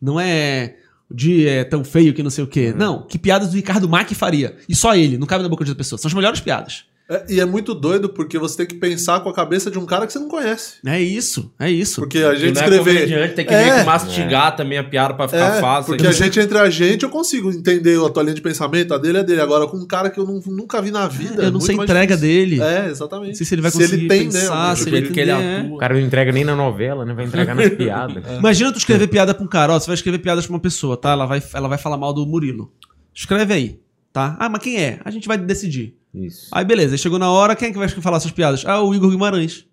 Não 0.00 0.18
é. 0.18 0.76
O 1.10 1.14
dia 1.14 1.50
é 1.60 1.64
tão 1.64 1.84
feio 1.84 2.14
que 2.14 2.22
não 2.22 2.30
sei 2.30 2.42
o 2.42 2.46
quê. 2.46 2.72
Não, 2.74 3.06
que 3.06 3.18
piadas 3.18 3.50
do 3.50 3.56
Ricardo 3.56 3.86
Mack 3.88 4.14
faria. 4.14 4.56
E 4.66 4.74
só 4.74 4.96
ele, 4.96 5.18
não 5.18 5.26
cabe 5.26 5.42
na 5.42 5.48
boca 5.48 5.62
de 5.64 5.70
outra 5.70 5.78
pessoa. 5.78 5.98
São 5.98 6.08
as 6.08 6.14
melhores 6.14 6.40
piadas. 6.40 6.84
É, 7.12 7.24
e 7.34 7.40
é 7.40 7.44
muito 7.44 7.74
doido 7.74 8.08
porque 8.08 8.38
você 8.38 8.56
tem 8.58 8.66
que 8.66 8.74
pensar 8.76 9.20
com 9.20 9.28
a 9.28 9.34
cabeça 9.34 9.70
de 9.70 9.78
um 9.78 9.84
cara 9.84 10.06
que 10.06 10.12
você 10.12 10.18
não 10.18 10.28
conhece. 10.28 10.74
É 10.86 11.00
isso, 11.00 11.52
é 11.58 11.70
isso. 11.70 12.00
Porque 12.00 12.18
a 12.18 12.34
gente 12.34 12.54
não 12.54 12.62
é 12.62 12.64
escrever. 12.64 12.94
comediante, 13.00 13.34
tem 13.34 13.44
que 13.44 13.52
É. 13.54 13.62
meio 13.64 13.74
que 13.80 13.84
mastigar 13.84 14.56
também 14.56 14.78
a 14.78 14.84
piada 14.84 15.14
pra 15.14 15.28
ficar 15.28 15.56
É, 15.56 15.60
fácil. 15.60 15.86
porque 15.92 16.06
a 16.06 16.12
gente, 16.12 16.40
entre 16.40 16.56
a 16.58 16.70
gente, 16.70 17.02
eu 17.02 17.10
consigo 17.10 17.50
entender 17.50 17.98
a 18.04 18.08
tua 18.08 18.22
linha 18.22 18.34
de 18.34 18.40
pensamento, 18.40 18.94
a 18.94 18.98
dele 18.98 19.18
é 19.18 19.22
dele. 19.24 19.40
Agora, 19.40 19.66
com 19.66 19.76
um 19.76 19.86
cara 19.86 20.08
que 20.10 20.18
eu 20.18 20.26
não- 20.26 20.40
nunca 20.46 20.80
vi 20.80 20.90
na 20.90 21.06
vida. 21.08 21.42
eu 21.42 21.48
é 21.48 21.50
não 21.50 21.60
sei 21.60 21.78
a 21.78 21.82
entrega 21.82 22.16
dele. 22.16 22.60
É, 22.62 22.88
exatamente. 22.88 23.28
Não 23.28 23.34
sei 23.36 23.46
se 23.46 23.54
ele 23.54 23.62
vai 23.62 23.70
Se 23.70 23.78
conseguir 23.78 23.96
ele 24.02 24.08
tem, 24.08 24.24
pensar, 24.24 24.68
né, 24.70 24.76
se 24.76 24.88
ele 24.88 25.10
que 25.10 25.20
ele 25.20 25.30
é. 25.30 25.58
atua. 25.60 25.74
O 25.74 25.78
cara 25.78 25.94
não 25.94 26.00
entrega 26.00 26.32
nem 26.32 26.44
na 26.44 26.56
novela, 26.56 27.04
né? 27.04 27.12
Vai 27.14 27.24
entregar 27.26 27.54
nas 27.54 27.68
piadas. 27.70 28.24
Imagina 28.38 28.72
tu 28.72 28.78
escrever 28.78 29.06
piada 29.08 29.34
pra 29.34 29.44
um 29.44 29.48
cara, 29.48 29.74
ó, 29.74 29.78
você 29.80 29.86
vai 29.86 29.94
escrever 29.94 30.18
piadas 30.18 30.46
pra 30.46 30.54
uma 30.54 30.60
pessoa, 30.60 30.96
tá? 30.96 31.10
Ela 31.10 31.26
vai, 31.26 31.42
ela 31.54 31.68
vai 31.68 31.78
falar 31.78 31.96
mal 31.96 32.12
do 32.12 32.26
Murilo. 32.26 32.72
Escreve 33.14 33.52
aí, 33.52 33.80
tá? 34.12 34.36
Ah, 34.40 34.48
mas 34.48 34.62
quem 34.62 34.76
é? 34.82 34.98
A 35.04 35.10
gente 35.10 35.28
vai 35.28 35.36
decidir. 35.36 35.94
Isso. 36.14 36.48
Aí 36.52 36.64
beleza, 36.64 36.94
aí 36.94 36.98
chegou 36.98 37.18
na 37.18 37.30
hora, 37.30 37.56
quem 37.56 37.68
é 37.68 37.72
que 37.72 37.78
vai 37.78 37.88
falar 37.88 38.18
essas 38.18 38.30
piadas? 38.32 38.64
Ah, 38.66 38.82
o 38.82 38.94
Igor 38.94 39.10
Guimarães. 39.10 39.64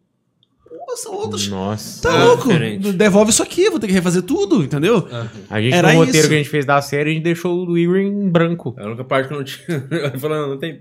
São 0.96 1.14
outros. 1.14 1.48
Nossa. 1.48 2.02
Tá 2.02 2.16
É, 2.18 2.24
louco? 2.24 2.48
diferente. 2.48 2.92
Devolve 2.94 3.30
isso 3.32 3.44
aqui, 3.44 3.70
vou 3.70 3.80
ter 3.80 3.86
que 3.88 3.94
refazer 3.94 4.24
tudo, 4.24 4.64
entendeu? 4.64 5.08
A 5.50 5.62
gente, 5.62 5.74
Era 5.74 5.94
no 5.94 6.00
roteiro 6.00 6.18
isso. 6.20 6.28
que 6.28 6.34
a 6.34 6.38
gente 6.38 6.50
fez 6.50 6.66
da 6.66 6.82
série, 6.82 7.12
a 7.12 7.14
gente 7.14 7.24
deixou 7.24 7.68
o 7.68 7.78
Igor 7.78 7.98
em 7.98 8.28
branco. 8.30 8.74
É 8.78 8.84
a 8.84 8.88
única 8.88 9.04
parte 9.04 9.28
que 9.28 9.34
eu 9.34 9.38
não 9.38 9.44
tinha. 9.44 9.66
Ele 9.92 10.18
falou, 10.18 10.38
não, 10.38 10.50
não 10.50 10.58
tem. 10.58 10.80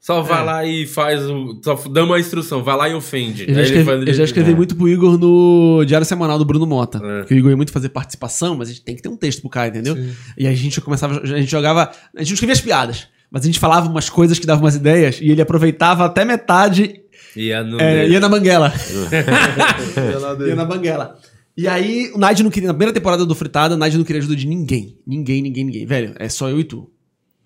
Só 0.00 0.22
vai 0.22 0.42
lá 0.44 0.64
e 0.64 0.86
faz 0.86 1.28
o. 1.28 1.60
Só 1.62 1.74
dá 1.90 2.04
uma 2.04 2.18
instrução, 2.18 2.62
vai 2.64 2.76
lá 2.76 2.88
e 2.88 2.94
ofende. 2.94 3.44
Eu 3.46 3.54
já, 3.56 3.62
escrevi, 3.62 3.84
faz 3.84 4.06
eu 4.06 4.14
já 4.14 4.24
escrevi 4.24 4.52
É. 4.52 4.54
muito 4.54 4.74
pro 4.74 4.88
Igor 4.88 5.18
no 5.18 5.84
Diário 5.84 6.06
Semanal 6.06 6.38
do 6.38 6.44
Bruno 6.44 6.64
Mota. 6.66 6.98
É. 7.04 7.24
Que 7.24 7.34
o 7.34 7.36
Igor 7.36 7.50
ia 7.50 7.56
muito 7.56 7.72
fazer 7.72 7.90
participação, 7.90 8.56
mas 8.56 8.68
a 8.68 8.72
gente 8.72 8.84
tem 8.84 8.96
que 8.96 9.02
ter 9.02 9.08
um 9.10 9.16
texto 9.16 9.40
pro 9.42 9.50
cara, 9.50 9.68
entendeu? 9.68 9.96
E 10.38 10.46
aí 10.46 10.52
a 10.52 10.56
gente 10.56 10.80
começava, 10.80 11.20
a 11.20 11.26
gente 11.26 11.50
jogava. 11.50 11.90
A 12.14 12.20
gente 12.20 12.30
não 12.30 12.34
escrevia 12.34 12.54
as 12.54 12.60
piadas, 12.60 13.08
mas 13.30 13.42
a 13.42 13.46
gente 13.46 13.58
falava 13.58 13.88
umas 13.88 14.08
coisas 14.08 14.38
que 14.38 14.46
davam 14.46 14.64
umas 14.64 14.76
ideias 14.76 15.18
e 15.20 15.30
ele 15.30 15.42
aproveitava 15.42 16.04
até 16.04 16.24
metade 16.24 17.02
Ia 17.36 17.62
no 17.62 17.78
É, 17.78 18.08
ia 18.08 18.18
na 18.18 18.28
banguela. 18.28 18.72
Ia 20.46 20.56
na 20.56 20.64
banguela. 20.64 21.18
E 21.56 21.68
aí, 21.68 22.10
o 22.14 22.18
Nigel 22.18 22.44
não 22.44 22.50
queria, 22.50 22.66
na 22.66 22.74
primeira 22.74 22.92
temporada 22.92 23.24
do 23.24 23.34
Fritada, 23.34 23.74
o 23.74 23.78
Nigel 23.78 23.98
não 23.98 24.04
queria 24.04 24.20
ajuda 24.20 24.36
de 24.36 24.46
ninguém. 24.46 24.98
Ninguém, 25.06 25.42
ninguém, 25.42 25.64
ninguém. 25.64 25.86
Velho, 25.86 26.14
é 26.18 26.28
só 26.28 26.48
eu 26.48 26.58
e 26.58 26.64
tu. 26.64 26.90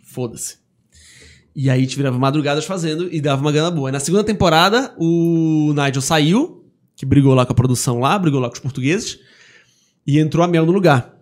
Foda-se. 0.05 0.59
E 1.55 1.69
aí 1.69 1.79
a 1.79 1.83
gente 1.83 1.97
virava 1.97 2.19
madrugadas 2.19 2.65
fazendo 2.65 3.09
e 3.13 3.21
dava 3.21 3.41
uma 3.41 3.53
grana 3.53 3.71
boa. 3.71 3.89
E 3.89 3.93
na 3.93 4.01
segunda 4.01 4.23
temporada, 4.23 4.95
o 4.97 5.73
Nigel 5.75 6.03
saiu, 6.03 6.65
que 6.97 7.05
brigou 7.05 7.35
lá 7.35 7.45
com 7.45 7.53
a 7.53 7.57
produção 7.57 7.99
lá, 7.99 8.19
brigou 8.19 8.41
lá 8.41 8.49
com 8.49 8.55
os 8.55 8.61
portugueses, 8.61 9.19
e 10.07 10.19
entrou 10.19 10.45
a 10.45 10.49
Mel 10.49 10.67
no 10.67 10.73
lugar. 10.73 11.20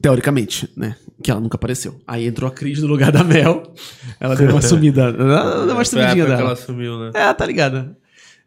Teoricamente, 0.00 0.68
né? 0.76 0.96
Que 1.22 1.30
ela 1.30 1.40
nunca 1.40 1.56
apareceu. 1.56 2.00
Aí 2.06 2.26
entrou 2.26 2.48
a 2.48 2.52
Cris 2.52 2.80
no 2.80 2.86
lugar 2.88 3.10
da 3.10 3.24
Mel. 3.24 3.72
Ela 4.20 4.36
deu 4.36 4.50
uma 4.50 4.62
sumida. 4.62 5.02
Ela 5.18 5.66
deu 5.66 5.74
uma 5.74 5.84
sumidinha 5.84 6.26
dela. 6.26 6.40
ela 6.40 6.56
sumiu, 6.56 6.98
né? 6.98 7.10
É, 7.14 7.32
tá 7.32 7.44
ligado. 7.46 7.96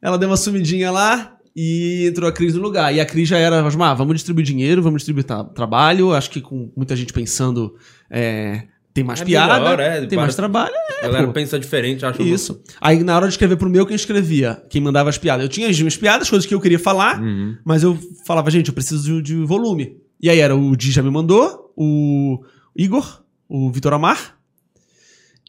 Ela 0.01 0.17
deu 0.17 0.29
uma 0.29 0.37
sumidinha 0.37 0.89
lá 0.91 1.35
e 1.55 2.07
entrou 2.07 2.29
a 2.29 2.31
Cris 2.31 2.53
no 2.55 2.61
lugar. 2.61 2.93
E 2.93 2.99
a 3.01 3.05
Cris 3.05 3.27
já 3.27 3.37
era, 3.37 3.63
Osmar, 3.65 3.95
vamos 3.95 4.15
distribuir 4.15 4.45
dinheiro, 4.45 4.81
vamos 4.81 5.01
distribuir 5.01 5.25
tra- 5.25 5.43
trabalho. 5.43 6.13
Acho 6.13 6.29
que 6.29 6.39
com 6.41 6.71
muita 6.75 6.95
gente 6.95 7.11
pensando, 7.11 7.75
é, 8.09 8.63
tem 8.93 9.03
mais 9.03 9.21
É 9.21 9.25
piada, 9.25 9.55
melhor, 9.59 9.79
é, 9.79 9.99
tem 10.01 10.09
para- 10.09 10.21
mais 10.21 10.35
trabalho. 10.35 10.73
A 10.99 11.05
galera 11.07 11.27
pô. 11.27 11.33
pensa 11.33 11.59
diferente, 11.59 12.05
acha 12.05 12.21
Isso. 12.21 12.61
Aí 12.79 13.03
na 13.03 13.15
hora 13.15 13.27
de 13.27 13.33
escrever 13.33 13.57
pro 13.57 13.69
meu, 13.69 13.85
quem 13.85 13.95
escrevia? 13.95 14.61
Quem 14.69 14.79
mandava 14.81 15.09
as 15.09 15.17
piadas. 15.17 15.43
Eu 15.43 15.49
tinha 15.49 15.67
as 15.67 15.77
minhas 15.77 15.97
piadas, 15.97 16.29
coisas 16.29 16.45
que 16.47 16.53
eu 16.55 16.61
queria 16.61 16.79
falar, 16.79 17.19
Uhum. 17.21 17.57
mas 17.65 17.83
eu 17.83 17.97
falava, 18.25 18.49
gente, 18.51 18.67
eu 18.69 18.73
preciso 18.73 19.21
de, 19.21 19.33
de 19.35 19.45
volume. 19.45 19.97
E 20.21 20.29
aí 20.29 20.39
era 20.39 20.55
o 20.55 20.75
Di 20.75 20.91
já 20.91 21.01
me 21.01 21.09
mandou, 21.09 21.73
o 21.75 22.43
Igor, 22.75 23.23
o 23.49 23.71
Vitor 23.71 23.93
Amar 23.93 24.37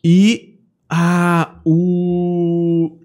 e 0.02 0.58
a, 0.88 1.60
o. 1.64 2.98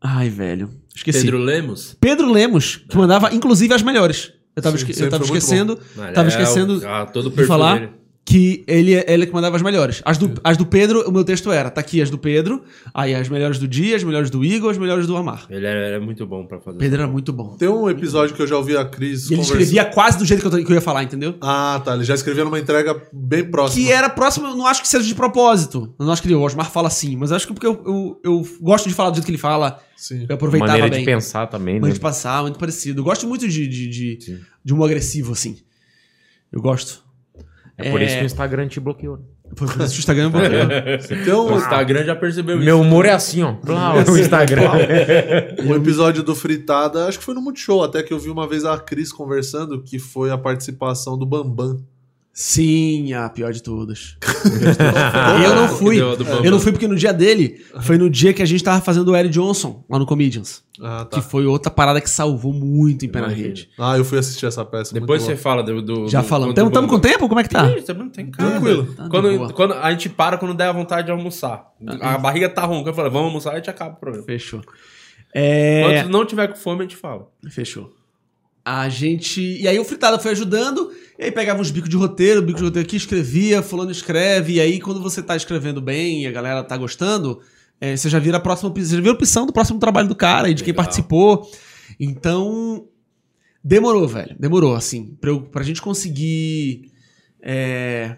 Ai, 0.00 0.28
velho. 0.28 0.70
Esqueci. 0.94 1.20
Pedro 1.20 1.38
Pedro, 1.38 1.44
Lemos? 1.44 1.96
Lemos, 2.32 2.76
que 2.76 2.96
mandava 2.96 3.34
inclusive 3.34 3.72
as 3.74 3.82
melhores. 3.82 4.32
Eu 4.54 4.62
tava, 4.62 4.76
esque- 4.76 5.00
eu 5.00 5.08
tava 5.08 5.24
esquecendo. 5.24 5.78
Tava 6.14 6.28
é 6.28 6.30
esquecendo 6.30 6.82
ah, 6.84 7.06
todo 7.06 7.26
o 7.26 7.30
de 7.30 7.44
falar 7.44 7.78
dele. 7.78 7.92
Que 8.28 8.62
ele, 8.66 8.92
ele 9.06 9.26
que 9.26 9.32
mandava 9.32 9.56
as 9.56 9.62
melhores. 9.62 10.02
As 10.04 10.18
do, 10.18 10.38
as 10.44 10.54
do 10.54 10.66
Pedro, 10.66 11.08
o 11.08 11.10
meu 11.10 11.24
texto 11.24 11.50
era, 11.50 11.70
tá 11.70 11.80
aqui 11.80 12.02
as 12.02 12.10
do 12.10 12.18
Pedro, 12.18 12.62
aí 12.92 13.14
as 13.14 13.26
melhores 13.26 13.58
do 13.58 13.66
Dia, 13.66 13.96
as 13.96 14.04
melhores 14.04 14.28
do 14.28 14.44
Igor, 14.44 14.70
as 14.70 14.76
melhores 14.76 15.06
do 15.06 15.16
Amar. 15.16 15.46
Ele 15.48 15.64
era, 15.64 15.78
era 15.80 16.00
muito 16.00 16.26
bom 16.26 16.44
pra 16.46 16.60
fazer. 16.60 16.76
Pedro 16.76 17.00
era 17.00 17.10
muito 17.10 17.32
bom. 17.32 17.56
Tem 17.56 17.70
um 17.70 17.88
episódio 17.88 18.36
que 18.36 18.42
eu 18.42 18.46
já 18.46 18.54
ouvi 18.58 18.76
a 18.76 18.84
Cris 18.84 19.30
ele 19.30 19.40
escrevia 19.40 19.86
quase 19.86 20.18
do 20.18 20.26
jeito 20.26 20.42
que 20.42 20.46
eu, 20.46 20.62
que 20.62 20.70
eu 20.70 20.74
ia 20.74 20.80
falar, 20.82 21.04
entendeu? 21.04 21.36
Ah, 21.40 21.80
tá. 21.82 21.94
Ele 21.94 22.04
já 22.04 22.14
escrevia 22.14 22.44
numa 22.44 22.58
entrega 22.58 23.00
bem 23.10 23.50
próxima. 23.50 23.82
Que 23.82 23.90
era 23.90 24.10
próximo, 24.10 24.48
eu 24.48 24.54
não 24.54 24.66
acho 24.66 24.82
que 24.82 24.88
seja 24.88 25.06
de 25.06 25.14
propósito. 25.14 25.94
Eu 25.98 26.04
não 26.04 26.12
acho 26.12 26.20
que 26.20 26.34
o 26.34 26.42
Osmar 26.42 26.70
fala 26.70 26.88
assim, 26.88 27.16
mas 27.16 27.32
acho 27.32 27.46
que 27.46 27.54
porque 27.54 27.66
eu, 27.66 27.82
eu, 27.86 28.20
eu 28.22 28.48
gosto 28.60 28.90
de 28.90 28.94
falar 28.94 29.08
do 29.08 29.14
jeito 29.14 29.24
que 29.24 29.30
ele 29.30 29.38
fala, 29.38 29.80
Sim. 29.96 30.26
eu 30.28 30.34
aproveitava 30.34 30.72
Maneira 30.72 30.90
bem. 30.90 31.00
de 31.00 31.06
pensar 31.06 31.46
também, 31.46 31.76
né? 31.76 31.80
Maneira 31.80 31.94
de 31.94 32.00
passar, 32.00 32.42
muito 32.42 32.58
parecido. 32.58 33.00
Eu 33.00 33.04
gosto 33.04 33.26
muito 33.26 33.48
de, 33.48 33.66
de, 33.66 33.88
de, 33.88 34.18
Sim. 34.20 34.38
de 34.62 34.74
humor 34.74 34.84
agressivo, 34.84 35.32
assim. 35.32 35.56
Eu 36.52 36.60
gosto. 36.60 37.07
É 37.78 37.90
por 37.90 38.00
É. 38.02 38.04
isso 38.04 38.16
que 38.16 38.22
o 38.24 38.26
Instagram 38.26 38.66
te 38.68 38.80
bloqueou. 38.80 39.18
Foi 39.56 39.68
por 39.68 39.80
isso 39.82 39.92
que 39.92 39.98
o 39.98 40.00
Instagram 40.00 40.30
bloqueou. 40.30 40.68
Tem 41.24 41.32
um, 41.32 41.54
O 41.54 41.56
Instagram 41.56 42.04
já 42.04 42.16
percebeu 42.16 42.58
Meu 42.58 42.76
isso. 42.76 42.84
humor 42.86 43.06
é 43.06 43.12
assim, 43.12 43.42
ó. 43.42 43.52
Plá, 43.54 43.94
o 44.10 44.18
Instagram. 44.18 44.70
um 45.64 45.74
episódio 45.74 46.22
do 46.22 46.34
Fritada, 46.34 47.06
acho 47.06 47.18
que 47.18 47.24
foi 47.24 47.34
no 47.34 47.40
Multishow, 47.40 47.84
até 47.84 48.02
que 48.02 48.12
eu 48.12 48.18
vi 48.18 48.30
uma 48.30 48.46
vez 48.48 48.64
a 48.64 48.76
Cris 48.78 49.12
conversando, 49.12 49.80
que 49.82 49.98
foi 49.98 50.30
a 50.30 50.36
participação 50.36 51.16
do 51.16 51.24
Bambam. 51.24 51.78
Sim, 52.40 53.12
a 53.14 53.28
pior 53.28 53.52
de 53.52 53.60
todas. 53.60 54.16
eu 55.44 55.56
não 55.56 55.68
fui. 55.68 55.98
Eu 55.98 56.52
não 56.52 56.60
fui 56.60 56.70
porque 56.70 56.86
no 56.86 56.94
dia 56.94 57.12
dele 57.12 57.60
foi 57.82 57.98
no 57.98 58.08
dia 58.08 58.32
que 58.32 58.40
a 58.40 58.46
gente 58.46 58.62
tava 58.62 58.80
fazendo 58.80 59.08
o 59.10 59.16
Eric 59.16 59.34
Johnson 59.34 59.84
lá 59.90 59.98
no 59.98 60.06
Comedians. 60.06 60.62
Ah, 60.80 61.04
tá. 61.04 61.16
Que 61.16 61.20
foi 61.28 61.46
outra 61.46 61.68
parada 61.68 62.00
que 62.00 62.08
salvou 62.08 62.52
muito 62.52 63.04
em 63.04 63.08
pé 63.08 63.22
na 63.22 63.26
rede. 63.26 63.68
Ah, 63.76 63.98
eu 63.98 64.04
fui 64.04 64.18
assistir 64.18 64.46
essa 64.46 64.64
peça. 64.64 64.94
Depois 64.94 65.24
você 65.24 65.34
fala 65.34 65.64
do. 65.64 65.82
do 65.82 66.06
Já 66.06 66.20
do- 66.20 66.28
falamos. 66.28 66.54
Bambam. 66.54 66.86
com 66.86 67.00
tempo? 67.00 67.28
Como 67.28 67.40
é 67.40 67.42
que 67.42 67.50
tá? 67.50 67.64
Não 67.92 68.08
tem 68.08 68.30
cara. 68.30 68.50
Tranquilo. 68.52 68.86
Tá 68.94 69.08
Quando, 69.08 69.52
quando 69.52 69.74
a 69.74 69.90
gente 69.90 70.08
para 70.08 70.38
quando 70.38 70.54
der 70.54 70.68
a 70.68 70.72
vontade 70.72 71.06
de 71.06 71.10
almoçar. 71.10 71.72
A 72.00 72.18
barriga 72.18 72.48
tá 72.48 72.64
ronca. 72.64 72.90
Eu 72.90 72.94
falo, 72.94 73.10
vamos 73.10 73.26
almoçar 73.26 73.50
e 73.50 73.52
a 73.54 73.56
gente 73.56 73.70
acaba 73.70 73.94
o 73.94 73.96
programa. 73.96 74.24
Fechou. 74.24 74.60
É... 75.34 76.02
Quando 76.04 76.12
não 76.12 76.24
tiver 76.24 76.46
com 76.46 76.54
fome, 76.54 76.78
a 76.78 76.82
gente 76.84 76.94
fala. 76.94 77.26
Fechou. 77.50 77.97
A 78.80 78.88
gente. 78.88 79.40
E 79.40 79.66
aí 79.66 79.78
o 79.78 79.84
Fritada 79.84 80.18
foi 80.18 80.32
ajudando, 80.32 80.90
e 81.18 81.24
aí 81.24 81.32
pegava 81.32 81.60
uns 81.60 81.70
bicos 81.70 81.88
de 81.88 81.96
roteiro, 81.96 82.42
bico 82.42 82.58
de 82.58 82.64
roteiro 82.64 82.86
aqui, 82.86 82.96
escrevia, 82.96 83.62
fulano 83.62 83.90
escreve, 83.90 84.54
e 84.54 84.60
aí 84.60 84.78
quando 84.80 85.00
você 85.00 85.22
tá 85.22 85.34
escrevendo 85.36 85.80
bem 85.80 86.22
e 86.22 86.26
a 86.26 86.32
galera 86.32 86.62
tá 86.62 86.76
gostando, 86.76 87.40
é, 87.80 87.96
você 87.96 88.08
já 88.10 88.18
vira 88.18 88.36
a 88.36 88.40
próxima. 88.40 88.70
Você 88.70 88.94
já 88.96 89.00
vira 89.00 89.12
a 89.12 89.14
opção 89.14 89.46
do 89.46 89.52
próximo 89.52 89.78
trabalho 89.78 90.08
do 90.08 90.14
cara 90.14 90.50
e 90.50 90.54
de 90.54 90.62
quem 90.62 90.72
Legal. 90.72 90.84
participou. 90.84 91.50
Então. 91.98 92.86
Demorou, 93.62 94.06
velho. 94.06 94.36
Demorou, 94.38 94.74
assim. 94.74 95.16
Pra, 95.20 95.30
eu, 95.30 95.40
pra 95.42 95.62
gente 95.62 95.80
conseguir. 95.82 96.90
é, 97.42 98.16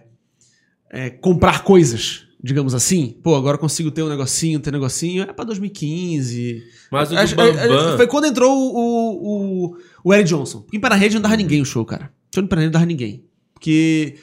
é, 0.90 1.10
comprar 1.10 1.62
coisas, 1.62 2.26
digamos 2.42 2.74
assim. 2.74 3.16
Pô, 3.22 3.36
agora 3.36 3.54
eu 3.56 3.60
consigo 3.60 3.90
ter 3.90 4.02
um 4.02 4.08
negocinho, 4.08 4.58
ter 4.60 4.70
um 4.70 4.72
negocinho. 4.74 5.22
É 5.22 5.32
pra 5.32 5.44
2015. 5.44 6.62
Mas 6.90 7.10
o 7.10 7.14
do 7.14 7.20
é- 7.20 7.24
é- 7.24 7.68
Bambam. 7.68 7.96
Foi 7.96 8.06
quando 8.06 8.26
entrou 8.26 8.52
o, 8.52 8.76
o, 8.76 9.66
o 9.66 9.76
Eric 10.12 10.28
Johnson. 10.28 10.60
Porque 10.62 10.78
Para 10.78 10.94
Rede 10.94 11.14
não 11.14 11.22
dava 11.22 11.36
ninguém 11.36 11.60
o 11.60 11.64
show, 11.64 11.84
cara. 11.84 12.10
Show 12.34 12.46
Para 12.46 12.58
Rede 12.60 12.66
não 12.68 12.72
dava 12.72 12.86
ninguém. 12.86 13.24
Porque 13.54 14.16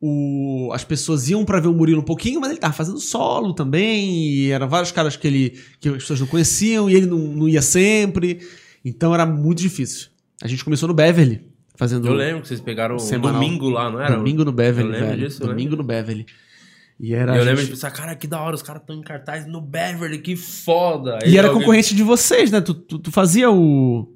o, 0.00 0.70
as 0.72 0.84
pessoas 0.84 1.28
iam 1.28 1.44
pra 1.44 1.60
ver 1.60 1.68
o 1.68 1.74
Murilo 1.74 2.00
um 2.00 2.04
pouquinho, 2.04 2.40
mas 2.40 2.50
ele 2.50 2.58
tava 2.60 2.72
fazendo 2.72 2.98
solo 3.00 3.52
também. 3.52 4.10
E 4.10 4.50
eram 4.50 4.68
vários 4.68 4.92
caras 4.92 5.16
que 5.16 5.26
ele 5.26 5.58
que 5.80 5.88
as 5.88 5.94
pessoas 5.96 6.20
não 6.20 6.26
conheciam 6.26 6.88
e 6.88 6.94
ele 6.94 7.06
não, 7.06 7.18
não 7.18 7.48
ia 7.48 7.62
sempre. 7.62 8.40
Então 8.84 9.12
era 9.12 9.26
muito 9.26 9.60
difícil. 9.60 10.08
A 10.42 10.46
gente 10.48 10.64
começou 10.64 10.88
no 10.88 10.94
Beverly. 10.94 11.46
Fazendo 11.76 12.08
Eu 12.08 12.12
lembro 12.14 12.42
que 12.42 12.48
vocês 12.48 12.60
pegaram 12.60 12.96
um 12.96 12.98
Semanal. 12.98 13.40
domingo 13.40 13.68
lá, 13.68 13.88
não 13.88 14.00
era? 14.00 14.16
domingo 14.16 14.44
no 14.44 14.50
Beverly, 14.50 14.88
Eu 14.88 14.92
lembro 14.94 15.08
velho. 15.16 15.28
disso, 15.28 15.40
domingo 15.40 15.76
no 15.76 15.84
Beverly. 15.84 16.26
E 16.98 17.14
era. 17.14 17.36
eu 17.36 17.42
a 17.42 17.44
lembro 17.44 17.54
de 17.56 17.60
gente- 17.62 17.70
pensar, 17.70 17.92
cara, 17.92 18.16
que 18.16 18.26
da 18.26 18.40
hora, 18.40 18.56
os 18.56 18.62
caras 18.62 18.82
estão 18.82 18.96
em 18.96 19.00
cartaz 19.02 19.46
no 19.46 19.60
Beverly, 19.60 20.18
que 20.18 20.34
foda. 20.34 21.20
E 21.24 21.38
era 21.38 21.46
alguém- 21.46 21.60
concorrente 21.62 21.94
de 21.94 22.02
vocês, 22.02 22.50
né? 22.50 22.60
Tu, 22.60 22.74
tu, 22.74 22.98
tu 22.98 23.12
fazia 23.12 23.48
o. 23.48 24.12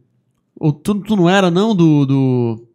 Ou 0.62 0.72
tu, 0.72 0.94
tu 1.00 1.16
não 1.16 1.28
era, 1.28 1.50
não, 1.50 1.74
do. 1.74 2.06
do... 2.06 2.68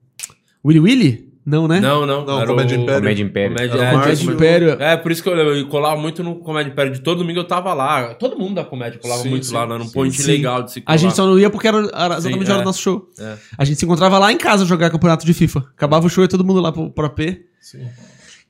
Willy 0.66 0.80
Willy? 0.82 1.28
Não, 1.46 1.66
né? 1.70 1.80
Não, 1.80 2.06
não. 2.06 2.26
Não, 2.26 2.42
era 2.42 2.48
Comédia 2.48 2.78
o... 2.78 2.82
Império. 2.82 3.00
Comédia 3.00 3.24
Império. 3.24 3.56
Comédia, 3.56 3.78
Era 3.78 3.86
é. 3.86 3.92
Comédia 3.92 4.16
tipo, 4.18 4.32
Império. 4.34 4.70
É, 4.72 4.98
por 4.98 5.10
isso 5.10 5.24
que 5.24 5.30
eu, 5.30 5.38
eu 5.38 5.68
colava 5.70 6.02
muito 6.02 6.22
no 6.22 6.36
Comédia 6.36 6.70
Império. 6.70 6.92
De 6.92 7.00
todo 7.00 7.20
domingo 7.20 7.40
eu 7.40 7.48
tava 7.48 7.74
lá. 7.74 8.14
Todo 8.16 8.38
mundo 8.38 8.56
da 8.56 8.66
comédia 8.66 9.00
colava 9.00 9.24
Sim, 9.24 9.30
muito 9.30 9.46
sim, 9.46 9.54
lá, 9.54 9.66
né? 9.66 9.78
Num 9.78 9.86
sim. 9.86 9.94
point 9.94 10.22
Sim. 10.22 10.30
legal 10.30 10.64
de 10.64 10.74
se 10.74 10.82
colar. 10.82 10.94
A 10.94 10.98
gente 10.98 11.16
só 11.16 11.26
não 11.26 11.40
ia 11.40 11.50
porque 11.50 11.70
era, 11.70 11.78
era 11.78 12.18
exatamente 12.18 12.46
Sim, 12.46 12.52
a 12.52 12.56
hora 12.56 12.62
é. 12.62 12.64
do 12.64 12.66
nosso 12.66 12.82
show. 12.82 13.10
É. 13.18 13.38
A 13.58 13.64
gente 13.64 13.80
se 13.80 13.86
encontrava 13.86 14.20
lá 14.20 14.34
em 14.34 14.38
casa 14.38 14.66
jogar 14.66 14.90
campeonato 14.90 15.26
de 15.26 15.34
FIFA. 15.34 15.60
Acabava 15.60 16.06
o 16.06 16.10
show 16.10 16.26
e 16.26 16.28
todo 16.28 16.44
mundo 16.44 16.60
lá 16.60 16.74
pro, 16.74 16.92
pro 16.92 17.06
AP. 17.06 17.20
Sim. 17.62 17.88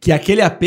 Que 0.01 0.11
aquele 0.11 0.41
AP 0.41 0.63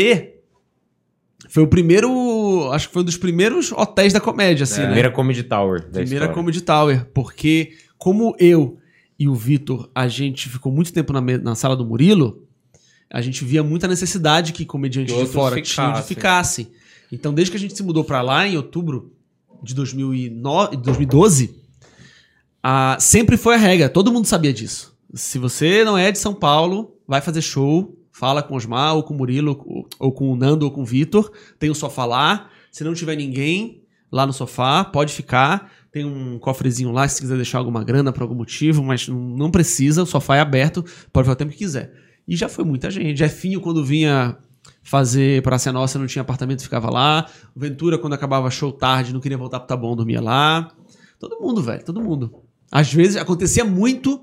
foi 1.49 1.63
o 1.63 1.67
primeiro. 1.67 2.69
Acho 2.71 2.87
que 2.87 2.93
foi 2.93 3.01
um 3.01 3.05
dos 3.05 3.17
primeiros 3.17 3.73
hotéis 3.73 4.13
da 4.13 4.21
comédia, 4.21 4.63
assim, 4.63 4.79
né? 4.79 4.85
Primeira 4.85 5.11
Comedy 5.11 5.43
Tower 5.43 5.81
da 5.81 5.87
Primeira 5.87 6.05
história. 6.05 6.33
Comedy 6.33 6.61
Tower, 6.61 7.05
porque 7.13 7.73
como 8.01 8.35
eu 8.39 8.79
e 9.19 9.27
o 9.27 9.35
Vitor, 9.35 9.87
a 9.93 10.07
gente 10.07 10.49
ficou 10.49 10.71
muito 10.71 10.91
tempo 10.91 11.13
na, 11.13 11.21
na 11.21 11.53
sala 11.53 11.75
do 11.77 11.85
Murilo, 11.85 12.47
a 13.07 13.21
gente 13.21 13.45
via 13.45 13.61
muita 13.61 13.87
necessidade 13.87 14.53
que 14.53 14.65
comediantes 14.65 15.13
Que 15.13 15.21
de 15.21 15.27
fora 15.27 15.61
tinham 15.61 15.93
de 15.93 16.01
ficassem. 16.01 16.65
ficassem. 16.65 16.67
Então, 17.11 17.31
desde 17.31 17.51
que 17.51 17.57
a 17.57 17.59
gente 17.59 17.77
se 17.77 17.83
mudou 17.83 18.03
pra 18.03 18.23
lá, 18.23 18.47
em 18.47 18.57
outubro 18.57 19.13
de 19.61 19.75
2009, 19.75 20.77
2012, 20.77 21.55
a, 22.63 22.97
sempre 22.99 23.37
foi 23.37 23.53
a 23.53 23.59
regra, 23.59 23.87
todo 23.87 24.11
mundo 24.11 24.25
sabia 24.25 24.51
disso. 24.51 24.97
Se 25.13 25.37
você 25.37 25.85
não 25.85 25.95
é 25.95 26.11
de 26.11 26.17
São 26.17 26.33
Paulo, 26.33 26.97
vai 27.07 27.21
fazer 27.21 27.43
show, 27.43 27.95
fala 28.11 28.41
com 28.41 28.55
o 28.55 28.57
Osmar, 28.57 28.95
ou 28.95 29.03
com 29.03 29.13
o 29.13 29.17
Murilo, 29.17 29.63
ou, 29.63 29.87
ou 29.99 30.11
com 30.11 30.31
o 30.31 30.35
Nando, 30.35 30.65
ou 30.65 30.71
com 30.71 30.81
o 30.81 30.85
Vitor, 30.85 31.31
tem 31.59 31.69
um 31.69 31.75
sofá 31.75 32.05
lá. 32.05 32.49
Se 32.71 32.83
não 32.83 32.95
tiver 32.95 33.15
ninguém 33.15 33.83
lá 34.11 34.25
no 34.25 34.33
sofá, 34.33 34.83
pode 34.83 35.13
ficar. 35.13 35.71
Tem 35.91 36.05
um 36.05 36.39
cofrezinho 36.39 36.91
lá, 36.91 37.07
se 37.07 37.19
quiser 37.19 37.35
deixar 37.35 37.57
alguma 37.57 37.83
grana 37.83 38.13
por 38.13 38.21
algum 38.21 38.35
motivo, 38.35 38.81
mas 38.81 39.07
não, 39.07 39.51
precisa, 39.51 40.03
o 40.03 40.05
sofá 40.05 40.37
é 40.37 40.39
aberto, 40.39 40.83
pode 41.11 41.25
ficar 41.25 41.33
o 41.33 41.35
tempo 41.35 41.51
que 41.51 41.57
quiser. 41.57 41.93
E 42.27 42.35
já 42.35 42.47
foi 42.47 42.63
muita 42.63 42.89
gente. 42.89 43.17
Jefinho, 43.17 43.59
quando 43.59 43.83
vinha 43.83 44.37
fazer 44.83 45.41
Praça 45.41 45.71
Nossa, 45.71 45.99
não 45.99 46.07
tinha 46.07 46.21
apartamento, 46.21 46.63
ficava 46.63 46.89
lá. 46.89 47.29
Ventura, 47.55 47.97
quando 47.97 48.13
acabava 48.13 48.49
show 48.49 48.71
tarde, 48.71 49.13
não 49.13 49.19
queria 49.19 49.37
voltar 49.37 49.59
pro 49.59 49.67
Taboão, 49.67 49.95
dormia 49.95 50.21
lá. 50.21 50.71
Todo 51.19 51.39
mundo, 51.41 51.61
velho, 51.61 51.83
todo 51.83 52.01
mundo. 52.01 52.33
Às 52.71 52.93
vezes 52.93 53.17
acontecia 53.17 53.65
muito 53.65 54.21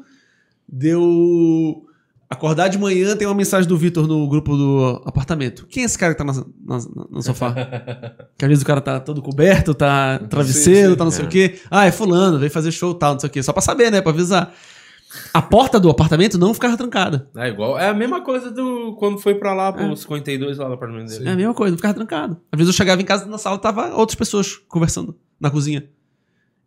de 0.66 0.88
eu 0.88 1.87
acordar 2.30 2.68
de 2.68 2.78
manhã, 2.78 3.16
tem 3.16 3.26
uma 3.26 3.34
mensagem 3.34 3.68
do 3.68 3.76
Vitor 3.76 4.06
no 4.06 4.28
grupo 4.28 4.56
do 4.56 5.02
apartamento. 5.06 5.66
Quem 5.66 5.82
é 5.82 5.86
esse 5.86 5.98
cara 5.98 6.12
que 6.14 6.18
tá 6.18 6.24
na- 6.24 6.32
na- 6.34 6.86
no 7.10 7.22
sofá? 7.22 7.52
que 8.36 8.44
às 8.44 8.48
vezes 8.48 8.62
o 8.62 8.66
cara 8.66 8.80
tá 8.80 9.00
todo 9.00 9.22
coberto, 9.22 9.74
tá 9.74 10.18
travesseiro, 10.28 10.88
Sim, 10.88 10.92
sim. 10.92 10.96
tá 10.98 11.04
não 11.04 11.10
sei 11.10 11.24
o 11.24 11.28
quê. 11.28 11.58
Ah, 11.70 11.86
é 11.86 11.90
fulano, 11.92 12.38
veio 12.38 12.50
fazer 12.50 12.70
show 12.72 12.92
tal, 12.94 13.14
não 13.14 13.20
sei 13.20 13.28
o 13.28 13.32
quê. 13.32 13.42
Só 13.42 13.52
pra 13.52 13.62
saber, 13.62 13.90
né? 13.90 14.00
Pra 14.02 14.12
avisar. 14.12 14.52
A 15.32 15.40
porta 15.40 15.80
do 15.80 15.88
apartamento 15.88 16.36
não 16.36 16.52
ficava 16.52 16.76
trancada. 16.76 17.30
É 17.34 17.48
igual. 17.48 17.78
É 17.78 17.88
a 17.88 17.94
mesma 17.94 18.20
coisa 18.22 18.50
do 18.50 18.94
quando 18.98 19.16
foi 19.18 19.34
pra 19.34 19.54
lá, 19.54 19.72
pro 19.72 19.90
É. 19.92 19.96
52 19.96 20.58
lá 20.58 20.68
no 20.68 20.74
apartamento 20.74 21.08
dele. 21.08 21.26
É 21.28 21.32
a 21.32 21.36
mesma 21.36 21.54
coisa, 21.54 21.70
não 21.70 21.78
ficava 21.78 21.94
trancado. 21.94 22.36
Às 22.52 22.58
vezes 22.58 22.74
eu 22.74 22.76
chegava 22.76 23.00
em 23.00 23.06
casa 23.06 23.24
na 23.24 23.38
sala 23.38 23.56
tava 23.56 23.94
outras 23.94 24.14
pessoas 24.14 24.56
conversando 24.68 25.16
na 25.40 25.50
cozinha. 25.50 25.88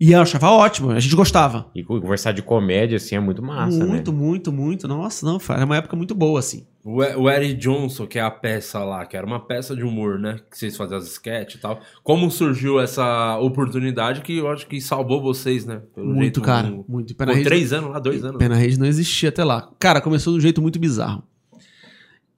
E 0.04 0.14
eu 0.14 0.20
achava 0.20 0.50
ótimo, 0.50 0.90
a 0.90 1.00
gente 1.00 1.16
gostava. 1.16 1.70
E 1.76 1.84
conversar 1.84 2.32
de 2.32 2.42
comédia, 2.42 2.96
assim, 2.98 3.14
é 3.16 3.20
muito 3.20 3.44
massa, 3.44 3.86
muito, 3.86 4.12
né? 4.12 4.18
muito, 4.18 4.52
muito. 4.52 4.88
Nossa, 4.88 5.24
não, 5.24 5.40
era 5.48 5.64
uma 5.64 5.78
época 5.78 5.96
muito 5.96 6.16
boa, 6.16 6.40
assim. 6.40 6.66
O, 6.84 6.96
o 6.98 7.30
Eric 7.30 7.54
Johnson, 7.54 8.08
que 8.08 8.18
é 8.18 8.22
a 8.24 8.32
peça 8.32 8.80
lá, 8.84 9.06
que 9.06 9.16
era 9.16 9.24
uma 9.28 9.40
peça 9.40 9.76
de 9.76 9.84
humor, 9.84 10.18
né? 10.18 10.40
Que 10.50 10.58
vocês 10.58 10.76
faziam 10.76 10.98
as 10.98 11.06
sketches 11.06 11.60
e 11.60 11.62
tal. 11.62 11.82
Como 12.04 12.32
surgiu 12.32 12.80
essa 12.80 13.38
oportunidade 13.38 14.22
que 14.22 14.38
eu 14.38 14.50
acho 14.50 14.66
que 14.66 14.82
salvou 14.82 15.22
vocês, 15.22 15.68
né? 15.68 15.84
Pelo 15.94 16.08
muito, 16.08 16.22
jeito, 16.22 16.42
cara. 16.42 16.66
um- 16.66 16.84
Muito. 16.88 17.14
Pô, 17.14 17.20
Pena 17.20 17.34
Rede- 17.34 17.46
três 17.46 17.72
anos 17.72 17.92
lá, 17.92 18.00
dois 18.00 18.26
anos. 18.26 18.40
Pena 18.40 18.56
Rede 18.56 18.80
não 18.80 18.88
existia 18.88 19.30
até 19.30 19.44
lá. 19.44 19.70
Cara, 19.78 20.02
começou 20.02 20.34
de 20.34 20.40
um 20.40 20.42
jeito 20.42 20.64
muito 20.64 20.80
bizarro. 20.80 21.22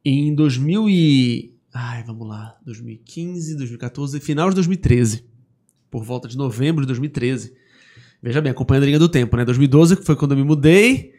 Em 0.03 0.35
2000 0.35 0.89
e... 0.89 1.53
Ai, 1.73 2.03
vamos 2.03 2.27
lá. 2.27 2.57
2015, 2.65 3.55
2014, 3.55 4.19
final 4.19 4.49
de 4.49 4.55
2013. 4.55 5.31
Por 5.93 6.03
volta 6.03 6.27
de 6.27 6.35
novembro 6.35 6.81
de 6.81 6.87
2013. 6.87 7.53
Veja 8.19 8.41
bem, 8.41 8.51
acompanhando 8.51 8.81
a 8.81 8.85
linha 8.87 8.97
do 8.97 9.07
tempo, 9.07 9.37
né? 9.37 9.45
2012 9.45 9.97
foi 9.97 10.15
quando 10.15 10.31
eu 10.31 10.37
me 10.37 10.43
mudei. 10.43 11.11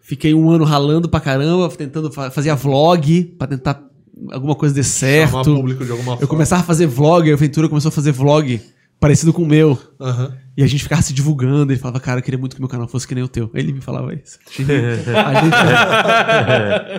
Fiquei 0.00 0.32
um 0.32 0.48
ano 0.50 0.64
ralando 0.64 1.06
pra 1.06 1.20
caramba, 1.20 1.68
tentando 1.68 2.10
fa 2.10 2.30
fazia 2.30 2.54
vlog 2.54 3.24
pra 3.38 3.46
tentar 3.46 3.84
alguma 4.30 4.54
coisa 4.54 4.74
dê 4.74 4.82
Chamar 4.82 5.28
certo. 5.44 5.54
público 5.54 5.84
de 5.84 5.90
alguma 5.90 6.12
Eu 6.12 6.16
forma. 6.16 6.28
começava 6.28 6.62
a 6.62 6.64
fazer 6.64 6.86
vlog, 6.86 7.30
a 7.30 7.36
Ventura 7.36 7.68
começou 7.68 7.90
a 7.90 7.92
fazer 7.92 8.10
vlog 8.12 8.58
parecido 9.02 9.32
com 9.32 9.42
o 9.42 9.46
meu. 9.46 9.76
Aham. 10.00 10.32
E 10.56 10.62
a 10.62 10.66
gente 10.66 10.82
ficava 10.82 11.00
se 11.00 11.12
divulgando. 11.14 11.72
Ele 11.72 11.80
falava, 11.80 11.98
cara, 11.98 12.18
eu 12.20 12.22
queria 12.22 12.38
muito 12.38 12.54
que 12.54 12.60
meu 12.60 12.68
canal 12.68 12.86
fosse 12.86 13.08
que 13.08 13.14
nem 13.14 13.24
o 13.24 13.28
teu. 13.28 13.50
Aí 13.54 13.62
ele 13.62 13.72
me 13.72 13.80
falava 13.80 14.12
isso. 14.14 14.38
A 14.46 14.52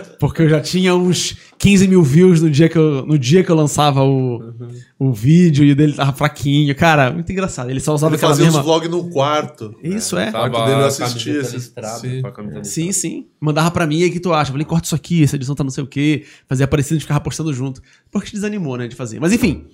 gente- 0.04 0.18
Porque 0.20 0.42
eu 0.42 0.50
já 0.50 0.60
tinha 0.60 0.96
uns 0.96 1.36
15 1.60 1.88
mil 1.88 2.02
views 2.04 2.42
no 2.42 2.50
dia 2.50 2.68
que 2.68 2.78
eu, 2.78 3.06
no 3.06 3.18
dia 3.18 3.44
que 3.44 3.50
eu 3.52 3.56
lançava 3.56 4.04
o, 4.04 4.42
o 4.98 5.14
vídeo 5.14 5.64
e 5.64 5.72
o 5.72 5.76
dele 5.76 5.94
tava 5.94 6.12
fraquinho. 6.14 6.74
Cara, 6.76 7.12
muito 7.12 7.32
engraçado. 7.32 7.70
Ele 7.70 7.80
só 7.80 7.94
usava 7.94 8.16
Ele 8.16 8.22
fazia 8.22 8.46
mesma. 8.46 8.60
uns 8.60 8.66
vlogs 8.66 8.90
no 8.90 9.10
quarto. 9.10 9.76
Isso 9.84 10.18
é. 10.18 10.32
Quarto 10.32 10.52
Tava 10.54 10.66
dele 10.66 10.80
eu 10.82 10.86
a 10.86 10.88
assisti 10.88 11.26
camiseta 11.26 11.40
esse- 11.48 11.56
listrada, 11.56 12.00
sim. 12.00 12.22
Sim, 12.64 12.92
sim. 12.92 13.28
Mandava 13.40 13.70
pra 13.72 13.86
mim, 13.86 14.00
e 14.00 14.04
aí 14.06 14.10
que 14.10 14.20
tu 14.20 14.34
acha? 14.34 14.50
Eu 14.50 14.54
falei, 14.54 14.66
corta 14.66 14.86
isso 14.88 14.96
aqui, 14.96 15.24
essa 15.24 15.36
edição 15.36 15.54
tá 15.54 15.64
não 15.64 15.72
sei 15.72 15.84
o 15.84 15.88
quê. 15.88 16.26
Fazia 16.48 16.68
parecido, 16.68 16.96
a 16.96 16.98
gente 16.98 17.04
ficava 17.04 17.20
postando 17.20 17.54
junto. 17.54 17.82
Porque 18.12 18.32
desanimou, 18.32 18.78
né, 18.78 18.88
de 18.88 18.96
fazer. 18.96 19.20
Mas 19.20 19.32
enfim, 19.32 19.66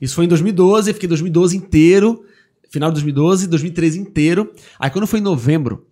isso 0.00 0.14
foi 0.14 0.24
em 0.24 0.28
2012, 0.28 0.90
eu 0.90 0.94
fiquei 0.94 1.08
2012 1.08 1.56
inteiro, 1.56 2.24
final 2.70 2.90
de 2.90 2.94
2012, 2.94 3.46
2013 3.46 4.00
inteiro. 4.00 4.52
Aí 4.78 4.90
quando 4.90 5.06
foi 5.06 5.20
em 5.20 5.22
novembro, 5.22 5.86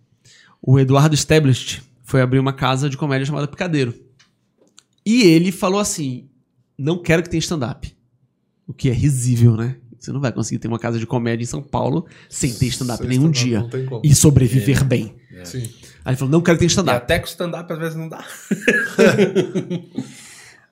o 0.61 0.79
Eduardo 0.79 1.15
Stablished 1.15 1.81
foi 2.03 2.21
abrir 2.21 2.39
uma 2.39 2.53
casa 2.53 2.89
de 2.89 2.97
comédia 2.97 3.25
chamada 3.25 3.47
Picadeiro. 3.47 3.93
E 5.05 5.23
ele 5.23 5.51
falou 5.51 5.79
assim, 5.79 6.27
não 6.77 7.01
quero 7.01 7.23
que 7.23 7.29
tenha 7.29 7.39
stand-up. 7.39 7.93
O 8.67 8.73
que 8.73 8.89
é 8.89 8.93
risível, 8.93 9.55
né? 9.55 9.77
Você 9.99 10.11
não 10.11 10.19
vai 10.19 10.31
conseguir 10.31 10.59
ter 10.59 10.67
uma 10.67 10.79
casa 10.79 10.99
de 10.99 11.07
comédia 11.07 11.43
em 11.43 11.47
São 11.47 11.61
Paulo 11.61 12.05
sem 12.29 12.53
ter 12.53 12.67
stand-up 12.67 13.05
nenhum 13.07 13.31
stand-up, 13.31 13.45
dia. 13.45 13.59
não 13.59 13.69
tem 13.69 13.85
como. 13.85 14.01
E 14.03 14.13
sobreviver 14.13 14.83
bem. 14.83 15.15
Sim. 15.45 15.69
Aí 16.03 16.11
ele 16.11 16.17
falou, 16.17 16.31
não 16.31 16.41
quero 16.41 16.57
que 16.57 16.59
tenha 16.59 16.67
stand-up. 16.67 16.97
até 16.97 17.19
com 17.19 17.25
stand-up 17.25 17.71
às 17.71 17.79
vezes 17.79 17.95
não 17.95 18.09
dá. 18.09 18.23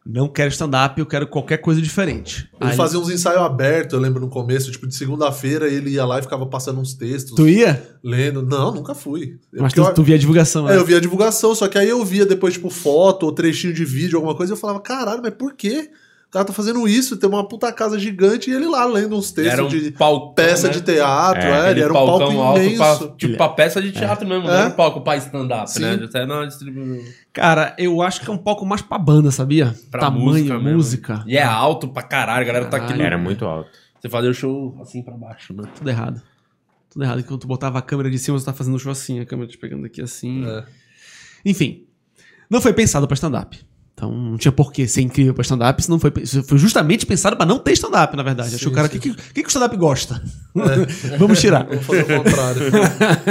Não 0.04 0.28
quero 0.28 0.50
stand-up, 0.50 1.00
eu 1.00 1.06
quero 1.06 1.28
qualquer 1.28 1.58
coisa 1.58 1.80
diferente. 1.80 2.50
Ele 2.60 2.72
Aí 2.72 2.76
fazia 2.76 2.98
uns 3.00 3.10
ensaios 3.12 3.40
abertos, 3.42 3.94
eu 3.94 4.00
lembro 4.00 4.20
no 4.20 4.30
começo, 4.30 4.72
tipo, 4.72 4.88
de 4.88 4.96
segunda-feira 4.96 5.68
ele 5.68 5.92
ia 5.92 6.04
lá 6.06 6.18
e 6.18 6.24
ficava 6.24 6.44
passando 6.48 6.80
uns 6.80 6.96
textos, 6.96 7.36
Tu 7.36 7.48
ia? 7.48 7.98
lendo. 8.04 8.42
Não, 8.42 8.74
nunca 8.74 8.96
fui. 8.96 9.38
Eu- 9.54 9.62
Mas 9.62 9.74
porque 9.74 9.82
tu, 9.86 9.88
eu- 9.90 9.94
tu 9.94 10.04
via 10.04 10.16
a 10.16 10.18
divulgação, 10.18 10.68
É, 10.68 10.72
né? 10.74 10.78
eu 10.80 10.86
via 10.86 10.98
a 10.98 11.00
divulgação, 11.00 11.54
só 11.54 11.68
que 11.68 11.78
aí 11.78 11.88
eu 11.88 12.04
via 12.04 12.26
depois, 12.26 12.56
tipo, 12.56 12.70
foto 12.72 13.28
ou 13.28 13.32
trechinho 13.32 13.74
de 13.74 13.86
vídeo, 13.86 14.18
alguma 14.18 14.36
coisa, 14.36 14.54
e 14.54 14.56
eu 14.56 14.58
falava, 14.58 14.80
caralho, 14.80 15.22
mas 15.22 15.36
por 15.36 15.54
quê? 15.54 15.90
O 16.32 16.34
cara 16.34 16.46
tá 16.46 16.54
fazendo 16.54 16.88
isso, 16.88 17.18
tem 17.18 17.30
uma 17.30 17.46
puta 17.46 17.74
casa 17.74 18.00
gigante 18.00 18.50
e 18.50 18.54
ele 18.54 18.66
lá 18.66 18.86
lendo 18.86 19.18
uns 19.18 19.34
textos 19.34 19.52
Era 19.52 19.66
um 19.66 19.68
de 19.68 19.92
palcão, 19.92 20.34
peça 20.34 20.68
né? 20.68 20.74
de 20.74 20.80
teatro, 20.82 21.42
É, 21.44 21.68
é, 21.68 21.72
ele 21.72 21.82
era 21.82 21.92
um 21.92 21.94
palco 21.94 22.40
alto 22.40 22.62
imenso. 22.62 22.78
pra, 22.78 23.16
tipo, 23.18 23.36
pra 23.36 23.50
peça 23.50 23.82
de 23.82 23.92
teatro 23.92 24.26
mesmo, 24.26 24.48
não 24.48 24.54
É. 24.54 24.60
era 24.62 24.70
um 24.70 24.72
palco 24.72 25.02
pra 25.02 25.18
stand-up, 25.18 25.78
né? 25.78 26.00
Até 26.02 26.26
não 26.26 26.48
distribuiu 26.48 27.04
Cara, 27.34 27.76
eu 27.78 28.02
acho 28.02 28.22
que 28.22 28.30
é 28.30 28.34
um 28.34 28.38
pouco 28.38 28.66
mais 28.66 28.82
pra 28.82 28.98
banda, 28.98 29.30
sabia? 29.30 29.76
pra 29.92 30.00
Tamanho, 30.00 30.24
música. 30.26 30.60
música. 30.60 31.14
mesmo. 31.18 31.30
E 31.30 31.36
é 31.36 31.44
alto 31.44 31.90
pra 31.90 32.02
caralho, 32.02 32.44
a 32.44 32.48
galera 32.48 32.66
tá 32.68 32.78
aqui 32.78 32.86
Caralho. 32.88 33.02
no... 33.02 33.08
Era 33.08 33.18
muito 33.18 33.44
alto. 33.46 33.70
Você 34.00 34.08
fazia 34.08 34.30
o 34.32 34.34
show 34.34 34.78
assim 34.82 35.04
pra 35.04 35.14
baixo, 35.18 35.54
né? 35.54 35.64
Tudo 35.76 35.90
errado. 35.90 36.22
Tudo 36.90 37.04
errado. 37.04 37.24
Quando 37.26 37.42
tu 37.42 37.48
botava 37.48 37.78
a 37.78 37.82
câmera 37.82 38.10
de 38.10 38.18
cima, 38.18 38.40
você 38.40 38.46
tá 38.46 38.54
fazendo 38.54 38.76
o 38.76 38.80
show 38.80 38.94
assim, 38.94 39.20
a 39.20 39.26
câmera 39.26 39.50
te 39.50 39.58
pegando 39.58 39.86
aqui 39.86 40.02
assim. 40.02 40.46
É. 40.48 40.64
Enfim, 41.46 41.88
não 42.50 42.62
foi 42.62 42.72
pensado 42.72 43.06
pra 43.06 43.16
stand-up. 43.16 43.60
Então 44.02 44.12
não 44.12 44.36
tinha 44.36 44.52
por 44.52 44.74
que 44.74 44.88
ser 44.88 45.02
incrível 45.02 45.32
pra 45.32 45.44
stand-up, 45.44 45.80
isso 45.80 45.92
não 45.92 46.00
foi, 46.00 46.12
foi 46.12 46.58
justamente 46.58 47.06
pensado 47.06 47.38
pra 47.38 47.46
não 47.46 47.60
ter 47.60 47.74
stand-up, 47.74 48.18
na 48.18 48.24
verdade. 48.24 48.56
Achei 48.56 48.68
Sim, 48.68 48.72
o 48.72 48.76
cara, 48.76 48.88
o 48.88 48.90
que, 48.90 48.98
que, 48.98 49.14
que 49.14 49.44
que 49.44 49.46
o 49.46 49.48
stand-up 49.48 49.78
gosta? 49.78 50.20
Vamos 51.20 51.40
tirar. 51.40 51.68
Vamos 51.68 51.86
fazer 51.86 52.02
o 52.02 52.24
contrário. 52.24 52.62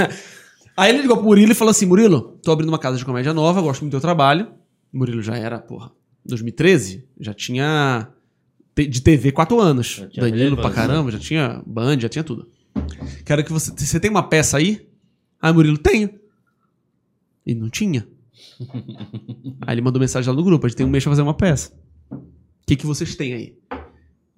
Aí 0.77 0.89
ele 0.89 1.01
ligou 1.01 1.17
pro 1.17 1.25
Murilo 1.25 1.51
e 1.51 1.55
falou 1.55 1.71
assim: 1.71 1.85
Murilo, 1.85 2.39
tô 2.41 2.53
abrindo 2.53 2.69
uma 2.69 2.79
casa 2.79 2.97
de 2.97 3.03
comédia 3.03 3.33
nova, 3.33 3.59
gosto 3.59 3.81
muito 3.81 3.91
do 3.91 3.95
teu 3.95 3.99
trabalho. 3.99 4.47
Murilo 4.93 5.21
já 5.21 5.35
era, 5.35 5.59
porra, 5.59 5.91
2013, 6.25 7.05
já 7.19 7.33
tinha 7.33 8.07
de 8.73 9.01
TV 9.01 9.33
quatro 9.33 9.59
anos. 9.59 10.05
Danilo 10.15 10.55
pra 10.55 10.71
caramba, 10.71 11.11
já 11.11 11.19
tinha 11.19 11.61
Band, 11.65 11.99
já 11.99 12.07
tinha 12.07 12.23
tudo. 12.23 12.47
Quero 13.25 13.43
que 13.43 13.51
você. 13.51 13.73
Você 13.75 13.99
tem 13.99 14.09
uma 14.09 14.23
peça 14.23 14.55
aí? 14.55 14.87
Aí 15.41 15.51
Murilo, 15.51 15.77
tenho. 15.77 16.09
E 17.45 17.53
não 17.53 17.69
tinha. 17.69 18.07
aí 19.61 19.75
ele 19.75 19.81
mandou 19.81 19.99
mensagem 19.99 20.29
lá 20.29 20.35
no 20.35 20.43
grupo: 20.43 20.65
a 20.65 20.69
gente 20.69 20.77
tem 20.77 20.85
um 20.85 20.89
mês 20.89 21.03
pra 21.03 21.11
fazer 21.11 21.21
uma 21.21 21.33
peça. 21.33 21.73
O 22.11 22.17
que, 22.67 22.75
que 22.75 22.85
vocês 22.85 23.15
têm 23.15 23.33
aí? 23.33 23.57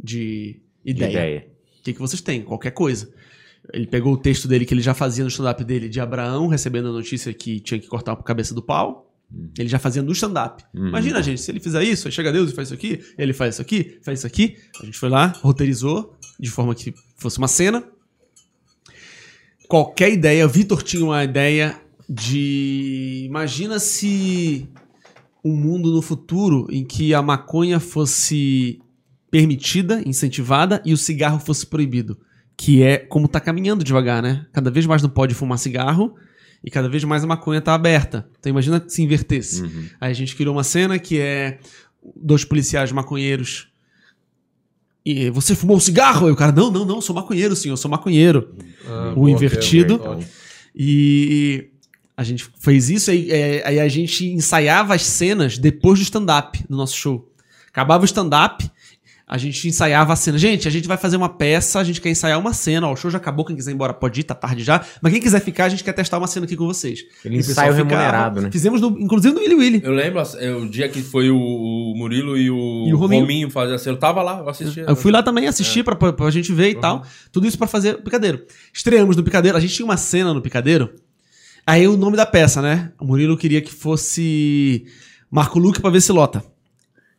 De 0.02 0.62
De 0.84 0.92
ideia. 0.92 1.12
ideia. 1.12 1.48
O 1.80 1.84
que, 1.84 1.94
que 1.94 2.00
vocês 2.00 2.22
têm? 2.22 2.42
Qualquer 2.42 2.72
coisa. 2.72 3.14
Ele 3.72 3.88
pegou 3.88 4.14
o 4.14 4.18
texto 4.18 4.48
dele 4.48 4.66
que 4.66 4.74
ele 4.74 4.82
já 4.82 4.94
fazia 4.94 5.24
no 5.24 5.30
stand-up 5.30 5.64
dele 5.64 5.88
de 5.88 6.00
Abraão, 6.00 6.48
recebendo 6.48 6.90
a 6.90 6.92
notícia 6.92 7.34
que 7.34 7.60
tinha 7.60 7.80
que 7.80 7.88
cortar 7.88 8.14
a 8.14 8.16
cabeça 8.18 8.54
do 8.54 8.62
pau. 8.62 9.10
Ele 9.58 9.70
já 9.70 9.80
fazia 9.80 10.02
no 10.04 10.12
stand-up. 10.12 10.64
Uhum. 10.74 10.90
Imagina, 10.90 11.24
gente, 11.24 11.42
se 11.42 11.50
ele 11.50 11.60
fizer 11.60 11.84
isso, 11.84 12.08
aí 12.08 12.12
chega 12.12 12.32
Deus 12.32 12.52
e 12.52 12.54
faz 12.54 12.68
isso 12.68 12.76
aqui, 12.76 13.00
ele 13.18 13.34
faz 13.34 13.56
isso 13.56 13.62
aqui, 13.62 14.00
faz 14.04 14.20
isso 14.20 14.28
aqui. 14.28 14.58
A 14.82 14.86
gente 14.86 14.98
foi 14.98 15.10
lá, 15.10 15.28
roteirizou, 15.42 16.16
de 16.40 16.50
forma 16.52 16.76
que 16.76 16.94
fosse 17.18 17.38
uma 17.38 17.48
cena. 17.48 17.84
Qualquer 19.68 20.12
ideia, 20.12 20.46
o 20.46 20.50
Vitor 20.50 20.84
tinha 20.84 21.04
uma 21.04 21.24
ideia 21.24 21.82
de. 22.08 23.24
Imagina 23.26 23.80
se 23.80 24.68
um 25.44 25.56
mundo 25.56 25.92
no 25.92 26.02
futuro 26.02 26.68
em 26.70 26.84
que 26.86 27.14
a 27.14 27.22
maconha 27.22 27.80
fosse 27.80 28.80
permitida, 29.30 30.02
incentivada 30.06 30.82
e 30.86 30.94
o 30.94 30.98
cigarro 30.98 31.40
fosse 31.40 31.66
proibido. 31.66 32.18
Que 32.56 32.84
é 32.84 32.98
como 32.98 33.28
tá 33.28 33.40
caminhando 33.40 33.84
devagar, 33.84 34.22
né? 34.22 34.46
Cada 34.54 34.70
vez 34.70 34.86
mais 34.86 35.02
não 35.02 35.10
pode 35.10 35.34
fumar 35.34 35.58
cigarro 35.58 36.16
e 36.64 36.70
cada 36.70 36.88
vez 36.88 37.04
mais 37.04 37.24
a 37.24 37.28
maconha 37.28 37.60
tá 37.60 37.74
aberta. 37.74 38.30
Então 38.40 38.50
imagina 38.50 38.84
se 38.88 39.02
invertesse. 39.02 39.64
Uhum. 39.64 39.86
Aí 40.00 40.12
a 40.12 40.14
gente 40.14 40.36
criou 40.36 40.56
uma 40.56 40.64
cena 40.64 41.00
que 41.00 41.20
é 41.20 41.60
dois 42.16 42.46
policiais 42.46 42.92
maconheiros. 42.92 43.70
E 45.06 45.30
você 45.32 45.56
fumou 45.56 45.76
um 45.76 45.82
cigarro? 45.82 46.30
E 46.30 46.32
o 46.32 46.36
cara, 46.36 46.52
não, 46.54 46.72
não, 46.72 46.86
não, 46.86 47.02
sou 47.02 47.14
maconheiro, 47.16 47.56
senhor, 47.56 47.76
sou 47.76 47.92
maconheiro. 47.92 48.56
Ah, 48.88 49.12
O 49.12 49.16
boa, 49.16 49.32
invertido. 49.32 49.96
ótimo. 50.02 50.30
E 50.76 51.70
a 52.16 52.24
gente 52.24 52.48
fez 52.60 52.90
isso, 52.90 53.10
aí, 53.10 53.32
é, 53.32 53.64
aí 53.66 53.80
a 53.80 53.88
gente 53.88 54.26
ensaiava 54.26 54.94
as 54.94 55.04
cenas 55.04 55.58
depois 55.58 56.00
do 56.00 56.04
stand-up 56.04 56.64
no 56.70 56.78
nosso 56.78 56.96
show. 56.96 57.30
Acabava 57.70 58.04
o 58.04 58.06
stand-up, 58.06 58.70
a 59.26 59.38
gente 59.38 59.68
ensaiava 59.68 60.14
a 60.14 60.16
cena. 60.16 60.38
Gente, 60.38 60.68
a 60.68 60.72
gente 60.72 60.88
vai 60.88 60.96
fazer 60.96 61.18
uma 61.18 61.28
peça, 61.28 61.80
a 61.80 61.84
gente 61.84 62.00
quer 62.00 62.12
ensaiar 62.12 62.40
uma 62.40 62.54
cena. 62.54 62.88
Ó, 62.88 62.94
o 62.94 62.96
show 62.96 63.10
já 63.10 63.18
acabou, 63.18 63.44
quem 63.44 63.56
quiser 63.56 63.72
ir 63.72 63.74
embora 63.74 63.92
pode 63.92 64.20
ir, 64.20 64.24
tá 64.24 64.36
tarde 64.36 64.64
já. 64.64 64.86
Mas 65.02 65.12
quem 65.12 65.20
quiser 65.20 65.40
ficar, 65.42 65.66
a 65.66 65.70
gente 65.70 65.84
quer 65.84 65.94
testar 65.94 66.20
uma 66.20 66.28
cena 66.28 66.46
aqui 66.46 66.56
com 66.56 66.68
vocês. 66.68 67.00
Ele 67.26 67.38
ensaio 67.38 67.74
remunerado, 67.74 68.42
né? 68.42 68.52
Fizemos, 68.52 68.80
no, 68.80 68.90
inclusive, 69.00 69.34
no 69.34 69.40
Willy 69.40 69.56
Willy. 69.56 69.82
Eu 69.84 69.92
lembro 69.92 70.22
é, 70.38 70.54
o 70.54 70.70
dia 70.70 70.88
que 70.88 71.02
foi 71.02 71.32
o, 71.32 71.38
o 71.38 71.96
Murilo 71.98 72.38
e 72.38 72.52
o, 72.52 72.86
E 72.88 72.94
o 72.94 72.98
Rominho. 72.98 73.22
Rominho 73.22 73.50
fazer 73.50 73.74
assim. 73.74 73.90
Eu 73.90 73.98
tava 73.98 74.22
lá, 74.22 74.38
eu 74.38 74.50
assisti. 74.50 74.82
Eu 74.82 74.96
fui 74.96 75.12
lá 75.12 75.24
também 75.24 75.48
assistir 75.48 75.84
pra, 75.84 75.96
pra, 75.96 76.14
pra 76.14 76.30
gente 76.30 76.54
ver 76.54 76.70
e 76.70 76.76
tal. 76.76 77.04
Tudo 77.32 77.48
isso 77.48 77.58
pra 77.58 77.66
fazer 77.66 77.96
o 77.96 78.04
Picadeiro. 78.04 78.46
Estreamos 78.72 79.16
no 79.16 79.24
Picadeiro. 79.24 79.58
A 79.58 79.62
gente 79.62 79.74
tinha 79.74 79.86
uma 79.86 79.98
cena 79.98 80.32
no 80.32 80.44
Picadeiro. 80.44 80.94
Aí 81.66 81.88
o 81.88 81.96
nome 81.98 82.18
da 82.18 82.26
peça, 82.26 82.62
né? 82.62 82.92
O 83.00 83.06
Murilo 83.06 83.38
queria 83.38 83.62
que 83.62 83.72
fosse 83.74 84.86
Marco 85.32 85.58
Luque 85.60 85.82
pra 85.82 85.90
ver 85.90 86.02
se 86.02 86.12
lota. 86.12 86.44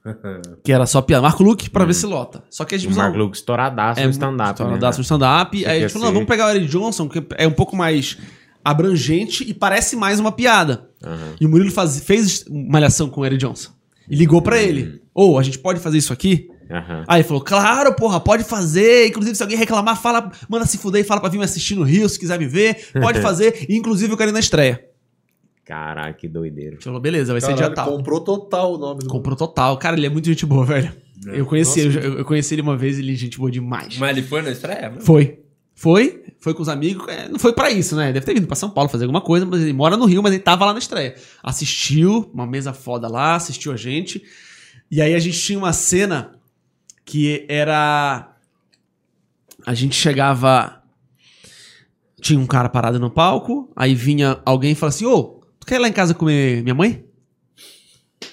Que 0.63 0.71
era 0.71 0.85
só 0.85 1.01
piada. 1.01 1.23
Marco 1.23 1.43
Luque 1.43 1.71
pra 1.71 1.85
ver 1.87 1.95
se 1.95 2.05
lota. 2.05 2.45
Só 2.51 2.65
que 2.67 2.75
a 2.75 2.79
gente 2.79 2.93
O 2.93 2.97
Mark 2.97 3.15
Luke 3.17 3.37
estouradaço 3.37 4.03
no 4.03 4.11
stand-up. 4.11 4.51
Estouradaço 4.51 4.99
né? 4.99 5.01
no 5.01 5.03
stand-up. 5.03 5.67
Aí 5.67 5.79
a 5.79 5.81
gente 5.81 5.93
falou, 5.93 6.07
não, 6.07 6.13
ser- 6.13 6.15
vamos 6.15 6.29
pegar 6.29 6.47
o 6.47 6.51
Eric 6.51 6.67
Johnson, 6.67 7.09
que 7.09 7.25
é 7.39 7.49
um 7.49 7.53
pouco 7.53 7.75
mais 7.75 8.19
abrangente 8.63 9.45
e 9.49 9.55
parece 9.55 9.97
mais 9.97 10.21
uma 10.21 10.31
piada. 10.33 10.91
Aham. 11.03 11.35
E 11.41 11.47
o 11.47 11.49
Murilo 11.49 11.71
faz- 11.71 12.01
fez 12.01 12.45
malhação 12.51 13.09
com 13.09 13.23
o 13.23 13.25
Eric 13.27 13.39
Johnson. 13.47 13.71
E 14.09 14.15
ligou 14.15 14.43
pra 14.43 14.61
ele. 14.61 15.01
Ô, 15.15 15.39
a 15.39 15.43
gente 15.43 15.59
pode 15.59 15.81
fazer 15.81 15.97
isso 15.99 16.13
aqui? 16.13 16.51
Aham. 16.71 17.05
Aí 17.07 17.21
ele 17.21 17.29
falou, 17.29 17.43
claro, 17.43 17.95
porra, 17.95 18.19
pode 18.21 18.45
fazer. 18.45 19.09
Inclusive, 19.09 19.35
se 19.37 19.43
alguém 19.43 19.59
reclamar, 19.59 20.01
fala, 20.01 20.31
manda 20.49 20.65
se 20.67 20.79
fuder 20.79 21.03
e 21.03 21.05
fala 21.05 21.21
pra 21.21 21.29
vir 21.29 21.39
me 21.39 21.45
assistir 21.45 21.75
no 21.75 21.83
Rio, 21.83 22.09
se 22.09 22.19
quiser 22.19 22.39
me 22.39 22.47
ver. 22.47 22.89
Pode 23.01 23.21
fazer. 23.23 23.67
E, 23.69 23.77
inclusive, 23.77 24.13
eu 24.13 24.17
quero 24.17 24.31
ir 24.31 24.33
na 24.33 24.41
estreia. 24.41 24.85
Caraca, 25.65 26.13
que 26.13 26.29
doideira. 26.29 26.71
A 26.71 26.75
gente 26.75 26.85
falou, 26.85 27.01
beleza, 27.01 27.33
vai 27.33 27.41
ser 27.41 27.49
Caralho, 27.55 27.67
dia 27.67 27.75
tal. 27.75 27.97
comprou 27.97 28.21
total 28.21 28.75
o 28.75 28.79
nome 28.79 29.01
do 29.01 29.09
Comprou 29.09 29.35
total. 29.37 29.77
Cara, 29.79 29.97
ele 29.97 30.07
é 30.07 30.11
muito 30.11 30.27
gente 30.27 30.45
boa, 30.45 30.65
velho. 30.67 30.93
É. 31.27 31.41
Eu 31.41 31.47
conheci, 31.47 31.85
Nossa. 31.85 31.99
eu, 32.01 32.19
eu 32.19 32.25
conheci 32.25 32.55
ele 32.55 32.61
uma 32.63 32.77
vez, 32.77 32.99
ele 32.99 33.13
é 33.13 33.17
gente 33.17 33.39
boa 33.39 33.51
demais. 33.51 33.97
Mas 33.97 34.17
ele 34.17 34.27
foi 34.27 34.43
na 34.43 34.51
estreia? 34.51 34.91
mesmo? 34.91 35.05
Foi. 35.05 35.39
Foi, 35.77 36.23
foi 36.39 36.55
com 36.55 36.63
os 36.63 36.69
amigos. 36.69 37.09
é, 37.09 37.29
não 37.29 37.39
foi 37.39 37.53
pra 37.53 37.71
isso, 37.71 37.97
né? 37.97 38.13
Deve 38.13 38.25
ter 38.27 38.35
vindo 38.35 38.47
pra 38.47 38.55
São 38.55 38.71
Paulo 38.71 38.89
fazer 38.89 39.05
alguma 39.05 39.21
coisa, 39.21 39.45
mas 39.47 39.61
ele 39.63 39.73
mora 39.73 39.97
no 39.97 40.05
Rio, 40.05 40.23
mas 40.23 40.33
ele 40.33 40.43
tava 40.43 40.65
lá 40.67 40.73
na 40.73 40.79
estreia. 40.79 41.15
Assistiu, 41.43 42.31
uma 42.33 42.47
mesa 42.47 42.73
foda 42.73 43.09
lá, 43.09 43.35
assistiu 43.35 43.73
a 43.73 43.77
gente. 43.77 44.23
E 44.91 45.01
aí 45.01 45.15
a 45.15 45.19
gente 45.19 45.41
tinha 45.41 45.59
uma 45.59 45.73
cena 45.73 46.33
que 47.05 47.45
era. 47.49 48.35
A 49.67 49.75
gente 49.75 49.95
chegava. 49.95 50.83
Tinha 52.21 52.41
um 52.41 52.47
cara 52.47 52.71
parado 52.71 52.99
no 52.99 53.11
palco, 53.11 53.71
aí 53.77 53.95
vinha 53.95 54.41
alguém 54.47 54.73
e 54.73 54.75
falava 54.75 54.95
assim: 54.95 55.05
Ô, 55.05 55.43
tu 55.61 55.67
quer 55.67 55.77
ir 55.77 55.79
lá 55.79 55.89
em 55.89 55.93
casa 55.93 56.15
comer 56.15 56.63
minha 56.63 56.75
mãe? 56.75 57.05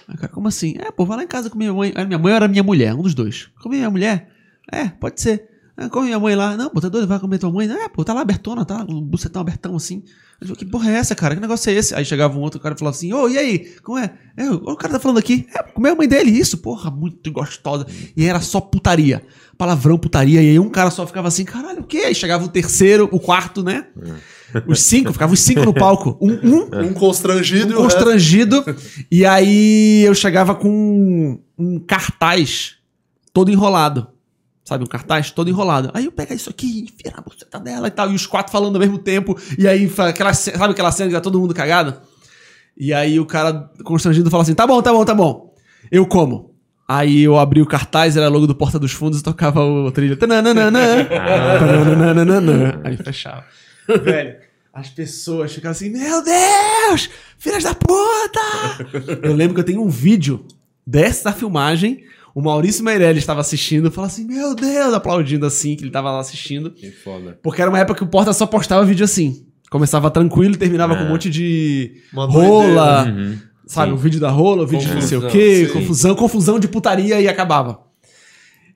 Aí 0.07 0.15
cara, 0.15 0.31
como 0.31 0.47
assim? 0.47 0.75
É, 0.79 0.91
pô, 0.91 1.05
vai 1.05 1.17
lá 1.17 1.23
em 1.23 1.27
casa 1.27 1.49
comer 1.49 1.65
minha 1.65 1.73
mãe. 1.73 1.93
Minha 2.05 2.19
mãe 2.19 2.33
era 2.33 2.47
minha 2.47 2.63
mulher, 2.63 2.93
um 2.93 3.01
dos 3.01 3.13
dois. 3.13 3.49
Comer 3.61 3.77
minha 3.77 3.89
mulher? 3.89 4.29
É, 4.71 4.87
pode 4.87 5.19
ser. 5.19 5.50
Ah, 5.81 5.89
corre 5.89 6.07
minha 6.07 6.19
mãe 6.19 6.35
lá. 6.35 6.55
Não, 6.55 6.69
pô, 6.69 6.79
tá 6.79 6.89
doido, 6.89 7.07
vai 7.07 7.19
comer 7.19 7.39
tua 7.39 7.51
mãe. 7.51 7.69
É, 7.69 7.89
pô, 7.89 8.03
tá 8.03 8.13
lá 8.13 8.21
abertona, 8.21 8.63
tá? 8.63 8.85
Um 8.87 9.01
bucetão 9.01 9.41
abertão 9.41 9.75
assim. 9.75 10.03
Eu 10.39 10.47
falei, 10.47 10.55
que 10.55 10.65
porra 10.65 10.91
é 10.91 10.95
essa, 10.95 11.15
cara? 11.15 11.35
Que 11.35 11.41
negócio 11.41 11.69
é 11.69 11.73
esse? 11.73 11.95
Aí 11.95 12.05
chegava 12.05 12.37
um 12.37 12.41
outro 12.41 12.59
cara 12.59 12.75
e 12.75 12.77
falava 12.77 12.95
assim, 12.95 13.11
ô, 13.13 13.27
e 13.27 13.37
aí? 13.37 13.75
Como 13.83 13.97
é? 13.97 14.13
é? 14.37 14.49
O 14.49 14.75
cara 14.75 14.93
tá 14.93 14.99
falando 14.99 15.17
aqui. 15.17 15.47
É, 15.53 15.63
comeu 15.63 15.93
a 15.93 15.95
mãe 15.95 16.07
dele, 16.07 16.31
isso, 16.31 16.57
porra, 16.57 16.91
muito 16.91 17.31
gostosa. 17.31 17.85
E 18.15 18.25
era 18.25 18.39
só 18.41 18.59
putaria. 18.61 19.23
Palavrão, 19.57 19.97
putaria. 19.97 20.41
E 20.41 20.49
aí 20.51 20.59
um 20.59 20.69
cara 20.69 20.91
só 20.91 21.05
ficava 21.05 21.27
assim, 21.27 21.45
caralho, 21.45 21.81
o 21.81 21.83
quê? 21.83 22.03
Aí 22.05 22.15
chegava 22.15 22.43
o 22.43 22.49
terceiro, 22.49 23.07
o 23.11 23.19
quarto, 23.19 23.63
né? 23.63 23.85
Os 24.67 24.81
cinco, 24.81 25.13
ficavam 25.13 25.33
os 25.33 25.39
cinco 25.39 25.63
no 25.63 25.73
palco. 25.73 26.17
Um, 26.21 26.33
um 26.33 26.87
Um 26.87 26.93
constrangido 26.93 27.73
um 27.73 27.83
constrangido. 27.83 28.63
e 29.09 29.25
aí 29.25 30.03
eu 30.03 30.13
chegava 30.13 30.55
com 30.55 30.69
um, 30.69 31.39
um 31.57 31.79
cartaz 31.79 32.77
todo 33.33 33.51
enrolado. 33.51 34.07
Sabe, 34.63 34.83
um 34.83 34.87
cartaz 34.87 35.31
todo 35.31 35.49
enrolado. 35.49 35.89
Aí 35.93 36.05
eu 36.05 36.11
pego 36.11 36.33
isso 36.33 36.49
aqui 36.49 36.67
e 36.67 36.83
enfia 36.83 37.11
na 37.15 37.21
buceta 37.21 37.59
dela 37.59 37.87
e 37.87 37.91
tal. 37.91 38.11
E 38.11 38.15
os 38.15 38.27
quatro 38.27 38.51
falando 38.51 38.75
ao 38.75 38.79
mesmo 38.79 38.99
tempo. 38.99 39.37
E 39.57 39.67
aí, 39.67 39.91
aquela, 40.07 40.33
sabe 40.33 40.71
aquela 40.71 40.91
cena 40.91 41.09
que 41.09 41.15
tá 41.15 41.21
todo 41.21 41.39
mundo 41.39 41.53
cagado? 41.53 41.95
E 42.77 42.93
aí 42.93 43.19
o 43.19 43.25
cara 43.25 43.69
constrangido 43.83 44.29
fala 44.29 44.43
assim: 44.43 44.53
tá 44.53 44.65
bom, 44.67 44.81
tá 44.81 44.91
bom, 44.93 45.03
tá 45.03 45.13
bom. 45.13 45.53
Eu 45.91 46.05
como. 46.05 46.51
Aí 46.87 47.21
eu 47.21 47.37
abri 47.37 47.61
o 47.61 47.65
cartaz, 47.65 48.17
era 48.17 48.27
logo 48.27 48.45
do 48.45 48.55
Porta 48.55 48.77
dos 48.77 48.91
Fundos 48.91 49.19
e 49.19 49.23
tocava 49.23 49.63
o 49.63 49.91
tananana. 49.91 50.67
Aí 52.83 52.97
fechava. 52.97 53.45
Velho, 53.87 54.35
as 54.73 54.89
pessoas 54.89 55.53
ficavam 55.53 55.71
assim: 55.71 55.89
Meu 55.89 56.23
Deus! 56.23 57.09
Filhas 57.37 57.63
da 57.63 57.73
puta! 57.73 59.19
Eu 59.23 59.33
lembro 59.33 59.53
que 59.55 59.61
eu 59.61 59.65
tenho 59.65 59.81
um 59.81 59.89
vídeo 59.89 60.45
dessa 60.85 61.31
filmagem. 61.31 62.03
O 62.33 62.41
Maurício 62.41 62.83
Meirelles 62.83 63.23
estava 63.23 63.41
assistindo 63.41 63.89
e 63.89 63.91
falou 63.91 64.07
assim: 64.07 64.25
Meu 64.25 64.55
Deus! 64.55 64.93
Aplaudindo 64.93 65.45
assim, 65.45 65.75
que 65.75 65.83
ele 65.83 65.91
tava 65.91 66.11
lá 66.11 66.19
assistindo. 66.19 66.71
Que 66.71 66.91
foda. 66.91 67.37
Porque 67.41 67.61
era 67.61 67.69
uma 67.69 67.79
época 67.79 67.97
que 67.97 68.03
o 68.03 68.07
Porta 68.07 68.33
só 68.33 68.45
postava 68.45 68.85
vídeo 68.85 69.03
assim. 69.03 69.45
Começava 69.69 70.11
tranquilo 70.11 70.55
e 70.55 70.57
terminava 70.57 70.95
com 70.95 71.03
um 71.03 71.09
monte 71.09 71.29
de 71.29 72.01
Uma 72.11 72.25
rola. 72.25 73.05
Uhum. 73.05 73.37
Sabe, 73.65 73.93
o 73.93 73.97
vídeo 73.97 74.19
da 74.19 74.29
rola, 74.29 74.63
o 74.63 74.67
vídeo 74.67 74.85
de 74.85 74.95
não 74.95 75.01
sei 75.01 75.17
o 75.17 75.21
Confusão, 75.21 75.39
quê, 75.39 75.65
sim. 75.65 75.73
confusão, 75.73 76.15
confusão 76.15 76.59
de 76.59 76.67
putaria 76.67 77.21
e 77.21 77.27
acabava. 77.29 77.79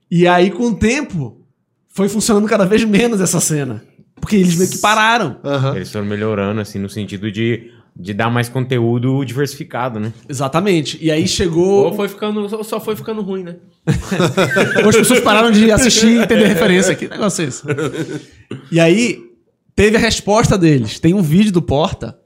E 0.10 0.26
aí, 0.26 0.50
com 0.50 0.68
o 0.68 0.76
tempo, 0.76 1.46
foi 1.90 2.08
funcionando 2.08 2.48
cada 2.48 2.66
vez 2.66 2.86
menos 2.86 3.20
essa 3.20 3.42
cena. 3.42 3.84
Porque 4.22 4.38
eles 4.38 4.56
meio 4.56 4.70
que 4.70 4.78
pararam. 4.78 5.38
Aham. 5.44 5.76
Eles 5.76 5.92
foram 5.92 6.06
melhorando, 6.06 6.62
assim, 6.62 6.80
no 6.80 6.88
sentido 6.88 7.30
de, 7.30 7.72
de 7.98 8.14
dar 8.14 8.30
mais 8.30 8.50
conteúdo 8.50 9.24
diversificado, 9.24 10.00
né? 10.00 10.12
Exatamente. 10.28 10.98
E 11.02 11.10
aí 11.10 11.28
chegou. 11.28 11.86
Ou 11.86 11.94
foi 11.94 12.10
ficando, 12.10 12.50
só- 12.50 12.62
só 12.64 12.80
foi 12.80 12.96
ficando 12.96 13.22
ruim, 13.22 13.44
né? 13.44 13.56
Ou 14.84 14.90
as 14.90 14.96
pessoas 14.98 15.22
pararam 15.22 15.50
de 15.52 15.72
assistir 15.72 16.08
e 16.08 16.18
entender 16.18 16.46
referência. 16.48 16.94
Que 16.96 17.08
negócio 17.08 17.44
é 17.44 17.48
esse? 17.48 17.64
E 18.72 18.80
aí, 18.80 19.20
teve 19.76 19.98
a 19.98 20.00
resposta 20.00 20.58
deles. 20.58 21.00
Tem 21.00 21.14
um 21.14 21.22
vídeo 21.22 21.52
do 21.52 21.62
Porta 21.62 22.18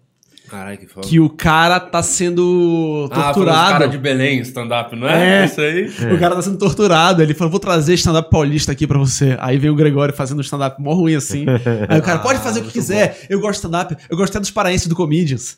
Caralho, 0.49 0.77
que 0.77 0.87
foda. 0.87 1.07
que 1.07 1.19
o 1.19 1.29
cara 1.29 1.79
tá 1.79 2.01
sendo 2.01 3.07
Ah, 3.11 3.15
foi 3.15 3.23
os 3.29 3.33
torturado. 3.35 3.71
cara 3.71 3.87
de 3.87 3.97
Belém, 3.97 4.39
stand-up, 4.41 4.95
não 4.95 5.07
é? 5.07 5.41
É. 5.41 5.45
Isso 5.45 5.61
aí. 5.61 6.13
O 6.13 6.19
cara 6.19 6.35
tá 6.35 6.41
sendo 6.41 6.57
torturado. 6.57 7.21
Ele 7.21 7.33
falou: 7.33 7.51
vou 7.51 7.59
trazer 7.59 7.93
stand-up 7.95 8.29
paulista 8.29 8.71
aqui 8.71 8.87
pra 8.87 8.97
você. 8.97 9.37
Aí 9.39 9.57
veio 9.57 9.73
o 9.73 9.75
Gregório 9.75 10.13
fazendo 10.13 10.41
stand-up 10.41 10.81
mó 10.81 10.93
ruim 10.93 11.15
assim. 11.15 11.45
Aí 11.87 11.99
o 11.99 12.03
cara, 12.03 12.19
pode 12.19 12.39
fazer 12.39 12.61
o 12.61 12.63
que 12.63 12.71
quiser. 12.71 13.25
Eu 13.29 13.39
gosto 13.39 13.51
de 13.61 13.67
stand-up. 13.67 13.95
Eu 14.09 14.17
gosto 14.17 14.31
até 14.31 14.39
dos 14.39 14.51
paraenses 14.51 14.87
do 14.87 14.95
Comedians. 14.95 15.57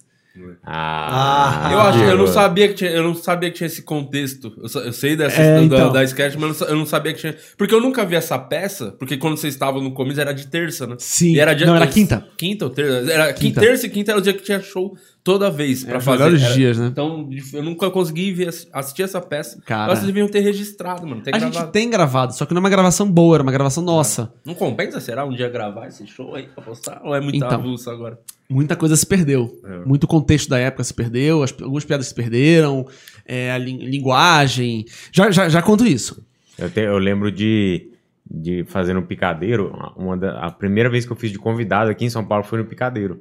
Ah, 0.63 1.69
Eu 1.71 1.79
acho 1.82 1.99
eu 1.99 2.17
não 2.17 2.27
sabia 2.27 2.67
que 2.69 2.73
tinha, 2.75 2.89
eu 2.89 3.03
não 3.03 3.13
sabia 3.13 3.49
que 3.51 3.57
tinha 3.57 3.67
esse 3.67 3.82
contexto. 3.82 4.53
Eu, 4.57 4.82
eu 4.84 4.93
sei 4.93 5.15
dessa 5.15 5.41
É, 5.41 5.55
da, 5.55 5.63
então. 5.63 5.91
da 5.91 6.03
sketch, 6.03 6.36
mas 6.36 6.41
eu 6.43 6.47
não 6.47 6.53
sa- 6.55 6.65
eu 6.65 6.75
não 6.77 6.86
sabia 6.86 7.13
que 7.13 7.19
tinha. 7.19 7.36
Porque 7.57 7.73
eu 7.75 7.82
nunca 7.82 8.05
vi 8.05 8.15
essa 8.15 8.39
peça, 8.39 8.91
porque 8.97 9.17
quando 9.17 9.36
vocês 9.38 9.53
estavam 9.53 9.82
no 9.82 9.91
começo 9.91 10.21
era 10.21 10.34
de 10.34 10.47
terça, 10.47 10.88
né? 10.88 10.95
Sim. 10.99 11.34
E 11.36 11.39
era 11.39 11.53
dia, 11.53 11.67
Não, 11.67 11.75
era 11.75 11.88
quinta. 11.88 12.25
Quinta 12.38 12.65
ou 12.65 12.71
terça? 12.71 13.11
Era 13.11 13.34
Quinta. 13.34 13.59
terça 13.59 13.86
e 13.86 13.89
quinta 13.89 14.11
era 14.11 14.19
o 14.19 14.23
dia 14.23 14.34
que 14.34 14.43
tinha 14.43 14.61
show 14.61 14.95
toda 15.24 15.49
vez 15.51 15.84
pra 15.84 15.97
os 15.99 16.03
fazer. 16.03 16.17
melhores 16.24 16.43
Era- 16.43 16.53
dias, 16.53 16.78
né? 16.80 16.88
Então 16.88 17.30
eu 17.53 17.63
nunca 17.63 17.89
consegui 17.91 18.32
ver, 18.32 18.49
assistir 18.74 19.03
essa 19.03 19.22
peça. 19.22 19.61
Cara. 19.65 19.93
Vocês 19.95 20.05
deviam 20.07 20.28
ter 20.28 20.39
registrado, 20.41 21.05
mano. 21.05 21.22
Ter 21.22 21.30
A 21.34 21.38
gravado. 21.38 21.53
gente 21.53 21.72
tem 21.72 21.89
gravado, 21.89 22.34
só 22.34 22.45
que 22.45 22.53
não 22.53 22.59
é 22.59 22.63
uma 22.63 22.69
gravação 22.69 23.09
boa, 23.11 23.36
era 23.38 23.43
uma 23.43 23.51
gravação 23.51 23.84
nossa. 23.84 24.34
Não 24.45 24.53
compensa, 24.55 24.99
será, 24.99 25.26
um 25.26 25.34
dia 25.34 25.49
gravar 25.49 25.88
esse 25.88 26.05
show 26.07 26.34
aí 26.36 26.47
pra 26.47 26.63
postar? 26.63 27.01
Ou 27.03 27.13
é 27.15 27.22
muita 27.22 27.38
Então. 27.38 27.51
avulso 27.51 27.89
agora? 27.89 28.19
Muita 28.49 28.76
coisa 28.76 28.95
se 28.95 29.05
perdeu. 29.05 29.57
É. 29.63 29.86
Muito 29.86 30.05
contexto 30.07 30.49
da 30.49 30.57
época 30.59 30.84
se 30.84 30.93
perdeu, 30.93 31.41
as- 31.43 31.53
algumas 31.61 31.86
piadas 31.86 32.07
se 32.07 32.13
perderam, 32.15 32.86
é, 33.26 33.51
a 33.51 33.57
lin- 33.57 33.78
linguagem. 33.80 34.86
Já, 35.11 35.32
já, 35.32 35.47
já 35.47 35.61
conto 35.61 35.86
isso. 35.86 36.22
Eu, 36.57 36.69
te- 36.69 36.82
eu 36.82 36.97
lembro 36.97 37.32
de, 37.32 37.89
de 38.30 38.63
fazer 38.65 38.93
no 38.93 39.03
Picadeiro. 39.03 39.72
Uma 39.95 40.17
da- 40.17 40.39
a 40.39 40.51
primeira 40.51 40.89
vez 40.89 41.05
que 41.05 41.11
eu 41.11 41.15
fiz 41.15 41.32
de 41.32 41.38
convidado 41.39 41.89
aqui 41.89 42.03
em 42.05 42.09
São 42.09 42.26
Paulo 42.26 42.43
foi 42.43 42.59
no 42.59 42.65
Picadeiro. 42.65 43.19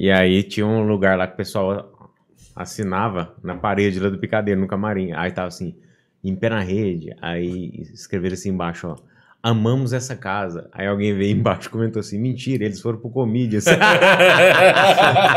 E 0.00 0.10
aí 0.10 0.42
tinha 0.42 0.66
um 0.66 0.86
lugar 0.86 1.18
lá 1.18 1.26
que 1.26 1.34
o 1.34 1.36
pessoal 1.36 2.10
assinava 2.56 3.34
na 3.44 3.54
parede 3.54 4.00
lá 4.00 4.08
do 4.08 4.16
Picadeiro, 4.16 4.58
no 4.58 4.66
camarim. 4.66 5.12
Aí 5.12 5.30
tava 5.30 5.48
assim, 5.48 5.74
em 6.24 6.34
pé 6.34 6.48
na 6.48 6.60
rede. 6.60 7.14
Aí 7.20 7.86
escreveram 7.92 8.32
assim 8.32 8.48
embaixo, 8.48 8.88
ó. 8.88 8.96
Amamos 9.42 9.92
essa 9.92 10.16
casa. 10.16 10.70
Aí 10.72 10.86
alguém 10.86 11.14
veio 11.14 11.36
embaixo 11.36 11.68
e 11.68 11.70
comentou 11.70 12.00
assim: 12.00 12.18
mentira, 12.18 12.64
eles 12.64 12.80
foram 12.80 12.96
pro 12.96 13.10
Comídias. 13.10 13.66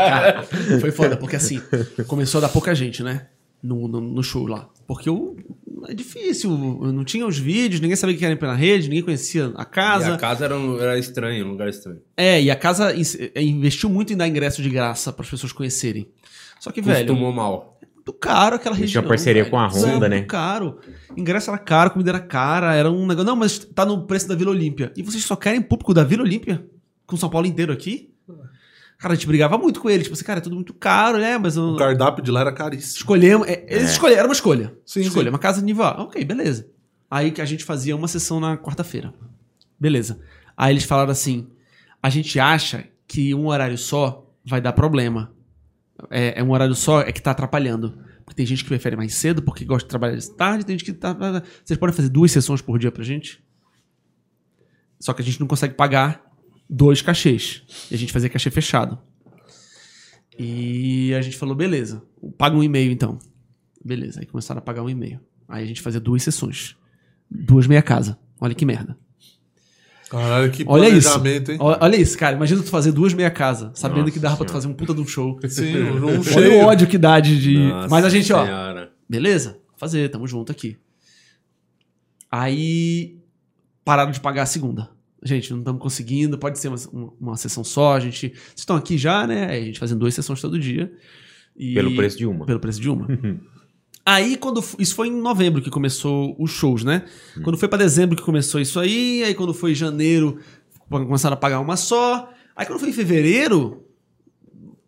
Cara, 0.00 0.44
foi 0.80 0.90
foda, 0.90 1.14
porque 1.14 1.36
assim, 1.36 1.60
começou 2.06 2.38
a 2.38 2.46
dar 2.46 2.48
pouca 2.48 2.74
gente, 2.74 3.02
né? 3.02 3.26
No, 3.62 3.86
no, 3.86 4.00
no 4.00 4.22
show 4.22 4.46
lá. 4.46 4.70
Porque 4.86 5.10
o, 5.10 5.36
é 5.88 5.94
difícil, 5.94 6.50
não 6.50 7.04
tinha 7.04 7.26
os 7.26 7.38
vídeos, 7.38 7.80
ninguém 7.80 7.96
sabia 7.96 8.14
o 8.14 8.18
que 8.18 8.24
era 8.24 8.34
ir 8.34 8.40
na 8.40 8.54
rede, 8.54 8.88
ninguém 8.88 9.02
conhecia 9.04 9.52
a 9.56 9.62
E 9.62 9.66
casa. 9.66 10.14
a 10.14 10.18
casa 10.18 10.44
era, 10.44 10.56
um- 10.58 10.78
era 10.80 10.98
estranha, 10.98 11.44
um 11.44 11.50
lugar 11.50 11.68
estranho. 11.68 12.00
É, 12.16 12.40
e 12.42 12.50
a 12.50 12.56
casa 12.56 12.92
é, 13.34 13.42
investiu 13.42 13.88
muito 13.88 14.12
em 14.12 14.16
dar 14.16 14.26
ingresso 14.28 14.62
de 14.62 14.70
graça 14.70 15.12
para 15.12 15.24
as 15.24 15.30
pessoas 15.30 15.52
conhecerem. 15.52 16.08
Só 16.60 16.70
que, 16.70 16.80
velho, 16.80 17.06
Costumou 17.06 17.32
mal. 17.32 17.78
muito 17.94 18.12
caro 18.14 18.56
aquela 18.56 18.74
região. 18.74 19.02
tinham 19.02 19.08
parceria 19.08 19.42
velho. 19.42 19.50
com 19.50 19.58
a 19.58 19.66
Honda, 19.68 19.86
Muito 19.98 20.08
né? 20.10 20.22
caro. 20.22 20.78
Ingresso 21.16 21.50
era 21.50 21.58
caro, 21.58 21.90
comida 21.90 22.10
era 22.10 22.20
cara, 22.20 22.74
era 22.74 22.90
um 22.90 23.06
negócio. 23.06 23.26
Não, 23.26 23.36
mas 23.36 23.58
tá 23.58 23.84
no 23.84 24.06
preço 24.06 24.26
da 24.28 24.34
Vila 24.34 24.50
Olímpia. 24.50 24.92
E 24.96 25.02
vocês 25.02 25.24
só 25.24 25.36
querem 25.36 25.60
público 25.60 25.92
da 25.94 26.02
Vila 26.04 26.22
Olímpia? 26.22 26.64
Com 27.06 27.16
São 27.16 27.28
Paulo 27.28 27.46
inteiro 27.46 27.72
aqui? 27.72 28.10
Cara, 28.98 29.12
a 29.12 29.16
gente 29.16 29.26
brigava 29.26 29.58
muito 29.58 29.80
com 29.80 29.90
eles. 29.90 30.04
Tipo 30.04 30.14
assim, 30.14 30.24
cara, 30.24 30.38
é 30.38 30.42
tudo 30.42 30.54
muito 30.54 30.72
caro, 30.72 31.18
né? 31.18 31.36
Mas 31.36 31.56
eu... 31.56 31.64
O 31.64 31.76
cardápio 31.76 32.22
de 32.22 32.30
lá 32.30 32.40
era 32.40 32.52
caríssimo. 32.52 32.96
escolhemos. 32.96 33.46
é, 33.46 33.64
eles 33.68 33.90
escolheram, 33.90 34.20
era 34.20 34.28
uma 34.28 34.34
escolha. 34.34 34.74
Sim, 34.86 35.00
escolha, 35.00 35.24
sim. 35.24 35.30
uma 35.30 35.38
casa 35.38 35.60
de 35.60 35.66
nível 35.66 35.84
A. 35.84 36.02
Ok, 36.02 36.24
beleza. 36.24 36.68
Aí 37.10 37.30
que 37.30 37.40
a 37.40 37.44
gente 37.44 37.64
fazia 37.64 37.94
uma 37.94 38.08
sessão 38.08 38.40
na 38.40 38.56
quarta-feira. 38.56 39.12
Beleza. 39.78 40.20
Aí 40.56 40.72
eles 40.72 40.84
falaram 40.84 41.10
assim: 41.10 41.48
a 42.02 42.08
gente 42.08 42.40
acha 42.40 42.84
que 43.06 43.34
um 43.34 43.48
horário 43.48 43.76
só 43.76 44.30
vai 44.44 44.60
dar 44.60 44.72
problema. 44.72 45.32
É, 46.10 46.40
é 46.40 46.42
um 46.42 46.50
horário 46.50 46.74
só 46.74 47.00
é 47.00 47.12
que 47.12 47.22
tá 47.22 47.30
atrapalhando. 47.30 47.98
Porque 48.24 48.36
tem 48.36 48.46
gente 48.46 48.62
que 48.62 48.68
prefere 48.68 48.96
mais 48.96 49.14
cedo 49.14 49.42
porque 49.42 49.64
gosta 49.64 49.86
de 49.86 49.90
trabalhar 49.90 50.16
de 50.16 50.30
tarde, 50.30 50.64
tem 50.64 50.78
gente 50.78 50.90
que 50.90 50.98
tá. 50.98 51.14
Vocês 51.64 51.78
podem 51.78 51.94
fazer 51.94 52.08
duas 52.08 52.32
sessões 52.32 52.62
por 52.62 52.78
dia 52.78 52.90
pra 52.90 53.04
gente? 53.04 53.44
Só 54.98 55.12
que 55.12 55.20
a 55.20 55.24
gente 55.24 55.38
não 55.38 55.46
consegue 55.46 55.74
pagar 55.74 56.24
dois 56.68 57.00
cachês. 57.02 57.62
E 57.90 57.94
a 57.94 57.98
gente 57.98 58.12
fazia 58.12 58.28
cachê 58.28 58.50
fechado. 58.50 58.98
E 60.38 61.14
a 61.14 61.22
gente 61.22 61.36
falou, 61.36 61.54
beleza, 61.54 62.02
paga 62.36 62.56
um 62.56 62.62
e-mail 62.62 62.90
então. 62.90 63.18
Beleza, 63.84 64.20
aí 64.20 64.26
começaram 64.26 64.58
a 64.58 64.62
pagar 64.62 64.82
um 64.82 64.88
e-mail. 64.90 65.20
Aí 65.48 65.62
a 65.62 65.66
gente 65.66 65.80
fazia 65.80 66.00
duas 66.00 66.22
sessões. 66.22 66.76
Duas 67.30 67.66
meia 67.66 67.82
casa. 67.82 68.18
Olha 68.40 68.54
que 68.54 68.64
merda. 68.66 68.96
Caralho, 70.10 70.50
que 70.50 70.64
Olha 70.66 70.88
isso. 70.88 71.08
hein? 71.26 71.56
Olha, 71.58 71.78
olha 71.80 71.96
isso, 71.96 72.16
cara. 72.16 72.36
Imagina 72.36 72.62
tu 72.62 72.68
fazer 72.68 72.92
duas 72.92 73.12
meia 73.14 73.30
casa, 73.30 73.72
sabendo 73.74 74.00
Nossa 74.02 74.12
que 74.12 74.18
dava 74.18 74.36
pra 74.36 74.44
tu 74.44 74.48
Senhora. 74.50 74.62
fazer 74.62 74.72
um 74.72 74.76
puta 74.76 74.94
de 74.94 75.00
um 75.00 75.06
show. 75.06 75.38
Sim, 75.48 75.74
um 75.90 76.36
Olha 76.36 76.52
o 76.54 76.58
ódio 76.66 76.86
que 76.86 76.98
dá 76.98 77.18
de. 77.20 77.40
de- 77.40 77.58
Mas 77.90 78.04
a 78.04 78.08
gente, 78.08 78.32
ó, 78.32 78.44
Senhora. 78.44 78.92
beleza, 79.08 79.58
fazer, 79.76 80.08
tamo 80.10 80.26
junto 80.26 80.52
aqui. 80.52 80.76
Aí 82.30 83.18
pararam 83.84 84.10
de 84.12 84.20
pagar 84.20 84.42
a 84.42 84.46
segunda. 84.46 84.90
Gente, 85.24 85.50
não 85.52 85.60
estamos 85.60 85.80
conseguindo, 85.80 86.36
pode 86.36 86.58
ser 86.58 86.68
uma, 86.68 86.76
uma, 86.92 87.12
uma 87.20 87.36
sessão 87.36 87.64
só, 87.64 87.94
a 87.94 88.00
gente. 88.00 88.28
Vocês 88.28 88.52
estão 88.58 88.76
aqui 88.76 88.98
já, 88.98 89.26
né? 89.26 89.46
A 89.46 89.60
gente 89.60 89.78
fazendo 89.78 90.00
duas 90.00 90.12
sessões 90.14 90.40
todo 90.40 90.58
dia. 90.58 90.92
E- 91.56 91.72
Pelo 91.74 91.96
preço 91.96 92.18
de 92.18 92.26
uma. 92.26 92.44
Pelo 92.44 92.60
preço 92.60 92.78
de 92.80 92.90
uma. 92.90 93.06
aí, 94.04 94.36
quando. 94.36 94.62
Isso 94.78 94.94
foi 94.94 95.08
em 95.08 95.12
novembro 95.20 95.62
que 95.62 95.70
começou 95.70 96.36
os 96.38 96.50
shows, 96.50 96.84
né? 96.84 97.06
Quando 97.42 97.56
foi 97.56 97.68
pra 97.68 97.78
dezembro 97.78 98.14
que 98.16 98.22
começou 98.22 98.60
isso 98.60 98.78
aí, 98.78 99.24
aí 99.24 99.34
quando 99.34 99.54
foi 99.54 99.74
janeiro, 99.74 100.38
começaram 100.90 101.34
a 101.34 101.38
pagar 101.38 101.60
uma 101.60 101.76
só. 101.76 102.30
Aí 102.54 102.66
quando 102.66 102.78
foi 102.80 102.90
em 102.90 102.92
fevereiro, 102.92 103.82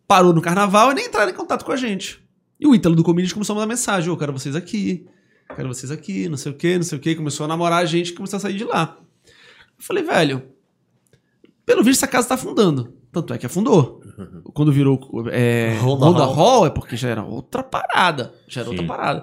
parou 0.07 0.33
no 0.33 0.41
carnaval 0.41 0.91
e 0.91 0.95
nem 0.95 1.07
entraram 1.07 1.31
em 1.31 1.35
contato 1.35 1.65
com 1.65 1.71
a 1.71 1.75
gente. 1.75 2.21
E 2.59 2.67
o 2.67 2.75
Ítalo 2.75 2.95
do 2.95 3.03
Comedians 3.03 3.33
começou 3.33 3.53
a 3.53 3.55
mandar 3.55 3.67
mensagem: 3.67 4.09
Ô, 4.11 4.15
quero 4.15 4.31
vocês 4.33 4.55
aqui, 4.55 5.05
quero 5.55 5.67
vocês 5.67 5.89
aqui, 5.91 6.29
não 6.29 6.37
sei 6.37 6.51
o 6.51 6.55
que, 6.55 6.75
não 6.75 6.83
sei 6.83 6.97
o 6.97 7.01
que. 7.01 7.15
Começou 7.15 7.45
a 7.45 7.47
namorar 7.47 7.81
a 7.81 7.85
gente 7.85 8.09
e 8.09 8.13
começou 8.13 8.37
a 8.37 8.39
sair 8.39 8.55
de 8.55 8.63
lá. 8.63 8.99
Eu 9.77 9.83
falei, 9.83 10.03
velho, 10.03 10.43
pelo 11.65 11.83
visto 11.83 11.99
essa 11.99 12.07
casa 12.07 12.29
tá 12.29 12.35
afundando. 12.35 12.93
Tanto 13.11 13.33
é 13.33 13.37
que 13.37 13.45
afundou. 13.45 14.01
Quando 14.53 14.71
virou 14.71 14.99
é, 15.31 15.77
Honda 15.81 16.05
Honda, 16.05 16.23
Hall. 16.25 16.33
Hall. 16.35 16.65
é 16.67 16.69
porque 16.69 16.95
já 16.95 17.09
era 17.09 17.23
outra 17.23 17.63
parada. 17.63 18.33
Já 18.47 18.61
era 18.61 18.69
Sim. 18.69 18.75
outra 18.77 18.95
parada. 18.95 19.19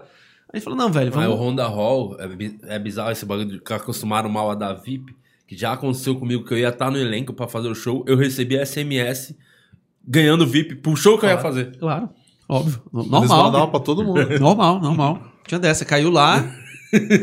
Aí 0.53 0.59
ele 0.59 0.61
falou, 0.61 0.79
não, 0.79 0.91
velho, 0.91 1.13
Mas 1.15 1.27
o 1.27 1.31
vamos... 1.31 1.47
Honda 1.47 1.67
Hall, 1.67 2.17
é, 2.19 2.75
é 2.75 2.79
bizarro 2.79 3.11
esse 3.11 3.27
bagulho 3.27 3.49
de 3.49 3.59
que 3.61 3.73
acostumaram 3.73 4.29
mal 4.29 4.51
a 4.51 4.55
dar 4.55 4.75
VIP. 4.75 5.15
que 5.47 5.57
já 5.57 5.73
aconteceu 5.73 6.17
comigo, 6.17 6.45
que 6.45 6.55
eu 6.55 6.59
ia 6.59 6.69
estar 6.69 6.91
no 6.91 6.99
elenco 6.99 7.33
pra 7.33 7.47
fazer 7.49 7.69
o 7.69 7.75
show, 7.75 8.05
eu 8.07 8.17
recebi 8.17 8.57
SMS 8.65 9.35
ganhando 10.07 10.47
VIP 10.47 10.77
pro 10.77 10.97
show 10.97 11.19
que 11.19 11.27
eu 11.27 11.31
ia 11.31 11.39
fazer. 11.39 11.77
Claro, 11.77 12.09
óbvio. 12.49 12.83
Eles 12.95 13.11
Normal. 13.11 13.45
mandavam 13.45 13.71
pra 13.71 13.81
todo 13.81 14.05
mundo. 14.05 14.39
Normal, 14.39 14.81
normal. 14.81 15.23
Tinha 15.47 15.59
dessa, 15.59 15.85
caiu 15.85 16.11
lá, 16.11 16.45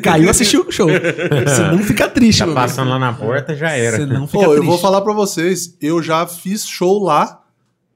caiu 0.01 0.29
assistiu 0.29 0.65
o 0.67 0.71
show. 0.71 0.87
Você 1.45 1.61
não 1.63 1.79
fica 1.79 2.09
triste, 2.09 2.39
Tá 2.39 2.53
passando 2.53 2.89
lá 2.89 2.99
na 2.99 3.13
porta, 3.13 3.55
já 3.55 3.71
era. 3.71 3.97
Você 3.97 4.05
não 4.05 4.27
fica 4.27 4.39
Pô, 4.39 4.45
eu 4.45 4.51
triste. 4.57 4.67
vou 4.67 4.77
falar 4.77 5.01
pra 5.01 5.13
vocês, 5.13 5.75
eu 5.81 6.01
já 6.01 6.25
fiz 6.27 6.65
show 6.67 7.03
lá, 7.03 7.43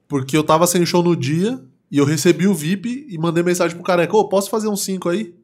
porque 0.08 0.36
eu 0.36 0.42
tava 0.42 0.66
sem 0.66 0.84
show 0.86 1.02
no 1.02 1.16
dia, 1.16 1.60
e 1.90 1.98
eu 1.98 2.04
recebi 2.04 2.46
o 2.46 2.54
VIP 2.54 3.06
e 3.08 3.18
mandei 3.18 3.42
mensagem 3.42 3.76
pro 3.76 3.84
careca, 3.84 4.16
ô, 4.16 4.28
posso 4.28 4.50
fazer 4.50 4.68
um 4.68 4.76
5 4.76 5.08
aí? 5.08 5.34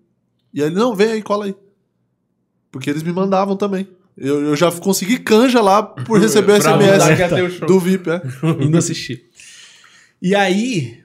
E 0.52 0.60
aí 0.60 0.68
ele, 0.68 0.74
não, 0.74 0.94
vem 0.94 1.12
aí, 1.12 1.22
cola 1.22 1.46
aí. 1.46 1.54
Porque 2.70 2.90
eles 2.90 3.02
me 3.02 3.12
mandavam 3.12 3.56
também. 3.56 3.88
Eu, 4.16 4.42
eu 4.42 4.56
já 4.56 4.70
consegui 4.70 5.18
canja 5.18 5.60
lá 5.60 5.82
por 5.82 6.18
receber 6.20 6.52
o 6.52 6.60
SMS 6.60 7.60
do 7.60 7.80
VIP, 7.80 8.10
é. 8.10 8.22
indo 8.60 8.76
assistir. 8.76 9.24
E 10.20 10.34
aí, 10.34 11.02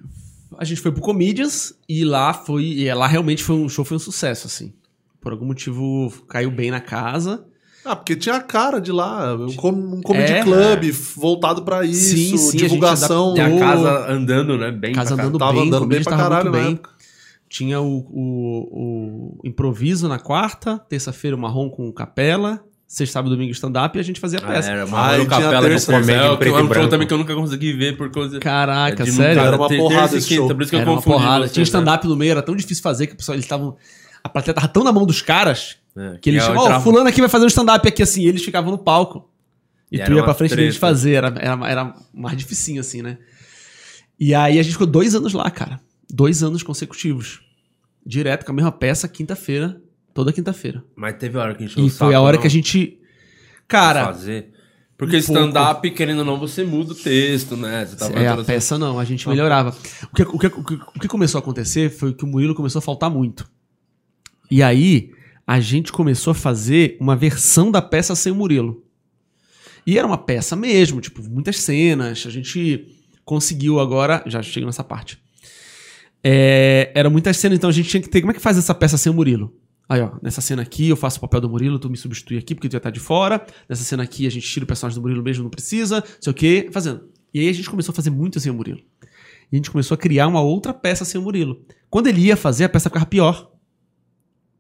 a 0.58 0.66
gente 0.66 0.82
foi 0.82 0.92
pro 0.92 1.02
Comedians 1.02 1.74
e 1.88 2.04
lá 2.04 2.34
foi. 2.34 2.64
E 2.64 2.94
lá 2.94 3.08
realmente 3.08 3.44
foi 3.44 3.56
um 3.56 3.70
show, 3.70 3.86
foi 3.86 3.98
um 3.98 4.00
sucesso, 4.00 4.48
assim. 4.48 4.74
Por 5.28 5.34
algum 5.34 5.46
motivo 5.46 6.10
caiu 6.30 6.50
bem 6.50 6.72
na 6.72 6.80
casa. 6.80 7.44
Ah, 7.84 7.98
porque 7.98 8.16
tinha 8.16 8.36
a 8.36 8.40
cara 8.42 8.80
de 8.80 8.94
lá, 8.94 9.36
um, 9.36 9.54
com- 9.58 9.72
um 9.72 10.02
comedy 10.02 10.32
É. 10.32 10.42
club 10.42 10.90
voltado 11.18 11.64
pra 11.64 11.84
isso, 11.84 12.16
Sim, 12.16 12.38
sim, 12.38 12.58
a 12.58 12.62
divulgação. 12.62 13.36
E 13.36 13.42
a 13.42 13.50
Ô, 13.50 13.60
casa 13.60 14.10
andando, 14.10 14.58
né? 14.58 14.72
Bem 14.72 14.94
Casa 14.94 15.16
pra 15.16 15.26
andando 15.26 15.38
Tava 15.38 15.52
bem, 15.52 15.68
andando 15.68 15.86
bem 15.86 16.02
pra 16.02 16.12
tava 16.16 16.24
caralho 16.30 16.52
bem. 16.54 16.72
época. 16.76 16.92
Tinha 17.50 17.82
o, 17.82 17.98
o, 18.10 19.38
o 19.44 19.48
improviso 19.48 20.08
na 20.08 20.18
quarta, 20.18 20.78
terça-feira 20.90 21.36
o 21.36 21.40
marrom 21.40 21.70
com 21.70 21.92
capela, 21.92 22.62
sexta, 22.88 23.14
sábado 23.14 23.34
e 23.34 23.36
domingo 23.36 23.52
stand-up 23.52 23.98
e 23.98 24.00
a 24.00 24.04
gente 24.04 24.20
fazia 24.22 24.40
Ah, 24.42 24.48
peça. 24.48 24.70
era 24.72 24.84
Ah, 24.84 24.86
uma 24.86 25.16
e 25.16 25.18
no 25.20 25.26
tinha 25.26 25.40
capela 25.42 25.62
terça, 25.68 25.92
comédia 25.92 26.14
comédia 26.16 26.34
em 26.34 26.38
preto 26.38 26.52
que 26.54 26.58
é 26.58 26.62
e 26.62 26.64
um 26.64 26.68
branco. 26.70 26.88
também 26.90 27.08
que 27.08 27.14
eu 27.14 27.18
nunca 27.18 27.36
consegui 27.36 27.74
ver 27.74 27.98
por 27.98 28.10
causa 28.12 28.40
Caraca, 28.40 29.04
de 29.04 29.12
sério? 29.12 29.42
Era 29.42 29.58
uma 29.58 29.68
porrada 29.68 30.18
esse 30.18 30.28
quinta, 30.30 30.42
show. 30.42 30.48
Por 30.56 30.62
isso 30.62 30.70
que 30.72 30.76
eu 30.78 30.80
Era 30.82 30.90
uma 30.90 30.96
confundi. 30.98 31.16
porrada. 31.18 31.40
vocês, 31.44 31.52
Tinha 31.54 31.62
né? 31.64 31.68
stand-up 31.68 32.08
no 32.08 32.16
meio, 32.16 32.32
era 32.32 32.42
tão 32.42 32.56
difícil 32.56 32.82
fazer 32.84 33.08
que 33.08 33.14
o 33.14 33.18
pessoal, 33.18 33.36
eles 33.36 33.46
estavam. 33.46 33.76
A 34.28 34.30
plateia 34.30 34.54
tava 34.54 34.68
tão 34.68 34.84
na 34.84 34.92
mão 34.92 35.06
dos 35.06 35.22
caras 35.22 35.78
É, 35.96 36.18
que 36.22 36.30
eles 36.30 36.44
ó, 36.44 36.52
entrava- 36.52 36.82
fulano 36.84 37.08
aqui 37.10 37.20
vai 37.20 37.30
fazer 37.30 37.46
um 37.46 37.48
stand-up 37.48 37.88
aqui 37.88 38.04
assim, 38.04 38.22
e 38.24 38.28
eles 38.28 38.44
ficavam 38.44 38.72
no 38.72 38.78
palco. 38.78 39.30
E, 39.92 39.98
E 39.98 40.04
tu 40.04 40.12
ia 40.14 40.24
pra 40.24 40.34
frente 40.34 40.56
deles 40.56 40.76
treta. 40.76 40.80
fazer, 40.88 41.14
era, 41.14 41.28
era, 41.40 41.70
era 41.70 41.96
mais 42.14 42.38
dificinho 42.38 42.82
assim, 42.82 43.02
né? 43.02 43.18
E 44.20 44.34
aí 44.36 44.60
a 44.60 44.64
gente 44.64 44.74
ficou 44.74 44.88
dois 44.88 45.16
anos 45.16 45.34
lá, 45.34 45.50
cara. 45.50 45.80
Dois 46.12 46.44
anos 46.44 46.62
consecutivos. 46.64 47.40
Direto 48.06 48.46
com 48.46 48.52
a 48.52 48.56
mesma 48.56 48.72
peça, 48.72 49.08
quinta-feira, 49.08 49.82
toda 50.14 50.32
quinta-feira. 50.34 50.84
Mas 50.96 51.16
teve 51.18 51.38
hora 51.38 51.54
que 51.56 51.64
a 51.64 51.68
gente 51.68 51.86
E 51.86 51.90
foi 51.90 52.14
a 52.16 52.22
hora 52.22 52.38
que 52.38 52.48
a 52.48 52.50
gente. 52.50 53.00
Cara, 53.68 54.06
fazer. 54.06 54.54
Porque 54.98 55.16
um 55.16 55.20
stand-up, 55.20 55.92
querendo 55.92 56.20
ou 56.20 56.26
não, 56.26 56.40
você 56.40 56.64
muda 56.64 56.92
o 56.94 56.96
texto, 56.96 57.56
né? 57.56 57.86
Você 57.86 57.96
tava 57.96 58.14
é, 58.14 58.16
a 58.28 58.34
trazendo- 58.34 58.46
peça 58.46 58.78
não, 58.80 58.98
a 59.00 59.06
gente 59.06 59.28
melhorava. 59.30 59.76
O 60.12 60.16
que, 60.16 60.24
o, 60.24 60.40
que, 60.40 60.48
o, 60.48 60.64
que, 60.64 60.74
o 60.74 61.00
que 61.02 61.08
começou 61.08 61.38
a 61.38 61.42
acontecer 61.42 61.90
foi 61.92 62.14
que 62.14 62.24
o 62.24 62.28
Murilo 62.28 62.56
começou 62.56 62.80
a 62.80 62.82
faltar 62.82 63.10
muito. 63.10 63.48
E 64.50 64.64
aí, 64.64 65.12
a 65.46 65.60
gente 65.60 65.92
começou 65.92 66.32
a 66.32 66.36
fazer 66.36 66.98
uma 67.00 67.16
versão 67.16 67.72
da 67.72 67.82
peça 67.82 68.16
sem 68.16 68.32
o 68.32 68.36
Murilo. 68.36 68.84
E 69.86 69.98
era 69.98 70.06
uma 70.06 70.18
peça 70.18 70.56
mesmo, 70.56 71.00
tipo, 71.00 71.24
muitas 71.24 71.60
cenas. 71.60 72.26
A 72.28 72.30
gente 72.30 72.86
conseguiu 73.24 73.80
agora. 73.80 74.22
Já 74.26 74.42
chego 74.44 74.66
nessa 74.66 74.84
parte. 74.84 75.18
É, 76.22 76.92
era 76.94 77.10
muitas 77.10 77.38
cenas, 77.38 77.58
então 77.58 77.70
a 77.70 77.74
gente 77.74 77.88
tinha 77.88 78.02
que 78.02 78.10
ter. 78.10 78.20
Como 78.20 78.32
é 78.32 78.34
que 78.34 78.42
faz 78.42 78.58
essa 78.58 78.76
peça 78.76 78.98
sem 78.98 79.10
o 79.10 79.16
Murilo? 79.16 79.56
Aí, 79.88 80.02
ó, 80.02 80.12
nessa 80.22 80.42
cena 80.42 80.62
aqui 80.62 80.90
eu 80.90 80.98
faço 80.98 81.18
o 81.18 81.22
papel 81.22 81.40
do 81.40 81.50
Murilo, 81.50 81.80
tu 81.80 81.90
me 81.90 81.96
substitui 81.96 82.38
aqui 82.38 82.54
porque 82.54 82.68
tu 82.68 82.74
já 82.74 82.80
tá 82.82 82.90
de 82.90 83.00
fora. 83.00 83.46
Nessa 83.70 83.86
cena 83.86 84.04
aqui 84.04 84.28
a 84.28 84.30
gente 84.30 84.46
tira 84.46 84.66
o 84.66 84.68
personagem 84.68 85.00
do 85.00 85.02
Murilo 85.02 85.24
mesmo, 85.24 85.44
não 85.44 85.50
precisa, 85.50 86.04
sei 86.20 86.32
o 86.32 86.34
quê, 86.34 86.70
fazendo. 86.74 87.08
E 87.34 87.40
aí 87.40 87.48
a 87.48 87.54
gente 87.54 87.70
começou 87.70 87.94
a 87.94 87.96
fazer 87.96 88.10
muito 88.10 88.38
sem 88.42 88.52
o 88.52 88.56
Murilo. 88.56 88.82
E 89.50 89.56
a 89.56 89.56
gente 89.56 89.72
começou 89.72 89.96
a 89.96 89.98
criar 89.98 90.28
uma 90.28 90.42
outra 90.42 90.74
peça 90.74 91.06
sem 91.06 91.22
o 91.22 91.24
Murilo. 91.24 91.62
Quando 91.90 92.08
ele 92.08 92.20
ia 92.20 92.36
fazer, 92.36 92.66
a 92.66 92.70
peça 92.70 92.90
ficava 92.90 93.06
pior. 93.06 93.50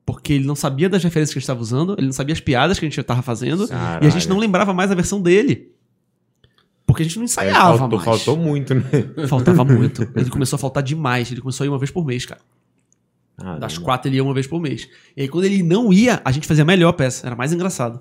Porque 0.08 0.32
ele 0.34 0.46
não 0.46 0.56
sabia 0.56 0.88
das 0.88 1.04
referências 1.04 1.34
que 1.34 1.38
a 1.38 1.42
gente 1.42 1.44
estava 1.44 1.62
usando, 1.62 1.94
ele 1.98 2.08
não 2.08 2.14
sabia 2.14 2.32
as 2.34 2.40
piadas 2.40 2.80
que 2.80 2.86
a 2.86 2.90
gente 2.90 2.98
estava 3.00 3.22
fazendo, 3.22 3.64
e 3.64 3.66
a 3.66 3.68
Caralho. 3.78 4.12
gente 4.12 4.30
não 4.30 4.40
lembrava 4.40 4.74
mais 4.74 4.90
a 4.90 4.96
versão 4.96 5.22
dele. 5.22 5.70
Porque 6.86 7.04
a 7.04 7.06
gente 7.06 7.18
não 7.18 7.26
ensaiava 7.26 7.78
faltou, 7.78 8.00
mais. 8.00 8.06
faltou 8.06 8.38
muito, 8.38 8.74
né? 8.74 8.84
Faltava 9.28 9.66
muito. 9.68 10.04
Ele 10.16 10.30
começou 10.30 10.56
a 10.56 10.60
faltar 10.60 10.82
demais. 10.82 11.30
Ele 11.30 11.42
começou 11.42 11.66
a 11.66 11.68
ir 11.68 11.70
uma 11.70 11.78
vez 11.78 11.92
por 11.92 12.06
mês, 12.06 12.26
cara. 12.26 12.40
Ah, 13.38 13.60
Das 13.60 13.76
não. 13.78 13.84
quatro 13.84 14.08
ele 14.10 14.16
ia 14.16 14.24
uma 14.24 14.34
vez 14.34 14.48
por 14.48 14.62
mês. 14.62 14.88
E 15.16 15.22
aí 15.24 15.28
quando 15.28 15.44
ele 15.44 15.62
não 15.62 15.92
ia, 15.92 16.22
a 16.24 16.32
gente 16.32 16.48
fazia 16.48 16.64
a 16.64 16.66
melhor 16.66 16.94
peça. 16.94 17.28
Era 17.28 17.36
mais 17.36 17.52
engraçado. 17.52 18.00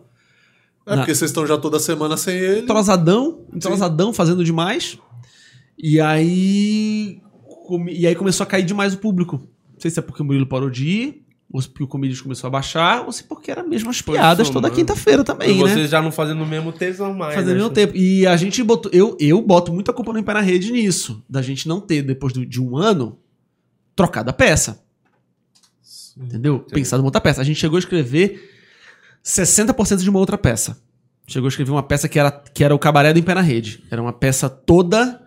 É 0.87 0.97
porque 0.99 1.13
vocês 1.13 1.31
estão 1.33 1.45
já 1.45 1.59
toda 1.59 1.81
semana 1.81 2.17
sem 2.17 2.37
ele. 2.37 2.61
Entrosadão, 2.61 3.45
entrosadão 3.53 4.13
fazendo 4.13 4.45
demais. 4.45 4.97
E 5.77 6.01
aí. 6.01 7.21
come- 7.67 7.93
E 7.93 8.07
aí 8.07 8.15
começou 8.15 8.45
a 8.45 8.47
cair 8.47 8.65
demais 8.65 8.95
o 8.95 8.99
público. 8.99 9.39
Não 9.73 9.81
sei 9.81 9.91
se 9.91 9.99
é 9.99 10.03
porque 10.03 10.23
o 10.23 10.25
Murilo 10.25 10.47
parou 10.47 10.71
de 10.71 10.87
ir, 10.89 11.26
ou 11.51 11.63
se 11.63 11.69
porque 11.69 11.85
o 11.85 11.87
Comedians 11.87 12.21
começou 12.21 12.49
a 12.49 12.51
baixar, 12.51 13.05
ou 13.07 13.13
se 13.13 13.25
porque 13.25 13.51
era 13.51 13.63
mesmo 13.63 13.89
as 13.91 13.99
Foi 14.01 14.15
piadas 14.17 14.51
toda 14.51 14.69
quinta-feira 14.71 15.23
E 15.23 15.25
também, 15.25 15.55
né? 15.55 15.61
vocês 15.61 15.89
já 15.91 16.03
não 16.03 16.11
fazendo 16.11 16.43
o 16.43 16.47
mesmo 16.47 16.73
tesão 16.73 17.15
mais. 17.15 17.35
Fazendo 17.35 17.49
né? 17.49 17.63
ao 17.63 17.71
mesmo 17.71 17.75
tempo. 17.75 17.97
E 17.97 18.27
a 18.27 18.37
gente 18.37 18.63
botou. 18.63 18.91
Eu, 18.93 19.17
eu 19.21 19.41
boto 19.41 19.73
muita 19.73 19.93
culpa 19.93 20.13
no 20.13 20.19
Em 20.19 20.23
Pé 20.23 20.35
na 20.35 20.41
Rede 20.41 20.73
nisso. 20.73 21.23
Da 21.29 21.41
gente 21.43 21.69
não 21.69 21.81
ter, 21.81 22.03
depois 22.03 22.33
do- 22.33 22.45
de 22.45 22.61
um 22.61 22.77
ano, 22.77 23.19
trocado 23.95 24.29
a 24.31 24.33
peça. 24.33 24.83
Entendeu? 26.17 26.61
Pensado 26.61 27.03
em 27.03 27.05
outra 27.05 27.21
peça. 27.21 27.41
A 27.41 27.45
gente 27.45 27.61
chegou 27.61 27.77
a 27.77 27.81
escrever 27.81 28.51
60% 29.25 29.99
de 29.99 30.11
uma 30.11 30.19
outra 30.19 30.39
peça. 30.39 30.81
Chegou 31.29 31.47
a 31.47 31.51
escrever 31.51 31.71
uma 31.73 31.83
peça 31.83 32.09
que 32.09 32.19
era, 32.19 32.31
que 32.31 32.63
era 32.65 32.75
o 32.75 32.79
Cabaré 32.79 33.13
do 33.13 33.19
Em 33.19 33.23
Pé 33.23 33.35
na 33.35 33.41
Rede. 33.41 33.85
Era 33.91 34.01
uma 34.01 34.13
peça 34.13 34.49
toda 34.49 35.23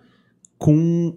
com. 0.58 1.16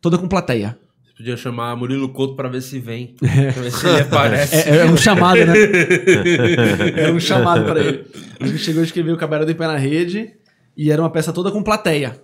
toda 0.00 0.16
com 0.18 0.28
plateia. 0.28 0.78
Podia 1.20 1.36
chamar 1.36 1.76
Murilo 1.76 2.08
Couto 2.08 2.34
pra 2.34 2.48
ver 2.48 2.62
se 2.62 2.78
vem. 2.78 3.14
Pra 3.20 3.62
ver 3.62 3.70
se 3.70 3.86
ele 3.86 4.00
aparece. 4.00 4.70
É, 4.70 4.78
é 4.78 4.84
um 4.86 4.96
chamado, 4.96 5.36
né? 5.44 5.52
é 6.96 7.12
um 7.12 7.20
chamado 7.20 7.62
pra 7.62 7.78
ele. 7.78 8.06
A 8.40 8.46
gente 8.46 8.60
chegou 8.60 8.80
a 8.80 8.84
escrever 8.86 9.12
o 9.12 9.18
Cabaré 9.18 9.44
do 9.44 9.50
Em 9.50 9.54
Pé 9.54 9.66
na 9.66 9.76
Rede 9.76 10.32
e 10.74 10.90
era 10.90 11.02
uma 11.02 11.10
peça 11.10 11.30
toda 11.30 11.50
com 11.50 11.62
plateia. 11.62 12.18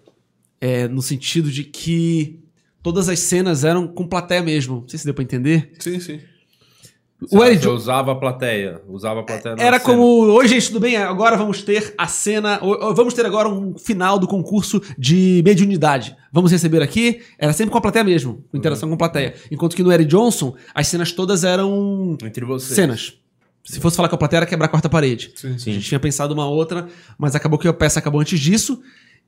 É, 0.58 0.88
no 0.88 1.02
sentido 1.02 1.50
de 1.50 1.62
que 1.62 2.40
todas 2.82 3.10
as 3.10 3.18
cenas 3.18 3.64
eram 3.64 3.86
com 3.86 4.08
plateia 4.08 4.42
mesmo. 4.42 4.80
Não 4.80 4.88
sei 4.88 4.98
se 4.98 5.04
deu 5.04 5.12
pra 5.12 5.22
entender. 5.22 5.72
Sim, 5.78 6.00
sim. 6.00 6.18
O 7.32 7.42
Eric 7.42 7.62
Você 7.62 7.68
usava 7.68 8.12
a 8.12 8.14
plateia. 8.14 8.82
Usava 8.86 9.20
a 9.20 9.22
plateia 9.22 9.54
Era 9.58 9.78
cena. 9.78 9.80
como, 9.80 10.02
oi 10.34 10.46
gente, 10.46 10.66
tudo 10.66 10.80
bem? 10.80 10.96
Agora 10.96 11.34
vamos 11.36 11.62
ter 11.62 11.94
a 11.96 12.06
cena, 12.06 12.58
vamos 12.94 13.14
ter 13.14 13.24
agora 13.24 13.48
um 13.48 13.76
final 13.78 14.18
do 14.18 14.26
concurso 14.28 14.82
de 14.98 15.40
mediunidade. 15.44 16.14
Vamos 16.30 16.52
receber 16.52 16.82
aqui, 16.82 17.22
era 17.38 17.54
sempre 17.54 17.72
com 17.72 17.78
a 17.78 17.80
plateia 17.80 18.04
mesmo, 18.04 18.44
com 18.50 18.56
interação 18.58 18.86
com 18.88 18.94
a 18.96 18.98
plateia. 18.98 19.34
Enquanto 19.50 19.74
que 19.74 19.82
no 19.82 19.90
Eric 19.90 20.10
Johnson, 20.10 20.54
as 20.74 20.88
cenas 20.88 21.10
todas 21.10 21.42
eram 21.42 22.18
Entre 22.22 22.44
vocês. 22.44 22.74
cenas. 22.74 23.14
Se 23.64 23.80
fosse 23.80 23.96
falar 23.96 24.08
com 24.10 24.14
a 24.14 24.18
plateia, 24.18 24.40
era 24.40 24.46
quebrar 24.46 24.66
a 24.66 24.68
quarta 24.68 24.88
parede. 24.88 25.32
Sim, 25.34 25.54
A 25.54 25.58
gente 25.58 25.80
tinha 25.88 25.98
pensado 25.98 26.34
uma 26.34 26.46
outra, 26.46 26.86
mas 27.18 27.34
acabou 27.34 27.58
que 27.58 27.66
a 27.66 27.72
peça 27.72 27.98
acabou 27.98 28.20
antes 28.20 28.38
disso. 28.38 28.80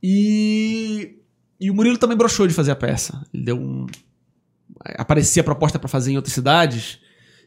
E. 0.02 1.14
E 1.60 1.70
o 1.70 1.74
Murilo 1.74 1.98
também 1.98 2.16
broxou 2.16 2.46
de 2.46 2.54
fazer 2.54 2.70
a 2.70 2.76
peça. 2.76 3.24
Ele 3.34 3.42
deu 3.44 3.56
um. 3.56 3.86
Aparecia 4.96 5.40
a 5.40 5.44
proposta 5.44 5.78
pra 5.78 5.88
fazer 5.88 6.12
em 6.12 6.16
outras 6.16 6.32
cidades. 6.34 7.00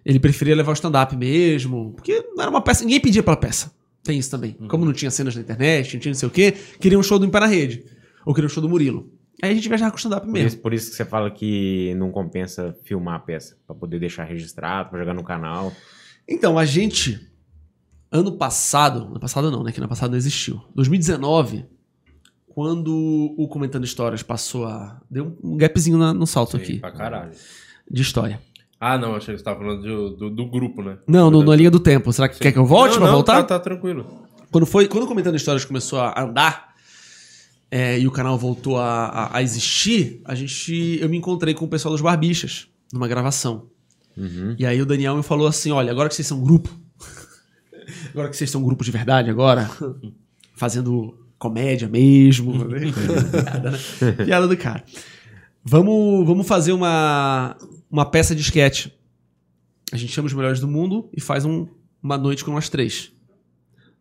Ele 0.06 0.19
preferia 0.19 0.56
levar 0.56 0.72
o 0.72 0.73
stand-up 0.73 1.15
mesmo. 1.15 1.94
Porque 1.94 2.22
não 2.36 2.41
era 2.41 2.49
uma 2.49 2.61
peça. 2.61 2.84
Ninguém 2.84 2.99
pedia 2.99 3.22
pela 3.23 3.38
peça. 3.38 3.72
Tem 4.03 4.18
isso 4.18 4.32
também. 4.32 4.53
Como 4.68 4.84
não 4.84 4.94
tinha 4.94 5.11
cenas 5.11 5.36
na 5.36 5.41
internet, 5.41 5.94
não 5.94 6.02
tinha 6.02 6.11
não 6.11 6.19
sei 6.19 6.28
o 6.28 6.32
quê, 6.32 6.53
queria 6.80 6.98
um 6.98 7.03
show 7.03 7.19
do 7.19 7.30
Pé 7.30 7.40
na 7.40 7.45
Rede. 7.45 7.86
Ou 8.26 8.34
queria 8.34 8.48
um 8.48 8.49
show 8.49 8.61
do 8.61 8.68
Murilo. 8.68 9.11
Aí 9.44 9.52
a 9.52 9.53
gente 9.53 9.68
viajava 9.68 9.91
com 9.91 9.98
o 9.98 9.99
stand-up 9.99 10.28
mesmo. 10.28 10.48
isso, 10.48 10.57
por 10.57 10.73
isso 10.73 10.90
que 10.91 10.95
você 10.95 11.06
fala 11.06 11.30
que 11.32 11.94
não 11.95 12.11
compensa 12.11 12.76
filmar 12.84 13.15
a 13.15 13.19
peça. 13.19 13.57
Pra 13.68 13.76
poder 13.76 13.99
deixar 13.99 14.23
registrado, 14.23 14.90
pra 14.90 14.99
jogar 14.99 15.14
no 15.14 15.23
canal. 15.23 15.72
Então, 16.28 16.57
a 16.57 16.65
gente. 16.65 17.28
Ano 18.11 18.32
passado. 18.34 19.06
Ano 19.06 19.19
passado 19.19 19.49
não, 19.52 19.64
né? 19.64 19.72
Que 19.72 19.80
ano 19.80 19.88
passado 19.88 20.11
não 20.11 20.18
existiu. 20.18 20.61
2019, 20.76 21.65
quando 22.48 23.34
o 23.38 23.48
Comentando 23.48 23.84
Histórias 23.86 24.22
passou 24.23 24.65
a. 24.65 24.99
Deu 25.10 25.38
um 25.44 25.56
gapzinho 25.56 25.98
na- 25.98 26.14
no 26.14 26.28
salto 26.28 26.57
aqui 26.57 26.80
Pra 26.80 26.91
caralho. 26.91 27.32
de 27.90 28.02
história. 28.02 28.40
Ah, 28.83 28.97
não, 28.97 29.15
achei 29.15 29.35
que 29.35 29.37
você 29.39 29.43
tava 29.45 29.59
falando 29.59 29.83
do, 29.83 30.09
do, 30.17 30.29
do 30.31 30.45
grupo, 30.49 30.81
né? 30.81 30.97
Não, 31.07 31.29
no, 31.29 31.43
na 31.43 31.55
linha 31.55 31.69
do 31.69 31.79
tempo. 31.79 32.11
Será 32.11 32.27
que 32.27 32.39
quer 32.39 32.51
que 32.51 32.57
eu 32.57 32.65
volte 32.65 32.93
não, 32.93 32.97
pra 33.01 33.07
não, 33.07 33.13
voltar? 33.13 33.35
Tá, 33.43 33.43
tá 33.43 33.59
tranquilo. 33.59 34.07
Quando 34.51 34.65
foi, 34.65 34.87
quando 34.87 35.03
o 35.03 35.07
Comentando 35.07 35.35
Histórias 35.35 35.63
começou 35.63 35.99
a 35.99 36.19
andar 36.19 36.73
é, 37.69 37.99
e 37.99 38.07
o 38.07 38.11
canal 38.11 38.39
voltou 38.39 38.79
a, 38.79 39.05
a- 39.05 39.37
a 39.37 39.43
existir, 39.43 40.19
a 40.25 40.33
gente, 40.33 40.97
eu 40.99 41.07
me 41.07 41.15
encontrei 41.15 41.53
com 41.53 41.63
o 41.63 41.67
pessoal 41.67 41.91
dos 41.93 42.01
Barbichas 42.01 42.67
numa 42.91 43.07
gravação. 43.07 43.67
Uhum. 44.17 44.55
E 44.57 44.65
aí 44.65 44.81
o 44.81 44.85
Daniel 44.85 45.15
me 45.15 45.21
falou 45.23 45.45
assim, 45.45 45.71
olha, 45.71 45.91
agora 45.91 46.09
que 46.09 46.15
vocês 46.15 46.27
são 46.27 46.39
um 46.39 46.43
grupo, 46.43 46.69
agora 48.11 48.29
que 48.29 48.35
vocês 48.35 48.49
são 48.49 48.61
um 48.61 48.65
grupo 48.65 48.83
de 48.83 48.89
verdade 48.91 49.29
agora, 49.29 49.69
fazendo 50.55 51.15
comédia 51.37 51.87
mesmo, 51.87 52.53
piada, 53.31 53.71
né? 53.71 53.77
Piada 54.25 54.47
do 54.47 54.57
cara. 54.57 54.83
Vamos, 55.63 56.25
vamos 56.25 56.47
fazer 56.47 56.71
uma, 56.73 57.55
uma 57.91 58.05
peça 58.05 58.34
de 58.34 58.41
sketch. 58.41 58.88
A 59.91 59.97
gente 59.97 60.13
chama 60.13 60.27
os 60.27 60.34
melhores 60.34 60.59
do 60.59 60.68
mundo 60.68 61.09
e 61.15 61.19
faz 61.19 61.43
um- 61.45 61.68
uma 62.01 62.18
noite 62.18 62.43
com 62.45 62.51
nós 62.51 62.69
três. 62.69 63.11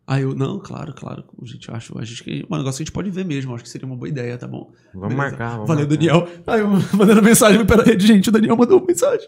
Aí 0.07 0.23
eu, 0.23 0.33
não, 0.33 0.59
claro, 0.59 0.93
claro. 0.93 1.23
Gente, 1.43 1.69
eu 1.69 1.75
acho, 1.75 1.97
a 1.97 2.03
gente, 2.03 2.23
que- 2.23 2.45
um 2.49 2.57
negócio 2.57 2.77
que 2.77 2.83
a 2.83 2.85
gente 2.85 2.91
pode 2.91 3.09
ver 3.11 3.23
mesmo. 3.23 3.53
Acho 3.53 3.63
que 3.63 3.69
seria 3.69 3.85
uma 3.85 3.95
boa 3.95 4.09
ideia, 4.09 4.37
tá 4.37 4.47
bom? 4.47 4.71
Vamos 4.93 5.15
marcar, 5.15 5.51
vamos 5.51 5.67
Valeu, 5.67 5.87
marcar. 5.87 5.95
Daniel. 5.97 6.27
Aí 6.47 6.59
eu 6.61 6.67
mandando 6.97 7.21
mensagem 7.21 7.63
pra 7.65 7.83
rede, 7.83 8.07
gente, 8.07 8.29
o 8.29 8.31
Daniel 8.31 8.57
mandou 8.57 8.77
uma 8.79 8.87
mensagem. 8.87 9.27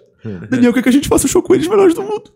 Daniel, 0.49 0.73
quer 0.73 0.81
que 0.81 0.89
a 0.89 0.91
gente 0.91 1.07
faça 1.07 1.25
o 1.25 1.29
show 1.29 1.41
com 1.43 1.53
eles 1.53 1.67
melhores 1.67 1.93
do 1.93 2.01
mundo? 2.01 2.31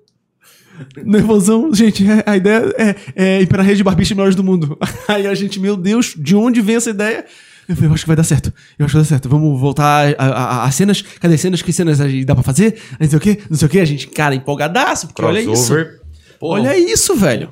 Nervosão, 1.04 1.74
gente, 1.74 2.06
é- 2.08 2.24
a 2.26 2.38
ideia 2.38 2.74
é, 2.78 2.96
é 3.16 3.42
ir 3.42 3.48
pra 3.48 3.64
rede 3.64 3.78
de 3.78 3.84
barbicha 3.84 4.14
melhores 4.14 4.36
do 4.36 4.44
mundo. 4.44 4.78
Aí 5.08 5.26
a 5.26 5.34
gente, 5.34 5.60
meu 5.60 5.76
Deus, 5.76 6.14
de 6.18 6.36
onde 6.36 6.62
vem 6.62 6.76
essa 6.76 6.90
ideia? 6.92 7.26
Eu 7.70 7.76
falei, 7.76 7.90
eu 7.90 7.94
acho 7.94 8.04
que 8.04 8.08
vai 8.08 8.16
dar 8.16 8.24
certo. 8.24 8.54
Eu 8.80 8.86
acho 8.86 8.94
que 8.94 8.98
vai 8.98 9.04
dar 9.04 9.10
certo. 9.10 9.30
Vamos 9.30 9.60
voltar 9.60 10.16
a 10.18 10.72
cenas. 10.72 11.02
Cadê 11.02 11.36
as 11.36 11.42
cenas? 11.42 11.62
Que 11.62 11.74
cenas 11.74 12.00
dá 12.26 12.34
pra 12.34 12.44
fazer? 12.44 12.76
Não 13.00 13.08
sei 13.08 13.18
o 13.18 13.22
quê, 13.22 13.40
não 13.50 13.58
sei 13.58 13.66
o 13.66 13.70
quê. 13.70 13.80
A 13.80 13.86
gente, 13.86 14.08
cara, 14.08 14.34
empolgadaço, 14.36 15.08
porque 15.08 15.22
olha 15.22 15.40
isso. 15.40 15.50
Crossover. 15.52 16.00
Olha 16.40 16.78
isso, 16.78 17.16
velho. 17.16 17.48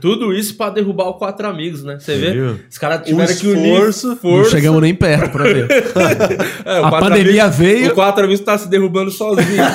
Tudo 0.00 0.32
isso 0.32 0.54
pra 0.54 0.70
derrubar 0.70 1.08
o 1.08 1.14
Quatro 1.14 1.48
Amigos, 1.48 1.82
né? 1.82 1.98
Você 1.98 2.16
vê? 2.16 2.30
Viu? 2.32 2.60
Os 2.70 2.78
caras 2.78 3.04
tiveram 3.04 3.34
que 3.36 3.46
unir 3.48 3.72
esforço. 3.72 4.06
Não 4.06 4.16
força. 4.16 4.50
chegamos 4.52 4.80
nem 4.80 4.94
perto 4.94 5.32
pra 5.32 5.42
ver. 5.42 5.66
É, 6.64 6.80
o 6.80 6.84
A 6.86 6.90
pandemia 7.00 7.42
Amigos- 7.46 7.58
veio- 7.58 7.90
O 7.90 7.94
Quatro 7.94 8.22
Amigos 8.22 8.44
tá 8.44 8.56
se 8.56 8.68
derrubando 8.68 9.10
sozinho. 9.10 9.64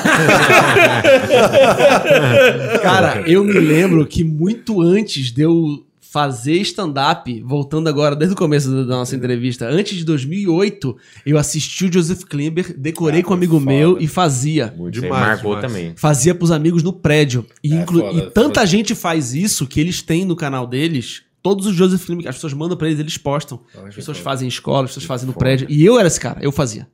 Cara, 2.81 3.23
eu 3.27 3.43
me 3.43 3.53
lembro 3.59 4.05
que 4.05 4.23
muito 4.23 4.81
antes 4.81 5.31
de 5.31 5.41
eu 5.41 5.83
fazer 6.15 6.53
stand-up, 6.61 7.41
voltando 7.45 7.89
agora 7.89 8.15
desde 8.15 8.33
o 8.33 8.37
começo 8.37 8.69
da 8.85 8.95
nossa 8.95 9.13
entrevista, 9.17 9.67
antes 9.67 9.97
de 9.97 10.05
2008, 10.05 10.95
eu 11.25 11.37
assisti 11.37 11.83
o 11.83 11.91
Joseph 11.91 12.23
Klimber, 12.23 12.73
decorei 12.79 13.21
com 13.21 13.31
um 13.31 13.33
amigo 13.33 13.59
foda. 13.59 13.65
meu 13.69 13.97
e 13.99 14.07
fazia. 14.07 14.73
Muito 14.77 14.93
Demais, 15.01 15.11
marcou 15.27 15.55
demais. 15.57 15.67
também. 15.73 15.93
Fazia 15.97 16.33
pros 16.33 16.51
amigos 16.51 16.83
no 16.83 16.93
prédio. 16.93 17.45
E, 17.61 17.73
É 17.73 17.81
inclu- 17.81 17.99
foda, 17.99 18.13
e 18.17 18.21
é 18.21 18.29
tanta 18.29 18.61
foda. 18.61 18.65
gente 18.65 18.95
faz 18.95 19.33
isso 19.33 19.67
que 19.67 19.77
eles 19.81 20.01
têm 20.01 20.23
no 20.23 20.37
canal 20.37 20.65
deles. 20.65 21.23
Todos 21.43 21.65
os 21.67 21.75
Joseph 21.75 22.05
Klimber, 22.05 22.29
as 22.29 22.35
pessoas 22.35 22.53
mandam 22.53 22.77
pra 22.77 22.87
eles, 22.87 22.99
eles 23.01 23.17
postam. 23.17 23.59
As 23.85 23.93
pessoas 23.93 24.15
foda. 24.17 24.29
fazem 24.29 24.45
em 24.45 24.49
escola, 24.49 24.85
as 24.85 24.91
pessoas 24.91 25.05
fazem 25.05 25.27
no 25.27 25.33
Foda. 25.33 25.43
prédio. 25.43 25.67
E 25.69 25.83
eu 25.85 25.99
era 25.99 26.07
esse 26.07 26.19
cara, 26.19 26.39
eu 26.41 26.51
fazia. 26.53 26.87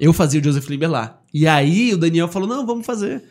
Eu 0.00 0.14
fazia 0.14 0.40
o 0.40 0.44
Joseph 0.44 0.64
Klimber 0.64 0.90
lá. 0.90 1.20
E 1.34 1.46
aí 1.46 1.92
o 1.92 1.98
Daniel 1.98 2.28
falou: 2.28 2.48
não, 2.48 2.64
vamos 2.66 2.86
fazer. 2.86 3.22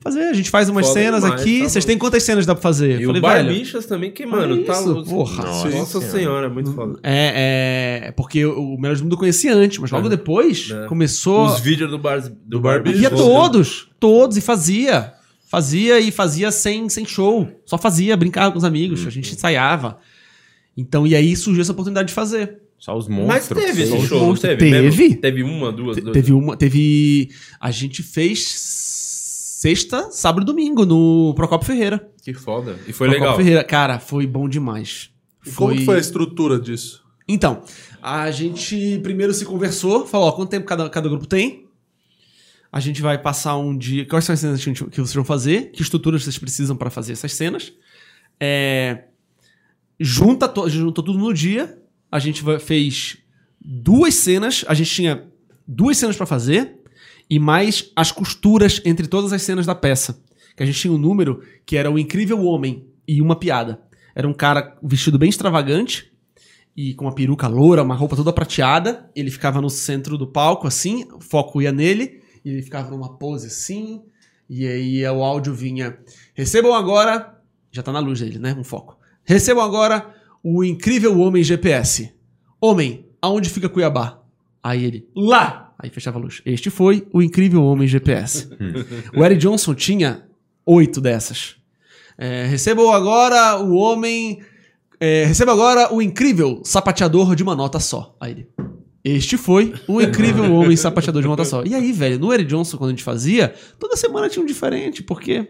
Fazer, 0.00 0.20
a 0.24 0.32
gente 0.34 0.50
faz 0.50 0.68
umas 0.68 0.86
Foda 0.86 1.00
cenas 1.00 1.22
demais, 1.22 1.40
aqui. 1.40 1.62
tá 1.62 1.68
Vocês 1.68 1.84
têm 1.84 1.98
quantas 1.98 2.22
cenas 2.22 2.46
dá 2.46 2.54
pra 2.54 2.62
fazer? 2.62 3.00
E 3.00 3.02
Eu 3.02 3.10
o 3.10 3.14
falei, 3.14 3.20
velho. 3.42 3.48
Barbichas 3.48 3.86
também, 3.86 4.10
que, 4.12 4.24
mano, 4.24 4.62
tá 4.62 4.74
isso, 4.74 4.92
louco. 4.92 5.08
porra. 5.10 5.44
Nossa, 5.44 5.68
Nossa 5.70 6.00
senhora, 6.02 6.46
é 6.46 6.48
muito 6.50 6.72
foda. 6.72 7.00
É, 7.02 8.02
é, 8.08 8.12
porque 8.12 8.44
o 8.44 8.76
Melhores 8.76 9.00
do 9.00 9.04
Mundo 9.04 9.14
eu 9.14 9.18
conhecia 9.18 9.52
antes, 9.54 9.78
mas 9.78 9.90
logo 9.90 10.08
depois 10.08 10.70
É. 10.70 10.86
começou. 10.86 11.46
Os 11.46 11.60
vídeos 11.60 11.90
do, 11.90 11.98
bar, 11.98 12.20
do 12.44 12.60
Barbie. 12.60 12.92
Ia 12.92 13.10
todos, 13.10 13.88
todos, 13.98 14.36
e 14.36 14.40
fazia. 14.40 15.12
Fazia 15.48 15.98
e 15.98 16.10
fazia 16.12 16.50
sem, 16.52 16.88
sem 16.88 17.04
show. 17.04 17.48
Só 17.64 17.78
fazia, 17.78 18.16
brincava 18.16 18.52
com 18.52 18.58
os 18.58 18.64
amigos, 18.64 19.04
a 19.06 19.10
gente 19.10 19.32
ensaiava. 19.32 19.98
Então, 20.76 21.06
e 21.06 21.16
aí 21.16 21.34
surgiu 21.34 21.62
essa 21.62 21.72
oportunidade 21.72 22.08
de 22.08 22.14
fazer. 22.14 22.58
Só 22.78 22.94
os 22.96 23.08
Mas 23.08 23.18
monstros. 23.18 23.64
teve 23.64 23.86
Só 23.86 23.96
esse 23.96 24.06
show, 24.06 24.36
teve? 24.36 24.70
Teve. 24.70 25.14
Teve 25.16 25.42
uma, 25.42 25.72
duas, 25.72 25.96
Te- 25.96 26.02
duas. 26.02 26.12
Teve 26.12 26.32
uma. 26.32 26.56
Teve. 26.56 27.30
A 27.58 27.70
gente 27.70 28.02
fez 28.02 28.38
sexta, 29.66 30.12
sábado 30.12 30.44
e 30.44 30.46
domingo 30.46 30.86
no 30.86 31.34
Procopio 31.34 31.66
Ferreira. 31.66 32.08
Que 32.22 32.32
foda. 32.32 32.78
E 32.86 32.92
foi 32.92 33.08
Procopio 33.08 33.20
legal. 33.20 33.36
Ferreira. 33.36 33.64
Cara, 33.64 33.98
foi 33.98 34.24
bom 34.24 34.48
demais. 34.48 35.10
E 35.44 35.50
como 35.50 35.74
que 35.74 35.84
foi 35.84 35.96
a 35.96 35.98
estrutura 35.98 36.56
disso? 36.60 37.02
Então, 37.26 37.62
a 38.00 38.30
gente 38.30 39.00
primeiro 39.02 39.34
se 39.34 39.44
conversou, 39.44 40.06
falou, 40.06 40.28
ó, 40.28 40.32
quanto 40.32 40.50
tempo 40.50 40.64
cada, 40.66 40.88
cada 40.88 41.08
grupo 41.08 41.26
tem? 41.26 41.66
A 42.70 42.78
gente 42.78 43.02
vai 43.02 43.20
passar 43.20 43.56
um 43.56 43.76
dia. 43.76 44.06
Quais 44.06 44.24
são 44.24 44.34
as 44.34 44.38
cenas 44.38 44.60
que, 44.60 44.66
gente- 44.66 44.84
que 44.84 45.00
vocês 45.00 45.14
vão 45.14 45.24
fazer? 45.24 45.72
Que 45.72 45.82
estruturas 45.82 46.22
vocês 46.22 46.38
precisam 46.38 46.76
para 46.76 46.88
fazer 46.88 47.14
essas 47.14 47.32
cenas? 47.34 47.72
É, 48.38 49.04
junta, 49.98 50.46
to, 50.48 50.68
juntou 50.68 51.02
tudo 51.02 51.18
no 51.18 51.34
dia. 51.34 51.76
A 52.12 52.20
gente 52.20 52.44
fez 52.60 53.16
duas 53.60 54.14
cenas. 54.14 54.64
A 54.68 54.74
gente 54.74 54.90
tinha 54.92 55.26
duas 55.66 55.96
cenas 55.96 56.14
para 56.16 56.26
fazer 56.26 56.75
e 57.28 57.38
mais 57.38 57.90
as 57.94 58.12
costuras 58.12 58.80
entre 58.84 59.06
todas 59.06 59.32
as 59.32 59.42
cenas 59.42 59.66
da 59.66 59.74
peça. 59.74 60.22
Que 60.56 60.62
a 60.62 60.66
gente 60.66 60.78
tinha 60.78 60.92
um 60.92 60.98
número 60.98 61.42
que 61.64 61.76
era 61.76 61.90
o 61.90 61.98
incrível 61.98 62.44
homem 62.44 62.86
e 63.06 63.20
uma 63.20 63.36
piada. 63.36 63.80
Era 64.14 64.26
um 64.26 64.32
cara 64.32 64.76
vestido 64.82 65.18
bem 65.18 65.28
extravagante 65.28 66.10
e 66.76 66.94
com 66.94 67.06
uma 67.06 67.14
peruca 67.14 67.48
loura, 67.48 67.82
uma 67.82 67.94
roupa 67.94 68.16
toda 68.16 68.32
prateada. 68.32 69.10
Ele 69.14 69.30
ficava 69.30 69.60
no 69.60 69.70
centro 69.70 70.18
do 70.18 70.26
palco, 70.26 70.66
assim, 70.66 71.04
o 71.12 71.20
foco 71.20 71.60
ia 71.60 71.72
nele, 71.72 72.20
e 72.44 72.50
ele 72.50 72.62
ficava 72.62 72.90
numa 72.90 73.16
pose 73.16 73.46
assim, 73.46 74.02
e 74.48 74.66
aí 74.66 75.06
o 75.08 75.24
áudio 75.24 75.54
vinha. 75.54 75.98
Recebam 76.34 76.74
agora. 76.74 77.34
Já 77.70 77.82
tá 77.82 77.92
na 77.92 77.98
luz 77.98 78.20
dele, 78.20 78.38
né? 78.38 78.54
Um 78.58 78.64
foco. 78.64 78.98
Recebam 79.24 79.62
agora 79.62 80.14
o 80.42 80.62
incrível 80.64 81.18
homem 81.18 81.42
GPS. 81.42 82.14
Homem, 82.60 83.06
aonde 83.20 83.50
fica 83.50 83.68
Cuiabá? 83.68 84.22
Aí 84.62 84.84
ele, 84.84 85.08
lá! 85.14 85.65
Aí 85.78 85.90
fechava 85.90 86.18
a 86.18 86.22
luz. 86.22 86.40
Este 86.44 86.70
foi 86.70 87.06
o 87.12 87.22
incrível 87.22 87.62
homem 87.62 87.86
GPS. 87.86 88.48
o 89.14 89.24
Eric 89.24 89.40
Johnson 89.40 89.74
tinha 89.74 90.24
oito 90.64 91.00
dessas. 91.00 91.56
É, 92.18 92.46
recebam 92.46 92.90
agora 92.90 93.60
o 93.62 93.74
homem. 93.74 94.40
É, 94.98 95.24
receba 95.24 95.52
agora 95.52 95.92
o 95.92 96.00
incrível 96.00 96.62
sapateador 96.64 97.36
de 97.36 97.42
uma 97.42 97.54
nota 97.54 97.78
só. 97.78 98.16
Aí 98.18 98.32
ele. 98.32 98.48
Este 99.04 99.36
foi 99.36 99.72
o 99.86 100.00
incrível 100.00 100.52
homem 100.52 100.76
sapateador 100.76 101.22
de 101.22 101.28
uma 101.28 101.36
nota 101.36 101.48
só. 101.48 101.62
E 101.64 101.74
aí, 101.74 101.92
velho, 101.92 102.18
no 102.18 102.32
Eric 102.32 102.50
Johnson, 102.50 102.76
quando 102.76 102.88
a 102.88 102.92
gente 102.92 103.04
fazia, 103.04 103.54
toda 103.78 103.96
semana 103.96 104.28
tinha 104.28 104.42
um 104.42 104.46
diferente, 104.46 105.00
porque 105.00 105.48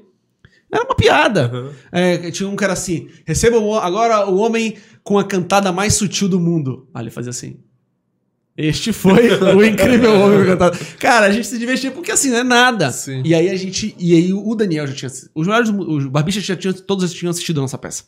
era 0.70 0.84
uma 0.84 0.94
piada. 0.94 1.72
É, 1.90 2.30
tinha 2.30 2.48
um 2.48 2.56
cara 2.56 2.72
assim: 2.74 3.08
receba 3.24 3.56
agora 3.80 4.28
o 4.28 4.36
homem 4.36 4.76
com 5.02 5.18
a 5.18 5.24
cantada 5.24 5.72
mais 5.72 5.94
sutil 5.94 6.28
do 6.28 6.38
mundo. 6.40 6.86
Aí 6.92 7.04
ele 7.04 7.10
fazia 7.10 7.30
assim. 7.30 7.58
Este 8.56 8.92
foi 8.92 9.28
o 9.54 9.62
incrível 9.64 10.18
homem 10.20 10.46
cantada. 10.46 10.78
Cara, 10.98 11.26
a 11.26 11.30
gente 11.30 11.46
se 11.46 11.58
divertia 11.58 11.90
porque 11.90 12.10
assim, 12.10 12.30
não 12.30 12.38
é 12.38 12.44
nada. 12.44 12.90
Sim. 12.90 13.20
E 13.24 13.34
aí 13.34 13.50
a 13.50 13.56
gente. 13.56 13.94
E 13.98 14.14
aí 14.14 14.32
o 14.32 14.54
Daniel 14.54 14.86
já 14.86 14.94
tinha. 14.94 15.10
Os 15.34 15.46
melhores. 15.46 15.68
Os 15.68 16.06
barbistas 16.06 16.44
já 16.44 16.56
tinham. 16.56 16.72
Todos 16.74 17.04
eles 17.04 17.14
tinham 17.14 17.30
assistido 17.30 17.58
a 17.58 17.62
nossa 17.62 17.76
peça. 17.76 18.04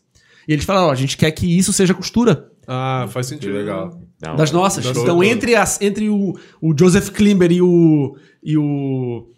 E 0.46 0.52
eles 0.52 0.64
falaram: 0.64 0.86
ó, 0.88 0.90
a 0.90 0.94
gente 0.94 1.16
quer 1.18 1.30
que 1.32 1.46
isso 1.58 1.72
seja 1.72 1.92
costura 1.92 2.50
Ah, 2.66 3.06
faz 3.10 3.26
Que 3.28 3.34
sentido. 3.34 3.52
legal. 3.52 4.00
Da 4.18 4.34
das 4.34 4.50
nossas. 4.50 4.84
Então, 4.86 5.22
entre, 5.22 5.54
as, 5.54 5.80
entre 5.82 6.08
o, 6.08 6.34
o 6.62 6.74
Joseph 6.78 7.10
Klimber 7.10 7.52
e 7.52 7.60
o. 7.60 8.16
E 8.42 8.56
o. 8.56 9.28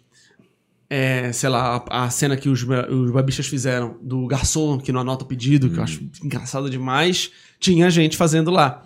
é, 0.89 1.31
sei 1.33 1.49
lá, 1.49 1.83
a, 1.89 2.05
a 2.05 2.09
cena 2.09 2.37
que 2.37 2.47
os, 2.47 2.63
os 2.63 3.11
babistas 3.11 3.47
fizeram 3.47 3.97
do 4.01 4.25
garçom 4.27 4.77
que 4.77 4.91
não 4.91 5.01
anota 5.01 5.25
o 5.25 5.27
pedido, 5.27 5.69
que 5.69 5.77
eu 5.77 5.83
acho 5.83 6.01
engraçado 6.23 6.69
demais, 6.69 7.31
tinha 7.59 7.89
gente 7.89 8.15
fazendo 8.15 8.49
lá. 8.49 8.83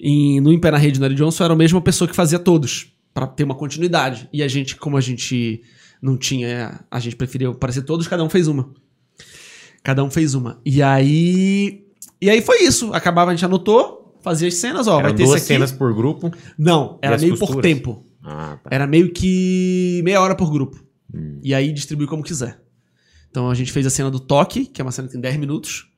E 0.00 0.40
no 0.40 0.52
Em 0.52 0.60
Pé 0.60 0.70
na 0.70 0.78
Rede, 0.78 1.00
no 1.00 1.06
Eric 1.06 1.18
Johnson, 1.18 1.44
era 1.44 1.52
a 1.52 1.56
mesma 1.56 1.80
pessoa 1.80 2.08
que 2.08 2.14
fazia 2.14 2.38
todos, 2.38 2.92
pra 3.12 3.26
ter 3.26 3.44
uma 3.44 3.54
continuidade. 3.54 4.28
E 4.32 4.42
a 4.42 4.48
gente, 4.48 4.76
como 4.76 4.96
a 4.96 5.00
gente 5.00 5.62
não 6.00 6.16
tinha. 6.16 6.80
A 6.90 7.00
gente 7.00 7.16
preferiu 7.16 7.54
parecer 7.54 7.82
todos, 7.82 8.06
cada 8.06 8.22
um 8.22 8.30
fez 8.30 8.46
uma. 8.48 8.72
Cada 9.82 10.04
um 10.04 10.10
fez 10.10 10.34
uma. 10.34 10.60
E 10.64 10.82
aí. 10.82 11.84
E 12.20 12.30
aí 12.30 12.40
foi 12.42 12.62
isso. 12.62 12.92
Acabava, 12.92 13.30
a 13.30 13.34
gente 13.34 13.44
anotou, 13.44 14.16
fazia 14.22 14.48
as 14.48 14.54
cenas, 14.54 14.86
ó. 14.86 14.96
vai 14.96 15.06
Eram 15.06 15.16
ter 15.16 15.24
duas 15.24 15.42
cenas 15.42 15.72
por 15.72 15.94
grupo. 15.94 16.30
Não, 16.56 16.98
era 17.02 17.18
meio 17.18 17.34
por 17.34 17.46
costuras? 17.46 17.62
tempo. 17.62 18.04
Ah, 18.22 18.58
tá. 18.62 18.70
Era 18.72 18.86
meio 18.86 19.12
que 19.12 20.00
meia 20.04 20.20
hora 20.20 20.34
por 20.34 20.50
grupo. 20.50 20.84
Hum. 21.12 21.40
E 21.42 21.54
aí 21.54 21.72
distribui 21.72 22.06
como 22.06 22.22
quiser. 22.22 22.60
Então 23.30 23.50
a 23.50 23.54
gente 23.54 23.72
fez 23.72 23.86
a 23.86 23.90
cena 23.90 24.10
do 24.10 24.20
toque, 24.20 24.66
que 24.66 24.80
é 24.80 24.84
uma 24.84 24.90
cena 24.92 25.06
que 25.06 25.12
tem 25.12 25.20
10 25.20 25.36
minutos. 25.36 25.88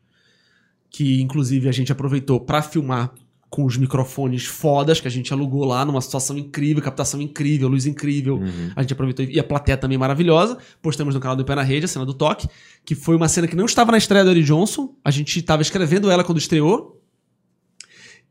Que 0.90 1.20
inclusive 1.22 1.68
a 1.68 1.72
gente 1.72 1.92
aproveitou 1.92 2.40
pra 2.40 2.62
filmar 2.62 3.12
com 3.50 3.64
os 3.64 3.76
microfones 3.76 4.46
fodas 4.46 5.00
que 5.00 5.08
a 5.08 5.10
gente 5.10 5.32
alugou 5.32 5.64
lá 5.64 5.84
numa 5.84 6.00
situação 6.00 6.38
incrível, 6.38 6.80
captação 6.80 7.20
incrível, 7.20 7.68
luz 7.68 7.84
incrível. 7.84 8.36
Uhum. 8.36 8.70
A 8.76 8.80
gente 8.82 8.92
aproveitou 8.92 9.24
e 9.24 9.40
a 9.40 9.44
plateia 9.44 9.76
também 9.76 9.98
maravilhosa. 9.98 10.56
Postamos 10.80 11.14
no 11.16 11.20
canal 11.20 11.34
do 11.36 11.44
Pé 11.44 11.56
na 11.56 11.62
Rede 11.62 11.84
a 11.84 11.88
cena 11.88 12.06
do 12.06 12.14
toque, 12.14 12.46
que 12.84 12.94
foi 12.94 13.16
uma 13.16 13.28
cena 13.28 13.48
que 13.48 13.56
não 13.56 13.64
estava 13.64 13.90
na 13.90 13.98
estreia 13.98 14.24
do 14.24 14.30
Eric 14.30 14.46
Johnson. 14.46 14.94
A 15.04 15.10
gente 15.10 15.36
estava 15.40 15.62
escrevendo 15.62 16.08
ela 16.08 16.22
quando 16.22 16.38
estreou. 16.38 17.02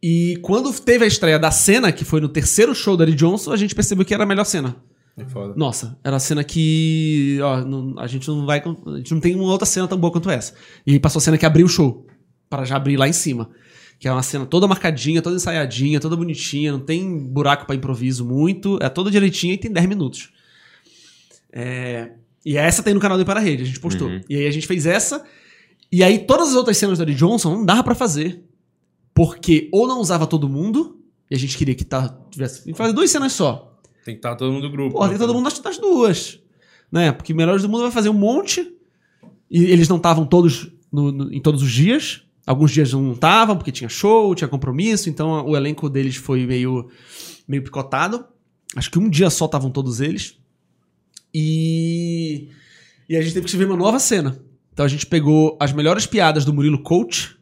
E 0.02 0.40
quando 0.42 0.72
teve 0.80 1.04
a 1.04 1.08
estreia 1.08 1.38
da 1.38 1.52
cena, 1.52 1.92
que 1.92 2.06
foi 2.06 2.22
no 2.22 2.30
terceiro 2.30 2.74
show 2.74 2.96
do 2.96 3.04
Eric 3.04 3.18
Johnson, 3.18 3.52
a 3.52 3.58
gente 3.58 3.76
percebeu 3.76 4.06
que 4.06 4.14
era 4.14 4.24
a 4.24 4.26
melhor 4.26 4.46
cena. 4.46 4.78
Que 5.18 5.26
foda. 5.26 5.54
Nossa, 5.58 6.00
era 6.02 6.16
a 6.16 6.20
cena 6.20 6.46
que. 6.46 7.38
Ó, 7.42 7.58
não- 7.66 8.00
a 8.00 8.08
gente 8.08 8.26
não 8.30 8.46
vai. 8.46 8.64
A 8.64 8.98
gente 8.98 9.14
não 9.14 9.20
tem 9.20 9.36
uma 9.36 9.52
outra 9.52 9.66
cena 9.66 9.86
tão 9.86 9.98
boa 9.98 10.14
quanto 10.14 10.30
essa. 10.30 10.54
E 10.88 10.98
passou 10.98 11.20
a 11.20 11.22
cena 11.22 11.38
que 11.38 11.46
abriu 11.46 11.66
o 11.66 11.70
show. 11.70 12.08
Para 12.50 12.64
já 12.64 12.78
abrir 12.78 12.96
lá 12.96 13.06
em 13.08 13.14
cima. 13.14 13.50
Que 14.00 14.08
é 14.08 14.12
uma 14.12 14.24
cena 14.24 14.46
toda 14.46 14.66
marcadinha, 14.68 15.22
toda 15.22 15.36
ensaiadinha, 15.36 16.00
toda 16.00 16.16
bonitinha, 16.16 16.72
não 16.72 16.80
tem 16.80 17.18
buraco 17.20 17.66
pra 17.66 17.76
improviso 17.76 18.26
muito, 18.26 18.80
é 18.82 18.88
toda 18.88 19.12
direitinha 19.12 19.54
e 19.54 19.58
tem 19.58 19.70
10 19.72 19.86
minutos. 19.88 20.30
É, 21.52 22.12
e 22.46 22.58
essa 22.58 22.82
tem 22.82 22.94
no 22.94 23.00
canal 23.00 23.18
do 23.18 23.26
Para 23.26 23.40
Rede, 23.40 23.64
a 23.64 23.66
gente 23.66 23.80
postou. 23.80 24.08
Uhum. 24.08 24.22
E 24.30 24.36
aí 24.38 24.48
a 24.48 24.52
gente 24.52 24.68
fez 24.68 24.86
essa, 24.86 25.26
e 25.92 26.04
aí 26.04 26.20
todas 26.20 26.50
as 26.50 26.56
outras 26.56 26.78
cenas 26.78 26.98
do 26.98 27.04
Eddie 27.04 27.16
Johnson 27.16 27.52
não 27.58 27.66
dava 27.66 27.84
pra 27.84 27.96
fazer. 27.96 28.44
Porque 29.14 29.68
ou 29.74 29.86
não 29.88 30.00
usava 30.00 30.26
todo 30.26 30.48
mundo, 30.48 30.98
e 31.30 31.36
a 31.36 31.38
gente 31.38 31.58
queria 31.58 31.76
que 31.76 31.84
tá, 31.84 32.18
tivesse. 32.32 32.74
Fazer 32.74 32.94
duas 32.94 33.10
cenas 33.12 33.34
só. 33.34 33.78
Tem 34.06 34.14
que 34.16 34.20
estar 34.20 34.36
todo 34.36 34.52
mundo 34.54 34.64
no 34.64 34.72
grupo. 34.72 34.94
Porra, 34.94 35.08
né, 35.08 35.14
tem 35.18 35.20
todo 35.20 35.34
mundo 35.34 35.44
nas, 35.44 35.62
nas 35.62 35.78
duas. 35.78 36.40
Né? 36.92 37.12
Porque 37.12 37.34
Melhores 37.34 37.62
do 37.62 37.68
Mundo 37.70 37.82
vai 37.82 37.92
fazer 37.92 38.08
um 38.10 38.14
monte. 38.14 38.74
E 39.52 39.66
eles 39.66 39.90
não 39.90 39.98
estavam 39.98 40.26
todos 40.26 40.72
no- 40.92 41.12
no- 41.12 41.34
em 41.34 41.42
todos 41.42 41.62
os 41.62 41.72
dias. 41.72 42.24
Alguns 42.50 42.72
dias 42.72 42.94
não 42.94 43.12
estavam, 43.12 43.56
porque 43.56 43.72
tinha 43.72 43.88
show, 43.88 44.34
tinha 44.34 44.48
compromisso, 44.48 45.08
então 45.08 45.46
o 45.46 45.56
elenco 45.56 45.88
deles 45.88 46.16
foi 46.16 46.48
meio, 46.48 46.90
meio 47.48 47.62
picotado. 47.64 48.26
Acho 48.76 48.90
que 48.90 48.98
um 48.98 49.08
dia 49.08 49.30
só 49.30 49.46
estavam 49.46 49.70
todos 49.70 50.02
eles. 50.02 50.36
E, 51.32 52.50
e 53.08 53.16
a 53.16 53.22
gente 53.22 53.34
teve 53.34 53.44
que 53.44 53.50
escrever 53.52 53.70
uma 53.72 53.78
nova 53.78 54.00
cena. 54.00 54.40
Então 54.74 54.84
a 54.84 54.90
gente 54.90 55.06
pegou 55.06 55.56
as 55.60 55.72
melhores 55.72 56.08
piadas 56.08 56.44
do 56.44 56.52
Murilo 56.52 56.82
Coach 56.82 57.38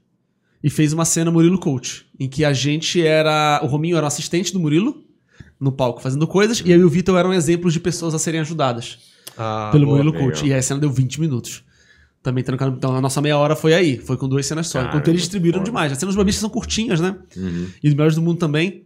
e 0.61 0.69
fez 0.69 0.91
uma 0.91 1.05
cena 1.05 1.31
Murilo 1.31 1.57
Coach, 1.57 2.05
em 2.19 2.27
que 2.27 2.43
a 2.43 2.51
gente 2.51 3.01
era. 3.01 3.61
O 3.63 3.67
Rominho 3.67 3.95
era 3.95 4.03
o 4.03 4.07
assistente 4.07 4.51
do 4.51 4.59
Murilo 4.59 5.05
no 5.57 5.71
palco 5.71 6.01
fazendo 6.01 6.27
coisas, 6.27 6.59
e 6.59 6.69
eu 6.69 6.81
e 6.81 6.83
o 6.83 6.89
Vitor 6.89 7.17
eram 7.17 7.33
exemplos 7.33 7.71
de 7.73 7.79
pessoas 7.79 8.13
a 8.13 8.19
serem 8.19 8.41
ajudadas 8.41 8.99
Ah, 9.37 9.69
pelo 9.71 9.85
boa. 9.85 10.03
Murilo. 10.03 10.13
Coach. 10.13 10.45
E 10.45 10.51
aí 10.51 10.59
a 10.59 10.61
cena 10.61 10.81
deu 10.81 10.91
20 10.91 11.21
minutos. 11.21 11.63
Também 12.27 12.43
trancando. 12.43 12.75
Então 12.75 12.93
a 12.93 12.99
nossa 12.99 13.21
meia 13.21 13.37
hora 13.37 13.55
foi 13.55 13.73
aí. 13.73 13.99
Foi 13.99 14.17
com 14.17 14.27
duas 14.27 14.45
cenas 14.45 14.67
só. 14.67 14.79
Caramba, 14.79 14.97
Enquanto 14.97 15.07
eles 15.07 15.21
distribuíram 15.21 15.59
foda. 15.59 15.65
demais. 15.69 15.93
As 15.93 15.97
cenas 15.97 16.13
do 16.13 16.17
Babistas 16.17 16.41
são 16.41 16.49
curtinhas, 16.49 16.99
né? 16.99 17.17
Uhum. 17.37 17.69
E 17.81 17.87
os 17.87 17.93
melhores 17.93 18.15
do 18.15 18.21
mundo 18.21 18.37
também. 18.37 18.85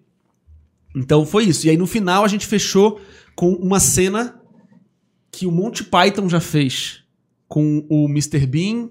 Então 0.95 1.25
foi 1.25 1.45
isso. 1.45 1.65
E 1.65 1.71
aí 1.71 1.75
no 1.75 1.87
final 1.87 2.23
a 2.23 2.27
gente 2.27 2.45
fechou 2.45 3.01
com 3.35 3.53
uma 3.53 3.79
cena 3.79 4.39
que 5.31 5.47
o 5.47 5.51
Monty 5.51 5.83
Python 5.85 6.29
já 6.29 6.39
fez 6.39 7.03
com 7.47 7.83
o 7.89 8.05
Mr. 8.07 8.45
Bean, 8.45 8.89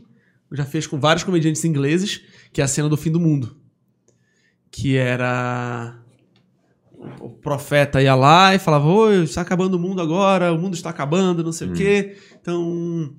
já 0.50 0.64
fez 0.64 0.84
com 0.84 0.98
vários 0.98 1.22
comediantes 1.22 1.64
ingleses, 1.64 2.22
que 2.52 2.60
é 2.60 2.64
a 2.64 2.66
cena 2.66 2.88
do 2.88 2.96
fim 2.96 3.12
do 3.12 3.20
mundo. 3.20 3.56
Que 4.68 4.96
era. 4.96 5.96
O 7.20 7.28
profeta 7.30 8.02
ia 8.02 8.16
lá 8.16 8.52
e 8.52 8.58
falava: 8.58 8.88
Oi, 8.88 9.22
está 9.22 9.42
acabando 9.42 9.74
o 9.74 9.78
mundo 9.78 10.02
agora, 10.02 10.52
o 10.52 10.58
mundo 10.58 10.74
está 10.74 10.90
acabando, 10.90 11.44
não 11.44 11.52
sei 11.52 11.68
o 11.68 11.72
quê. 11.72 12.16
Então. 12.40 13.14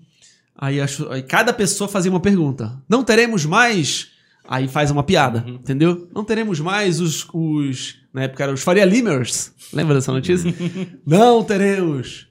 Aí, 0.61 0.79
acho- 0.79 1.09
aí 1.11 1.23
cada 1.23 1.51
pessoa 1.51 1.87
fazia 1.87 2.11
uma 2.11 2.19
pergunta. 2.19 2.71
Não 2.87 3.03
teremos 3.03 3.45
mais. 3.45 4.09
Aí 4.47 4.67
faz 4.67 4.91
uma 4.91 5.01
piada, 5.03 5.43
entendeu? 5.47 6.07
Não 6.13 6.23
teremos 6.23 6.59
mais 6.59 6.99
os, 7.01 7.25
os. 7.33 7.95
Na 8.13 8.23
época 8.23 8.43
eram 8.43 8.53
os 8.53 8.61
Faria 8.61 8.85
Limers. 8.85 9.51
Lembra 9.73 9.95
dessa 9.95 10.11
notícia? 10.11 10.53
não 11.05 11.43
teremos. 11.43 12.27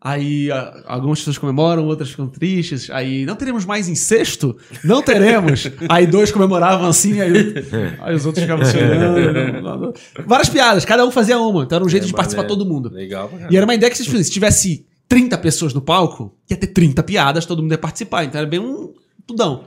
Aí 0.00 0.50
a- 0.52 0.82
algumas 0.86 1.18
pessoas 1.18 1.38
comemoram, 1.38 1.86
outras 1.86 2.10
ficam 2.10 2.26
tristes. 2.28 2.90
Aí 2.90 3.24
não 3.26 3.34
teremos 3.36 3.64
mais 3.64 3.88
incesto? 3.88 4.56
Não 4.84 5.02
teremos. 5.02 5.70
aí 5.88 6.06
dois 6.06 6.30
comemoravam 6.30 6.86
assim, 6.88 7.20
aí, 7.20 7.32
aí 8.00 8.14
os 8.14 8.24
outros 8.26 8.42
ficavam 8.44 8.64
se 8.66 8.76
olhando. 8.76 9.62
não, 9.62 9.78
não. 9.78 9.92
Várias 10.26 10.48
piadas, 10.50 10.84
cada 10.84 11.04
um 11.06 11.10
fazia 11.10 11.38
uma. 11.38 11.64
Então 11.64 11.76
era 11.76 11.84
um 11.84 11.88
jeito 11.88 12.04
É, 12.04 12.06
de 12.06 12.12
participar 12.12 12.42
maneiro. 12.42 12.60
todo 12.64 12.70
mundo. 12.72 12.90
Legal 12.92 13.28
pra 13.28 13.48
E 13.50 13.56
era 13.56 13.64
uma 13.66 13.74
ideia 13.74 13.90
que 13.90 13.96
se 13.96 14.30
tivesse 14.30 14.86
30 15.08 15.38
pessoas 15.38 15.74
no 15.74 15.80
palco, 15.80 16.36
ia 16.50 16.56
ter 16.56 16.68
30 16.68 17.02
piadas, 17.02 17.46
todo 17.46 17.62
mundo 17.62 17.72
ia 17.72 17.78
participar. 17.78 18.24
Então 18.24 18.40
era 18.40 18.48
bem 18.48 18.60
um 18.60 18.92
tudão. 19.26 19.64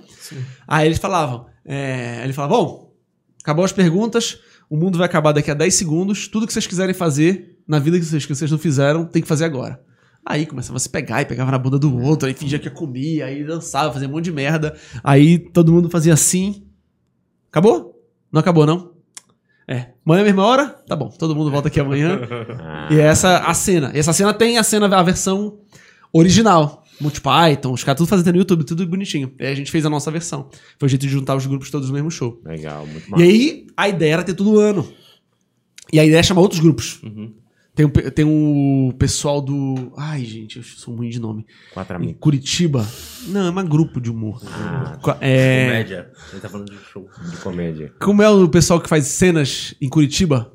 Aí 0.68 0.88
eles 0.88 0.98
falavam, 0.98 1.46
é, 1.66 2.22
ele 2.24 2.34
falava, 2.34 2.56
bom, 2.56 2.94
acabou 3.42 3.64
as 3.64 3.72
perguntas, 3.72 4.40
o 4.70 4.76
mundo 4.76 4.98
vai 4.98 5.06
acabar 5.06 5.32
daqui 5.32 5.50
a 5.50 5.54
10 5.54 5.74
segundos, 5.74 6.28
tudo 6.28 6.46
que 6.46 6.54
vocês 6.54 6.68
quiserem 6.68 6.94
fazer 6.94 7.58
na 7.68 7.80
vida 7.80 8.00
que 8.00 8.06
vocês, 8.06 8.26
que 8.26 8.36
vocês 8.36 8.52
não 8.52 8.58
fizeram, 8.58 9.06
tem 9.06 9.22
que 9.22 9.28
fazer 9.28 9.46
agora. 9.46 9.82
Aí 10.26 10.46
começava 10.46 10.76
a 10.76 10.80
se 10.80 10.90
pegar 10.90 11.22
e 11.22 11.26
pegava 11.26 11.52
na 11.52 11.58
bunda 11.58 11.80
do 11.80 11.98
outro, 12.02 12.28
aí 12.28 12.34
fingia 12.34 12.60
que 12.60 12.66
ia 12.66 12.72
comer, 12.72 13.22
aí 13.22 13.46
dançava, 13.46 13.94
fazia 13.94 14.10
um 14.10 14.12
monte 14.12 14.26
de 14.26 14.34
merda. 14.34 14.78
Aí 15.02 15.40
todo 15.40 15.72
mundo 15.72 15.90
fazia 15.90 16.14
assim. 16.14 16.68
Acabou? 17.50 18.04
Não 18.30 18.42
acabou, 18.42 18.66
não? 18.66 18.97
É. 20.08 20.10
Amanhã, 20.10 20.24
mesma 20.24 20.46
hora? 20.46 20.68
Tá 20.88 20.96
bom, 20.96 21.10
todo 21.10 21.36
mundo 21.36 21.52
volta 21.52 21.68
aqui 21.68 21.80
amanhã. 21.80 22.20
E 22.90 23.00
é 23.00 23.04
essa 23.04 23.40
a 23.40 23.54
cena. 23.54 23.92
E 23.94 24.00
essa 24.00 24.14
cena 24.14 24.34
tem 24.34 24.58
a 24.58 24.64
cena, 24.64 24.88
a 24.88 25.04
versão 25.04 25.58
original. 26.14 26.84
Multi 27.00 27.22
Python, 27.22 27.74
os 27.74 27.84
caras 27.84 27.98
tudo 28.00 28.08
fazendo 28.08 28.32
no 28.34 28.40
YouTube, 28.40 28.64
tudo 28.64 28.88
bonitinho. 28.88 29.32
E 29.40 29.46
aí 29.46 29.52
a 29.52 29.56
gente 29.56 29.70
fez 29.70 29.86
a 29.86 29.90
nossa 29.90 30.10
versão. 30.10 30.50
Foi 30.80 30.88
o 30.88 30.90
jeito 30.90 31.02
de 31.04 31.10
juntar 31.10 31.36
os 31.36 31.46
grupos 31.46 31.70
todos 31.70 31.90
no 31.90 31.94
mesmo 31.94 32.10
show. 32.10 32.42
Legal, 32.44 32.88
muito 32.88 33.08
E 33.08 33.12
massa. 33.12 33.24
aí 33.24 33.68
a 33.78 33.88
ideia 33.90 34.14
era 34.14 34.24
ter 34.24 34.34
tudo 34.34 34.60
ano. 34.60 34.88
E 35.94 36.00
a 36.00 36.06
ideia 36.06 36.20
é 36.20 36.24
chamar 36.24 36.42
outros 36.42 36.60
grupos. 36.60 37.00
Tem, 37.78 37.86
um, 37.86 37.90
pe- 37.90 38.10
tem 38.10 38.26
um 38.26 38.92
pessoal 38.98 39.40
do. 39.40 39.94
Ai, 39.96 40.26
gente, 40.26 40.58
eu 40.58 40.64
sou 40.64 40.96
ruim 40.96 41.10
de 41.10 41.20
nome. 41.22 41.46
Quatro 41.74 41.94
Em 41.94 41.98
amigos. 41.98 42.16
Curitiba. 42.20 42.84
Não, 43.28 43.46
é 43.46 43.52
um 43.64 43.68
grupo 43.68 44.02
de 44.02 44.10
humor. 44.10 44.42
Ah, 44.48 44.98
É, 45.22 45.68
Comédia. 45.68 46.12
Ele 46.32 46.42
tá 46.42 46.50
falando 46.50 46.72
de 46.72 46.78
show. 46.92 47.08
de 47.30 47.38
comédia. 47.38 47.94
como 48.02 48.24
é 48.24 48.30
o 48.30 48.50
pessoal 48.50 48.82
que 48.82 48.90
faz 48.90 49.06
cenas 49.06 49.76
em 49.80 49.88
Curitiba? 49.88 50.52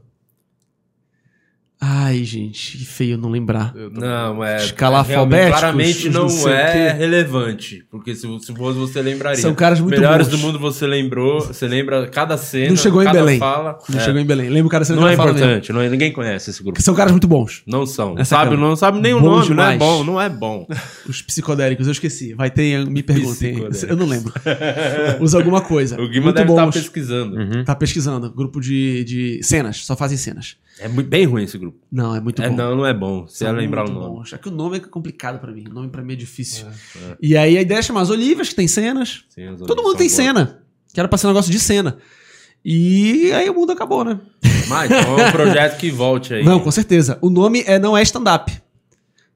Ai, 1.84 2.22
gente, 2.22 2.78
que 2.78 2.84
feio 2.84 3.18
não 3.18 3.28
lembrar. 3.28 3.74
Não, 3.74 4.44
é. 4.44 4.56
Escala 4.58 5.00
é, 5.00 5.48
Claramente 5.48 6.08
não 6.08 6.28
não 6.28 6.42
o 6.44 6.48
é 6.48 6.92
quê. 6.92 6.96
relevante. 6.96 7.84
Porque 7.90 8.14
se, 8.14 8.20
se 8.38 8.54
fosse, 8.54 8.78
você 8.78 9.02
lembraria. 9.02 9.40
São 9.42 9.52
caras 9.52 9.80
muito 9.80 10.00
Melhores 10.00 10.28
bons. 10.28 10.38
do 10.40 10.46
mundo 10.46 10.60
você 10.60 10.86
lembrou. 10.86 11.40
Você 11.40 11.66
lembra 11.66 12.06
cada 12.06 12.36
cena. 12.36 12.68
Não 12.68 12.76
chegou 12.76 13.02
em 13.02 13.10
Belém. 13.10 13.40
Fala, 13.40 13.78
Não 13.88 13.98
É. 13.98 14.04
chegou 14.04 14.20
em 14.20 14.24
Belém. 14.24 14.48
Lembra 14.48 14.68
o 14.68 14.70
cara 14.70 14.84
sendo 14.84 15.00
Não 15.00 15.08
é 15.08 15.14
importante. 15.14 15.72
Não 15.72 15.80
é, 15.80 15.88
ninguém 15.88 16.12
conhece 16.12 16.50
esse 16.50 16.62
grupo. 16.62 16.76
Que 16.76 16.84
são 16.84 16.94
caras 16.94 17.10
muito 17.10 17.26
bons. 17.26 17.64
Não 17.66 17.84
são. 17.84 18.14
Essa 18.16 18.36
sabe, 18.36 18.50
cara. 18.50 18.60
não 18.60 18.76
sabe 18.76 19.00
nem 19.00 19.12
o 19.14 19.20
nome. 19.20 19.32
Não 19.32 19.42
é 19.42 19.46
demais. 19.48 19.78
bom. 19.80 20.04
Não 20.04 20.20
é 20.20 20.28
bom. 20.28 20.64
Os 21.08 21.20
psicodélicos, 21.20 21.88
eu 21.88 21.92
esqueci. 21.92 22.32
Vai 22.34 22.52
ter, 22.52 22.86
me 22.86 23.02
perguntem. 23.02 23.56
Eu 23.88 23.96
não 23.96 24.06
lembro. 24.06 24.32
Usa 25.20 25.36
alguma 25.36 25.60
coisa. 25.60 26.00
O 26.00 26.08
Guima 26.08 26.26
muito 26.26 26.36
deve 26.36 26.50
estar 26.50 26.64
bons. 26.64 26.74
pesquisando. 26.76 27.36
Uhum. 27.36 27.64
Tá 27.64 27.74
pesquisando. 27.74 28.30
Grupo 28.30 28.60
de, 28.60 29.02
de 29.02 29.40
cenas. 29.42 29.84
Só 29.84 29.96
fazem 29.96 30.16
cenas. 30.16 30.56
É 30.78 30.88
muito, 30.88 31.08
bem 31.08 31.24
ruim 31.26 31.44
esse 31.44 31.58
grupo. 31.58 31.71
Não, 31.90 32.14
é 32.14 32.20
muito 32.20 32.42
É, 32.42 32.48
bom. 32.48 32.56
não, 32.56 32.76
não 32.76 32.86
é 32.86 32.94
bom. 32.94 33.26
Você 33.26 33.44
ia 33.44 33.52
lembrar 33.52 33.88
o 33.88 33.92
nome. 33.92 34.16
bons. 34.16 34.32
É 34.32 34.38
que 34.38 34.48
o 34.48 34.52
nome 34.52 34.78
é 34.78 34.80
complicado 34.80 35.38
pra 35.40 35.52
mim. 35.52 35.64
O 35.68 35.74
nome 35.74 35.88
pra 35.88 36.02
mim 36.02 36.14
é 36.14 36.16
difícil. 36.16 36.66
E 37.20 37.36
aí 37.36 37.58
a 37.58 37.62
ideia 37.62 37.78
é 37.78 37.82
chamar 37.82 38.00
as 38.02 38.10
Olivas, 38.10 38.48
que 38.48 38.54
tem 38.54 38.66
cenas. 38.68 39.24
Sim, 39.28 39.56
Todo 39.66 39.82
mundo 39.82 39.96
tem 39.96 40.06
bons. 40.08 40.12
cena. 40.16 40.62
Que 40.92 41.00
era 41.00 41.08
pra 41.08 41.18
ser 41.18 41.26
um 41.26 41.30
negócio 41.30 41.50
de 41.52 41.58
cena. 41.60 41.98
E 42.64 43.32
aí 43.32 43.48
o 43.50 43.54
mundo 43.54 43.72
acabou, 43.72 44.04
né? 44.04 44.20
Mas 44.68 44.90
então 44.90 45.18
é 45.18 45.28
um 45.28 45.32
projeto 45.32 45.78
que 45.78 45.90
volte 45.90 46.32
aí. 46.32 46.44
Não, 46.44 46.60
com 46.60 46.70
certeza. 46.70 47.18
O 47.20 47.28
nome 47.28 47.62
é, 47.66 47.78
não 47.78 47.96
é 47.96 48.02
stand-up. 48.02 48.52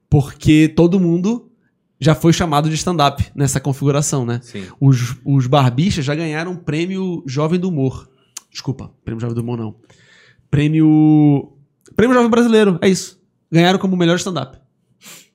Porque 0.09 0.71
todo 0.75 0.99
mundo 0.99 1.51
já 1.99 2.15
foi 2.15 2.31
chamado 2.31 2.69
de 2.69 2.75
stand-up 2.75 3.25
nessa 3.35 3.59
configuração, 3.59 4.25
né? 4.25 4.39
Sim. 4.43 4.63
Os, 4.79 5.15
os 5.25 5.47
barbichas 5.47 6.05
já 6.05 6.15
ganharam 6.15 6.53
o 6.53 6.57
prêmio 6.57 7.23
Jovem 7.27 7.59
do 7.59 7.67
Humor. 7.69 8.07
Desculpa, 8.51 8.91
prêmio 9.03 9.19
Jovem 9.19 9.35
do 9.35 9.41
Humor 9.41 9.57
não. 9.57 9.75
Prêmio. 10.49 11.51
Prêmio 11.95 12.15
Jovem 12.15 12.29
Brasileiro, 12.29 12.77
é 12.81 12.89
isso. 12.89 13.19
Ganharam 13.51 13.79
como 13.79 13.95
melhor 13.95 14.15
stand-up. 14.17 14.57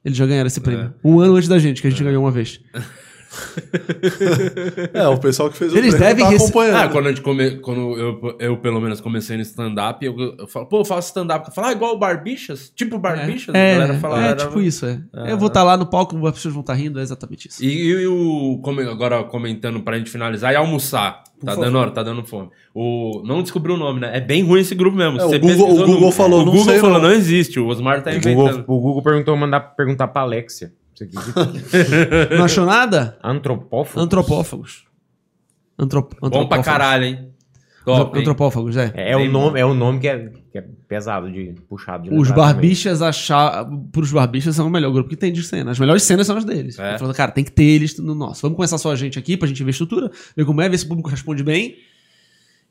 Eles 0.04 0.18
já 0.18 0.26
ganharam 0.26 0.48
esse 0.48 0.60
prêmio. 0.60 0.92
Um 1.04 1.20
ano 1.20 1.36
antes 1.36 1.48
da 1.48 1.58
gente, 1.58 1.80
que 1.80 1.86
a 1.86 1.90
gente 1.90 2.02
ganhou 2.02 2.24
uma 2.24 2.30
vez. 2.30 2.60
É, 4.92 5.06
o 5.08 5.18
pessoal 5.18 5.50
que 5.50 5.56
fez 5.56 5.72
o 5.72 5.76
Eles 5.78 5.94
devem 5.94 6.24
tá 6.24 6.30
acompanhando. 6.34 6.76
Ah, 6.76 6.88
quando, 6.88 7.06
a 7.06 7.08
gente 7.10 7.22
come, 7.22 7.56
quando 7.58 7.96
eu, 7.98 8.36
eu, 8.38 8.56
pelo 8.58 8.80
menos, 8.80 9.00
comecei 9.00 9.36
no 9.36 9.42
stand-up, 9.42 10.04
eu, 10.04 10.14
eu 10.38 10.46
falo, 10.46 10.66
pô, 10.66 10.80
eu 10.80 10.84
faço 10.84 11.08
stand-up. 11.08 11.48
Eu 11.48 11.54
falo, 11.54 11.68
ah, 11.68 11.72
igual 11.72 11.94
o 11.94 11.98
Barbichas? 11.98 12.70
Tipo 12.74 12.98
Barbichas? 12.98 13.54
É, 13.54 13.74
a 13.74 13.78
galera 13.78 13.98
fala, 13.98 14.22
é 14.24 14.28
era- 14.28 14.36
tipo 14.46 14.60
isso, 14.60 14.86
é. 14.86 15.00
Eu 15.26 15.38
vou 15.38 15.48
estar 15.48 15.62
lá 15.62 15.76
no 15.76 15.86
palco, 15.86 16.16
as 16.26 16.34
pessoas 16.34 16.54
vão 16.54 16.60
estar 16.60 16.74
rindo, 16.74 16.98
é 16.98 17.02
exatamente 17.02 17.48
isso. 17.48 17.62
E, 17.64 17.68
e 17.88 18.06
o. 18.06 18.60
Agora 18.90 19.22
comentando 19.24 19.80
pra 19.80 19.98
gente 19.98 20.10
finalizar, 20.10 20.52
e 20.52 20.56
almoçar. 20.56 21.22
Tá 21.44 21.52
favor. 21.52 21.64
dando 21.64 21.78
hora, 21.78 21.90
tá 21.90 22.02
dando 22.04 22.24
fome. 22.24 22.50
O, 22.72 23.20
não 23.26 23.42
descobriu 23.42 23.74
o 23.74 23.78
nome, 23.78 23.98
né? 23.98 24.16
É 24.16 24.20
bem 24.20 24.44
ruim 24.44 24.60
esse 24.60 24.76
grupo 24.76 24.96
mesmo. 24.96 25.18
É, 25.20 25.24
o 25.24 25.40
Google- 25.40 25.72
o 25.72 25.86
Google 25.86 26.00
no- 26.02 26.12
falou, 26.12 26.42
o 26.42 26.44
não 26.44 26.52
Google 26.52 26.64
sei 26.70 26.78
falou, 26.78 27.00
não. 27.00 27.08
não 27.08 27.14
existe. 27.14 27.58
O 27.58 27.66
Osmar 27.66 28.00
tá 28.02 28.10
O 28.10 28.14
inventando. 28.14 28.62
Google, 28.62 28.78
o 28.78 28.80
Google 28.80 29.02
perguntou 29.02 29.36
mandar 29.36 29.60
perguntar 29.60 30.06
pra 30.08 30.22
Alexia. 30.22 30.72
Você 31.10 31.30
acredita? 31.40 32.36
Não 32.36 32.44
achou 32.44 32.66
nada? 32.66 33.18
Antropófago? 33.22 34.00
Antropófagos. 34.00 34.84
Antrop, 35.78 36.12
Bom 36.12 36.18
pra 36.18 36.28
antropófagos. 36.28 36.64
caralho, 36.66 37.04
hein? 37.04 37.28
Top, 37.84 38.14
hein? 38.16 38.22
Antropófagos, 38.22 38.76
é. 38.76 38.92
É, 38.94 39.12
é 39.12 39.16
Bem 39.16 39.28
o 39.28 39.32
nome, 39.32 39.58
é 39.58 39.64
o 39.66 39.74
nome 39.74 39.98
que 39.98 40.06
é, 40.06 40.30
que 40.52 40.58
é 40.58 40.64
pesado 40.86 41.30
de 41.32 41.54
puxado 41.68 42.08
de 42.08 42.14
Os 42.14 42.30
barbichas 42.30 43.02
achar. 43.02 43.66
Pros 43.90 44.12
barbichas 44.12 44.54
são 44.54 44.68
o 44.68 44.70
melhor 44.70 44.92
grupo 44.92 45.08
que 45.10 45.16
tem 45.16 45.32
de 45.32 45.42
cena. 45.42 45.72
As 45.72 45.80
melhores 45.80 46.04
cenas 46.04 46.26
são 46.26 46.36
as 46.36 46.44
deles. 46.44 46.78
É. 46.78 46.96
Falou, 46.98 47.12
cara, 47.12 47.32
tem 47.32 47.42
que 47.42 47.50
ter 47.50 47.64
eles 47.64 47.98
no 47.98 48.14
nosso. 48.14 48.42
Vamos 48.42 48.54
começar 48.54 48.78
só 48.78 48.92
a 48.92 48.96
gente 48.96 49.18
aqui 49.18 49.36
pra 49.36 49.48
gente 49.48 49.62
ver 49.64 49.70
a 49.70 49.72
estrutura, 49.72 50.10
ver 50.36 50.44
como 50.44 50.60
é, 50.60 50.68
ver 50.68 50.78
se 50.78 50.84
o 50.84 50.88
público 50.88 51.10
responde 51.10 51.42
bem. 51.42 51.76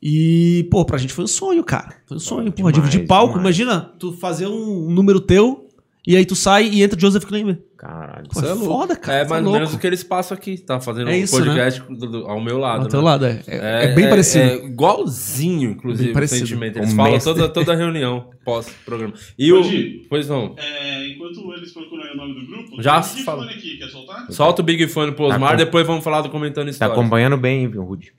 E, 0.02 0.68
pô, 0.72 0.84
pra 0.86 0.98
gente 0.98 1.14
foi 1.14 1.26
um 1.26 1.28
sonho, 1.28 1.64
cara. 1.64 1.94
Foi 2.08 2.18
um 2.18 2.20
sonho, 2.20 2.52
porra. 2.52 2.72
demais, 2.72 2.90
dividir 2.92 3.08
palco. 3.08 3.38
demais. 3.38 3.58
Imagina 3.58 3.82
tu 4.00 4.14
fazer 4.14 4.48
um 4.48 4.90
número 4.90 5.20
teu 5.20 5.68
e 6.08 6.16
aí 6.16 6.26
tu 6.26 6.36
sai 6.36 6.68
e 6.70 6.82
entra 6.82 7.00
Joseph 7.00 7.26
Klimber. 7.26 7.62
Caralho. 7.82 8.30
Pô, 8.32 8.40
Isso 8.40 8.46
é 8.46 8.52
é 8.52 8.54
louco. 8.54 8.66
foda, 8.74 8.96
cara. 8.96 9.18
É 9.18 9.24
Tá 9.24 9.30
mais 9.32 9.42
ou 9.44 9.46
louco. 9.50 9.58
menos 9.60 9.74
o 9.74 9.80
que 9.80 9.88
eles 9.88 10.04
passam 10.04 10.38
aqui. 10.38 10.56
Tá 10.56 10.80
fazendo 10.80 11.10
É 11.10 11.14
um 11.14 11.18
isso, 11.18 11.36
podcast 11.36 11.82
do- 11.90 12.08
do- 12.12 12.26
ao 12.28 12.40
meu 12.40 12.60
lado. 12.60 12.84
Ao 12.84 12.88
teu 12.88 13.00
né? 13.00 13.06
lado, 13.06 13.26
é. 13.26 13.42
É, 13.48 13.86
é 13.86 13.88
bem 13.96 14.08
parecido. 14.08 14.44
É 14.44 14.56
igualzinho, 14.68 15.72
inclusive, 15.72 16.04
Bem 16.04 16.12
o 16.12 16.14
parecido. 16.14 16.46
sentimento. 16.48 16.78
Eles 16.78 16.94
O 16.94 16.96
falam 16.96 17.14
mestre. 17.14 17.34
toda, 17.34 17.50
toda 17.50 17.76
reunião 17.76 18.30
pós-programa. 18.46 19.16
E 19.36 19.52
o. 19.52 19.62
Hoje- 19.62 20.06
Pois 20.08 20.30
não. 20.30 20.54
É, 20.58 21.08
enquanto 21.08 21.52
eles 21.54 21.72
procuram 21.74 22.04
aí 22.04 22.12
o 22.14 22.18
nome 22.18 22.36
do 22.40 22.46
grupo, 22.46 22.80
Já 22.84 23.02
tem 23.02 23.24
fala. 23.24 23.46
aqui, 23.46 23.78
quer 23.78 23.88
soltar? 23.88 24.32
Solta 24.32 24.62
o 24.62 24.66
Big 24.66 24.88
Fone 24.88 25.14
pro 25.14 25.28
Tá 25.28 25.34
Osmar, 25.34 25.52
com- 25.54 25.58
depois 25.58 25.88
vamos 25.88 26.04
falar 26.04 26.22
do 26.22 26.30
comentando 26.30 26.66
Tá 26.66 26.70
história. 26.72 26.94
acompanhando 26.94 27.36
bem, 27.36 27.68
viu, 27.68 27.84
Rudy? 27.84 28.14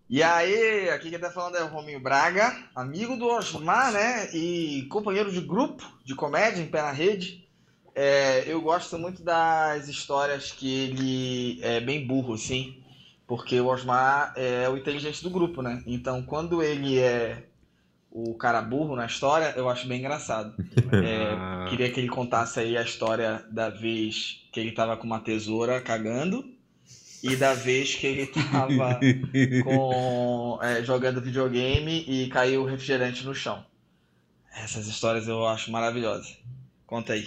E 0.10 0.24
aí, 0.24 0.90
aqui 0.90 1.10
quem 1.10 1.20
tá 1.20 1.30
falando 1.30 1.58
é 1.58 1.64
o 1.64 1.68
Rominho 1.68 2.00
Braga, 2.00 2.58
amigo 2.74 3.18
do 3.18 3.28
Osmar, 3.28 3.92
né? 3.92 4.34
E 4.34 4.88
companheiro 4.90 5.30
de 5.30 5.42
grupo 5.42 5.84
de 6.06 6.16
comédia 6.16 6.62
em 6.62 6.68
Pé 6.68 6.82
na 6.82 6.94
Rede. 6.94 7.46
É, 7.94 8.46
eu 8.48 8.62
gosto 8.62 8.98
muito 8.98 9.22
das 9.22 9.90
histórias 9.90 10.50
que 10.50 10.74
ele 10.74 11.60
é 11.62 11.82
bem 11.82 12.08
burro, 12.08 12.36
assim. 12.36 12.82
Porque 13.28 13.60
o 13.60 13.68
Osmar 13.68 14.32
é 14.38 14.70
o 14.70 14.78
inteligente 14.78 15.22
do 15.22 15.30
grupo, 15.30 15.62
né? 15.62 15.84
Então, 15.86 16.24
quando 16.24 16.64
ele 16.64 16.98
é 16.98 17.44
o 18.10 18.34
cara 18.36 18.62
burro 18.62 18.96
na 18.96 19.08
história, 19.08 19.54
eu 19.58 19.70
acho 19.70 19.90
bem 19.90 20.00
engraçado. 20.00 20.56
É, 21.04 21.70
queria 21.70 21.92
que 21.92 22.00
ele 22.00 22.08
contasse 22.08 22.62
aí 22.62 22.78
a 22.78 22.82
história 22.82 23.46
da 23.52 23.70
vez 23.70 24.48
que 24.54 24.60
ele 24.60 24.72
tava 24.72 24.96
com 24.96 25.06
uma 25.06 25.20
tesoura 25.20 25.82
cagando 25.82 26.57
e 27.24 27.36
da 27.36 27.54
vez 27.54 27.96
que 27.96 28.06
ele 28.08 28.28
tava 28.28 29.00
com, 29.64 30.60
é, 30.62 30.84
jogando 30.84 31.22
videogame 31.22 32.04
e 32.08 32.28
caiu 32.28 32.62
o 32.64 32.66
refrigerante 32.66 33.26
no 33.26 33.34
chão. 33.34 33.64
Essas 34.64 34.88
histórias 34.88 35.28
eu 35.28 35.46
acho 35.46 35.72
maravilhosas. 35.72 36.38
Conta 36.86 37.14
aí. 37.14 37.26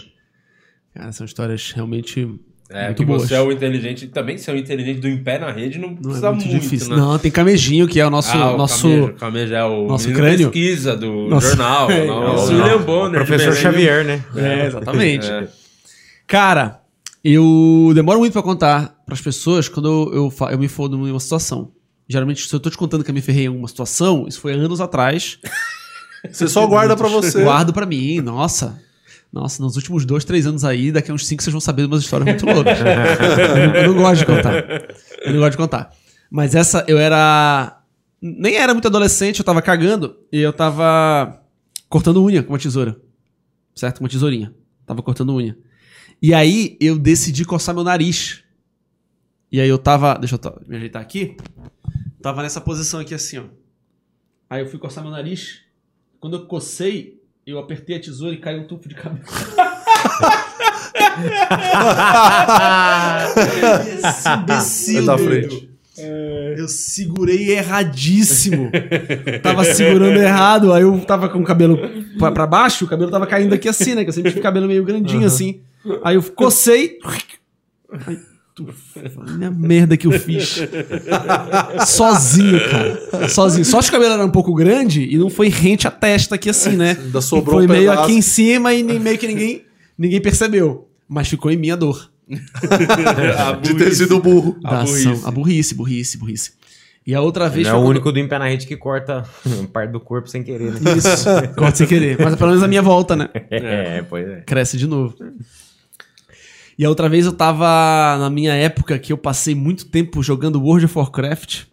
Cara, 0.95 1.13
são 1.13 1.25
histórias 1.25 1.71
realmente 1.71 2.29
É, 2.69 2.87
muito 2.87 2.97
que 2.99 3.05
boas. 3.05 3.23
você 3.23 3.35
é 3.35 3.41
o 3.41 3.53
inteligente. 3.53 4.09
Também 4.09 4.37
ser 4.39 4.53
o 4.53 4.57
inteligente 4.57 4.99
do 5.01 5.07
em 5.09 5.23
pé 5.23 5.39
na 5.39 5.53
rede 5.53 5.79
não 5.79 5.91
Não 5.91 5.97
precisa 5.97 6.27
é 6.27 6.31
muito, 6.31 6.47
muito, 6.49 6.61
difícil. 6.61 6.91
né? 6.91 6.97
Não, 6.97 7.19
tem 7.19 7.31
Camejinho, 7.31 7.87
que 7.87 8.01
é 8.01 8.07
o 8.07 8.11
nosso. 8.11 8.37
Ah, 8.37 8.55
o 8.55 8.57
nosso... 8.57 8.89
Camejo, 8.89 9.13
Camejo 9.15 9.55
é 9.55 9.65
o 9.65 9.87
nosso 9.87 10.13
crânio. 10.13 10.51
pesquisa 10.51 10.97
do 10.97 11.29
Nosso- 11.29 11.49
jornal. 11.49 11.89
É, 11.93 12.07
nosso 12.07 12.53
William. 12.53 12.79
Bonner. 12.83 13.25
Professor. 13.25 13.55
Xavier, 13.55 14.05
né? 14.05 14.25
É, 14.37 14.67
exatamente. 14.67 15.31
É. 15.31 15.49
Cara, 16.27 16.80
eu 17.23 17.93
demoro 17.95 18.19
muito 18.19 18.33
pra 18.33 18.43
contar 18.43 19.03
pras 19.05 19.21
pessoas 19.21 19.69
quando 19.69 19.89
eu, 20.13 20.15
eu, 20.15 20.51
eu 20.51 20.59
me 20.59 20.69
fodo 20.69 20.97
em 20.97 21.11
uma 21.11 21.21
situação. 21.21 21.73
Geralmente, 22.09 22.47
se 22.47 22.55
eu 22.55 22.59
tô 22.59 22.71
te 22.71 22.77
contando 22.77 23.05
que 23.05 23.11
eu 23.11 23.15
me 23.15 23.21
ferrei 23.21 23.45
em 23.45 23.49
uma 23.49 23.69
situação, 23.69 24.27
isso 24.27 24.41
foi 24.41 24.53
anos 24.53 24.81
atrás. 24.81 25.39
Você 26.29 26.49
só 26.49 26.67
guarda 26.67 26.97
pra 26.97 27.09
você. 27.09 27.43
Guardo 27.43 27.73
pra 27.73 27.87
mim, 27.87 28.21
nossa. 28.21 28.79
Nossa, 29.33 29.63
nos 29.63 29.77
últimos 29.77 30.05
dois, 30.05 30.23
três 30.23 30.47
anos 30.47 30.65
aí, 30.65 30.93
daqui 30.93 31.11
a 31.11 31.15
uns 31.15 31.27
cinco 31.27 31.43
vocês 31.43 31.53
vão 31.53 31.61
saber 31.61 31.83
de 31.83 31.89
umas 31.89 32.03
histórias 32.03 32.29
muito 32.29 32.45
loucas. 32.45 32.79
eu, 32.79 32.85
não, 33.69 33.75
eu 33.75 33.95
não 33.95 34.03
gosto 34.03 34.19
de 34.19 34.27
contar. 34.27 34.55
Eu 35.25 35.33
não 35.33 35.39
gosto 35.39 35.53
de 35.53 35.57
contar. 35.57 35.91
Mas 36.31 36.55
essa, 36.55 36.85
eu 36.87 36.99
era. 36.99 37.81
Nem 38.21 38.57
era 38.57 38.75
muito 38.75 38.87
adolescente, 38.87 39.39
eu 39.39 39.45
tava 39.45 39.63
cagando 39.63 40.15
e 40.31 40.41
eu 40.41 40.53
tava 40.53 41.41
cortando 41.89 42.23
unha 42.23 42.43
com 42.43 42.53
uma 42.53 42.59
tesoura. 42.59 43.01
Certo? 43.75 43.99
Com 43.99 44.05
uma 44.05 44.11
tesourinha. 44.11 44.53
Tava 44.85 45.03
cortando 45.03 45.35
unha. 45.35 45.57
E 46.23 46.35
aí 46.35 46.77
eu 46.81 46.99
decidi 46.99 47.45
coçar 47.45 47.75
meu 47.75 47.85
nariz. 47.85 48.43
E 49.51 49.61
aí 49.61 49.69
eu 49.69 49.79
tava. 49.79 50.15
Deixa 50.15 50.37
eu 50.37 50.63
me 50.67 50.77
ajeitar 50.77 51.01
aqui. 51.01 51.37
Tava 52.23 52.43
nessa 52.43 52.61
posição 52.61 53.01
aqui 53.01 53.15
assim, 53.15 53.39
ó. 53.39 53.45
Aí 54.49 54.63
eu 54.63 54.67
fui 54.67 54.79
coçar 54.79 55.03
meu 55.03 55.13
nariz. 55.13 55.63
Quando 56.19 56.37
eu 56.37 56.47
cocei, 56.47 57.21
eu 57.47 57.59
apertei 57.59 57.97
a 57.97 58.01
tesoura 58.01 58.35
e 58.35 58.39
caiu 58.39 58.61
um 58.61 58.67
tufo 58.67 58.89
de 58.89 58.95
cabelo. 58.95 59.25
Esse 63.99 64.29
imbecil, 64.29 65.07
doido. 65.07 65.25
frente. 65.25 65.71
Eu 66.57 66.69
segurei 66.69 67.51
erradíssimo. 67.51 68.71
tava 69.43 69.65
segurando 69.65 70.19
errado, 70.19 70.73
aí 70.73 70.83
eu 70.83 70.99
tava 71.01 71.29
com 71.29 71.41
o 71.41 71.45
cabelo 71.45 71.79
pra, 72.19 72.33
pra 72.33 72.47
baixo, 72.47 72.85
o 72.85 72.89
cabelo 72.89 73.11
tava 73.11 73.27
caindo 73.27 73.55
aqui 73.55 73.69
assim, 73.69 73.95
né? 73.95 74.03
Que 74.03 74.11
eu 74.11 74.15
sempre 74.15 74.31
tive 74.31 74.43
cabelo 74.43 74.67
meio 74.67 74.85
grandinho 74.85 75.27
assim. 75.27 75.61
Aí 76.05 76.15
eu 76.17 76.23
cocei. 76.23 76.99
Ai, 77.05 78.19
tu, 78.55 78.67
minha 79.37 79.51
merda 79.51 79.97
que 79.97 80.07
eu 80.07 80.13
fiz. 80.13 80.61
Sozinho, 81.87 82.61
cara. 82.71 83.29
Sozinho. 83.29 83.65
Só 83.65 83.81
que 83.81 83.89
o 83.89 83.93
cabelo 83.93 84.15
era 84.15 84.25
um 84.25 84.31
pouco 84.31 84.55
grande 84.55 85.03
e 85.05 85.17
não 85.17 85.31
foi 85.31 85.49
rente 85.49 85.87
a 85.87 85.91
testa 85.91 86.35
aqui 86.35 86.51
assim, 86.51 86.77
né? 86.77 86.97
Ainda 87.01 87.21
sobrou 87.21 87.57
foi 87.57 87.67
um 87.67 87.69
meio 87.69 87.91
pedaço. 87.91 88.03
aqui 88.05 88.13
em 88.13 88.23
cima 88.23 88.73
e 88.75 88.83
nem, 88.83 88.99
meio 88.99 89.19
que 89.19 89.27
ninguém, 89.27 89.65
ninguém 89.97 90.21
percebeu. 90.21 90.89
Mas 91.09 91.29
ficou 91.29 91.51
em 91.51 91.57
minha 91.57 91.77
dor. 91.77 92.11
De 93.63 93.75
ter 93.75 93.93
sido 93.95 94.21
burro. 94.21 94.57
A 94.65 94.83
burrice. 94.85 95.09
ação. 95.09 95.29
A 95.29 95.31
burrice, 95.33 95.75
burrice, 95.75 96.17
burrice. 96.19 96.53
E 97.07 97.15
a 97.15 97.21
outra 97.21 97.49
vez 97.49 97.67
Ele 97.67 97.69
é 97.69 97.71
foi 97.71 97.79
o 97.81 97.83
quando- 97.83 97.91
único 97.91 98.13
do 98.13 98.19
em 98.21 98.29
pé 98.29 98.39
na 98.39 98.47
rede 98.47 98.67
que 98.67 98.77
corta 98.77 99.25
parte 99.73 99.91
do 99.91 99.99
corpo 99.99 100.29
sem 100.29 100.43
querer, 100.43 100.73
né? 100.81 100.93
Isso. 100.97 101.27
Corta 101.57 101.77
sem 101.79 101.87
querer. 101.87 102.17
Mas 102.21 102.37
pelo 102.37 102.51
menos 102.51 102.63
a 102.63 102.69
minha 102.69 102.83
volta, 102.83 103.17
né? 103.17 103.29
É, 103.51 104.03
pois 104.03 104.29
é. 104.29 104.41
Cresce 104.43 104.77
de 104.77 104.87
novo. 104.87 105.15
E 106.81 106.85
a 106.87 106.89
outra 106.89 107.11
vez 107.11 107.27
eu 107.27 107.33
tava 107.35 108.17
na 108.19 108.31
minha 108.31 108.55
época 108.55 108.99
que 108.99 109.13
eu 109.13 109.19
passei 109.19 109.55
muito 109.55 109.85
tempo 109.89 110.23
jogando 110.23 110.63
World 110.63 110.87
of 110.87 110.97
Warcraft. 110.97 111.65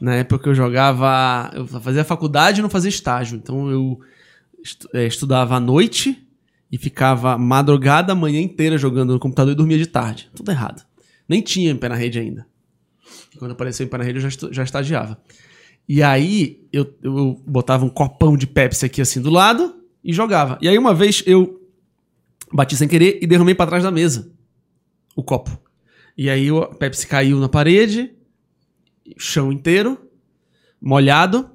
Na 0.00 0.16
época 0.16 0.42
que 0.42 0.48
eu 0.48 0.54
jogava. 0.56 1.52
Eu 1.54 1.64
fazia 1.68 2.02
faculdade 2.02 2.58
e 2.58 2.62
não 2.62 2.68
fazia 2.68 2.88
estágio. 2.88 3.36
Então 3.36 3.70
eu 3.70 4.00
eh, 4.92 5.06
estudava 5.06 5.54
à 5.54 5.60
noite 5.60 6.20
e 6.68 6.76
ficava 6.76 7.38
madrugada 7.38 8.10
a 8.10 8.16
manhã 8.16 8.40
inteira 8.40 8.76
jogando 8.76 9.12
no 9.12 9.20
computador 9.20 9.52
e 9.52 9.56
dormia 9.56 9.78
de 9.78 9.86
tarde. 9.86 10.28
Tudo 10.34 10.50
errado. 10.50 10.84
Nem 11.28 11.40
tinha 11.40 11.70
em 11.70 11.76
pé 11.76 11.88
na 11.88 11.94
rede 11.94 12.18
ainda. 12.18 12.44
Quando 13.38 13.52
apareceu 13.52 13.86
em 13.86 13.88
pé 13.88 13.98
na 13.98 14.04
rede 14.04 14.18
eu 14.18 14.28
já, 14.28 14.48
já 14.50 14.64
estagiava. 14.64 15.16
E 15.88 16.02
aí 16.02 16.66
eu, 16.72 16.92
eu 17.04 17.40
botava 17.46 17.84
um 17.84 17.88
copão 17.88 18.36
de 18.36 18.48
Pepsi 18.48 18.84
aqui 18.84 19.00
assim 19.00 19.22
do 19.22 19.30
lado 19.30 19.76
e 20.02 20.12
jogava. 20.12 20.58
E 20.60 20.68
aí 20.68 20.76
uma 20.76 20.92
vez 20.92 21.22
eu 21.24 21.63
bati 22.54 22.76
sem 22.76 22.86
querer 22.86 23.18
e 23.20 23.26
derramei 23.26 23.54
pra 23.54 23.66
trás 23.66 23.82
da 23.82 23.90
mesa 23.90 24.30
o 25.16 25.22
copo. 25.22 25.58
E 26.16 26.30
aí 26.30 26.50
o 26.50 26.66
Pepsi 26.66 27.06
caiu 27.06 27.40
na 27.40 27.48
parede, 27.48 28.12
chão 29.18 29.50
inteiro, 29.52 29.98
molhado. 30.80 31.50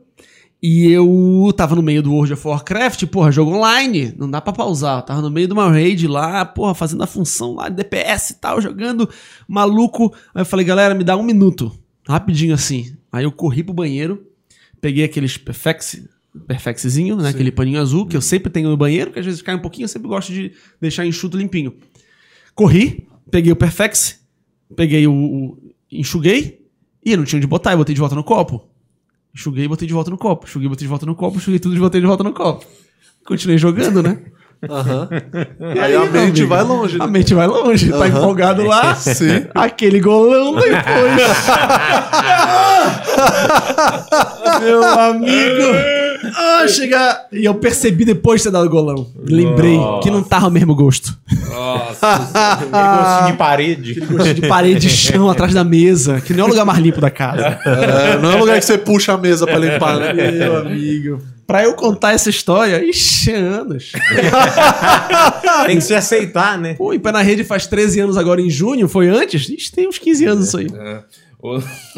E 0.61 0.91
eu 0.91 1.53
tava 1.55 1.73
no 1.73 1.81
meio 1.81 2.03
do 2.03 2.11
World 2.11 2.33
of 2.33 2.45
Warcraft, 2.45 3.05
porra, 3.05 3.31
jogo 3.31 3.53
online, 3.55 4.13
não 4.17 4.29
dá 4.29 4.41
pra 4.41 4.51
pausar. 4.51 4.99
Eu 4.99 5.05
tava 5.05 5.21
no 5.21 5.31
meio 5.31 5.47
de 5.47 5.53
uma 5.53 5.71
raid 5.71 6.05
lá, 6.05 6.43
porra, 6.43 6.75
fazendo 6.75 7.01
a 7.01 7.07
função 7.07 7.55
lá 7.55 7.69
de 7.69 7.77
DPS 7.77 8.31
e 8.31 8.33
tal, 8.41 8.59
jogando 8.59 9.09
maluco. 9.47 10.13
Aí 10.35 10.41
eu 10.41 10.45
falei, 10.45 10.65
galera, 10.65 10.93
me 10.93 11.05
dá 11.05 11.15
um 11.15 11.23
minuto, 11.23 11.71
rapidinho 12.05 12.53
assim. 12.53 12.93
Aí 13.09 13.23
eu 13.23 13.31
corri 13.31 13.63
pro 13.63 13.73
banheiro, 13.73 14.27
peguei 14.81 15.05
aqueles 15.05 15.37
Perfex, 15.37 16.01
Perfexzinho, 16.47 17.15
né? 17.17 17.29
Aquele 17.29 17.51
paninho 17.51 17.81
azul 17.81 18.05
que 18.05 18.15
eu 18.15 18.21
sempre 18.21 18.51
tenho 18.51 18.69
no 18.69 18.77
banheiro, 18.77 19.11
que 19.11 19.19
às 19.19 19.25
vezes 19.25 19.41
cai 19.41 19.55
um 19.55 19.59
pouquinho, 19.59 19.85
eu 19.85 19.89
sempre 19.89 20.07
gosto 20.07 20.31
de 20.31 20.51
deixar 20.79 21.05
enxuto 21.05 21.35
limpinho. 21.37 21.73
Corri, 22.53 23.07
peguei 23.31 23.51
o 23.51 23.55
Perfex, 23.55 24.19
peguei 24.75 25.07
o, 25.07 25.13
o- 25.13 25.57
enxuguei 25.91 26.61
e 27.03 27.11
eu 27.13 27.17
não 27.17 27.25
tinha 27.25 27.37
onde 27.37 27.47
botar, 27.47 27.71
eu 27.71 27.77
botei 27.77 27.95
de 27.95 27.99
volta 28.01 28.15
no 28.15 28.23
copo. 28.23 28.67
Enxuguei 29.33 29.65
e 29.65 29.67
botei 29.67 29.87
de 29.87 29.93
volta 29.93 30.11
no 30.11 30.17
copo. 30.17 30.45
Enxuguei 30.47 30.67
e 30.67 30.69
botei 30.69 30.85
de 30.85 30.89
volta 30.89 31.05
no 31.05 31.15
copo. 31.15 31.37
Enxuguei 31.37 31.59
tudo 31.59 31.75
e 31.75 31.79
botei 31.79 32.01
de 32.01 32.07
volta 32.07 32.23
no 32.23 32.33
copo. 32.33 32.65
Continuei 33.25 33.57
jogando, 33.57 34.03
né? 34.03 34.19
Aham. 34.69 35.07
E 35.75 35.79
Aí 35.79 35.95
a 35.95 35.99
meu 36.01 36.11
mente 36.11 36.41
amigo? 36.41 36.47
vai 36.49 36.63
longe. 36.63 36.95
A 36.99 37.05
né? 37.05 37.11
mente 37.11 37.33
vai 37.33 37.47
longe. 37.47 37.89
Tá 37.89 37.95
Aham. 37.97 38.07
empolgado 38.07 38.63
lá. 38.65 38.93
Sim. 38.95 39.45
Aquele 39.55 39.99
golão 40.01 40.55
depois. 40.55 40.79
Meu 44.61 44.83
amigo. 44.83 46.08
Ah, 46.35 46.65
chega. 46.67 47.25
E 47.31 47.45
eu 47.45 47.55
percebi 47.55 48.05
depois 48.05 48.41
de 48.41 48.45
ter 48.45 48.51
dado 48.51 48.65
o 48.65 48.69
golão. 48.69 49.07
Lembrei 49.17 49.77
que 50.03 50.11
não 50.11 50.21
tava 50.21 50.47
o 50.47 50.51
mesmo 50.51 50.75
gosto. 50.75 51.17
Nossa. 51.49 52.17
Gostinho 52.69 53.31
de 53.31 53.37
parede. 53.37 53.99
Gosto 54.01 54.33
de 54.33 54.47
parede 54.47 54.79
de 54.79 54.89
chão 54.89 55.29
atrás 55.31 55.53
da 55.53 55.63
mesa, 55.63 56.21
que 56.21 56.33
não 56.33 56.43
é 56.43 56.47
o 56.47 56.49
lugar 56.49 56.65
mais 56.65 56.79
limpo 56.79 56.99
da 56.99 57.09
casa. 57.09 57.59
É, 57.65 58.17
não 58.17 58.31
é 58.31 58.35
um 58.35 58.39
lugar 58.39 58.59
que 58.59 58.65
você 58.65 58.77
puxa 58.77 59.13
a 59.13 59.17
mesa 59.17 59.45
pra 59.45 59.57
limpar, 59.57 59.97
né? 59.97 60.31
Meu 60.31 60.57
amigo. 60.57 61.21
Pra 61.49 61.63
eu 61.63 61.73
contar 61.73 62.13
essa 62.13 62.29
história, 62.29 62.83
ixi, 62.85 63.31
é 63.31 63.37
anos. 63.37 63.91
Tem 65.65 65.77
que 65.77 65.81
se 65.83 65.95
aceitar, 65.95 66.59
né? 66.59 66.75
Pô, 66.75 66.93
em 66.93 66.99
pé 66.99 67.11
na 67.11 67.23
rede 67.23 67.43
faz 67.43 67.65
13 67.65 68.01
anos 68.01 68.17
agora 68.17 68.39
em 68.39 68.51
junho, 68.51 68.87
foi 68.87 69.07
antes? 69.07 69.49
Ixi, 69.49 69.71
tem 69.71 69.87
uns 69.87 69.97
15 69.97 70.25
anos 70.25 70.47
isso 70.47 70.57
aí. 70.59 70.67
É. 70.71 70.99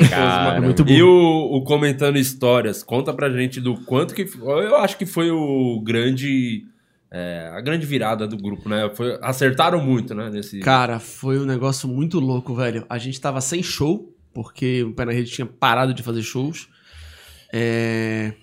Cara, 0.09 0.61
muito 0.61 0.85
bom. 0.85 0.91
e 0.91 1.01
o, 1.01 1.57
o 1.57 1.63
comentando 1.63 2.17
histórias, 2.17 2.83
conta 2.83 3.11
pra 3.13 3.29
gente 3.29 3.59
do 3.59 3.75
quanto 3.85 4.13
que. 4.13 4.29
Eu 4.39 4.75
acho 4.77 4.97
que 4.97 5.05
foi 5.05 5.31
o 5.31 5.81
grande. 5.83 6.63
é, 7.11 7.49
a 7.53 7.59
grande 7.59 7.85
virada 7.85 8.27
do 8.27 8.37
grupo, 8.37 8.69
né? 8.69 8.89
Foi, 8.93 9.17
acertaram 9.21 9.83
muito, 9.83 10.13
né? 10.13 10.29
Nesse. 10.29 10.59
Cara, 10.59 10.99
foi 10.99 11.39
um 11.39 11.45
negócio 11.45 11.89
muito 11.89 12.19
louco, 12.19 12.53
velho. 12.53 12.85
A 12.87 12.97
gente 12.97 13.19
tava 13.19 13.41
sem 13.41 13.63
show, 13.63 14.13
porque 14.33 14.83
o 14.83 14.93
Pé 14.93 15.05
na 15.05 15.11
Rede 15.11 15.31
tinha 15.31 15.45
parado 15.47 15.93
de 15.93 16.03
fazer 16.03 16.21
shows. 16.21 16.67
É, 17.51 18.33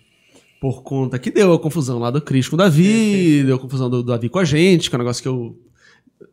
Por 0.60 0.82
conta 0.82 1.18
que 1.18 1.30
deu 1.30 1.52
a 1.52 1.58
confusão 1.58 1.98
lá 1.98 2.10
do 2.10 2.20
Cris 2.20 2.48
com 2.48 2.56
o 2.56 2.58
Davi, 2.58 3.42
deu 3.44 3.56
a 3.56 3.58
confusão 3.58 3.88
do 3.88 4.02
Davi 4.02 4.28
com 4.28 4.38
a 4.40 4.44
gente, 4.44 4.90
que 4.90 4.96
é 4.96 4.98
um 4.98 5.02
negócio 5.02 5.22
que 5.22 5.28
eu. 5.28 5.56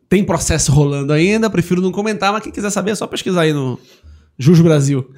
Tem 0.08 0.24
processo 0.24 0.72
rolando 0.72 1.12
ainda, 1.12 1.48
prefiro 1.48 1.80
não 1.80 1.90
comentar, 1.92 2.32
mas 2.32 2.42
quem 2.42 2.52
quiser 2.52 2.70
saber 2.70 2.90
é 2.90 2.94
só 2.94 3.06
pesquisar 3.06 3.42
aí 3.42 3.52
no 3.52 3.78
Jus 4.38 4.60
Brasil. 4.60 5.10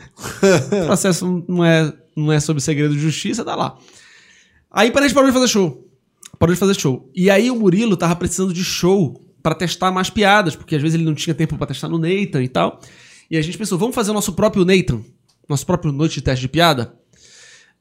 o 0.73 0.86
processo 0.86 1.45
não 1.49 1.65
é, 1.65 1.93
não 2.16 2.32
é 2.32 2.40
sobre 2.40 2.62
segredo 2.62 2.95
de 2.95 3.01
justiça, 3.01 3.45
tá 3.45 3.55
lá. 3.55 3.77
Aí 4.70 4.93
a 4.95 5.01
gente 5.03 5.15
parou 5.15 5.28
de 5.28 5.35
fazer 5.35 5.49
show. 5.49 5.89
Parou 6.39 6.55
de 6.55 6.61
fazer 6.61 6.74
show. 6.74 7.11
E 7.15 7.31
aí 7.31 7.51
o 7.51 7.57
Murilo 7.57 7.97
tava 7.97 8.15
precisando 8.16 8.53
de 8.53 8.62
show 8.62 9.20
pra 9.43 9.55
testar 9.55 9.90
mais 9.90 10.11
piadas, 10.11 10.55
porque 10.55 10.77
às 10.77 10.82
vezes 10.82 10.95
ele 10.95 11.05
não 11.05 11.15
tinha 11.15 11.35
tempo 11.35 11.57
pra 11.57 11.66
testar 11.66 11.89
no 11.89 11.99
Nathan 11.99 12.43
e 12.43 12.49
tal. 12.49 12.81
E 13.31 13.36
a 13.36 13.43
gente 13.43 13.59
pensou, 13.59 13.78
vamos 13.78 13.95
fazer 13.95 14.11
o 14.11 14.15
nosso 14.15 14.32
próprio 14.32 14.65
Nathan, 14.65 15.01
nosso 15.49 15.66
próprio 15.66 15.93
noite 15.93 16.15
de 16.15 16.23
teste 16.23 16.43
de 16.43 16.49
piada. 16.49 16.95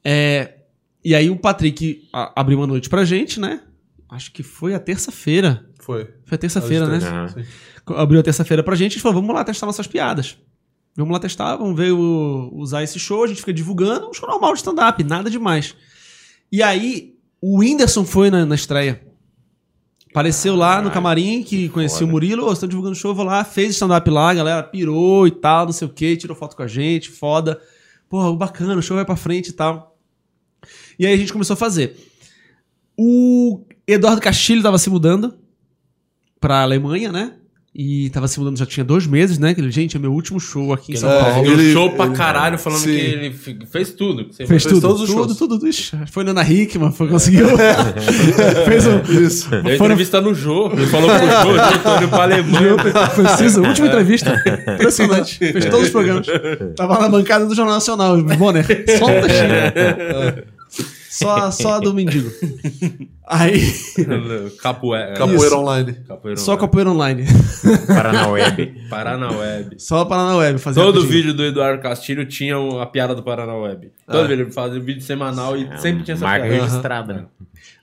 É, 0.04 0.56
e 1.04 1.14
aí 1.14 1.30
o 1.30 1.38
Patrick 1.38 2.08
abriu 2.12 2.60
uma 2.60 2.68
noite 2.68 2.90
pra 2.90 3.06
gente, 3.06 3.40
né? 3.40 3.62
Acho 4.10 4.32
que 4.32 4.44
foi 4.44 4.74
a 4.74 4.80
terça-feira. 4.80 5.66
Foi. 5.80 6.06
Foi 6.26 6.36
a 6.36 6.38
terça-feira, 6.38 6.88
né? 6.88 7.00
Sim. 7.28 7.46
Abriu 7.96 8.20
a 8.20 8.24
terça-feira 8.24 8.64
pra 8.64 8.76
gente 8.76 8.98
e 8.98 9.00
falou: 9.00 9.22
vamos 9.22 9.36
lá 9.36 9.44
testar 9.44 9.66
nossas 9.66 9.88
piadas. 9.88 10.38
Vamos 10.98 11.14
lá 11.14 11.20
testar, 11.20 11.56
vamos 11.56 11.78
ver 11.78 11.92
o- 11.94 12.50
usar 12.56 12.84
esse 12.84 12.98
show, 13.00 13.24
a 13.24 13.28
gente 13.28 13.40
fica 13.40 13.54
divulgando, 13.54 14.10
um 14.10 14.14
show 14.14 14.28
normal 14.28 14.52
de 14.54 14.58
stand-up, 14.60 15.04
nada 15.04 15.30
demais. 15.30 15.76
E 16.52 16.64
aí, 16.64 17.16
o 17.40 17.60
Whindersson 17.60 18.04
foi 18.04 18.32
na, 18.32 18.46
na 18.46 18.56
estreia. 18.56 19.06
Apareceu 20.10 20.56
lá 20.56 20.82
no 20.82 20.90
camarim, 20.90 21.44
que 21.44 21.70
conhecia 21.70 22.06
o. 22.06 22.10
Murilo, 22.10 22.46
ô, 22.48 22.52
estão 22.52 22.68
divulgando 22.68 22.96
show, 22.96 23.14
vou 23.14 23.24
lá, 23.26 23.44
fez 23.44 23.72
stand-up 23.76 24.10
lá, 24.10 24.32
a 24.32 24.34
galera 24.34 24.64
pirou 24.64 25.28
e 25.28 25.32
tal, 25.32 25.66
não 25.68 25.72
sei 25.74 25.88
o 25.88 25.94
que, 25.94 26.18
tirou 26.18 26.36
foto 26.36 26.56
com 26.56 26.64
a 26.64 26.68
gente, 26.68 27.10
foda. 27.12 27.62
Porra, 28.10 28.36
bacana, 28.36 28.76
o 28.76 28.82
show 28.82 28.96
vai 28.96 29.06
pra 29.06 29.16
frente 29.16 29.50
e 29.50 29.54
tal. 29.54 29.96
E 30.98 31.06
aí 31.06 31.14
a 31.14 31.18
gente 31.18 31.32
começou 31.32 31.54
a 31.54 31.58
fazer. 31.58 31.96
O 32.98 33.62
Eduardo 33.86 34.22
Castilho 34.22 34.64
tava 34.64 34.80
se 34.80 34.90
mudando 34.90 35.38
pra 36.40 36.64
Alemanha, 36.64 37.12
né? 37.12 37.36
E 37.80 38.10
tava 38.10 38.28
se 38.28 38.40
mudando 38.40 38.58
já 38.58 38.66
tinha 38.66 38.84
dois 38.84 39.06
meses, 39.06 39.38
né? 39.38 39.54
Que 39.54 39.62
ele, 39.62 39.70
gente, 39.70 39.96
é 39.96 40.00
meu 40.00 40.12
último 40.12 40.40
show 40.40 40.74
aqui 40.74 40.94
em 40.94 40.96
São 40.96 41.12
É, 41.12 41.20
Paulo. 41.22 41.44
Deu 41.44 41.54
ele- 41.54 41.72
show 41.74 41.92
pra 41.92 42.08
ele- 42.08 42.16
caralho 42.16 42.58
falando 42.58 42.80
Sim. 42.80 42.88
que 42.90 42.96
ele 42.96 43.30
fez 43.72 43.92
tudo. 43.94 44.26
Fez 44.34 44.64
falou. 44.64 44.80
tudo, 44.80 44.82
todos 44.82 45.02
os 45.04 45.08
tudo, 45.10 45.18
shows. 45.26 45.38
tudo, 45.38 45.60
tudo. 45.60 45.68
Ixi, 45.70 45.96
Foi 46.12 46.24
na 46.24 46.32
Ana 46.32 46.42
Hickman, 46.42 46.92
foi, 46.92 47.08
conseguiu. 47.08 47.46
Fez 48.66 48.84
o. 48.88 49.22
Isso. 49.24 49.50
Deu 49.62 49.76
entrevista 49.76 50.20
no 50.20 50.34
jogo. 50.34 50.76
Ele 50.76 50.88
falou 50.88 51.08
pro 51.08 51.20
jogo, 51.20 51.52
ele 51.52 51.80
tô 51.84 51.98
indo 51.98 52.08
pra 52.10 52.24
Alemanha. 52.24 52.76
Preciso, 53.16 53.62
última 53.62 53.88
entrevista. 53.88 54.44
Impressionante. 54.74 55.38
Fez 55.38 55.66
todos 55.66 55.84
os 55.86 55.90
programas. 55.92 56.26
Tava 56.76 57.00
na 57.00 57.10
bancada 57.10 57.46
do 57.46 57.54
Jornal 57.54 57.76
Nacional, 57.76 58.20
Bonner. 58.24 58.66
Só 58.98 59.06
um 59.06 59.22
textinho. 59.22 60.57
Só, 61.18 61.52
só 61.52 61.74
a 61.76 61.80
do 61.80 61.94
mendigo. 61.94 62.30
Aí. 63.26 63.62
Capoeira. 64.62 65.14
Capoeira 65.14 65.58
online. 65.58 65.94
Capoeira 66.08 66.40
Só 66.40 66.52
online. 66.52 66.62
capoeira 66.68 66.90
online. 66.92 67.26
Paraná 67.88 68.28
Web. 68.28 68.82
Paraná 68.90 69.32
Web. 69.32 69.76
Só 69.82 70.06
para 70.06 70.24
na 70.26 70.38
web 70.38 70.60
fazer 70.60 70.80
Todo 70.80 71.00
rapidinho. 71.02 71.12
vídeo 71.24 71.34
do 71.34 71.44
Eduardo 71.44 71.82
Castilho 71.82 72.26
tinha 72.26 72.56
a 72.82 72.86
piada 72.86 73.14
do 73.16 73.24
Paraná 73.24 73.56
Web. 73.56 73.92
Todo 74.06 74.28
vídeo 74.28 74.44
ele 74.44 74.52
fazia 74.52 74.80
um 74.80 74.84
vídeo 74.84 75.02
semanal 75.02 75.58
e 75.58 75.64
sempre 75.80 76.04
tinha 76.04 76.16
essa 76.16 76.26
Marca 76.26 76.48
piada. 76.48 76.64
registrada. 76.64 77.30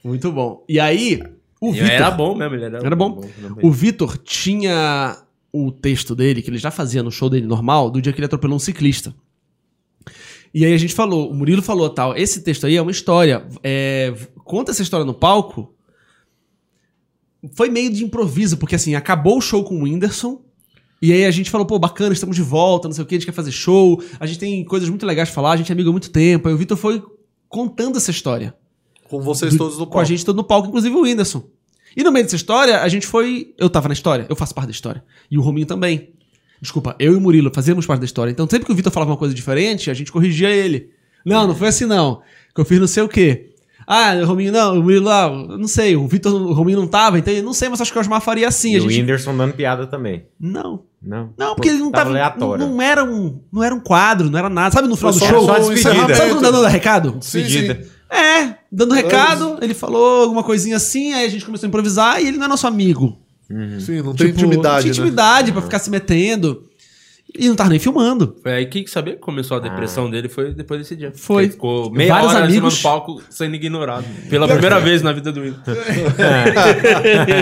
Muito 0.02 0.30
bom. 0.32 0.64
E 0.68 0.78
aí, 0.80 1.22
o 1.60 1.70
E 1.70 1.72
Vitor. 1.72 1.90
era 1.90 2.10
bom 2.10 2.34
mesmo, 2.34 2.54
ele 2.54 2.64
era, 2.64 2.78
Era 2.78 2.96
bom. 2.96 3.20
O 3.62 3.70
Vitor 3.70 4.16
tinha 4.18 5.16
o 5.52 5.70
texto 5.70 6.14
dele, 6.14 6.42
que 6.42 6.50
ele 6.50 6.58
já 6.58 6.70
fazia 6.70 7.02
no 7.02 7.10
show 7.10 7.28
dele 7.30 7.46
normal, 7.46 7.90
do 7.90 8.00
dia 8.02 8.12
que 8.12 8.18
ele 8.18 8.26
atropelou 8.26 8.56
um 8.56 8.60
ciclista. 8.60 9.14
E 10.54 10.64
aí 10.64 10.72
a 10.72 10.78
gente 10.78 10.94
falou, 10.94 11.28
o 11.30 11.34
Murilo 11.34 11.60
falou 11.62 11.90
tal, 11.90 12.16
esse 12.16 12.40
texto 12.42 12.64
aí 12.66 12.76
é 12.76 12.80
uma 12.82 12.92
história. 12.92 13.44
é, 13.62 14.14
conta 14.44 14.70
essa 14.70 14.82
história 14.82 15.04
no 15.04 15.12
palco. 15.12 15.74
Foi 17.54 17.68
meio 17.68 17.90
de 17.92 18.04
improviso, 18.04 18.56
porque 18.56 18.74
assim, 18.74 18.94
acabou 18.94 19.36
o 19.38 19.40
show 19.40 19.62
com 19.64 19.76
o 19.80 19.82
Whindersson. 19.82 20.40
E 21.02 21.12
aí 21.12 21.24
a 21.26 21.30
gente 21.30 21.50
falou, 21.50 21.66
pô, 21.66 21.78
bacana, 21.78 22.14
estamos 22.14 22.34
de 22.36 22.42
volta, 22.42 22.88
não 22.88 22.94
sei 22.94 23.04
o 23.04 23.06
que, 23.06 23.14
a 23.14 23.18
gente 23.18 23.26
quer 23.26 23.32
fazer 23.32 23.50
show, 23.50 24.02
a 24.18 24.24
gente 24.26 24.38
tem 24.38 24.64
coisas 24.64 24.88
muito 24.88 25.04
legais 25.04 25.28
pra 25.28 25.34
falar, 25.34 25.52
a 25.52 25.56
gente 25.56 25.70
é 25.70 25.74
amigo 25.74 25.90
há 25.90 25.92
muito 25.92 26.10
tempo. 26.10 26.48
Aí 26.48 26.54
o 26.54 26.56
Vitor 26.56 26.78
foi 26.78 27.02
contando 27.48 27.98
essa 27.98 28.10
história 28.10 28.54
Com 29.10 29.20
vocês 29.20 29.52
do- 29.52 29.58
todos 29.58 29.76
no 29.78 29.86
com 29.86 29.92
a 29.92 29.94
palco. 29.96 30.06
gente 30.08 30.24
todo 30.24 30.36
no 30.36 30.44
palco, 30.44 30.68
inclusive 30.68 30.94
o 30.96 31.02
Whindersson. 31.02 31.44
E 31.96 32.02
no 32.02 32.10
meio 32.10 32.24
dessa 32.24 32.36
história, 32.36 32.80
a 32.80 32.88
gente 32.88 33.06
foi. 33.06 33.54
Eu 33.58 33.68
tava 33.68 33.86
na 33.88 33.92
história, 33.94 34.26
eu 34.30 34.34
faço 34.34 34.54
parte 34.54 34.68
da 34.68 34.72
história. 34.72 35.04
E 35.30 35.36
o 35.36 35.42
Rominho 35.42 35.66
também. 35.66 36.13
Desculpa, 36.64 36.96
eu 36.98 37.12
e 37.12 37.16
o 37.16 37.20
Murilo 37.20 37.50
fazíamos 37.54 37.84
parte 37.84 38.00
da 38.00 38.06
história. 38.06 38.30
Então, 38.30 38.48
sempre 38.48 38.64
que 38.64 38.72
o 38.72 38.74
Vitor 38.74 38.90
falava 38.90 39.10
uma 39.10 39.18
coisa 39.18 39.34
diferente, 39.34 39.90
a 39.90 39.94
gente 39.94 40.10
corrigia 40.10 40.48
ele. 40.48 40.88
Não, 41.22 41.46
não 41.46 41.54
foi 41.54 41.68
assim 41.68 41.84
não. 41.84 42.22
Que 42.54 42.60
eu 42.62 42.64
fiz 42.64 42.80
não 42.80 42.86
sei 42.86 43.02
o 43.02 43.08
quê. 43.08 43.50
Ah, 43.86 44.14
o 44.22 44.24
Rominho 44.24 44.50
não, 44.50 44.78
o 44.78 44.82
Murilo 44.82 45.04
lá, 45.04 45.26
eu 45.26 45.58
não 45.58 45.68
sei, 45.68 45.94
o 45.94 46.08
Vitor, 46.08 46.32
o 46.32 46.54
Rominho 46.54 46.78
não 46.78 46.86
tava, 46.86 47.18
então 47.18 47.34
eu 47.34 47.42
não 47.42 47.52
sei, 47.52 47.68
mas 47.68 47.82
acho 47.82 47.92
que 47.92 47.98
o 47.98 48.00
Osmar 48.00 48.22
faria 48.22 48.48
assim. 48.48 48.72
E 48.72 48.76
a 48.76 48.78
o 48.78 48.80
gente... 48.88 48.98
Whindersson 48.98 49.36
dando 49.36 49.52
piada 49.52 49.86
também. 49.86 50.24
Não. 50.40 50.84
Não. 51.02 51.34
Não, 51.36 51.54
porque 51.54 51.68
ele 51.68 51.80
não 51.80 51.90
tava. 51.90 52.08
aleatório. 52.08 52.64
Não, 52.64 52.72
não 52.76 52.80
era 52.82 53.04
um, 53.04 53.40
não 53.52 53.62
era 53.62 53.74
um 53.74 53.80
quadro, 53.80 54.30
não 54.30 54.38
era 54.38 54.48
nada. 54.48 54.74
Sabe 54.74 54.88
no 54.88 54.96
final 54.96 55.12
do 55.12 55.18
só- 55.18 55.26
show? 55.28 55.44
só 55.44 55.56
a 55.56 55.58
despedida. 55.58 56.14
Sabe 56.14 56.30
quando 56.30 56.40
dando 56.50 56.66
recado? 56.66 57.18
Sim, 57.20 57.42
Despedida. 57.42 57.82
sim. 57.82 57.90
É, 58.10 58.54
dando 58.72 58.94
recado, 58.94 59.58
ele 59.60 59.74
falou 59.74 60.22
alguma 60.22 60.42
coisinha 60.42 60.76
assim, 60.76 61.12
aí 61.12 61.26
a 61.26 61.28
gente 61.28 61.44
começou 61.44 61.66
a 61.66 61.68
improvisar 61.68 62.22
e 62.22 62.28
ele 62.28 62.38
não 62.38 62.46
é 62.46 62.48
nosso 62.48 62.66
amigo. 62.66 63.18
Sim, 63.80 64.02
não 64.02 64.14
tem 64.14 64.28
Tipo, 64.28 64.40
intimidade, 64.40 64.86
Não 64.86 64.92
tinha 64.92 65.04
né? 65.04 65.08
intimidade 65.10 65.52
pra 65.52 65.62
ficar 65.62 65.78
se 65.78 65.90
metendo. 65.90 66.68
E 67.36 67.48
não 67.48 67.56
tava 67.56 67.70
nem 67.70 67.80
filmando. 67.80 68.36
Foi 68.44 68.52
aí 68.52 68.66
que 68.66 68.86
sabia 68.86 69.14
que 69.14 69.18
começou 69.18 69.56
a 69.56 69.60
depressão 69.60 70.08
dele, 70.08 70.28
foi 70.28 70.54
depois 70.54 70.78
desse 70.80 70.94
dia. 70.94 71.10
Foi. 71.16 71.44
Ele 71.44 71.52
ficou 71.52 71.90
meia 71.90 72.12
Vários 72.14 72.30
hora 72.32 72.44
amigos- 72.44 72.74
em 72.74 72.76
cima 72.76 72.80
do 72.80 72.82
palco 72.82 73.22
sendo 73.28 73.56
ignorado. 73.56 74.04
Pela 74.30 74.46
primeira 74.46 74.78
vez 74.80 75.02
na 75.02 75.12
vida 75.12 75.32
do 75.32 75.40
Will. 75.40 75.54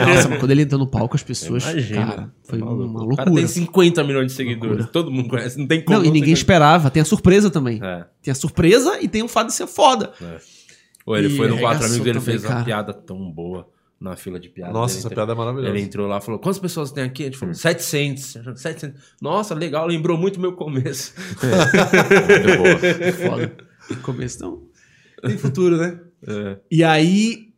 Nossa, 0.06 0.28
mas 0.28 0.38
quando 0.38 0.50
ele 0.50 0.62
entrou 0.62 0.78
no 0.78 0.86
palco, 0.86 1.14
as 1.16 1.22
pessoas. 1.22 1.62
Imagina. 1.64 2.06
Cara, 2.06 2.32
foi 2.44 2.58
Tá 2.58 2.64
uma 2.64 2.74
maluco. 2.74 2.94
O 2.94 3.02
loucura. 3.02 3.16
cara 3.24 3.30
tem 3.36 3.46
50 3.46 4.04
milhões 4.04 4.26
de 4.28 4.32
seguidores. 4.32 4.86
Todo 4.90 5.10
mundo 5.10 5.28
conhece. 5.28 5.58
Não 5.58 5.66
tem 5.66 5.82
como. 5.84 5.98
Não, 5.98 6.04
e 6.04 6.08
ninguém 6.08 6.24
tem 6.24 6.32
esperava. 6.32 6.90
Tem 6.90 7.02
a 7.02 7.04
surpresa 7.04 7.50
também. 7.50 7.78
É. 7.82 8.04
Tem 8.22 8.32
a 8.32 8.34
surpresa 8.34 8.98
e 9.00 9.08
tem 9.08 9.22
o 9.22 9.28
fato 9.28 9.48
de 9.48 9.54
ser 9.54 9.66
foda. 9.66 10.12
Ou 11.04 11.16
ele 11.16 11.28
E 11.28 11.36
foi 11.36 11.48
no 11.48 11.54
Quatro 11.58 11.84
arregaçou 11.84 11.86
Amigos 11.96 12.06
e 12.06 12.10
ele 12.10 12.20
fez 12.20 12.42
cara. 12.42 12.54
uma 12.56 12.64
piada 12.64 12.94
tão 12.94 13.30
boa 13.30 13.66
na 14.02 14.16
fila 14.16 14.40
de 14.40 14.48
piada. 14.48 14.72
Nossa, 14.72 14.98
essa 14.98 15.06
entrou- 15.06 15.14
piada 15.16 15.32
é 15.32 15.34
maravilhosa. 15.34 15.70
Ele 15.76 15.80
entrou 15.84 16.08
lá 16.08 16.18
e 16.18 16.20
falou: 16.20 16.40
Quantas 16.40 16.58
pessoas 16.58 16.90
tem 16.90 17.04
aqui? 17.04 17.22
A 17.22 17.26
gente 17.26 17.38
falou: 17.38 17.54
700. 17.54 18.38
700. 18.56 19.00
Nossa, 19.20 19.54
legal, 19.54 19.86
lembrou 19.86 20.18
muito 20.18 20.40
meu 20.40 20.52
começo. 20.54 21.14
Muito 21.40 22.58
boa. 22.58 22.78
Foda. 23.30 23.56
Começo, 24.02 24.36
então. 24.36 24.62
Tem 25.24 25.38
futuro, 25.38 25.76
né? 25.76 26.00
É. 26.26 26.58
E 26.70 26.82
aí, 26.82 27.52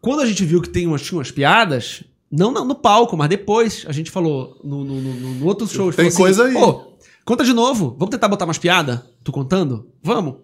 quando 0.00 0.20
a 0.20 0.26
gente 0.26 0.44
viu 0.44 0.60
que 0.62 0.68
tem 0.68 0.86
umas, 0.86 1.02
tinha 1.02 1.18
umas 1.18 1.30
piadas, 1.30 2.04
não, 2.30 2.52
não 2.52 2.64
no 2.64 2.74
palco, 2.74 3.16
mas 3.16 3.28
depois, 3.28 3.84
a 3.88 3.92
gente 3.92 4.10
falou 4.10 4.60
no, 4.62 4.84
no, 4.84 5.00
no- 5.00 5.34
no 5.34 5.46
outro 5.46 5.66
show. 5.66 5.88
a 5.88 5.90
gente 5.90 5.96
Tem 5.96 6.10
falou 6.10 6.26
coisa 6.26 6.44
aí. 6.46 6.52
Pô, 6.54 6.96
conta 7.24 7.44
de 7.44 7.52
novo. 7.52 7.90
Vamos 7.98 8.10
tentar 8.10 8.28
botar 8.28 8.46
mais 8.46 8.58
piada? 8.58 9.04
Tu 9.24 9.32
contando? 9.32 9.90
Vamos. 10.02 10.36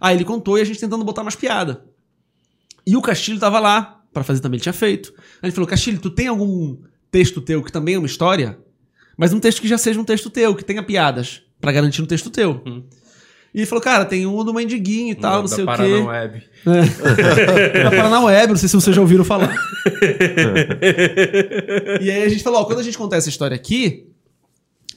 Aí 0.00 0.16
ele 0.16 0.24
contou 0.24 0.58
e 0.58 0.60
a 0.60 0.64
gente 0.64 0.78
tentando 0.80 1.04
botar 1.04 1.22
mais 1.22 1.36
piada. 1.36 1.84
E 2.86 2.96
o 2.96 3.00
Castilho 3.02 3.38
tava 3.38 3.58
lá 3.60 4.01
pra 4.12 4.22
fazer 4.22 4.40
também, 4.40 4.56
ele 4.56 4.62
tinha 4.62 4.72
feito. 4.72 5.12
Aí 5.42 5.48
ele 5.48 5.52
falou: 5.52 5.68
Castilho, 5.68 5.98
tu 5.98 6.10
tem 6.10 6.26
algum 6.28 6.76
texto 7.10 7.40
teu 7.40 7.62
que 7.62 7.72
também 7.72 7.94
é 7.94 7.98
uma 7.98 8.06
história? 8.06 8.58
Mas 9.16 9.32
um 9.32 9.40
texto 9.40 9.60
que 9.60 9.68
já 9.68 9.78
seja 9.78 10.00
um 10.00 10.04
texto 10.04 10.30
teu, 10.30 10.54
que 10.54 10.64
tenha 10.64 10.82
piadas, 10.82 11.42
Pra 11.60 11.70
garantir 11.70 12.02
um 12.02 12.06
texto 12.06 12.28
teu. 12.28 12.60
E 13.54 13.58
ele 13.60 13.66
falou, 13.66 13.82
cara, 13.82 14.04
tem 14.04 14.26
um 14.26 14.42
do 14.42 14.52
Mandiguinho 14.52 15.12
e 15.12 15.14
tal, 15.14 15.42
não 15.42 15.42
da 15.42 15.48
sei 15.48 15.62
o 15.62 15.66
Paraná 15.66 15.96
quê. 15.96 16.02
Web. 16.02 16.42
da 17.84 17.90
Paraná 17.90 18.20
Web, 18.20 18.48
não 18.48 18.56
sei 18.56 18.68
se 18.68 18.74
vocês 18.74 18.96
já 18.96 19.00
ouviram 19.00 19.24
falar. 19.24 19.54
e 22.00 22.10
aí 22.10 22.24
a 22.24 22.28
gente 22.28 22.42
falou, 22.42 22.62
ó, 22.62 22.64
quando 22.64 22.80
a 22.80 22.82
gente 22.82 22.98
contar 22.98 23.18
essa 23.18 23.28
história 23.28 23.54
aqui, 23.54 24.08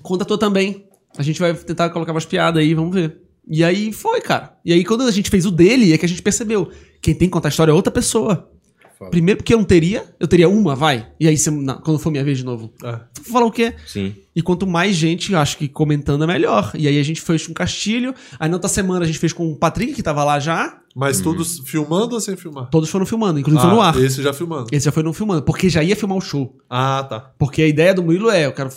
conta 0.02 0.24
a 0.24 0.26
tua 0.28 0.40
também. 0.40 0.88
A 1.18 1.22
gente 1.22 1.40
vai 1.40 1.54
tentar 1.54 1.90
colocar 1.92 2.14
umas 2.14 2.26
piadas 2.26 2.64
aí, 2.64 2.74
vamos 2.74 2.96
ver. 2.96 3.18
E 3.48 3.64
aí 3.64 3.92
foi, 3.92 4.22
cara. 4.22 4.58
E 4.66 4.74
aí 4.74 4.84
quando 4.84 5.04
a 5.04 5.12
gente 5.12 5.30
fez 5.30 5.46
o 5.46 5.52
dele, 5.52 5.94
é 5.94 5.98
que 5.98 6.06
a 6.06 6.10
gente 6.10 6.22
percebeu. 6.22 6.72
Quem 7.02 7.14
tem 7.14 7.28
que 7.28 7.34
contar 7.34 7.50
a 7.50 7.52
história 7.52 7.72
é 7.72 7.76
outra 7.76 7.92
pessoa. 7.92 8.50
Foda. 8.98 9.12
Primeiro 9.12 9.38
porque 9.40 9.54
eu 9.54 9.58
não 9.58 9.66
teria, 9.66 10.06
eu 10.20 10.28
teria 10.28 10.48
uma, 10.48 10.74
vai. 10.76 11.08
E 11.20 11.28
aí, 11.28 11.38
se- 11.38 11.52
na- 11.52 11.76
quando 11.76 12.00
for 12.00 12.10
minha 12.12 12.24
vez 12.24 12.38
de 12.38 12.46
novo, 12.46 12.74
É. 12.84 12.92
vou 12.92 13.32
falar 13.34 13.46
o 13.46 13.52
quê? 13.52 13.74
Sim. 13.86 14.16
E 14.36 14.42
quanto 14.42 14.66
mais 14.66 14.96
gente, 14.96 15.36
acho 15.36 15.58
que 15.58 15.68
comentando 15.68 16.24
é 16.24 16.28
melhor. 16.28 16.72
E 16.76 16.88
aí 16.88 16.98
a 16.98 17.04
gente 17.04 17.20
fez 17.22 17.46
com 17.46 17.52
o 17.52 17.56
Castilho. 17.56 18.14
Aí 18.40 18.48
na 18.48 18.56
outra 18.56 18.70
semana 18.70 19.04
a 19.04 19.08
gente 19.08 19.20
fez 19.20 19.34
com 19.34 19.52
o 19.52 19.56
Patrick, 19.58 19.94
que 19.94 20.02
tava 20.04 20.24
lá 20.24 20.40
já. 20.40 20.80
Mas 20.96 21.20
tudo 21.20 21.44
filmando 21.44 22.16
ou 22.16 22.22
sem 22.22 22.38
filmar? 22.38 22.70
Todos 22.70 22.90
foram 22.90 23.06
filmando, 23.06 23.38
inclusive 23.38 23.62
ah, 23.66 23.68
foi 23.68 23.76
no 23.76 23.82
ar. 23.82 23.98
Esse 24.02 24.22
já 24.24 24.32
filmando. 24.32 24.68
Esse 24.72 24.86
já 24.86 24.92
foi 24.94 25.04
no 25.04 25.12
filmando, 25.12 25.42
porque 25.44 25.68
já 25.70 25.84
ia 25.84 25.96
filmar 25.96 26.18
o 26.18 26.22
show. 26.22 26.58
Ah, 26.70 27.06
tá. 27.10 27.20
Porque 27.38 27.62
a 27.64 27.68
ideia 27.68 27.94
do 27.94 28.02
Murilo 28.02 28.30
é, 28.30 28.46
eu 28.46 28.54
quero 28.54 28.70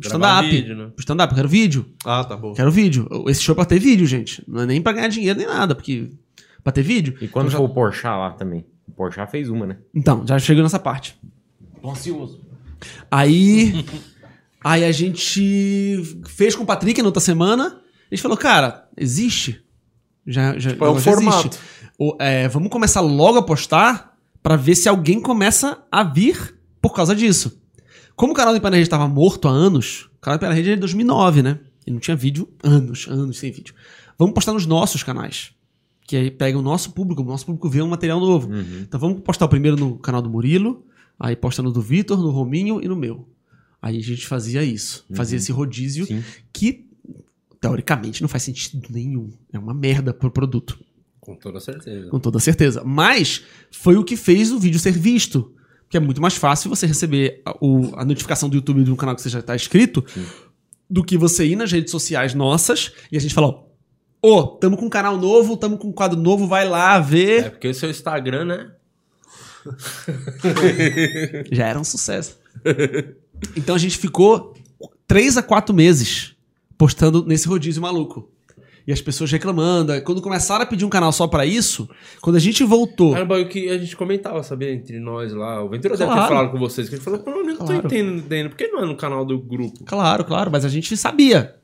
stand-up. 0.00 0.74
né? 0.74 0.90
Stand-up, 0.98 1.32
eu 1.32 1.36
quero 1.36 1.48
vídeo. 1.48 1.86
Ah, 2.04 2.24
tá 2.24 2.36
bom. 2.36 2.52
Quero 2.52 2.70
vídeo. 2.72 3.08
Esse 3.28 3.42
show 3.42 3.52
é 3.52 3.56
pra 3.56 3.64
ter 3.64 3.78
vídeo, 3.78 4.06
gente. 4.06 4.42
Não 4.48 4.62
é 4.62 4.66
nem 4.66 4.80
pra 4.82 4.92
ganhar 4.92 5.08
dinheiro 5.08 5.38
nem 5.38 5.46
nada, 5.46 5.74
porque 5.74 6.10
pra 6.64 6.72
ter 6.72 6.82
vídeo. 6.82 7.14
E 7.20 7.28
quando 7.28 7.46
Então 7.48 7.60
for 7.60 7.64
o 7.64 7.68
Porchat 7.74 8.16
lá 8.18 8.30
também? 8.30 8.64
O 8.96 9.02
Porchat 9.04 9.30
fez 9.30 9.48
uma, 9.50 9.66
né? 9.66 9.76
Então, 9.94 10.26
já 10.26 10.38
chegou 10.38 10.62
nessa 10.62 10.78
parte. 10.78 11.18
Tô 11.82 11.90
ansioso. 11.90 12.40
Aí. 13.10 13.84
aí 14.64 14.84
a 14.84 14.92
gente 14.92 16.02
fez 16.26 16.56
com 16.56 16.62
o 16.62 16.66
Patrick 16.66 17.00
na 17.02 17.08
outra 17.08 17.20
semana. 17.20 17.80
A 18.10 18.14
gente 18.14 18.22
falou, 18.22 18.36
cara, 18.36 18.88
existe. 18.96 19.62
Já, 20.26 20.58
já, 20.58 20.70
Tipo, 20.70 20.84
é 20.86 20.90
um 20.90 20.94
já 20.98 21.00
formato. 21.12 21.58
O- 21.98 22.16
é, 22.18 22.48
vamos 22.48 22.70
começar 22.70 23.00
logo 23.00 23.38
a 23.38 23.42
postar 23.42 24.16
pra 24.42 24.56
ver 24.56 24.74
se 24.74 24.88
alguém 24.88 25.20
começa 25.20 25.82
a 25.92 26.02
vir 26.02 26.58
por 26.80 26.94
causa 26.94 27.14
disso. 27.14 27.62
Como 28.14 28.32
o 28.32 28.36
canal 28.36 28.54
do 28.54 28.58
Empana 28.58 28.76
Rede 28.76 28.86
estava 28.86 29.06
morto 29.06 29.46
há 29.46 29.50
anos, 29.50 30.08
o 30.16 30.20
canal 30.20 30.38
do 30.38 30.42
Empana 30.42 30.54
Rede 30.54 30.70
é 30.70 30.74
de 30.74 30.80
2009, 30.80 31.42
né? 31.42 31.58
E 31.86 31.90
não 31.90 31.98
tinha 32.00 32.16
vídeo 32.16 32.48
anos, 32.64 33.06
anos 33.08 33.38
sem 33.38 33.52
vídeo. 33.52 33.74
Vamos 34.18 34.34
postar 34.34 34.52
nos 34.52 34.66
nossos 34.66 35.02
canais. 35.02 35.50
Que 36.06 36.16
aí 36.16 36.30
pega 36.30 36.56
o 36.58 36.62
nosso 36.62 36.92
público, 36.92 37.22
o 37.22 37.24
nosso 37.24 37.44
público 37.46 37.68
vê 37.68 37.82
um 37.82 37.88
material 37.88 38.20
novo. 38.20 38.48
Então 38.82 38.98
vamos 39.00 39.20
postar 39.22 39.44
o 39.44 39.48
primeiro 39.48 39.76
no 39.76 39.98
canal 39.98 40.22
do 40.22 40.30
Murilo, 40.30 40.84
aí 41.18 41.34
posta 41.34 41.62
no 41.62 41.72
do 41.72 41.80
Vitor, 41.82 42.16
no 42.20 42.30
Rominho 42.30 42.80
e 42.82 42.86
no 42.88 42.94
meu. 42.96 43.28
Aí 43.82 43.98
a 43.98 44.02
gente 44.02 44.26
fazia 44.26 44.62
isso. 44.64 45.04
Fazia 45.14 45.36
esse 45.36 45.50
rodízio 45.52 46.06
Sim. 46.06 46.22
que, 46.52 46.86
teoricamente, 47.60 48.22
não 48.22 48.28
faz 48.28 48.42
sentido 48.42 48.86
nenhum. 48.90 49.30
É 49.52 49.58
uma 49.58 49.74
merda 49.74 50.12
pro 50.14 50.30
produto. 50.30 50.78
Com 51.20 51.34
toda 51.34 51.58
certeza. 51.60 52.08
Com 52.08 52.20
toda 52.20 52.38
certeza. 52.38 52.84
Mas 52.84 53.42
foi 53.70 53.96
o 53.96 54.04
que 54.04 54.16
fez 54.16 54.52
o 54.52 54.58
vídeo 54.58 54.78
ser 54.78 54.92
visto. 54.92 55.52
Porque 55.82 55.96
é 55.96 56.00
muito 56.00 56.20
mais 56.20 56.34
fácil 56.36 56.68
você 56.70 56.86
receber 56.86 57.42
a, 57.44 57.56
o- 57.60 57.92
a 57.96 58.04
notificação 58.04 58.48
do 58.48 58.56
YouTube 58.56 58.82
de 58.84 58.90
um 58.92 58.96
canal 58.96 59.14
que 59.14 59.22
você 59.22 59.28
já 59.28 59.38
está 59.40 59.54
inscrito 59.54 60.04
do 60.88 61.02
que 61.04 61.16
você 61.18 61.44
ir 61.46 61.56
nas 61.56 61.70
redes 61.70 61.90
sociais 61.90 62.34
nossas 62.34 62.92
e 63.10 63.16
a 63.16 63.20
gente 63.20 63.34
falar: 63.34 63.54
Ô, 64.28 64.42
tamo 64.46 64.76
com 64.76 64.86
um 64.86 64.90
canal 64.90 65.16
novo, 65.16 65.56
tamo 65.56 65.78
com 65.78 65.88
um 65.88 65.92
quadro 65.92 66.18
novo, 66.18 66.46
vai 66.48 66.68
lá 66.68 66.96
É 66.96 67.00
ver. 67.00 67.50
porque 67.50 67.68
o 67.68 67.74
seu 67.74 67.88
Instagram, 67.90 68.44
né? 68.44 68.70
Já 71.52 71.66
era 71.68 71.78
um 71.78 71.84
sucesso. 71.84 72.38
Então 73.56 73.74
a 73.74 73.78
gente 73.78 73.98
ficou 73.98 74.54
três 75.06 75.36
a 75.36 75.42
quatro 75.42 75.74
meses 75.74 76.34
postando 76.78 77.24
nesse 77.24 77.46
rodízio 77.48 77.80
maluco. 77.82 78.28
E 78.86 78.92
as 78.92 79.00
pessoas 79.00 79.30
reclamando. 79.32 80.00
Quando 80.02 80.22
começaram 80.22 80.62
a 80.62 80.66
pedir 80.66 80.84
um 80.84 80.88
canal 80.88 81.10
só 81.10 81.26
pra 81.26 81.44
isso, 81.44 81.88
quando 82.20 82.36
a 82.36 82.40
gente 82.40 82.62
voltou. 82.62 83.16
Era 83.16 83.24
um 83.24 83.28
bagulho 83.28 83.48
que 83.48 83.68
a 83.68 83.78
gente 83.78 83.96
comentava, 83.96 84.42
sabia? 84.44 84.72
Entre 84.72 85.00
nós 85.00 85.32
lá. 85.32 85.60
O 85.62 85.68
Ventura 85.68 85.96
deve 85.96 86.10
Claro. 86.10 86.22
ter 86.22 86.28
falado 86.34 86.52
com 86.52 86.58
vocês. 86.58 86.88
Que 86.88 86.94
a 86.94 86.98
gente 86.98 87.04
falou, 87.04 87.18
pô, 87.20 87.30
eu 87.30 87.44
não 87.44 87.56
tô 87.56 87.64
Claro. 87.64 87.84
entendendo. 87.86 88.50
Por 88.50 88.56
que 88.56 88.68
não 88.68 88.82
é 88.84 88.86
no 88.86 88.96
canal 88.96 89.24
do 89.24 89.38
grupo? 89.40 89.84
Claro, 89.84 90.24
claro, 90.24 90.50
mas 90.52 90.64
a 90.64 90.68
gente 90.68 90.96
sabia. 90.96 91.56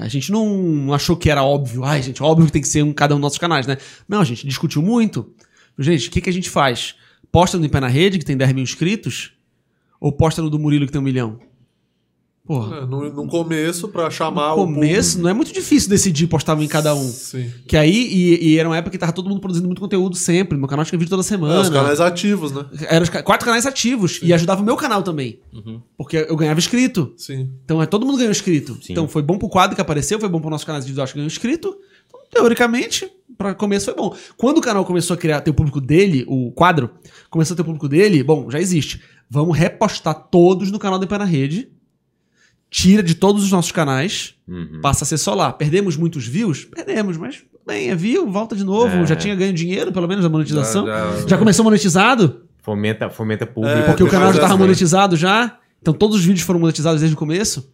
A 0.00 0.08
gente 0.08 0.32
não 0.32 0.92
achou 0.92 1.16
que 1.16 1.30
era 1.30 1.42
óbvio. 1.42 1.84
Ai, 1.84 2.02
gente, 2.02 2.22
óbvio 2.22 2.46
que 2.46 2.52
tem 2.52 2.62
que 2.62 2.68
ser 2.68 2.82
um 2.82 2.92
cada 2.92 3.14
um 3.14 3.18
dos 3.18 3.22
nossos 3.22 3.38
canais, 3.38 3.66
né? 3.66 3.76
Não, 4.08 4.20
a 4.20 4.24
gente 4.24 4.46
discutiu 4.46 4.82
muito. 4.82 5.32
Gente, 5.78 6.08
o 6.08 6.10
que, 6.10 6.20
que 6.20 6.30
a 6.30 6.32
gente 6.32 6.48
faz? 6.48 6.94
Posta 7.30 7.58
no 7.58 7.64
Em 7.64 7.68
Pé 7.68 7.80
na 7.80 7.88
Rede, 7.88 8.18
que 8.18 8.24
tem 8.24 8.36
10 8.36 8.52
mil 8.52 8.62
inscritos? 8.62 9.32
Ou 10.00 10.12
posta 10.12 10.42
no 10.42 10.50
do 10.50 10.58
Murilo, 10.58 10.86
que 10.86 10.92
tem 10.92 11.00
um 11.00 11.04
milhão? 11.04 11.38
Porra. 12.50 12.78
É, 12.78 12.80
no, 12.84 13.12
no 13.12 13.28
começo, 13.28 13.86
pra 13.86 14.10
chamar 14.10 14.56
No 14.56 14.62
o 14.62 14.66
começo, 14.66 15.20
não 15.20 15.30
é 15.30 15.32
muito 15.32 15.52
difícil 15.52 15.88
decidir 15.88 16.26
postar 16.26 16.56
um 16.56 16.62
em 16.62 16.66
cada 16.66 16.92
um. 16.96 17.08
Sim. 17.08 17.48
Que 17.64 17.76
aí, 17.76 18.08
e, 18.12 18.48
e 18.48 18.58
era 18.58 18.68
uma 18.68 18.76
época 18.76 18.90
que 18.90 18.98
tava 18.98 19.12
todo 19.12 19.28
mundo 19.28 19.40
produzindo 19.40 19.68
muito 19.68 19.80
conteúdo 19.80 20.16
sempre. 20.16 20.54
No 20.54 20.58
meu 20.62 20.68
canal 20.68 20.84
tinha 20.84 20.98
vídeo 20.98 21.10
toda 21.10 21.22
É, 21.22 21.24
semana. 21.24 21.60
os 21.60 21.68
canais 21.70 22.00
ativos, 22.00 22.50
né? 22.50 22.64
Eram 22.88 23.06
quatro 23.22 23.44
canais 23.46 23.66
ativos. 23.66 24.18
E 24.20 24.32
ajudava 24.32 24.62
o 24.62 24.64
meu 24.64 24.76
canal 24.76 25.00
também. 25.04 25.38
Porque 25.96 26.26
eu 26.28 26.34
ganhava 26.34 26.58
inscrito. 26.58 27.14
Sim. 27.16 27.50
Então 27.64 27.80
é, 27.80 27.86
todo 27.86 28.04
mundo 28.04 28.18
ganhou 28.18 28.32
inscrito. 28.32 28.74
Sim. 28.82 28.94
Então 28.94 29.06
foi 29.06 29.22
bom 29.22 29.38
pro 29.38 29.48
quadro 29.48 29.76
que 29.76 29.80
apareceu, 29.80 30.18
foi 30.18 30.28
bom 30.28 30.40
pro 30.40 30.50
nosso 30.50 30.66
canal 30.66 30.80
de 30.80 30.88
vídeos 30.88 31.08
que 31.12 31.18
ganhou 31.18 31.28
inscrito. 31.28 31.76
Então, 32.08 32.20
teoricamente, 32.32 33.08
pra 33.38 33.54
começo 33.54 33.84
foi 33.84 33.94
bom. 33.94 34.12
Quando 34.36 34.58
o 34.58 34.60
canal 34.60 34.84
começou 34.84 35.14
a 35.14 35.16
criar 35.16 35.40
ter 35.40 35.50
o 35.50 35.54
público 35.54 35.80
dele, 35.80 36.24
o 36.26 36.50
quadro, 36.50 36.90
começou 37.30 37.54
a 37.54 37.56
ter 37.56 37.62
o 37.62 37.64
público 37.64 37.88
dele, 37.88 38.24
bom, 38.24 38.50
já 38.50 38.58
existe. 38.58 39.00
Vamos 39.30 39.56
repostar 39.56 40.14
todos 40.28 40.72
no 40.72 40.80
canal 40.80 40.98
do 40.98 41.06
Pé 41.06 41.16
na 41.16 41.24
Rede. 41.24 41.68
Tira 42.70 43.02
de 43.02 43.14
todos 43.16 43.42
os 43.42 43.50
nossos 43.50 43.72
canais, 43.72 44.34
Uhum. 44.46 44.80
passa 44.80 45.04
a 45.04 45.06
ser 45.06 45.18
só 45.18 45.34
lá. 45.34 45.52
Perdemos 45.52 45.96
muitos 45.96 46.26
views? 46.26 46.64
Perdemos, 46.64 47.16
mas 47.16 47.42
bem, 47.66 47.90
é 47.90 47.96
view, 47.96 48.30
volta 48.30 48.54
de 48.54 48.62
novo. 48.64 48.96
É. 48.98 49.06
Já 49.06 49.16
tinha 49.16 49.34
ganho 49.34 49.52
dinheiro, 49.52 49.90
pelo 49.92 50.06
menos, 50.06 50.24
a 50.24 50.28
monetização. 50.28 50.86
Já- 50.86 51.18
Já, 51.22 51.26
já- 51.28 51.38
começou 51.38 51.64
monetizado? 51.64 52.42
Fomenta, 52.62 53.10
fomenta 53.10 53.44
público. 53.46 53.76
É, 53.76 53.82
Porque 53.82 54.02
o 54.04 54.08
canal 54.08 54.28
já 54.32 54.36
estava 54.42 54.56
monetizado 54.56 55.16
já. 55.16 55.58
Então 55.82 55.92
todos 55.94 56.16
os 56.16 56.24
vídeos 56.24 56.42
foram 56.46 56.60
monetizados 56.60 57.00
desde 57.00 57.14
o 57.16 57.18
começo. 57.18 57.72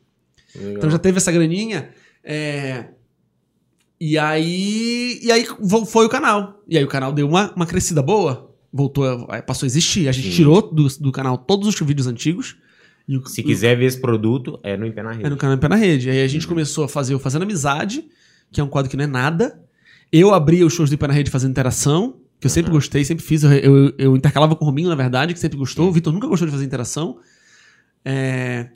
Então 0.54 0.88
já 0.88 0.98
teve 0.98 1.18
essa 1.18 1.30
graninha. 1.32 1.90
É, 2.24 2.86
E 4.00 4.16
aí. 4.18 5.18
E 5.22 5.32
aí 5.32 5.46
foi 5.86 6.06
o 6.06 6.08
canal. 6.08 6.62
E 6.68 6.76
aí 6.78 6.84
o 6.84 6.88
canal 6.88 7.12
deu 7.12 7.26
uma, 7.28 7.52
uma 7.54 7.66
crescida 7.66 8.00
boa. 8.02 8.50
Voltou, 8.72 9.04
a- 9.28 9.42
passou 9.42 9.66
a 9.66 9.68
existir. 9.68 10.08
A 10.08 10.12
gente 10.12 10.28
Sim. 10.28 10.36
tirou 10.36 10.62
do, 10.72 10.86
do 11.00 11.10
canal 11.12 11.36
todos 11.38 11.66
os 11.68 11.78
vídeos 11.80 12.06
antigos. 12.06 12.56
O, 13.08 13.26
Se 13.28 13.42
quiser 13.42 13.76
ver 13.76 13.84
esse 13.86 14.00
produto, 14.00 14.58
é 14.62 14.76
no 14.76 14.86
Em 14.86 14.92
Pé 14.92 15.02
na 15.02 15.12
É 15.12 15.16
no 15.16 15.22
Rede. 15.22 15.36
canal 15.36 15.56
Em 15.56 15.60
Pé 15.60 15.68
na 15.68 15.76
Rede. 15.76 16.10
Aí 16.10 16.22
a 16.22 16.26
gente 16.28 16.46
começou 16.46 16.84
a 16.84 16.88
fazer 16.88 17.14
o 17.14 17.18
Fazendo 17.18 17.42
Amizade, 17.42 18.04
que 18.50 18.60
é 18.60 18.64
um 18.64 18.68
quadro 18.68 18.90
que 18.90 18.96
não 18.96 19.04
é 19.04 19.06
nada. 19.06 19.60
Eu 20.12 20.34
abria 20.34 20.66
os 20.66 20.72
shows 20.72 20.90
do 20.90 20.94
Em 20.94 20.98
Pé 20.98 21.06
na 21.06 21.14
Rede 21.14 21.30
fazendo 21.30 21.50
interação, 21.50 22.16
que 22.40 22.46
eu 22.46 22.50
sempre 22.50 22.70
gostei, 22.70 23.04
sempre 23.04 23.24
fiz. 23.24 23.42
Eu, 23.42 23.52
eu, 23.52 23.94
eu 23.96 24.16
intercalava 24.16 24.56
com 24.56 24.64
o 24.64 24.68
Rominho, 24.68 24.88
na 24.88 24.94
verdade, 24.94 25.32
que 25.32 25.40
sempre 25.40 25.56
gostou. 25.56 25.88
O 25.88 25.92
Vitor 25.92 26.12
nunca 26.12 26.26
gostou 26.26 26.46
de 26.46 26.52
fazer 26.52 26.64
interação. 26.64 27.18
É... 28.04 28.68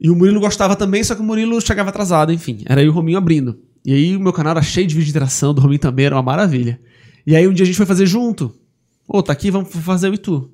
E 0.00 0.08
o 0.10 0.16
Murilo 0.16 0.40
gostava 0.40 0.74
também, 0.74 1.04
só 1.04 1.14
que 1.14 1.20
o 1.20 1.24
Murilo 1.24 1.60
chegava 1.60 1.90
atrasado, 1.90 2.32
enfim. 2.32 2.62
Era 2.64 2.80
aí 2.80 2.88
o 2.88 2.92
Rominho 2.92 3.18
abrindo. 3.18 3.58
E 3.84 3.92
aí 3.92 4.16
o 4.16 4.20
meu 4.20 4.32
canal 4.32 4.52
era 4.52 4.62
cheio 4.62 4.86
de 4.86 4.94
vídeo 4.94 5.06
de 5.06 5.10
interação, 5.10 5.52
do 5.52 5.60
Rominho 5.60 5.80
também, 5.80 6.06
era 6.06 6.14
uma 6.16 6.22
maravilha. 6.22 6.80
E 7.26 7.36
aí 7.36 7.46
um 7.46 7.52
dia 7.52 7.64
a 7.64 7.66
gente 7.66 7.76
foi 7.76 7.86
fazer 7.86 8.06
junto. 8.06 8.54
Ô, 9.06 9.22
tá 9.22 9.32
aqui, 9.32 9.50
vamos 9.50 9.70
fazer 9.70 10.08
o 10.08 10.14
Itu. 10.14 10.50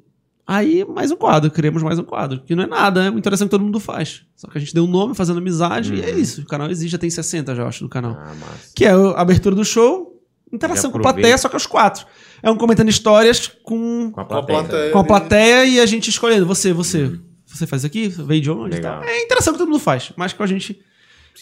Aí, 0.46 0.84
mais 0.84 1.10
um 1.10 1.16
quadro, 1.16 1.50
criamos 1.50 1.82
mais 1.82 1.98
um 1.98 2.04
quadro. 2.04 2.40
Que 2.40 2.54
não 2.54 2.62
é 2.62 2.66
nada, 2.66 3.04
é 3.04 3.10
uma 3.10 3.18
interação 3.18 3.48
que 3.48 3.50
todo 3.50 3.64
mundo 3.64 3.80
faz. 3.80 4.22
Só 4.36 4.46
que 4.48 4.56
a 4.56 4.60
gente 4.60 4.72
deu 4.72 4.84
um 4.84 4.86
nome, 4.86 5.14
fazendo 5.14 5.38
amizade, 5.38 5.94
e 5.94 6.00
é 6.02 6.10
isso. 6.10 6.42
O 6.42 6.46
canal 6.46 6.70
existe, 6.70 6.92
já 6.92 6.98
tem 6.98 7.10
60 7.10 7.54
já, 7.54 7.66
acho, 7.66 7.82
no 7.82 7.90
canal. 7.90 8.16
Ah, 8.16 8.32
massa. 8.34 8.70
Que 8.74 8.84
é 8.84 8.90
a 8.92 9.10
abertura 9.20 9.56
do 9.56 9.64
show, 9.64 10.22
interação 10.52 10.92
com 10.92 10.98
a 10.98 11.02
plateia, 11.02 11.36
só 11.36 11.48
que 11.48 11.56
aos 11.56 11.66
quatro. 11.66 12.06
É 12.42 12.48
um 12.50 12.56
comentando 12.56 12.88
histórias 12.88 13.48
com, 13.64 14.12
Com 14.12 14.20
a 14.20 14.24
Com 14.24 14.34
a 14.34 14.42
plateia. 14.42 14.58
plateia. 14.68 14.92
com 14.92 14.98
a 14.98 15.04
plateia 15.04 15.64
e 15.64 15.80
a 15.80 15.86
gente 15.86 16.10
escolhendo. 16.10 16.46
Você, 16.46 16.72
você, 16.72 17.18
você 17.44 17.66
faz 17.66 17.80
isso 17.82 17.86
aqui? 17.88 18.06
Veio 18.08 18.40
de 18.40 18.50
onde? 18.50 18.80
tal. 18.80 19.02
É 19.02 19.10
a 19.10 19.22
interação 19.24 19.52
que 19.52 19.58
todo 19.58 19.68
mundo 19.68 19.80
faz, 19.80 20.12
mas 20.16 20.32
com 20.32 20.44
a 20.44 20.46
gente, 20.46 20.78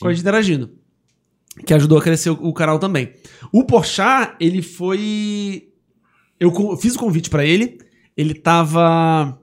com 0.00 0.08
a 0.08 0.12
gente 0.12 0.22
interagindo. 0.22 0.70
Que 1.66 1.74
ajudou 1.74 1.98
a 1.98 2.02
crescer 2.02 2.30
o, 2.30 2.38
o 2.40 2.54
canal 2.54 2.78
também. 2.78 3.12
O 3.52 3.64
Porchat, 3.64 4.34
ele 4.40 4.62
foi. 4.62 5.68
Eu 6.40 6.50
fiz 6.78 6.94
o 6.96 6.98
convite 6.98 7.28
pra 7.28 7.44
ele. 7.44 7.78
Ele 8.16 8.34
tava 8.34 9.38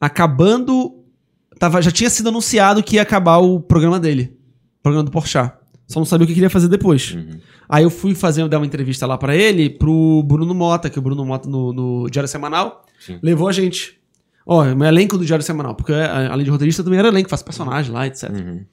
acabando. 0.00 1.02
Tava, 1.58 1.80
já 1.80 1.90
tinha 1.90 2.10
sido 2.10 2.28
anunciado 2.28 2.82
que 2.82 2.96
ia 2.96 3.02
acabar 3.02 3.38
o 3.38 3.58
programa 3.60 3.98
dele. 3.98 4.36
O 4.80 4.82
programa 4.82 5.04
do 5.04 5.10
Porchat. 5.10 5.54
Só 5.88 6.00
não 6.00 6.04
sabia 6.04 6.24
o 6.24 6.28
que 6.28 6.34
queria 6.34 6.50
fazer 6.50 6.68
depois. 6.68 7.12
Uhum. 7.14 7.38
Aí 7.68 7.84
eu 7.84 7.90
fui 7.90 8.14
fazer, 8.14 8.46
dar 8.48 8.58
uma 8.58 8.66
entrevista 8.66 9.06
lá 9.06 9.16
pra 9.16 9.34
ele, 9.36 9.70
pro 9.70 10.22
Bruno 10.24 10.54
Mota, 10.54 10.90
que 10.90 10.98
o 10.98 11.02
Bruno 11.02 11.24
Mota 11.24 11.48
no, 11.48 11.72
no 11.72 12.10
Diário 12.10 12.28
Semanal 12.28 12.84
Sim. 13.00 13.18
levou 13.22 13.48
a 13.48 13.52
gente. 13.52 13.98
Ó, 14.44 14.64
é 14.64 14.72
o 14.72 14.76
meu 14.76 14.86
elenco 14.86 15.16
do 15.16 15.24
Diário 15.24 15.44
Semanal, 15.44 15.74
porque 15.74 15.92
além 15.92 16.44
de 16.44 16.50
roteirista, 16.50 16.82
também 16.84 16.98
era 16.98 17.08
elenco, 17.08 17.28
faço 17.30 17.44
personagem 17.44 17.92
lá, 17.92 18.06
etc. 18.06 18.30
Uhum. 18.30 18.64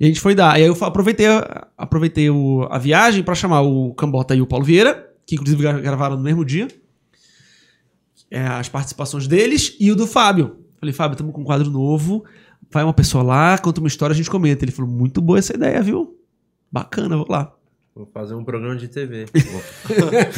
E 0.00 0.04
a 0.04 0.08
gente 0.08 0.20
foi 0.20 0.34
dar. 0.34 0.58
E 0.58 0.62
aí 0.62 0.68
eu 0.68 0.76
aproveitei, 0.84 1.26
a- 1.26 1.66
aproveitei 1.76 2.28
o- 2.30 2.66
a 2.70 2.78
viagem 2.78 3.22
pra 3.22 3.34
chamar 3.34 3.60
o 3.62 3.92
Cambota 3.94 4.34
e 4.34 4.40
o 4.40 4.46
Paulo 4.46 4.64
Vieira, 4.64 5.08
que 5.26 5.34
inclusive 5.36 5.62
gra- 5.62 5.80
gravaram 5.80 6.16
no 6.16 6.22
mesmo 6.22 6.44
dia. 6.44 6.68
É, 8.30 8.40
as 8.46 8.68
participações 8.68 9.26
deles 9.26 9.76
e 9.78 9.90
o 9.92 9.96
do 9.96 10.06
Fábio. 10.06 10.56
Falei, 10.80 10.92
Fábio, 10.92 11.14
estamos 11.14 11.32
com 11.34 11.40
um 11.40 11.44
quadro 11.44 11.70
novo. 11.70 12.24
Vai 12.70 12.82
uma 12.82 12.92
pessoa 12.92 13.22
lá, 13.22 13.56
conta 13.58 13.80
uma 13.80 13.86
história, 13.88 14.12
a 14.12 14.16
gente 14.16 14.28
comenta. 14.30 14.64
Ele 14.64 14.72
falou, 14.72 14.90
muito 14.90 15.20
boa 15.20 15.38
essa 15.38 15.54
ideia, 15.54 15.80
viu? 15.82 16.16
Bacana, 16.70 17.16
vou 17.16 17.26
lá. 17.28 17.52
Vou 17.94 18.04
fazer 18.12 18.34
um 18.34 18.44
programa 18.44 18.76
de 18.76 18.88
TV. 18.88 19.24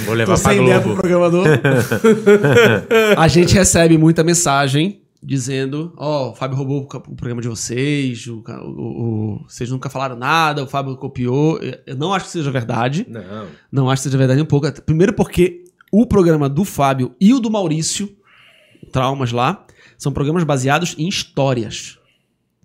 Vou 0.05 0.07
Tô 0.07 0.13
levar 0.15 0.39
pra 0.39 0.51
sem 0.53 0.63
ideia 0.63 0.81
pro 0.81 0.91
Globo. 0.91 1.01
programador. 1.03 1.47
a 3.17 3.29
gente 3.29 3.55
recebe 3.55 3.99
muita 3.99 4.23
mensagem 4.23 5.03
dizendo: 5.21 5.93
Ó, 5.97 6.31
o 6.31 6.35
Fábio 6.35 6.57
roubou 6.57 6.83
o 6.83 7.17
programa 7.17 7.41
de 7.43 7.49
vocês, 7.49 8.27
o, 8.29 8.43
o- 8.47 9.39
o- 9.43 9.45
vocês 9.49 9.71
nunca 9.71 9.89
falaram 9.91 10.15
nada, 10.17 10.63
o 10.63 10.67
Fábio 10.69 10.97
copiou. 10.97 11.59
Eu- 11.59 11.97
não 11.97 12.13
acho 12.15 12.27
que 12.27 12.31
seja 12.33 12.51
verdade. 12.51 13.05
Não. 13.09 13.47
Não 13.73 13.91
acho 13.91 14.03
que 14.03 14.09
seja 14.09 14.19
verdade 14.19 14.41
um 14.41 14.45
pouco. 14.47 14.71
Primeiro 14.83 15.13
porque 15.13 15.65
o 15.93 16.07
programa 16.07 16.49
do 16.49 16.65
Fábio 16.65 17.15
e 17.21 17.33
o 17.33 17.41
do 17.41 17.51
Maurício, 17.51 18.15
Traumas 18.93 19.33
lá, 19.33 19.67
são 19.99 20.13
programas 20.13 20.45
baseados 20.45 20.95
em 20.99 21.09
histórias. 21.09 21.99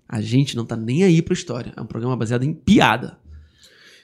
A 0.08 0.22
gente 0.22 0.56
não 0.56 0.66
tá 0.66 0.76
nem 0.76 1.04
aí 1.04 1.22
pra 1.22 1.34
história. 1.34 1.74
É 1.76 1.82
um 1.82 1.86
programa 1.86 2.16
baseado 2.16 2.44
em 2.44 2.54
piada. 2.54 3.18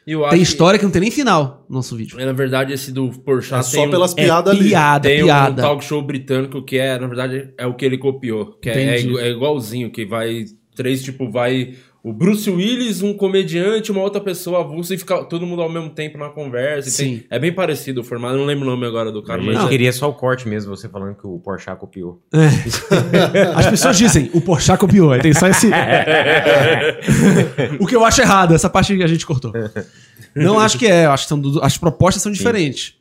Tem 0.05 0.17
que- 0.29 0.35
história 0.37 0.79
que 0.79 0.83
não 0.85 0.91
tem 0.91 1.01
nem 1.01 1.11
final 1.11 1.65
no 1.69 1.75
nosso 1.75 1.95
vídeo. 1.95 2.17
Na 2.17 2.33
verdade, 2.33 2.73
esse 2.73 2.91
do 2.91 3.09
Porchat 3.11 3.59
É 3.67 3.71
tem 3.71 3.81
só 3.81 3.85
um- 3.87 3.91
pelas 3.91 4.11
É 4.17 4.23
piadas 4.23 4.53
ali. 4.55 4.69
piada, 4.69 5.07
Tem 5.07 5.23
piada. 5.23 5.61
um 5.61 5.65
talk 5.65 5.83
show 5.83 6.01
britânico 6.01 6.63
que 6.63 6.77
é, 6.79 6.97
na 6.97 7.05
verdade, 7.05 7.53
é 7.57 7.67
o 7.67 7.75
que 7.75 7.85
ele 7.85 7.97
copiou. 7.97 8.53
Que 8.59 8.69
é, 8.71 8.97
é 8.97 9.01
é 9.01 9.29
igualzinho, 9.29 9.91
que 9.91 10.05
vai. 10.05 10.45
Três, 10.75 11.03
tipo, 11.03 11.29
vai. 11.29 11.75
O 12.01 12.13
Bruce 12.13 12.49
Willis, 12.49 13.01
um 13.01 13.13
comediante, 13.13 13.91
uma 13.91 14.01
outra 14.01 14.21
pessoa 14.21 14.61
avulsa 14.61 14.95
e 14.95 14.97
fica 14.97 15.21
todo 15.25 15.45
mundo 15.45 15.61
ao 15.61 15.69
mesmo 15.69 15.89
tempo 15.89 16.17
na 16.17 16.29
conversa. 16.29 16.87
e 16.89 16.93
tem- 16.93 17.17
Sim. 17.17 17.23
é 17.29 17.37
bem 17.37 17.51
parecido 17.51 17.99
o 17.99 18.03
formato, 18.05 18.35
eu 18.35 18.39
não 18.39 18.45
lembro 18.45 18.65
o 18.65 18.69
nome 18.71 18.85
agora 18.85 19.11
do 19.11 19.21
cara, 19.21 19.41
mas. 19.41 19.65
é- 19.65 19.67
queria 19.67 19.91
só 19.91 20.09
o 20.09 20.13
corte 20.13 20.47
mesmo, 20.47 20.73
você 20.75 20.87
falando 20.87 21.15
que 21.15 21.27
o 21.27 21.37
Porchat 21.39 21.77
copiou. 21.77 22.21
As 23.55 23.67
pessoas 23.67 23.97
dizem, 23.97 24.29
o 24.33 24.39
Porchat 24.39 24.79
copiou. 24.79 25.11
Aí 25.11 25.21
tem 25.21 25.33
só 25.33 25.47
esse. 25.47 25.67
o 27.79 27.85
que 27.85 27.95
eu 27.95 28.05
acho 28.05 28.21
errado, 28.21 28.53
essa 28.53 28.69
parte 28.69 28.95
que 28.95 29.03
a 29.03 29.07
gente 29.07 29.25
cortou. 29.25 29.51
Não 30.35 30.59
acho 30.59 30.77
que 30.77 30.87
é, 30.87 31.05
eu 31.05 31.11
acho 31.11 31.23
que 31.23 31.29
são 31.29 31.41
as 31.61 31.77
propostas 31.77 32.23
são 32.23 32.31
diferentes. 32.31 32.95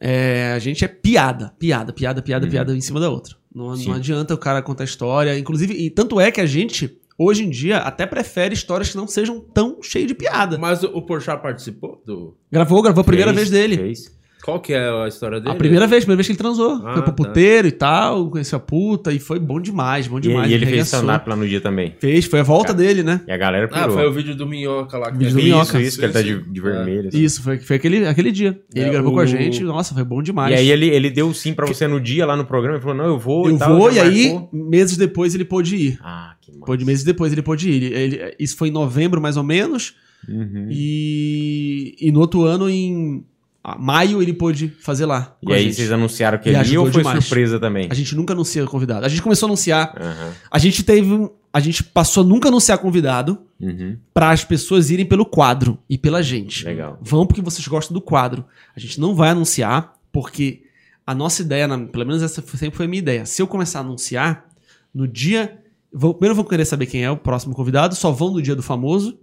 É, 0.00 0.52
a 0.54 0.58
gente 0.58 0.84
é 0.84 0.88
piada, 0.88 1.52
piada, 1.58 1.92
piada, 1.92 2.20
piada, 2.20 2.46
piada 2.46 2.76
em 2.76 2.80
cima 2.80 2.98
da 2.98 3.08
outra. 3.08 3.36
Não, 3.54 3.76
Sim. 3.76 3.88
não 3.90 3.94
adianta 3.94 4.34
o 4.34 4.38
cara 4.38 4.60
contar 4.60 4.84
história. 4.84 5.38
Inclusive, 5.38 5.72
e 5.74 5.88
tanto 5.88 6.20
é 6.20 6.32
que 6.32 6.40
a 6.40 6.46
gente, 6.46 6.98
hoje 7.18 7.44
em 7.44 7.50
dia, 7.50 7.78
até 7.78 8.06
prefere 8.06 8.54
histórias 8.54 8.90
que 8.90 8.96
não 8.96 9.06
sejam 9.06 9.40
tão 9.40 9.82
cheias 9.82 10.08
de 10.08 10.14
piada. 10.14 10.58
Mas 10.58 10.82
o 10.82 10.88
o 10.94 11.02
Porchat 11.02 11.42
participou 11.42 12.02
do. 12.06 12.36
Gravou, 12.50 12.80
gravou 12.82 13.02
a 13.02 13.04
primeira 13.04 13.34
Fez, 13.34 13.48
vez 13.48 13.50
dele. 13.50 13.76
fez. 13.76 14.13
Qual 14.44 14.60
que 14.60 14.74
é 14.74 14.90
a 14.90 15.08
história 15.08 15.40
dele? 15.40 15.52
A 15.54 15.56
primeira 15.56 15.86
vez, 15.86 16.04
primeira 16.04 16.18
vez 16.18 16.26
que 16.26 16.32
ele 16.32 16.38
transou. 16.38 16.74
Ah, 16.84 16.92
foi 16.92 17.02
pro 17.02 17.04
tá. 17.04 17.12
puteiro 17.12 17.66
e 17.66 17.72
tal, 17.72 18.28
conheceu 18.28 18.58
a 18.58 18.60
puta 18.60 19.10
e 19.10 19.18
foi 19.18 19.38
bom 19.38 19.58
demais, 19.58 20.06
bom 20.06 20.18
E, 20.18 20.20
demais. 20.20 20.50
e 20.50 20.54
ele 20.54 20.66
fez 20.66 20.86
stand-up 20.86 21.26
lá 21.26 21.34
no 21.34 21.48
dia 21.48 21.62
também. 21.62 21.94
Fez, 21.98 22.26
foi 22.26 22.40
a 22.40 22.42
volta 22.42 22.74
Cara. 22.74 22.78
dele, 22.78 23.02
né? 23.02 23.22
E 23.26 23.32
a 23.32 23.36
galera 23.38 23.70
Ah, 23.72 23.80
pirou. 23.84 23.96
foi 23.96 24.06
o 24.06 24.12
vídeo 24.12 24.34
do 24.36 24.46
Minhoca 24.46 24.98
lá. 24.98 25.10
Que 25.10 25.16
Vídeo 25.16 25.32
do. 25.32 25.38
Isso, 25.40 25.46
Minhoca. 25.48 25.80
isso, 25.80 25.98
que 25.98 26.04
ele 26.04 26.12
tá 26.12 26.20
de, 26.20 26.42
de 26.42 26.60
vermelho. 26.60 27.08
assim. 27.08 27.22
Isso, 27.24 27.42
foi, 27.42 27.58
foi 27.58 27.76
aquele, 27.76 28.06
aquele 28.06 28.30
dia. 28.30 28.60
Ele 28.74 28.84
É, 28.84 28.90
gravou 28.90 29.12
com 29.14 29.20
a 29.20 29.22
o- 29.22 29.26
gente, 29.26 29.62
nossa, 29.64 29.94
foi 29.94 30.04
bom 30.04 30.22
demais. 30.22 30.52
E 30.52 30.56
aí 30.58 30.70
ele, 30.70 30.88
ele 30.88 31.08
deu 31.10 31.32
sim 31.32 31.54
pra 31.54 31.66
você 31.66 31.86
no 31.88 31.98
dia 31.98 32.26
lá 32.26 32.36
no 32.36 32.44
programa. 32.44 32.76
Ele 32.76 32.82
falou, 32.82 32.98
não, 32.98 33.06
eu 33.06 33.18
vou 33.18 33.48
eu 33.48 33.56
e 33.56 33.58
tal. 33.58 33.78
vou 33.78 33.90
e 33.90 33.98
aí, 33.98 34.30
marcou. 34.30 34.50
meses 34.52 34.98
depois, 34.98 35.34
ele 35.34 35.46
pôde 35.46 35.74
ir. 35.74 35.98
Ah, 36.02 36.34
que 36.42 36.52
massa. 36.52 36.66
Pôde, 36.66 36.84
meses 36.84 37.02
depois 37.02 37.32
ele 37.32 37.40
pôde 37.40 37.70
ir. 37.70 37.82
Ele, 37.82 37.94
ele- 38.16 38.34
isso 38.38 38.58
foi 38.58 38.68
em 38.68 38.72
novembro, 38.72 39.22
mais 39.22 39.38
ou 39.38 39.42
menos. 39.42 39.94
Uhum. 40.28 40.68
E, 40.70 41.94
e 42.00 42.12
no 42.12 42.20
outro 42.20 42.42
ano, 42.44 42.68
em 42.68 43.24
ah, 43.26 43.33
maio, 43.78 44.20
ele 44.20 44.32
pôde 44.32 44.68
fazer 44.80 45.06
lá. 45.06 45.36
E 45.42 45.52
aí 45.52 45.64
gente. 45.64 45.76
vocês 45.76 45.92
anunciaram 45.92 46.38
que 46.38 46.50
E 46.50 46.54
ele 46.54 46.72
ia 46.72 46.80
ou 46.80 46.90
foi 46.92 47.02
demais. 47.02 47.24
surpresa 47.24 47.58
também? 47.58 47.88
A 47.90 47.94
gente 47.94 48.14
nunca 48.14 48.32
anuncia 48.34 48.64
convidado. 48.66 49.06
A 49.06 49.08
gente 49.08 49.22
começou 49.22 49.46
a 49.46 49.48
anunciar. 49.48 49.94
Aham. 50.00 50.32
A 50.50 50.58
gente 50.58 50.82
teve. 50.82 51.12
um- 51.12 51.30
A 51.52 51.60
gente 51.60 51.84
passou 51.84 52.24
a 52.24 52.26
nunca 52.26 52.48
anunciar 52.48 52.78
convidado 52.78 53.38
Uhum. 53.60 53.96
para 54.12 54.30
as 54.30 54.42
pessoas 54.44 54.90
irem 54.90 55.06
pelo 55.06 55.24
quadro 55.24 55.78
e 55.88 55.96
pela 55.96 56.20
gente. 56.20 56.64
Legal. 56.64 56.98
Vão 57.00 57.24
porque 57.26 57.40
vocês 57.40 57.66
gostam 57.68 57.94
do 57.94 58.00
quadro. 58.00 58.44
A 58.76 58.80
gente 58.80 58.98
não 59.00 59.14
vai 59.14 59.30
anunciar, 59.30 59.94
porque 60.10 60.64
a 61.06 61.14
nossa 61.14 61.42
ideia, 61.42 61.68
na- 61.68 61.78
pelo 61.78 62.04
menos 62.04 62.22
essa 62.24 62.42
sempre 62.56 62.76
foi 62.76 62.86
a 62.86 62.88
minha 62.88 62.98
ideia. 62.98 63.24
Se 63.24 63.40
eu 63.40 63.46
começar 63.46 63.78
a 63.78 63.82
anunciar, 63.82 64.46
no 64.92 65.06
dia. 65.06 65.58
Vou, 65.92 66.12
primeiro 66.12 66.34
vão 66.34 66.44
querer 66.44 66.64
saber 66.64 66.86
quem 66.86 67.04
é 67.04 67.10
o 67.10 67.16
próximo 67.16 67.54
convidado, 67.54 67.94
só 67.94 68.10
vão 68.10 68.32
no 68.32 68.42
dia 68.42 68.56
do 68.56 68.62
famoso. 68.62 69.16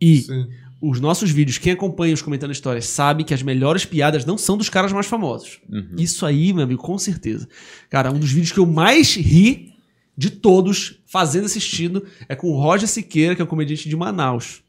E 0.00 0.18
Sim. 0.18 0.48
Os 0.80 1.00
nossos 1.00 1.30
vídeos, 1.30 1.58
quem 1.58 1.72
acompanha 1.72 2.14
os 2.14 2.22
comentando 2.22 2.52
histórias, 2.52 2.86
sabe 2.86 3.24
que 3.24 3.34
as 3.34 3.42
melhores 3.42 3.84
piadas 3.84 4.24
não 4.24 4.38
são 4.38 4.56
dos 4.56 4.68
caras 4.68 4.92
mais 4.92 5.06
famosos. 5.06 5.58
Uhum. 5.68 5.96
Isso 5.98 6.24
aí, 6.24 6.52
meu 6.52 6.64
amigo, 6.64 6.82
com 6.82 6.96
certeza. 6.96 7.48
Cara, 7.90 8.12
um 8.12 8.18
dos 8.18 8.30
vídeos 8.30 8.52
que 8.52 8.60
eu 8.60 8.66
mais 8.66 9.14
ri 9.14 9.74
de 10.16 10.30
todos 10.30 11.00
fazendo 11.06 11.46
assistindo 11.46 12.04
é 12.28 12.36
com 12.36 12.50
o 12.50 12.60
Roger 12.60 12.88
Siqueira, 12.88 13.34
que 13.34 13.42
é 13.42 13.44
um 13.44 13.48
comediante 13.48 13.88
de 13.88 13.96
Manaus. 13.96 14.62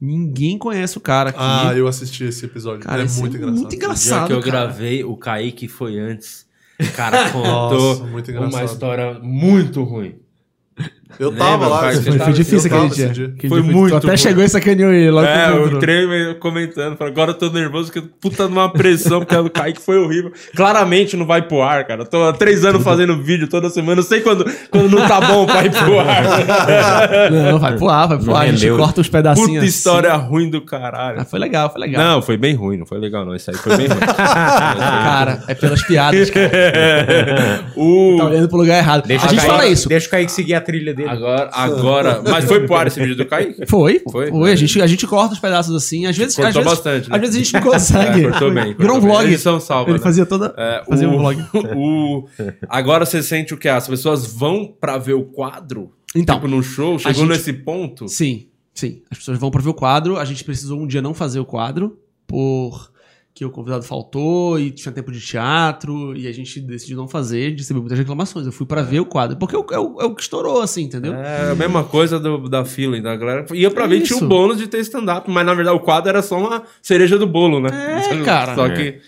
Ninguém 0.00 0.58
conhece 0.58 0.98
o 0.98 1.00
cara 1.00 1.30
aqui. 1.30 1.38
Ah, 1.40 1.72
eu 1.74 1.88
assisti 1.88 2.24
esse 2.24 2.44
episódio. 2.44 2.80
Cara, 2.80 3.02
é 3.02 3.06
esse 3.06 3.18
muito 3.18 3.34
é 3.34 3.38
engraçado. 3.38 3.60
muito 3.60 3.74
engraçado. 3.74 4.24
O 4.24 4.26
dia 4.26 4.26
que 4.26 4.32
eu 4.48 4.52
cara. 4.52 4.66
gravei, 4.66 5.04
o 5.04 5.16
Kaique 5.16 5.68
foi 5.68 5.98
antes. 5.98 6.46
O 6.78 6.92
cara 6.92 7.30
contou 7.32 7.98
Nossa, 7.98 8.04
muito 8.04 8.30
uma 8.30 8.64
história 8.64 9.18
muito 9.20 9.82
ruim. 9.82 10.16
Eu 11.18 11.30
Lembra, 11.30 11.44
tava 11.46 11.66
lá. 11.68 11.78
pai, 11.80 11.92
esse 11.94 12.02
Foi, 12.02 12.18
foi 12.18 12.32
difícil 12.32 12.74
aquele 12.74 12.90
dia. 12.94 13.06
esse 13.12 13.22
Aquele 13.24 13.48
Foi 13.48 13.62
dia 13.62 13.72
muito 13.72 13.90
Tu 13.92 13.96
até 13.96 14.06
bom. 14.08 14.16
chegou 14.16 14.44
e 14.44 14.48
sacaneou 14.48 14.92
ele 14.92 15.10
logo 15.10 15.26
É, 15.26 15.50
eu 15.50 15.68
entrei 15.68 16.34
comentando, 16.40 16.96
falei, 16.96 17.12
agora 17.12 17.30
eu 17.30 17.34
tô 17.34 17.48
nervoso, 17.50 17.92
porque 17.92 18.08
puta 18.20 18.48
numa 18.48 18.68
pressão, 18.72 19.20
porque 19.20 19.36
o 19.36 19.48
Kaique 19.48 19.80
foi 19.80 19.98
horrível. 19.98 20.32
Claramente 20.54 21.16
não 21.16 21.24
vai 21.24 21.42
pro 21.42 21.62
ar, 21.62 21.86
cara. 21.86 22.04
Tô 22.04 22.24
há 22.24 22.32
três 22.32 22.64
anos 22.64 22.82
fazendo 22.82 23.16
vídeo 23.22 23.48
toda 23.48 23.70
semana, 23.70 24.00
eu 24.00 24.04
sei 24.04 24.20
quando, 24.20 24.44
quando 24.70 24.90
não 24.90 25.06
tá 25.06 25.20
bom 25.20 25.46
pra 25.46 25.64
ir 25.64 25.70
pro 25.70 25.98
ar. 26.00 26.16
Não, 27.30 27.58
vai 27.58 27.76
pro 27.76 27.88
ar, 27.88 28.08
vai 28.08 28.18
pro 28.18 28.34
ar. 28.34 28.42
A 28.42 28.46
gente 28.46 28.60
rendeu. 28.60 28.76
corta 28.76 29.00
uns 29.00 29.08
pedacinhos. 29.08 29.48
Puta 29.48 29.58
assim. 29.60 29.66
história 29.68 30.12
ruim 30.14 30.50
do 30.50 30.60
caralho. 30.60 31.20
Ah, 31.20 31.24
foi 31.24 31.38
legal, 31.38 31.70
foi 31.70 31.80
legal. 31.80 32.02
Não, 32.04 32.22
foi 32.22 32.36
bem 32.36 32.54
ruim, 32.54 32.76
não 32.76 32.86
foi 32.86 32.98
legal 32.98 33.24
não, 33.24 33.34
isso 33.34 33.50
aí 33.50 33.56
foi 33.56 33.76
bem 33.76 33.86
ruim. 33.86 33.98
Cara, 34.26 35.42
é 35.48 35.54
pelas 35.54 35.82
piadas, 35.82 36.30
cara. 36.30 36.50
o... 37.76 38.16
Tá 38.18 38.24
olhando 38.26 38.48
pro 38.48 38.58
lugar 38.58 38.78
errado. 38.78 39.06
Deixa 39.06 39.26
a 39.26 39.28
gente 39.28 39.38
Kaique- 39.40 39.52
fala 39.54 39.66
isso. 39.68 39.88
Deixa 39.88 40.06
o 40.06 40.10
Kaique 40.10 40.32
seguir 40.32 40.54
a 40.54 40.60
trilha 40.60 40.94
dele. 40.96 41.08
Agora, 41.10 41.50
agora... 41.52 42.22
Mas 42.28 42.44
foi 42.46 42.66
pro 42.66 42.74
ar 42.74 42.86
esse 42.86 42.98
vídeo 42.98 43.14
do 43.16 43.24
Kaique? 43.26 43.66
Foi, 43.66 44.00
Foi? 44.10 44.30
foi. 44.30 44.52
A, 44.52 44.56
gente, 44.56 44.80
a 44.82 44.86
gente 44.86 45.06
corta 45.06 45.34
os 45.34 45.38
pedaços 45.38 45.74
assim. 45.76 46.06
Às 46.06 46.16
vezes, 46.16 46.34
Cortou 46.34 46.48
às 46.48 46.54
vezes, 46.54 46.70
bastante, 46.70 47.10
né? 47.10 47.14
Às 47.16 47.20
vezes 47.20 47.36
a 47.36 47.38
gente 47.38 47.52
não 47.54 47.60
consegue. 47.70 48.20
É, 48.24 48.30
cortou 48.30 48.50
bem, 48.52 48.64
Virou 48.64 48.74
um 48.74 48.76
cortou 48.76 49.00
bem. 49.00 49.08
vlog. 49.10 49.24
Edição 49.26 49.60
salva, 49.60 49.90
Ele 49.90 49.98
né? 49.98 50.02
fazia 50.04 50.26
toda. 50.26 50.54
É, 50.56 50.82
fazia 50.88 51.08
o, 51.08 51.12
um 51.14 51.18
vlog. 51.18 51.44
o- 51.76 52.24
agora 52.68 53.04
você 53.06 53.22
sente 53.22 53.54
o 53.54 53.56
que? 53.56 53.68
As 53.68 53.86
pessoas 53.86 54.26
vão 54.26 54.74
pra 54.80 54.98
ver 54.98 55.12
o 55.14 55.22
quadro? 55.24 55.92
Então, 56.14 56.36
tipo, 56.36 56.48
no 56.48 56.62
show? 56.62 56.98
Chegou 56.98 57.14
gente- 57.26 57.28
nesse 57.28 57.52
ponto? 57.52 58.08
Sim, 58.08 58.46
sim. 58.74 59.02
As 59.10 59.18
pessoas 59.18 59.38
vão 59.38 59.50
pra 59.50 59.60
ver 59.60 59.68
o 59.68 59.74
quadro. 59.74 60.16
A 60.16 60.24
gente 60.24 60.42
precisou 60.44 60.80
um 60.80 60.86
dia 60.86 61.02
não 61.02 61.12
fazer 61.12 61.38
o 61.40 61.44
quadro 61.44 61.98
por 62.26 62.90
que 63.36 63.44
o 63.44 63.50
convidado 63.50 63.82
faltou 63.84 64.58
e 64.58 64.70
tinha 64.70 64.90
tempo 64.90 65.12
de 65.12 65.20
teatro 65.20 66.16
e 66.16 66.26
a 66.26 66.32
gente 66.32 66.58
decidiu 66.58 66.96
não 66.96 67.06
fazer. 67.06 67.44
A 67.44 67.50
gente 67.50 67.58
recebeu 67.58 67.82
muitas 67.82 67.98
reclamações. 67.98 68.46
Eu 68.46 68.52
fui 68.52 68.64
pra 68.64 68.80
ver 68.80 69.00
o 69.00 69.04
quadro. 69.04 69.36
Porque 69.36 69.54
é 69.54 69.58
o, 69.58 69.66
é 69.72 69.78
o- 69.78 70.00
é 70.00 70.04
o 70.06 70.14
que 70.14 70.22
estourou, 70.22 70.62
assim, 70.62 70.84
entendeu? 70.84 71.12
É 71.14 71.50
a 71.50 71.54
mesma 71.54 71.84
coisa 71.84 72.18
do, 72.18 72.48
da 72.48 72.64
feeling 72.64 73.02
da 73.02 73.14
galera. 73.14 73.44
Ia 73.52 73.70
pra 73.70 73.86
ver, 73.86 74.00
tinha 74.00 74.18
o 74.18 74.26
bônus 74.26 74.56
de 74.56 74.66
ter 74.66 74.78
stand-up, 74.78 75.30
mas 75.30 75.44
na 75.44 75.52
verdade 75.52 75.76
o 75.76 75.80
quadro 75.80 76.08
era 76.08 76.22
só 76.22 76.38
uma 76.38 76.62
cereja 76.80 77.18
do 77.18 77.26
bolo, 77.26 77.60
né? 77.60 77.68
É, 78.10 78.24
cara. 78.24 78.54
Só 78.54 78.66
É. 78.68 78.70
que. 78.74 79.00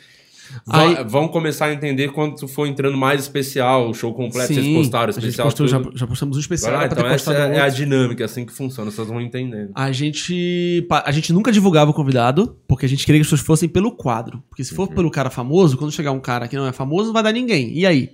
Aí- 0.68 0.94
va- 0.94 1.02
vão 1.02 1.28
começar 1.28 1.66
a 1.66 1.72
entender 1.72 2.08
quando 2.12 2.46
for 2.48 2.66
entrando 2.66 2.96
mais 2.96 3.20
especial, 3.22 3.88
o 3.90 3.94
show 3.94 4.12
completo, 4.14 4.52
vocês 4.54 4.66
postaram 4.74 5.10
especial. 5.10 5.46
postou, 5.46 5.66
já, 5.68 5.80
já 5.94 6.06
postamos 6.06 6.36
um 6.36 6.40
especial. 6.40 6.72
Pra 6.76 6.86
então 6.86 7.06
essa 7.06 7.34
é, 7.34 7.56
é 7.56 7.60
a 7.60 7.68
dinâmica, 7.68 8.24
assim 8.24 8.44
que 8.46 8.52
funciona, 8.52 8.90
vocês 8.90 9.06
vão 9.08 9.20
entendendo. 9.20 9.70
A 9.74 9.92
gente, 9.92 10.86
a 10.90 11.12
gente 11.12 11.32
nunca 11.32 11.52
divulgava 11.52 11.90
o 11.90 11.94
convidado, 11.94 12.56
porque 12.66 12.86
a 12.86 12.88
gente 12.88 13.04
queria 13.04 13.18
que 13.20 13.22
as 13.22 13.26
pessoas 13.26 13.40
fossem 13.46 13.68
pelo 13.68 13.92
quadro. 13.92 14.42
Porque 14.48 14.64
se 14.64 14.74
for 14.74 14.88
Uhum. 14.88 14.94
pelo 14.94 15.10
cara 15.10 15.30
famoso, 15.30 15.76
quando 15.76 15.92
chegar 15.92 16.12
um 16.12 16.20
cara 16.20 16.48
que 16.48 16.56
não 16.56 16.66
é 16.66 16.72
famoso, 16.72 17.06
não 17.06 17.12
vai 17.14 17.22
dar 17.22 17.32
ninguém. 17.32 17.72
E 17.76 17.84
aí? 17.86 18.10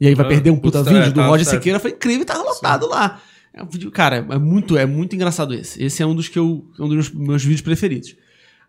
E 0.00 0.06
aí 0.06 0.14
vai 0.14 0.26
Ah, 0.26 0.28
perder 0.28 0.50
um 0.50 0.58
puta 0.58 0.82
vídeo 0.82 0.98
é, 1.02 1.08
do 1.10 1.14
tá 1.20 1.26
Roger 1.26 1.44
certo. 1.46 1.58
Siqueira, 1.58 1.80
foi 1.80 1.92
incrível 1.92 2.22
e 2.22 2.24
tava 2.26 2.42
lotado 2.42 2.86
lá. 2.88 3.20
É 3.54 3.62
um 3.62 3.66
vídeo, 3.66 3.90
cara, 3.90 4.26
é 4.30 4.38
muito, 4.38 4.76
é 4.76 4.84
muito 4.84 5.16
engraçado 5.16 5.54
esse. 5.54 5.82
Esse 5.82 6.02
é 6.02 6.06
um 6.06 6.14
dos 6.14 6.28
que 6.28 6.38
eu, 6.38 6.66
um 6.78 6.88
dos 6.88 7.10
meus, 7.10 7.10
meus 7.14 7.42
vídeos 7.42 7.62
preferidos. 7.62 8.14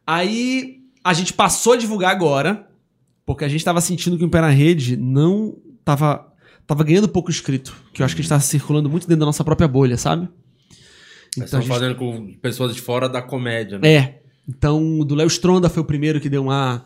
Aí 0.05 0.77
a 1.03 1.13
gente 1.13 1.33
passou 1.33 1.73
a 1.73 1.77
divulgar 1.77 2.11
agora, 2.11 2.66
porque 3.27 3.43
a 3.43 3.47
gente 3.49 3.63
tava 3.63 3.81
sentindo 3.81 4.17
que 4.17 4.23
o 4.23 4.29
Pé 4.29 4.39
na 4.39 4.49
Rede 4.49 4.95
não 4.95 5.57
tava 5.83 6.33
tava 6.65 6.83
ganhando 6.83 7.07
pouco 7.09 7.29
inscrito, 7.29 7.75
que 7.93 8.01
eu 8.01 8.05
acho 8.05 8.15
que 8.15 8.21
a 8.21 8.23
gente 8.23 8.29
tava 8.29 8.41
circulando 8.41 8.89
muito 8.89 9.05
dentro 9.05 9.19
da 9.19 9.25
nossa 9.25 9.43
própria 9.43 9.67
bolha, 9.67 9.97
sabe? 9.97 10.29
Então, 11.37 11.61
gente- 11.61 11.69
fazendo 11.69 11.95
com 11.95 12.33
pessoas 12.41 12.73
de 12.73 12.81
fora 12.81 13.07
da 13.07 13.21
comédia, 13.21 13.77
né? 13.77 13.93
é. 13.93 14.21
Então, 14.47 15.01
o 15.01 15.03
do 15.03 15.13
Léo 15.13 15.27
Stronda 15.27 15.69
foi 15.69 15.83
o 15.83 15.85
primeiro 15.85 16.21
que 16.21 16.29
deu 16.29 16.41
uma. 16.41 16.85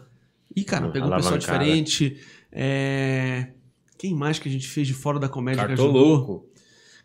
Ih, 0.55 0.63
cara, 0.63 0.89
pegou 0.89 1.09
um 1.09 1.15
pessoal 1.15 1.37
diferente. 1.37 2.17
É... 2.51 3.49
Quem 3.99 4.15
mais 4.15 4.39
que 4.39 4.49
a 4.49 4.51
gente 4.51 4.67
fez 4.67 4.87
de 4.87 4.95
fora 4.95 5.19
da 5.19 5.29
comédia 5.29 5.67
Cartoloco. 5.67 6.49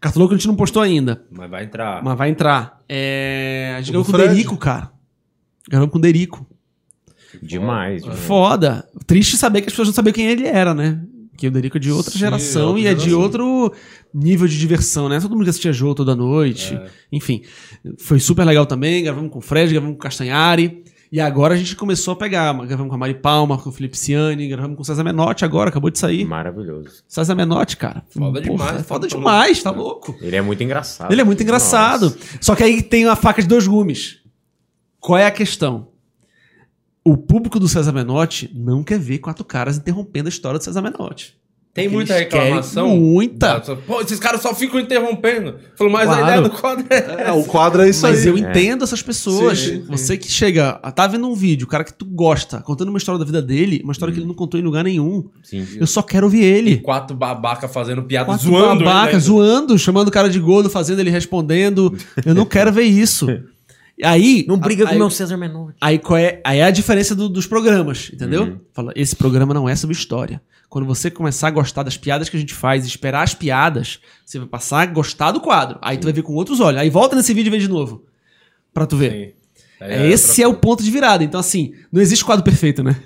Cartoloco 0.00 0.32
a 0.32 0.36
gente 0.36 0.46
não 0.46 0.56
postou 0.56 0.80
ainda, 0.82 1.26
Mas 1.30 1.50
vai 1.50 1.64
entrar. 1.64 2.02
mas 2.02 2.16
vai 2.16 2.30
entrar. 2.30 2.82
É... 2.88 3.74
A 3.76 3.80
gente 3.82 3.90
O 3.90 3.92
ganhou 3.92 4.04
com 4.06 4.12
o? 4.12 4.16
Derico, 4.16 4.56
cara. 4.56 4.90
Ganhamos 5.68 5.90
com 5.92 5.98
o 5.98 6.00
Derico. 6.00 6.45
Demais. 7.42 8.02
demais. 8.02 8.20
Foda. 8.20 8.86
Triste 9.06 9.36
saber 9.36 9.60
que 9.60 9.68
as 9.68 9.72
pessoas 9.72 9.88
não 9.88 9.94
sabiam 9.94 10.12
quem 10.12 10.26
ele 10.26 10.46
era, 10.46 10.74
né? 10.74 11.00
Que 11.36 11.48
o 11.48 11.50
Derico 11.50 11.76
é 11.76 11.80
de 11.80 11.92
outra 11.92 12.12
Sim, 12.12 12.18
geração 12.18 12.68
outra 12.68 12.80
e 12.80 12.86
é 12.86 12.94
de 12.94 13.00
geração. 13.00 13.20
outro 13.20 13.72
nível 14.14 14.48
de 14.48 14.58
diversão, 14.58 15.08
né? 15.08 15.20
Todo 15.20 15.32
mundo 15.32 15.44
que 15.44 15.50
assistia 15.50 15.72
jogo 15.72 15.94
toda 15.94 16.16
noite. 16.16 16.74
É. 16.74 16.86
Enfim, 17.12 17.42
foi 17.98 18.18
super 18.18 18.44
legal 18.44 18.64
também. 18.64 19.04
Gravamos 19.04 19.30
com 19.30 19.38
o 19.38 19.42
Fred, 19.42 19.70
gravamos 19.70 19.94
com 19.96 20.00
o 20.00 20.02
Castanhari. 20.02 20.82
E 21.12 21.20
agora 21.20 21.54
a 21.54 21.56
gente 21.56 21.76
começou 21.76 22.12
a 22.12 22.16
pegar. 22.16 22.52
Gravamos 22.66 22.88
com 22.88 22.94
a 22.94 22.98
Mari 22.98 23.14
Palma, 23.14 23.58
com 23.58 23.68
o 23.68 23.72
Felipe 23.72 23.96
Ciani, 23.96 24.48
gravamos 24.48 24.76
com 24.76 24.82
o 24.82 24.84
César 24.84 25.04
Menotti 25.04 25.44
agora, 25.44 25.68
acabou 25.70 25.90
de 25.90 25.98
sair. 25.98 26.24
Maravilhoso. 26.24 27.04
César 27.06 27.34
Menotti, 27.34 27.76
cara. 27.76 28.04
Foda 28.10 28.40
demais, 28.40 28.80
é 28.80 28.82
Foda 28.82 29.06
tá 29.06 29.16
demais, 29.16 29.62
tá 29.62 29.70
louco. 29.70 30.16
Ele 30.20 30.36
é 30.36 30.42
muito 30.42 30.62
engraçado. 30.64 31.12
Ele 31.12 31.20
é 31.20 31.24
muito 31.24 31.42
engraçado. 31.42 32.06
Nossa. 32.06 32.18
Só 32.40 32.56
que 32.56 32.62
aí 32.64 32.82
tem 32.82 33.06
a 33.06 33.14
faca 33.14 33.40
de 33.40 33.46
dois 33.48 33.66
gumes. 33.66 34.18
Qual 34.98 35.16
é 35.18 35.26
a 35.26 35.30
questão? 35.30 35.88
O 37.08 37.16
público 37.16 37.60
do 37.60 37.68
César 37.68 37.92
Menotti 37.92 38.50
não 38.54 38.82
quer 38.82 38.98
ver 38.98 39.18
quatro 39.18 39.44
caras 39.44 39.76
interrompendo 39.78 40.26
a 40.26 40.30
história 40.30 40.58
do 40.58 40.64
César 40.64 40.82
Menotti. 40.82 41.36
Tem 41.72 41.88
muita 41.90 42.14
reclamação. 42.16 42.96
Muita. 42.96 43.60
Pô, 43.86 44.00
esses 44.00 44.18
caras 44.18 44.40
só 44.40 44.54
ficam 44.54 44.80
interrompendo. 44.80 45.56
Falou, 45.76 45.92
mas 45.92 46.08
a 46.08 46.16
Claro. 46.16 46.24
ideia 46.26 46.40
do 46.42 46.50
quadro 46.50 46.86
é. 46.88 47.28
É, 47.28 47.32
o 47.32 47.44
quadro 47.44 47.82
é 47.82 47.90
isso 47.90 48.00
Mas 48.02 48.22
aí. 48.22 48.28
eu 48.28 48.38
entendo 48.38 48.82
essas 48.82 49.02
pessoas. 49.02 49.58
Sim, 49.58 49.82
sim. 49.82 49.84
Você 49.88 50.16
que 50.16 50.26
chega, 50.28 50.72
tá 50.94 51.06
vendo 51.06 51.28
um 51.28 51.34
vídeo, 51.34 51.66
o 51.66 51.68
cara 51.68 51.84
que 51.84 51.92
tu 51.92 52.06
gosta, 52.06 52.62
contando 52.62 52.88
uma 52.88 52.96
história 52.96 53.18
da 53.18 53.26
vida 53.26 53.42
dele, 53.42 53.82
uma 53.84 53.92
história 53.92 54.12
que 54.12 54.18
ele 54.18 54.26
não 54.26 54.34
contou 54.34 54.58
em 54.58 54.62
lugar 54.62 54.82
nenhum. 54.84 55.28
Sim. 55.42 55.66
Eu 55.78 55.86
só 55.86 56.00
quero 56.00 56.24
ouvir 56.26 56.42
ele. 56.42 56.78
Quatro 56.78 57.14
babaca 57.14 57.68
fazendo 57.68 58.02
piada, 58.02 58.24
Quatro 58.24 58.46
zoando. 58.48 58.82
babaca, 58.82 59.02
ele 59.02 59.08
ainda. 59.16 59.20
zoando, 59.20 59.78
chamando 59.78 60.08
o 60.08 60.10
cara 60.10 60.30
de 60.30 60.40
gordo, 60.40 60.70
fazendo 60.70 61.00
ele 61.00 61.10
respondendo. 61.10 61.94
Eu 62.24 62.34
não 62.34 62.46
quero 62.46 62.72
ver 62.72 62.84
isso. 62.84 63.26
Aí. 64.02 64.44
Não 64.46 64.58
briga 64.58 64.84
aí, 64.84 64.90
com 64.90 64.94
o 64.96 64.98
meu 64.98 65.10
César 65.10 65.36
Menotti. 65.36 65.78
Aí, 65.80 65.98
qual 65.98 66.18
é, 66.18 66.40
aí 66.44 66.58
é 66.58 66.64
a 66.64 66.70
diferença 66.70 67.14
do- 67.14 67.28
dos 67.28 67.46
programas, 67.46 68.10
entendeu? 68.12 68.42
Uhum. 68.42 68.60
Fala, 68.74 68.92
esse 68.94 69.16
programa 69.16 69.54
não 69.54 69.68
é 69.68 69.74
sobre 69.74 69.96
história. 69.96 70.40
Quando 70.68 70.84
você 70.84 71.10
começar 71.10 71.48
a 71.48 71.50
gostar 71.50 71.82
das 71.82 71.96
piadas 71.96 72.28
que 72.28 72.36
a 72.36 72.40
gente 72.40 72.52
faz, 72.52 72.84
esperar 72.84 73.22
as 73.22 73.32
piadas, 73.34 73.98
você 74.24 74.38
vai 74.38 74.48
passar 74.48 74.80
a 74.82 74.86
gostar 74.86 75.30
do 75.32 75.40
quadro. 75.40 75.78
Aí 75.80 75.96
tu 75.96 76.04
vai 76.04 76.12
ver 76.12 76.22
com 76.22 76.34
outros 76.34 76.60
olhos. 76.60 76.80
Aí 76.80 76.90
volta 76.90 77.16
nesse 77.16 77.32
vídeo 77.32 77.48
e 77.48 77.52
vê 77.52 77.58
de 77.58 77.68
novo. 77.68 78.04
Pra 78.74 78.84
tu 78.86 78.96
ver. 78.96 79.12
Sim. 79.12 79.32
É, 79.78 80.06
esse 80.08 80.42
é 80.42 80.48
o 80.48 80.54
ponto 80.54 80.82
de 80.82 80.90
virada. 80.90 81.22
Então, 81.22 81.38
assim, 81.38 81.72
não 81.92 82.00
existe 82.02 82.24
quadro 82.24 82.42
perfeito, 82.44 82.82
né? 82.82 82.96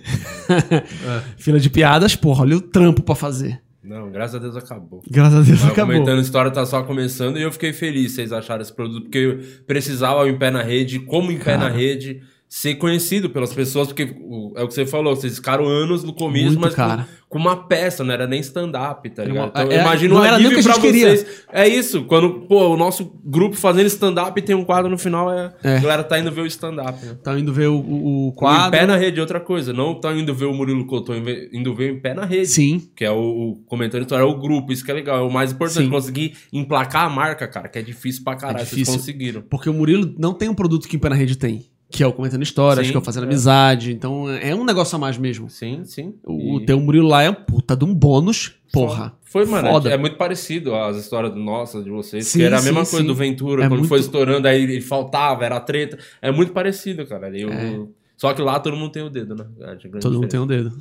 Fila 1.36 1.58
de 1.60 1.68
piadas, 1.70 2.14
porra, 2.16 2.42
olha 2.42 2.56
o 2.56 2.60
trampo 2.60 3.02
pra 3.02 3.14
fazer. 3.14 3.60
Não, 3.82 4.10
graças 4.10 4.36
a 4.36 4.38
Deus 4.38 4.56
acabou. 4.56 5.02
Graças 5.10 5.40
a 5.40 5.42
Deus 5.42 5.60
Mas 5.60 5.72
acabou. 5.72 5.94
comentando 5.94 6.18
a 6.18 6.22
história 6.22 6.50
tá 6.50 6.66
só 6.66 6.82
começando 6.82 7.38
e 7.38 7.42
eu 7.42 7.50
fiquei 7.50 7.72
feliz 7.72 8.12
vocês 8.12 8.32
acharam 8.32 8.60
esse 8.60 8.72
produto, 8.72 9.04
porque 9.04 9.18
eu 9.18 9.40
precisava 9.66 10.20
o 10.20 10.26
Em 10.26 10.36
Pé 10.36 10.50
na 10.50 10.62
Rede, 10.62 10.98
como 11.00 11.32
Em 11.32 11.38
Pé 11.38 11.56
na 11.56 11.68
Rede, 11.68 12.22
ser 12.52 12.74
conhecido 12.74 13.30
pelas 13.30 13.54
pessoas, 13.54 13.86
porque 13.86 14.12
o- 14.20 14.52
é 14.56 14.62
o 14.64 14.66
que 14.66 14.74
você 14.74 14.84
falou, 14.84 15.14
vocês 15.14 15.36
ficaram 15.36 15.68
anos 15.68 16.02
no 16.02 16.12
começo, 16.12 16.58
Muito, 16.58 16.60
mas 16.60 16.74
com, 16.74 17.04
com 17.28 17.38
uma 17.38 17.54
peça, 17.68 18.02
não 18.02 18.12
era 18.12 18.26
nem 18.26 18.40
stand-up, 18.40 19.08
tá 19.10 19.22
ligado? 19.24 19.50
Então, 19.50 19.70
é, 19.70 19.80
imagina 19.80 20.14
não 20.14 20.20
um 20.20 20.24
era 20.24 20.36
nem 20.36 20.48
o 20.48 20.50
que 20.50 20.56
a 20.58 20.62
gente 20.62 20.80
queria. 20.80 21.16
vocês. 21.16 21.44
É 21.52 21.68
isso, 21.68 22.02
quando, 22.06 22.40
pô, 22.48 22.66
o 22.70 22.76
nosso 22.76 23.04
grupo 23.24 23.54
fazendo 23.54 23.86
stand-up 23.86 24.36
e 24.36 24.42
tem 24.42 24.56
um 24.56 24.64
quadro 24.64 24.90
no 24.90 24.98
final, 24.98 25.30
é, 25.32 25.54
É. 25.62 25.76
a 25.76 25.80
galera 25.80 26.02
tá 26.02 26.18
indo 26.18 26.32
ver 26.32 26.40
o 26.40 26.46
stand-up, 26.46 27.06
né? 27.06 27.16
Tá 27.22 27.38
indo 27.38 27.52
ver 27.54 27.68
o, 27.68 27.76
o, 27.76 28.04
o 28.04 28.28
O 28.30 28.32
quadro. 28.32 28.66
Em 28.76 28.80
pé 28.80 28.84
na 28.84 28.96
rede 28.96 29.18
é 29.18 29.20
outra 29.20 29.38
coisa, 29.38 29.72
não 29.72 29.94
tá 30.00 30.12
indo 30.12 30.34
ver 30.34 30.46
o 30.46 30.52
Murilo 30.52 30.84
Couto, 30.88 31.12
indo 31.52 31.72
ver 31.72 31.92
em 31.92 32.00
pé 32.00 32.14
na 32.14 32.24
rede. 32.24 32.48
Sim. 32.48 32.82
Que 32.96 33.04
é 33.04 33.12
o, 33.12 33.60
comentário 33.68 34.02
editorial, 34.02 34.28
é 34.28 34.32
o 34.32 34.36
grupo, 34.40 34.72
isso 34.72 34.84
que 34.84 34.90
é 34.90 34.94
legal. 34.94 35.18
É 35.18 35.22
o 35.22 35.30
mais 35.30 35.52
importante, 35.52 35.84
Sim. 35.84 35.88
conseguir 35.90 36.34
emplacar 36.52 37.04
a 37.06 37.08
marca, 37.08 37.46
cara, 37.46 37.68
que 37.68 37.78
é 37.78 37.82
difícil 37.82 38.24
pra 38.24 38.34
caralho. 38.34 38.58
Vocês 38.66 38.70
difícil. 38.70 38.94
conseguiram. 38.98 39.42
Porque 39.42 39.70
o 39.70 39.72
Murilo 39.72 40.12
não 40.18 40.34
tem 40.34 40.48
um 40.48 40.54
produto 40.54 40.88
que 40.88 40.96
em 40.96 40.98
pé 40.98 41.08
na 41.08 41.14
rede 41.14 41.38
tem. 41.38 41.69
Que 41.90 42.02
é 42.04 42.06
o 42.06 42.12
Comentando 42.12 42.42
Histórias, 42.42 42.86
Sim, 42.86 42.92
que 42.92 42.96
é 42.96 43.00
o 43.00 43.04
Fazendo 43.04 43.24
é. 43.24 43.26
Amizade. 43.26 43.92
Então 43.92 44.30
é 44.30 44.54
um 44.54 44.64
negócio 44.64 44.94
a 44.94 44.98
mais 44.98 45.18
mesmo. 45.18 45.50
Sim, 45.50 45.82
sim. 45.84 46.14
O 46.24 46.60
E- 46.60 46.64
teu 46.66 46.78
Murilo 46.80 47.08
lá 47.08 47.22
é 47.22 47.28
um 47.30 47.34
puta 47.34 47.76
de 47.76 47.84
um 47.84 47.92
bônus. 47.94 48.54
Porra. 48.72 49.12
Foi, 49.24 49.44
mano. 49.44 49.68
Foda. 49.68 49.90
É 49.90 49.96
muito 49.96 50.16
parecido 50.16 50.74
às 50.74 50.96
histórias 50.96 51.34
nossas, 51.34 51.82
de 51.84 51.90
vocês. 51.90 52.26
Sim, 52.28 52.38
que 52.38 52.44
era 52.44 52.56
a 52.56 52.58
sim, 52.60 52.66
mesma 52.66 52.80
coisa 52.82 52.98
sim. 52.98 53.06
do 53.06 53.14
Ventura, 53.14 53.64
É 53.64 53.68
quando 53.68 53.78
muito- 53.80 53.88
foi 53.88 53.98
estourando, 54.00 54.46
aí 54.46 54.62
ele 54.62 54.80
faltava, 54.80 55.44
era 55.44 55.58
treta. 55.60 55.98
É 56.22 56.30
muito 56.30 56.52
parecido, 56.52 57.04
cara. 57.06 57.28
Eu... 57.36 57.50
É. 57.50 57.80
Só 58.16 58.32
que 58.34 58.42
lá 58.42 58.60
todo 58.60 58.76
mundo 58.76 58.92
tem 58.92 59.02
o 59.02 59.08
dedo, 59.10 59.34
né? 59.34 59.44
É, 59.60 59.74
Todo 60.00 60.14
mundo 60.14 60.28
tem 60.28 60.38
diferença. 60.38 60.40
um 60.42 60.46
dedo. 60.46 60.72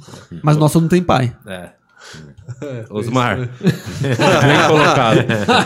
Mas 0.43 0.57
o 0.57 0.59
nosso 0.59 0.79
não 0.81 0.87
tem 0.89 1.01
pai. 1.01 1.33
É. 1.47 1.69
Osmar, 2.89 3.37
bem 3.99 4.67
colocado. 4.67 5.25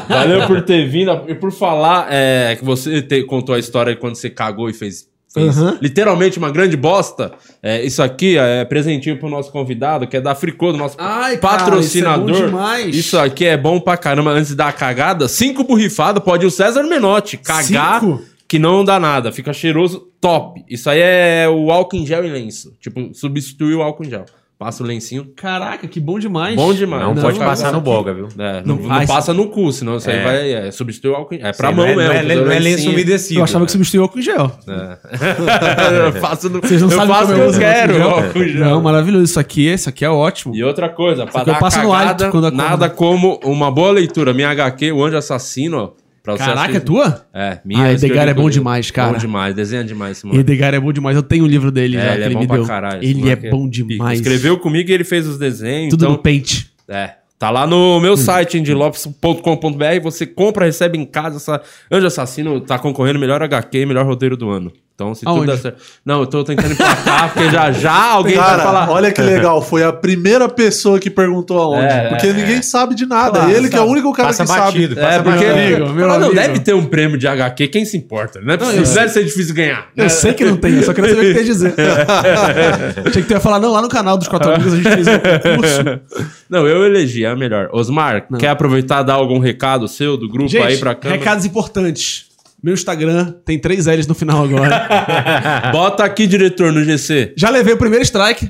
Valeu 0.10 0.48
por 0.48 0.62
ter 0.64 0.88
vindo. 0.88 1.12
E 1.28 1.36
por 1.36 1.52
falar 1.52 2.08
é, 2.12 2.56
que 2.56 2.64
você 2.66 3.02
te- 3.02 3.24
contou 3.24 3.54
a 3.56 3.60
história 3.60 3.96
quando 3.96 4.16
você 4.16 4.30
cagou 4.30 4.70
e 4.70 4.74
fez, 4.74 5.08
fez 5.34 5.58
Aham. 5.58 5.78
literalmente 5.82 6.38
uma 6.38 6.52
grande 6.52 6.78
bosta. 6.78 7.34
É, 7.62 7.84
isso 7.84 8.04
aqui 8.04 8.38
é 8.38 8.64
presentinho 8.66 9.18
pro 9.20 9.30
nosso 9.30 9.52
convidado, 9.52 10.06
que 10.08 10.16
é 10.18 10.22
da 10.22 10.36
Fricô, 10.36 10.72
do 10.72 10.78
nosso 10.78 10.96
Ai, 11.00 11.38
cara, 11.38 11.58
patrocinador. 11.58 12.30
isso 12.32 12.58
é. 12.60 12.82
Isso 12.90 13.18
aqui 13.18 13.46
é 13.46 13.58
bom 13.58 13.80
pra 13.80 13.98
caramba. 13.98 14.32
Antes 14.32 14.50
de 14.50 14.56
dar 14.56 14.68
a 14.68 14.74
cagada, 14.74 15.28
cinco 15.28 15.64
borrifadas, 15.64 16.24
pode 16.24 16.46
o 16.46 16.52
César 16.52 16.84
Menotti. 16.84 17.38
Cagar 17.38 18.00
Cinco? 18.02 18.22
que 18.48 18.60
não 18.60 18.86
dá 18.86 19.00
nada. 19.00 19.32
Fica 19.32 19.52
cheiroso, 19.52 20.08
top. 20.22 20.64
Isso 20.70 20.90
aí 20.90 21.00
é 21.02 21.48
o 21.50 21.72
álcool 21.72 21.98
em 21.98 22.06
gel 22.06 22.24
e 22.24 22.30
lenço. 22.30 22.72
Tipo, 22.80 23.10
substitui 23.14 23.74
o 23.74 23.82
álcool 23.82 24.06
em 24.06 24.10
gel. 24.10 24.26
Passa 24.64 24.82
o 24.82 24.86
lencinho. 24.86 25.28
Caraca, 25.36 25.86
que 25.88 26.00
bom 26.00 26.18
demais. 26.18 26.56
Bom 26.56 26.74
demais. 26.74 27.04
Não, 27.04 27.14
Não, 27.16 27.22
pode 27.22 27.38
passar 27.38 27.72
no 27.72 27.80
aqui- 27.80 27.86
boga, 27.86 28.14
viu? 28.14 28.28
É, 28.40 28.62
não, 28.66 28.78
Não 28.78 28.88
não 28.88 29.06
passa 29.06 29.34
no 29.34 29.48
cu, 29.48 29.72
senão 29.74 29.98
isso 29.98 30.10
aí 30.10 30.16
É. 30.18 30.24
vai 30.24 30.52
é, 30.68 30.72
substituir 30.72 31.12
o 31.12 31.16
álcool. 31.16 31.34
em- 31.36 31.40
É 31.44 31.52
pra 31.52 31.68
Sei, 31.68 31.76
mão 31.76 31.86
não 31.86 31.92
é, 31.92 32.24
mesmo. 32.24 32.46
Não 32.46 32.52
é, 32.52 32.56
é 32.56 32.60
lenço 32.60 32.90
umedecido. 32.90 33.40
Eu 33.40 33.44
achava 33.44 33.66
que 33.66 33.72
substituiu 33.72 34.04
álcool 34.04 34.20
em 34.20 34.22
gel. 34.22 34.52
É. 34.68 34.98
eu 36.08 36.22
faço, 36.22 36.50
no, 36.50 36.62
Vocês 36.62 36.82
não 36.82 36.90
eu 36.90 36.96
sabem 36.98 37.14
faço 37.14 37.24
o 37.34 37.36
como 37.36 37.38
que 37.38 37.42
eu 37.50 37.54
eu 37.54 37.60
quero. 37.60 38.04
álcool 38.04 38.48
gel? 38.48 38.60
Não, 38.66 38.82
maravilhoso. 38.82 39.24
Isso 39.26 39.40
aqui, 39.40 39.68
isso 39.68 39.90
aqui 39.90 40.06
é 40.06 40.10
ótimo. 40.10 40.56
E 40.56 40.64
outra 40.64 40.88
coisa, 40.88 41.26
pra 41.26 41.42
aqui 41.42 41.50
eu 41.50 41.54
dar 41.54 41.60
passo 41.60 41.82
no 41.82 41.92
cagada, 41.92 42.10
hálito 42.26 42.30
quando 42.32 42.52
nada 42.52 42.90
como 42.90 43.40
uma 43.44 43.70
boa 43.70 43.92
leitura. 43.92 44.34
Minha 44.34 44.50
HQ, 44.52 44.92
O 44.92 45.04
Anjo 45.04 45.18
Assassino, 45.18 45.78
ó. 45.78 46.03
Pra 46.24 46.34
você 46.38 46.44
Caraca, 46.46 46.78
é 46.78 46.80
tua? 46.80 47.28
É, 47.34 47.50
Ah, 47.50 47.60
minha. 47.66 47.80
eu 47.88 47.92
Edgar 47.92 47.96
escrevi 48.10 48.30
é 48.30 48.34
bom 48.34 48.50
demais, 48.50 48.90
cara. 48.90 49.12
Bom 49.12 49.18
demais, 49.18 49.54
desenha 49.54 49.84
demais 49.84 50.18
esse 50.18 50.26
mano. 50.26 50.40
Edgar 50.40 50.74
é 50.74 50.80
bom 50.80 50.94
demais. 50.94 51.18
Eu 51.18 51.22
tenho 51.24 51.44
um 51.44 51.48
livro 51.48 51.70
dele 51.70 51.98
É, 51.98 52.00
já, 52.00 52.06
ele 52.14 52.16
que 52.16 52.22
é 52.22 52.26
ele 52.28 52.34
bom 52.36 52.40
me 52.42 52.48
pra 52.48 52.56
deu. 52.56 52.66
caralho. 52.66 53.04
Ele 53.04 53.12
é 53.20 53.36
moleque 53.36 53.50
bom 53.50 53.68
demais. 53.70 54.20
Escreveu 54.20 54.58
comigo 54.58 54.90
e 54.90 54.94
ele 54.94 55.04
fez 55.04 55.28
os 55.28 55.38
desenhos. 55.38 55.90
Tudo 55.90 56.06
então, 56.06 56.12
no 56.14 56.18
Paint. 56.24 56.68
É. 56.88 57.16
Tá 57.38 57.50
lá 57.50 57.68
no 57.68 58.00
meu 58.00 58.16
site, 58.16 58.58
indilopes.com.br. 58.58 60.00
Você 60.04 60.26
compra, 60.26 60.66
recebe 60.66 60.98
em 60.98 61.04
casa 61.06 61.36
essa. 61.38 61.62
Anjo 61.92 62.08
Assassino 62.08 62.62
tá 62.62 62.80
concorrendo 62.80 63.20
melhor 63.20 63.42
HQ 63.44 63.80
e 63.80 63.86
melhor 63.86 64.06
roteiro 64.06 64.38
do 64.38 64.50
ano. 64.50 64.72
Então, 65.04 65.16
se 65.16 65.22
tudo 65.26 65.38
Aonde? 65.38 65.48
der 65.48 65.58
certo. 65.58 65.82
Não, 66.06 66.22
eu 66.22 66.28
tô 66.28 66.44
tentando 66.44 66.72
emplacar, 66.74 67.32
porque 67.34 67.50
já 67.50 67.72
já 67.72 68.12
alguém 68.12 68.36
vai 68.36 68.46
Cara, 68.46 68.64
falar. 68.64 68.90
olha 68.90 69.12
que 69.12 69.22
legal. 69.22 69.62
Foi 69.62 69.84
a 69.84 69.92
primeira 69.92 70.48
pessoa 70.48 71.00
que 71.00 71.10
perguntou 71.10 71.60
aonde. 71.60 71.94
É, 71.94 72.10
porque 72.10 72.28
é, 72.28 72.34
ninguém 72.34 72.62
sabe 72.62 72.96
de 72.96 73.06
nada. 73.06 73.40
Claro, 73.40 73.52
ele 73.52 73.70
que 73.70 73.76
é 73.76 73.82
o 73.82 73.86
único 73.86 74.12
cara 74.14 74.30
Passa 74.30 74.44
que 74.46 74.50
batido, 74.50 74.96
sabe. 74.96 75.16
É, 75.16 75.22
porque. 75.22 75.46
amigo, 75.46 75.90
meu 75.94 76.08
não 76.08 76.16
amigo. 76.16 76.34
deve 76.34 76.60
ter 76.60 76.74
um 76.74 76.86
prêmio 76.86 77.18
de 77.18 77.28
HQ, 77.28 77.68
quem 77.68 77.86
se 77.86 77.98
importa? 77.98 78.40
Não 78.42 78.54
é 78.54 78.58
Não, 78.58 78.72
deve 78.72 79.10
ser 79.10 79.24
difícil 79.24 79.54
ganhar. 79.54 79.88
Eu 79.96 80.10
sei 80.10 80.34
que 80.34 80.46
não 80.46 80.58
tem, 80.58 80.76
eu 80.76 80.84
só 80.84 80.94
queria 80.94 81.10
saber 81.10 81.22
o 81.22 81.28
que 81.28 81.34
tem 81.34 81.42
a 81.42 81.46
dizer. 81.46 81.74
Achei 83.06 83.24
que 83.24 83.34
ia 83.34 83.40
falar, 83.40 83.60
não, 83.60 83.72
lá 83.72 83.82
no 83.82 83.90
canal 83.90 84.18
dos 84.18 84.28
quatro 84.28 84.54
amigos 84.54 84.74
a 84.74 84.76
gente 84.78 84.90
fez 84.90 85.08
um 85.08 85.20
concurso. 85.20 86.34
Não, 86.50 86.68
eu 86.68 86.86
elegi, 86.86 87.26
é 87.26 87.30
a 87.30 87.36
melhor. 87.36 87.70
Osmar, 87.72 88.28
quer 88.38 88.50
aproveitar 88.50 89.02
e 89.02 89.06
dar 89.06 89.14
algum 89.14 89.40
recado 89.40 89.88
seu 89.88 90.18
do 90.18 90.30
grupo 90.30 90.56
aí 90.62 90.78
pra 90.78 90.96
câmera? 90.96 91.20
recados 91.20 91.46
importantes. 91.46 92.26
Meu 92.64 92.74
Instagram 92.74 93.34
tem 93.44 93.60
três 93.60 93.88
L's 93.88 94.08
no 94.08 94.16
final 94.16 94.44
agora. 94.46 94.88
Bota 95.74 96.06
aqui, 96.06 96.26
diretor, 96.26 96.72
no 96.72 96.82
GC. 96.84 97.34
Já 97.36 97.50
levei 97.50 97.74
o 97.74 97.78
primeiro 97.78 98.04
strike. 98.06 98.50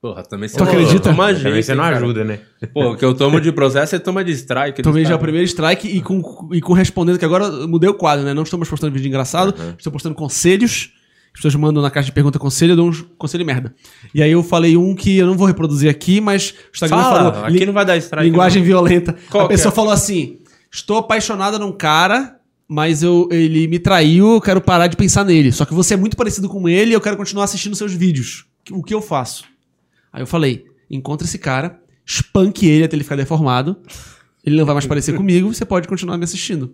Porra, 0.00 0.22
também 0.22 0.48
você 0.48 0.56
Tu 0.56 0.62
acredita? 0.64 1.10
Toma 1.10 1.26
Também 1.26 1.52
jeito, 1.52 1.66
você 1.66 1.74
não 1.74 1.84
cara. 1.84 1.96
ajuda, 1.96 2.24
né? 2.24 2.38
Pô, 2.72 2.92
o 2.92 2.96
que 2.96 3.04
eu 3.04 3.12
tomo 3.12 3.38
de 3.38 3.52
processo, 3.52 3.90
você 3.90 3.98
toma 3.98 4.24
de 4.24 4.32
strike. 4.32 4.80
Tomei 4.82 5.04
já 5.04 5.14
o 5.14 5.18
primeiro 5.18 5.44
strike 5.46 5.86
e 5.88 6.00
com, 6.00 6.48
e 6.52 6.60
com 6.60 6.72
respondendo, 6.72 7.18
que 7.18 7.24
agora 7.24 7.50
mudei 7.66 7.90
o 7.90 7.92
quadro, 7.94 8.24
né? 8.24 8.32
Não 8.32 8.44
estamos 8.44 8.66
postando 8.68 8.94
vídeo 8.94 9.08
engraçado, 9.08 9.54
estou 9.76 9.92
postando 9.92 10.14
conselhos. 10.14 10.92
As 11.34 11.38
pessoas 11.40 11.54
mandam 11.56 11.82
na 11.82 11.90
caixa 11.90 12.06
de 12.06 12.12
pergunta 12.12 12.38
conselho, 12.38 12.72
eu 12.72 12.76
dou 12.76 12.88
um 12.88 12.92
conselho 13.18 13.44
merda. 13.44 13.74
E 14.14 14.22
aí 14.22 14.32
eu 14.32 14.42
falei 14.42 14.76
um 14.76 14.94
que 14.94 15.18
eu 15.18 15.26
não 15.26 15.36
vou 15.36 15.46
reproduzir 15.46 15.90
aqui, 15.90 16.20
mas 16.20 16.50
o 16.50 16.54
Instagram 16.74 16.96
Fala, 17.02 17.32
falou. 17.32 17.46
aqui 17.48 17.66
não 17.66 17.72
vai 17.72 17.84
dar 17.84 17.96
strike. 17.98 18.24
linguagem 18.26 18.62
violenta. 18.62 19.14
Qual 19.28 19.44
a 19.44 19.48
pessoa 19.48 19.70
é? 19.70 19.74
falou 19.74 19.92
assim: 19.92 20.38
estou 20.72 20.96
apaixonada 20.96 21.58
num 21.58 21.72
cara, 21.72 22.39
mas 22.72 23.02
eu, 23.02 23.28
ele 23.32 23.66
me 23.66 23.80
traiu, 23.80 24.34
eu 24.34 24.40
quero 24.40 24.60
parar 24.60 24.86
de 24.86 24.96
pensar 24.96 25.24
nele. 25.24 25.50
Só 25.50 25.64
que 25.64 25.74
você 25.74 25.94
é 25.94 25.96
muito 25.96 26.16
parecido 26.16 26.48
com 26.48 26.68
ele 26.68 26.92
e 26.92 26.94
eu 26.94 27.00
quero 27.00 27.16
continuar 27.16 27.42
assistindo 27.42 27.74
seus 27.74 27.92
vídeos. 27.92 28.46
O 28.70 28.80
que 28.80 28.94
eu 28.94 29.02
faço? 29.02 29.44
Aí 30.12 30.22
eu 30.22 30.26
falei: 30.26 30.64
encontre 30.88 31.26
esse 31.26 31.36
cara, 31.36 31.82
espanque 32.06 32.68
ele 32.68 32.84
até 32.84 32.94
ele 32.94 33.02
ficar 33.02 33.16
deformado. 33.16 33.76
Ele 34.44 34.56
não 34.56 34.64
vai 34.64 34.76
mais 34.76 34.86
parecer 34.86 35.16
comigo, 35.16 35.52
você 35.52 35.64
pode 35.64 35.88
continuar 35.88 36.16
me 36.16 36.22
assistindo. 36.22 36.72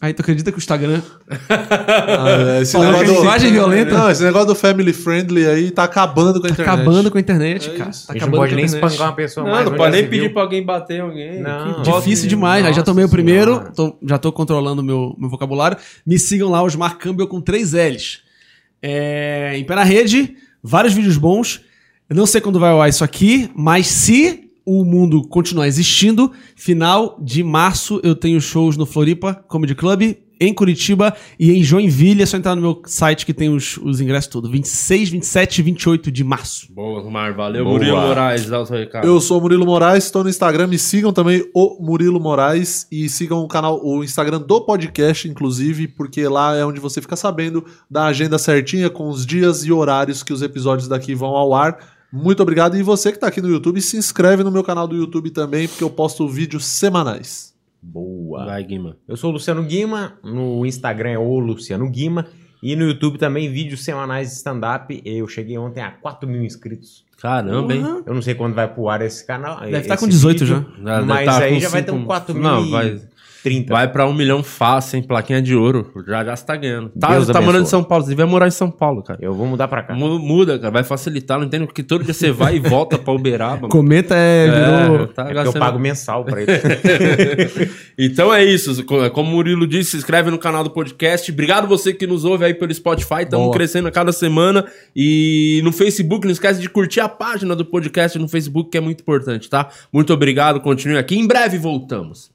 Aí 0.00 0.12
tu 0.12 0.20
acredita 0.20 0.50
que 0.52 0.58
o 0.58 0.60
Instagram. 0.60 1.00
Ah, 1.48 2.60
esse 2.60 2.72
Falando 2.72 2.88
negócio 2.92 3.06
do- 3.14 3.20
linguagem 3.20 3.52
violenta. 3.52 3.90
Não, 3.98 4.10
esse 4.10 4.22
negócio 4.22 4.46
do 4.48 4.54
family 4.54 4.92
friendly 4.92 5.46
aí 5.46 5.70
tá 5.70 5.84
acabando 5.84 6.40
com 6.40 6.46
a 6.46 6.50
Tá 6.50 6.54
internet. 6.54 6.74
acabando 6.74 7.10
com 7.10 7.18
a 7.18 7.20
internet, 7.20 7.70
cara. 7.70 7.84
É 7.86 7.90
isso. 7.90 8.06
Tá 8.06 8.12
A 8.14 8.16
não 8.26 8.30
pode 8.30 8.54
nem 8.54 8.64
internet. 8.64 8.84
espancar 8.92 9.08
uma 9.10 9.16
pessoa 9.16 9.44
Não, 9.46 9.52
mais. 9.52 9.68
não 9.70 9.76
pode 9.76 9.92
nem 9.96 10.08
pedir 10.08 10.32
pra 10.32 10.42
alguém 10.42 10.64
bater 10.64 11.00
alguém. 11.00 11.40
Não. 11.40 11.82
Difícil 11.82 12.28
demais. 12.28 12.64
Aí 12.64 12.72
já 12.72 12.78
Nossa 12.80 12.84
tomei 12.84 13.04
o 13.04 13.08
primeiro, 13.08 13.72
tô- 13.74 13.98
já 14.06 14.18
tô 14.18 14.32
controlando 14.32 14.82
meu, 14.82 15.14
meu 15.18 15.28
vocabulário. 15.28 15.76
Me 16.06 16.18
sigam 16.18 16.50
lá, 16.50 16.62
Osmar 16.62 16.96
Campbell 16.98 17.26
com 17.28 17.40
três 17.40 17.72
L's. 17.72 18.20
É, 18.82 19.54
em 19.56 19.64
pé 19.64 19.74
na 19.74 19.84
rede, 19.84 20.34
vários 20.62 20.92
vídeos 20.94 21.16
bons. 21.16 21.60
Eu 22.08 22.14
não 22.16 22.26
sei 22.26 22.40
quando 22.40 22.60
vai 22.60 22.70
ao 22.70 22.80
ar 22.80 22.88
isso 22.88 23.02
aqui, 23.02 23.50
mas 23.56 23.86
se 23.88 24.45
o 24.66 24.84
mundo 24.84 25.22
continuar 25.28 25.68
existindo, 25.68 26.32
final 26.56 27.16
de 27.22 27.44
março 27.44 28.00
eu 28.02 28.16
tenho 28.16 28.40
shows 28.40 28.76
no 28.76 28.84
Floripa 28.84 29.32
Comedy 29.32 29.76
Club, 29.76 30.16
em 30.40 30.52
Curitiba 30.52 31.14
e 31.38 31.52
em 31.52 31.62
Joinville. 31.62 32.22
É 32.22 32.26
só 32.26 32.36
entrar 32.36 32.54
no 32.54 32.62
meu 32.62 32.82
site 32.86 33.24
que 33.24 33.32
tem 33.32 33.48
os, 33.48 33.76
os 33.78 34.00
ingressos 34.00 34.30
tudo. 34.30 34.50
26, 34.50 35.10
27 35.10 35.58
e 35.58 35.62
28 35.62 36.10
de 36.10 36.24
março. 36.24 36.72
Boa, 36.72 37.00
Osmar, 37.00 37.34
valeu. 37.34 37.64
Boa. 37.64 37.78
Murilo 37.78 37.96
Moraes, 37.96 38.46
dá 38.46 38.60
o 38.60 38.66
seu 38.66 38.76
recado. 38.76 39.06
Eu 39.06 39.20
sou 39.20 39.38
o 39.38 39.40
Murilo 39.40 39.64
Moraes, 39.64 40.04
estou 40.04 40.22
no 40.22 40.30
Instagram, 40.30 40.66
me 40.66 40.78
sigam 40.78 41.12
também 41.12 41.48
o 41.54 41.82
Murilo 41.82 42.20
Moraes 42.20 42.86
e 42.90 43.08
sigam 43.08 43.38
o 43.38 43.48
canal, 43.48 43.80
o 43.82 44.04
Instagram 44.04 44.40
do 44.40 44.60
podcast, 44.60 45.28
inclusive, 45.28 45.88
porque 45.88 46.26
lá 46.28 46.56
é 46.56 46.64
onde 46.64 46.80
você 46.80 47.00
fica 47.00 47.16
sabendo 47.16 47.64
da 47.90 48.06
agenda 48.06 48.38
certinha 48.38 48.90
com 48.90 49.08
os 49.08 49.24
dias 49.24 49.64
e 49.64 49.72
horários 49.72 50.22
que 50.22 50.32
os 50.32 50.42
episódios 50.42 50.88
daqui 50.88 51.14
vão 51.14 51.30
ao 51.30 51.54
ar. 51.54 51.95
Muito 52.12 52.42
obrigado. 52.42 52.76
E 52.76 52.82
você 52.82 53.10
que 53.10 53.16
está 53.16 53.26
aqui 53.26 53.40
no 53.42 53.48
YouTube, 53.48 53.80
se 53.80 53.96
inscreve 53.96 54.42
no 54.42 54.50
meu 54.50 54.62
canal 54.64 54.86
do 54.86 54.96
YouTube 54.96 55.30
também, 55.30 55.66
porque 55.68 55.84
eu 55.84 55.90
posto 55.90 56.26
vídeos 56.28 56.64
semanais. 56.64 57.54
Boa. 57.82 58.46
Vai, 58.46 58.64
Guima. 58.64 58.96
Eu 59.06 59.16
sou 59.16 59.30
o 59.30 59.32
Luciano 59.34 59.62
Guima, 59.62 60.14
no 60.24 60.64
Instagram 60.66 61.10
é 61.10 61.18
o 61.18 61.38
Luciano 61.38 61.88
Guima. 61.90 62.26
E 62.62 62.74
no 62.74 62.84
YouTube 62.84 63.18
também, 63.18 63.50
vídeos 63.52 63.84
semanais 63.84 64.28
de 64.30 64.34
stand-up. 64.36 65.00
Eu 65.04 65.28
cheguei 65.28 65.56
ontem 65.58 65.80
a 65.82 65.90
4 65.92 66.28
mil 66.28 66.42
inscritos. 66.42 67.04
Caramba, 67.20 67.74
hein? 67.74 68.02
Eu 68.04 68.14
não 68.14 68.22
sei 68.22 68.34
quando 68.34 68.54
vai 68.54 68.66
pro 68.66 68.88
ar 68.88 69.02
esse 69.02 69.24
canal. 69.26 69.60
Deve 69.60 69.78
estar 69.78 69.96
com 69.96 70.08
18 70.08 70.38
vídeo, 70.40 70.46
já. 70.46 70.58
Deve 70.94 71.06
Mas 71.06 71.26
tá 71.26 71.38
aí 71.38 71.54
com 71.54 71.60
já 71.60 71.68
vai 71.68 71.82
ter 71.82 71.92
um 71.92 71.96
cinco- 71.96 72.06
4 72.06 72.34
mil. 72.34 72.42
Não, 72.42 72.70
vai- 72.70 73.00
30. 73.42 73.72
Vai 73.72 73.90
pra 73.90 74.06
um 74.06 74.12
milhão 74.14 74.42
fácil, 74.42 74.96
hein? 74.96 75.02
Plaquinha 75.02 75.40
de 75.40 75.54
ouro. 75.54 75.90
Já 76.06 76.24
já 76.24 76.34
você 76.36 76.44
tá 76.46 76.56
ganhando. 76.56 76.90
Tá, 76.98 77.08
Deus 77.12 77.26
tá 77.28 77.40
morando 77.40 77.62
em. 77.64 77.66
São 77.66 77.82
Paulo. 77.84 78.04
Você 78.04 78.10
devia 78.10 78.26
morar 78.26 78.48
em 78.48 78.50
São 78.50 78.70
Paulo, 78.70 79.02
cara. 79.02 79.18
Eu 79.22 79.32
vou 79.34 79.46
mudar 79.46 79.68
pra 79.68 79.82
cá. 79.82 79.94
Mu- 79.94 80.18
Muda, 80.18 80.58
cara. 80.58 80.70
Vai 80.72 80.84
facilitar. 80.84 81.38
Não 81.38 81.46
entendo 81.46 81.66
que 81.66 81.82
todo 81.82 82.04
dia 82.04 82.12
você 82.14 82.30
vai 82.32 82.56
e 82.56 82.58
volta 82.58 82.98
pra 82.98 83.12
Uberaba. 83.12 83.56
mano. 83.62 83.68
Comenta 83.68 84.14
é, 84.16 84.46
virou. 84.50 85.04
É, 85.04 85.06
tá 85.06 85.22
É 85.22 85.24
porque 85.26 85.30
eu 85.38 85.44
gastando- 85.44 85.58
pago 85.60 85.78
mensal 85.78 86.24
pra 86.24 86.40
ele. 86.42 86.50
então 87.98 88.32
é 88.32 88.44
isso. 88.44 88.84
Co- 88.84 89.10
Como 89.10 89.30
o 89.30 89.32
Murilo 89.34 89.66
disse, 89.66 89.92
se 89.92 89.96
inscreve 89.98 90.30
no 90.30 90.38
canal 90.38 90.64
do 90.64 90.70
podcast. 90.70 91.30
Obrigado 91.30 91.66
você 91.68 91.92
que 91.92 92.06
nos 92.06 92.24
ouve 92.24 92.44
aí 92.44 92.54
pelo 92.54 92.72
Spotify. 92.74 93.22
Estamos 93.22 93.46
Boa. 93.46 93.54
crescendo 93.56 93.88
a 93.88 93.90
cada 93.92 94.12
semana. 94.12 94.64
E 94.94 95.60
no 95.64 95.72
Facebook, 95.72 96.24
não 96.26 96.32
esquece 96.32 96.60
de 96.60 96.68
curtir 96.68 97.00
a 97.00 97.08
página 97.08 97.54
do 97.54 97.64
podcast 97.64 98.18
no 98.18 98.28
Facebook, 98.28 98.70
que 98.70 98.78
é 98.78 98.80
muito 98.80 99.00
importante, 99.00 99.48
tá? 99.48 99.68
Muito 99.92 100.12
obrigado. 100.12 100.60
Continue 100.60 100.98
aqui. 100.98 101.16
Em 101.16 101.26
breve 101.26 101.58
voltamos. 101.58 102.30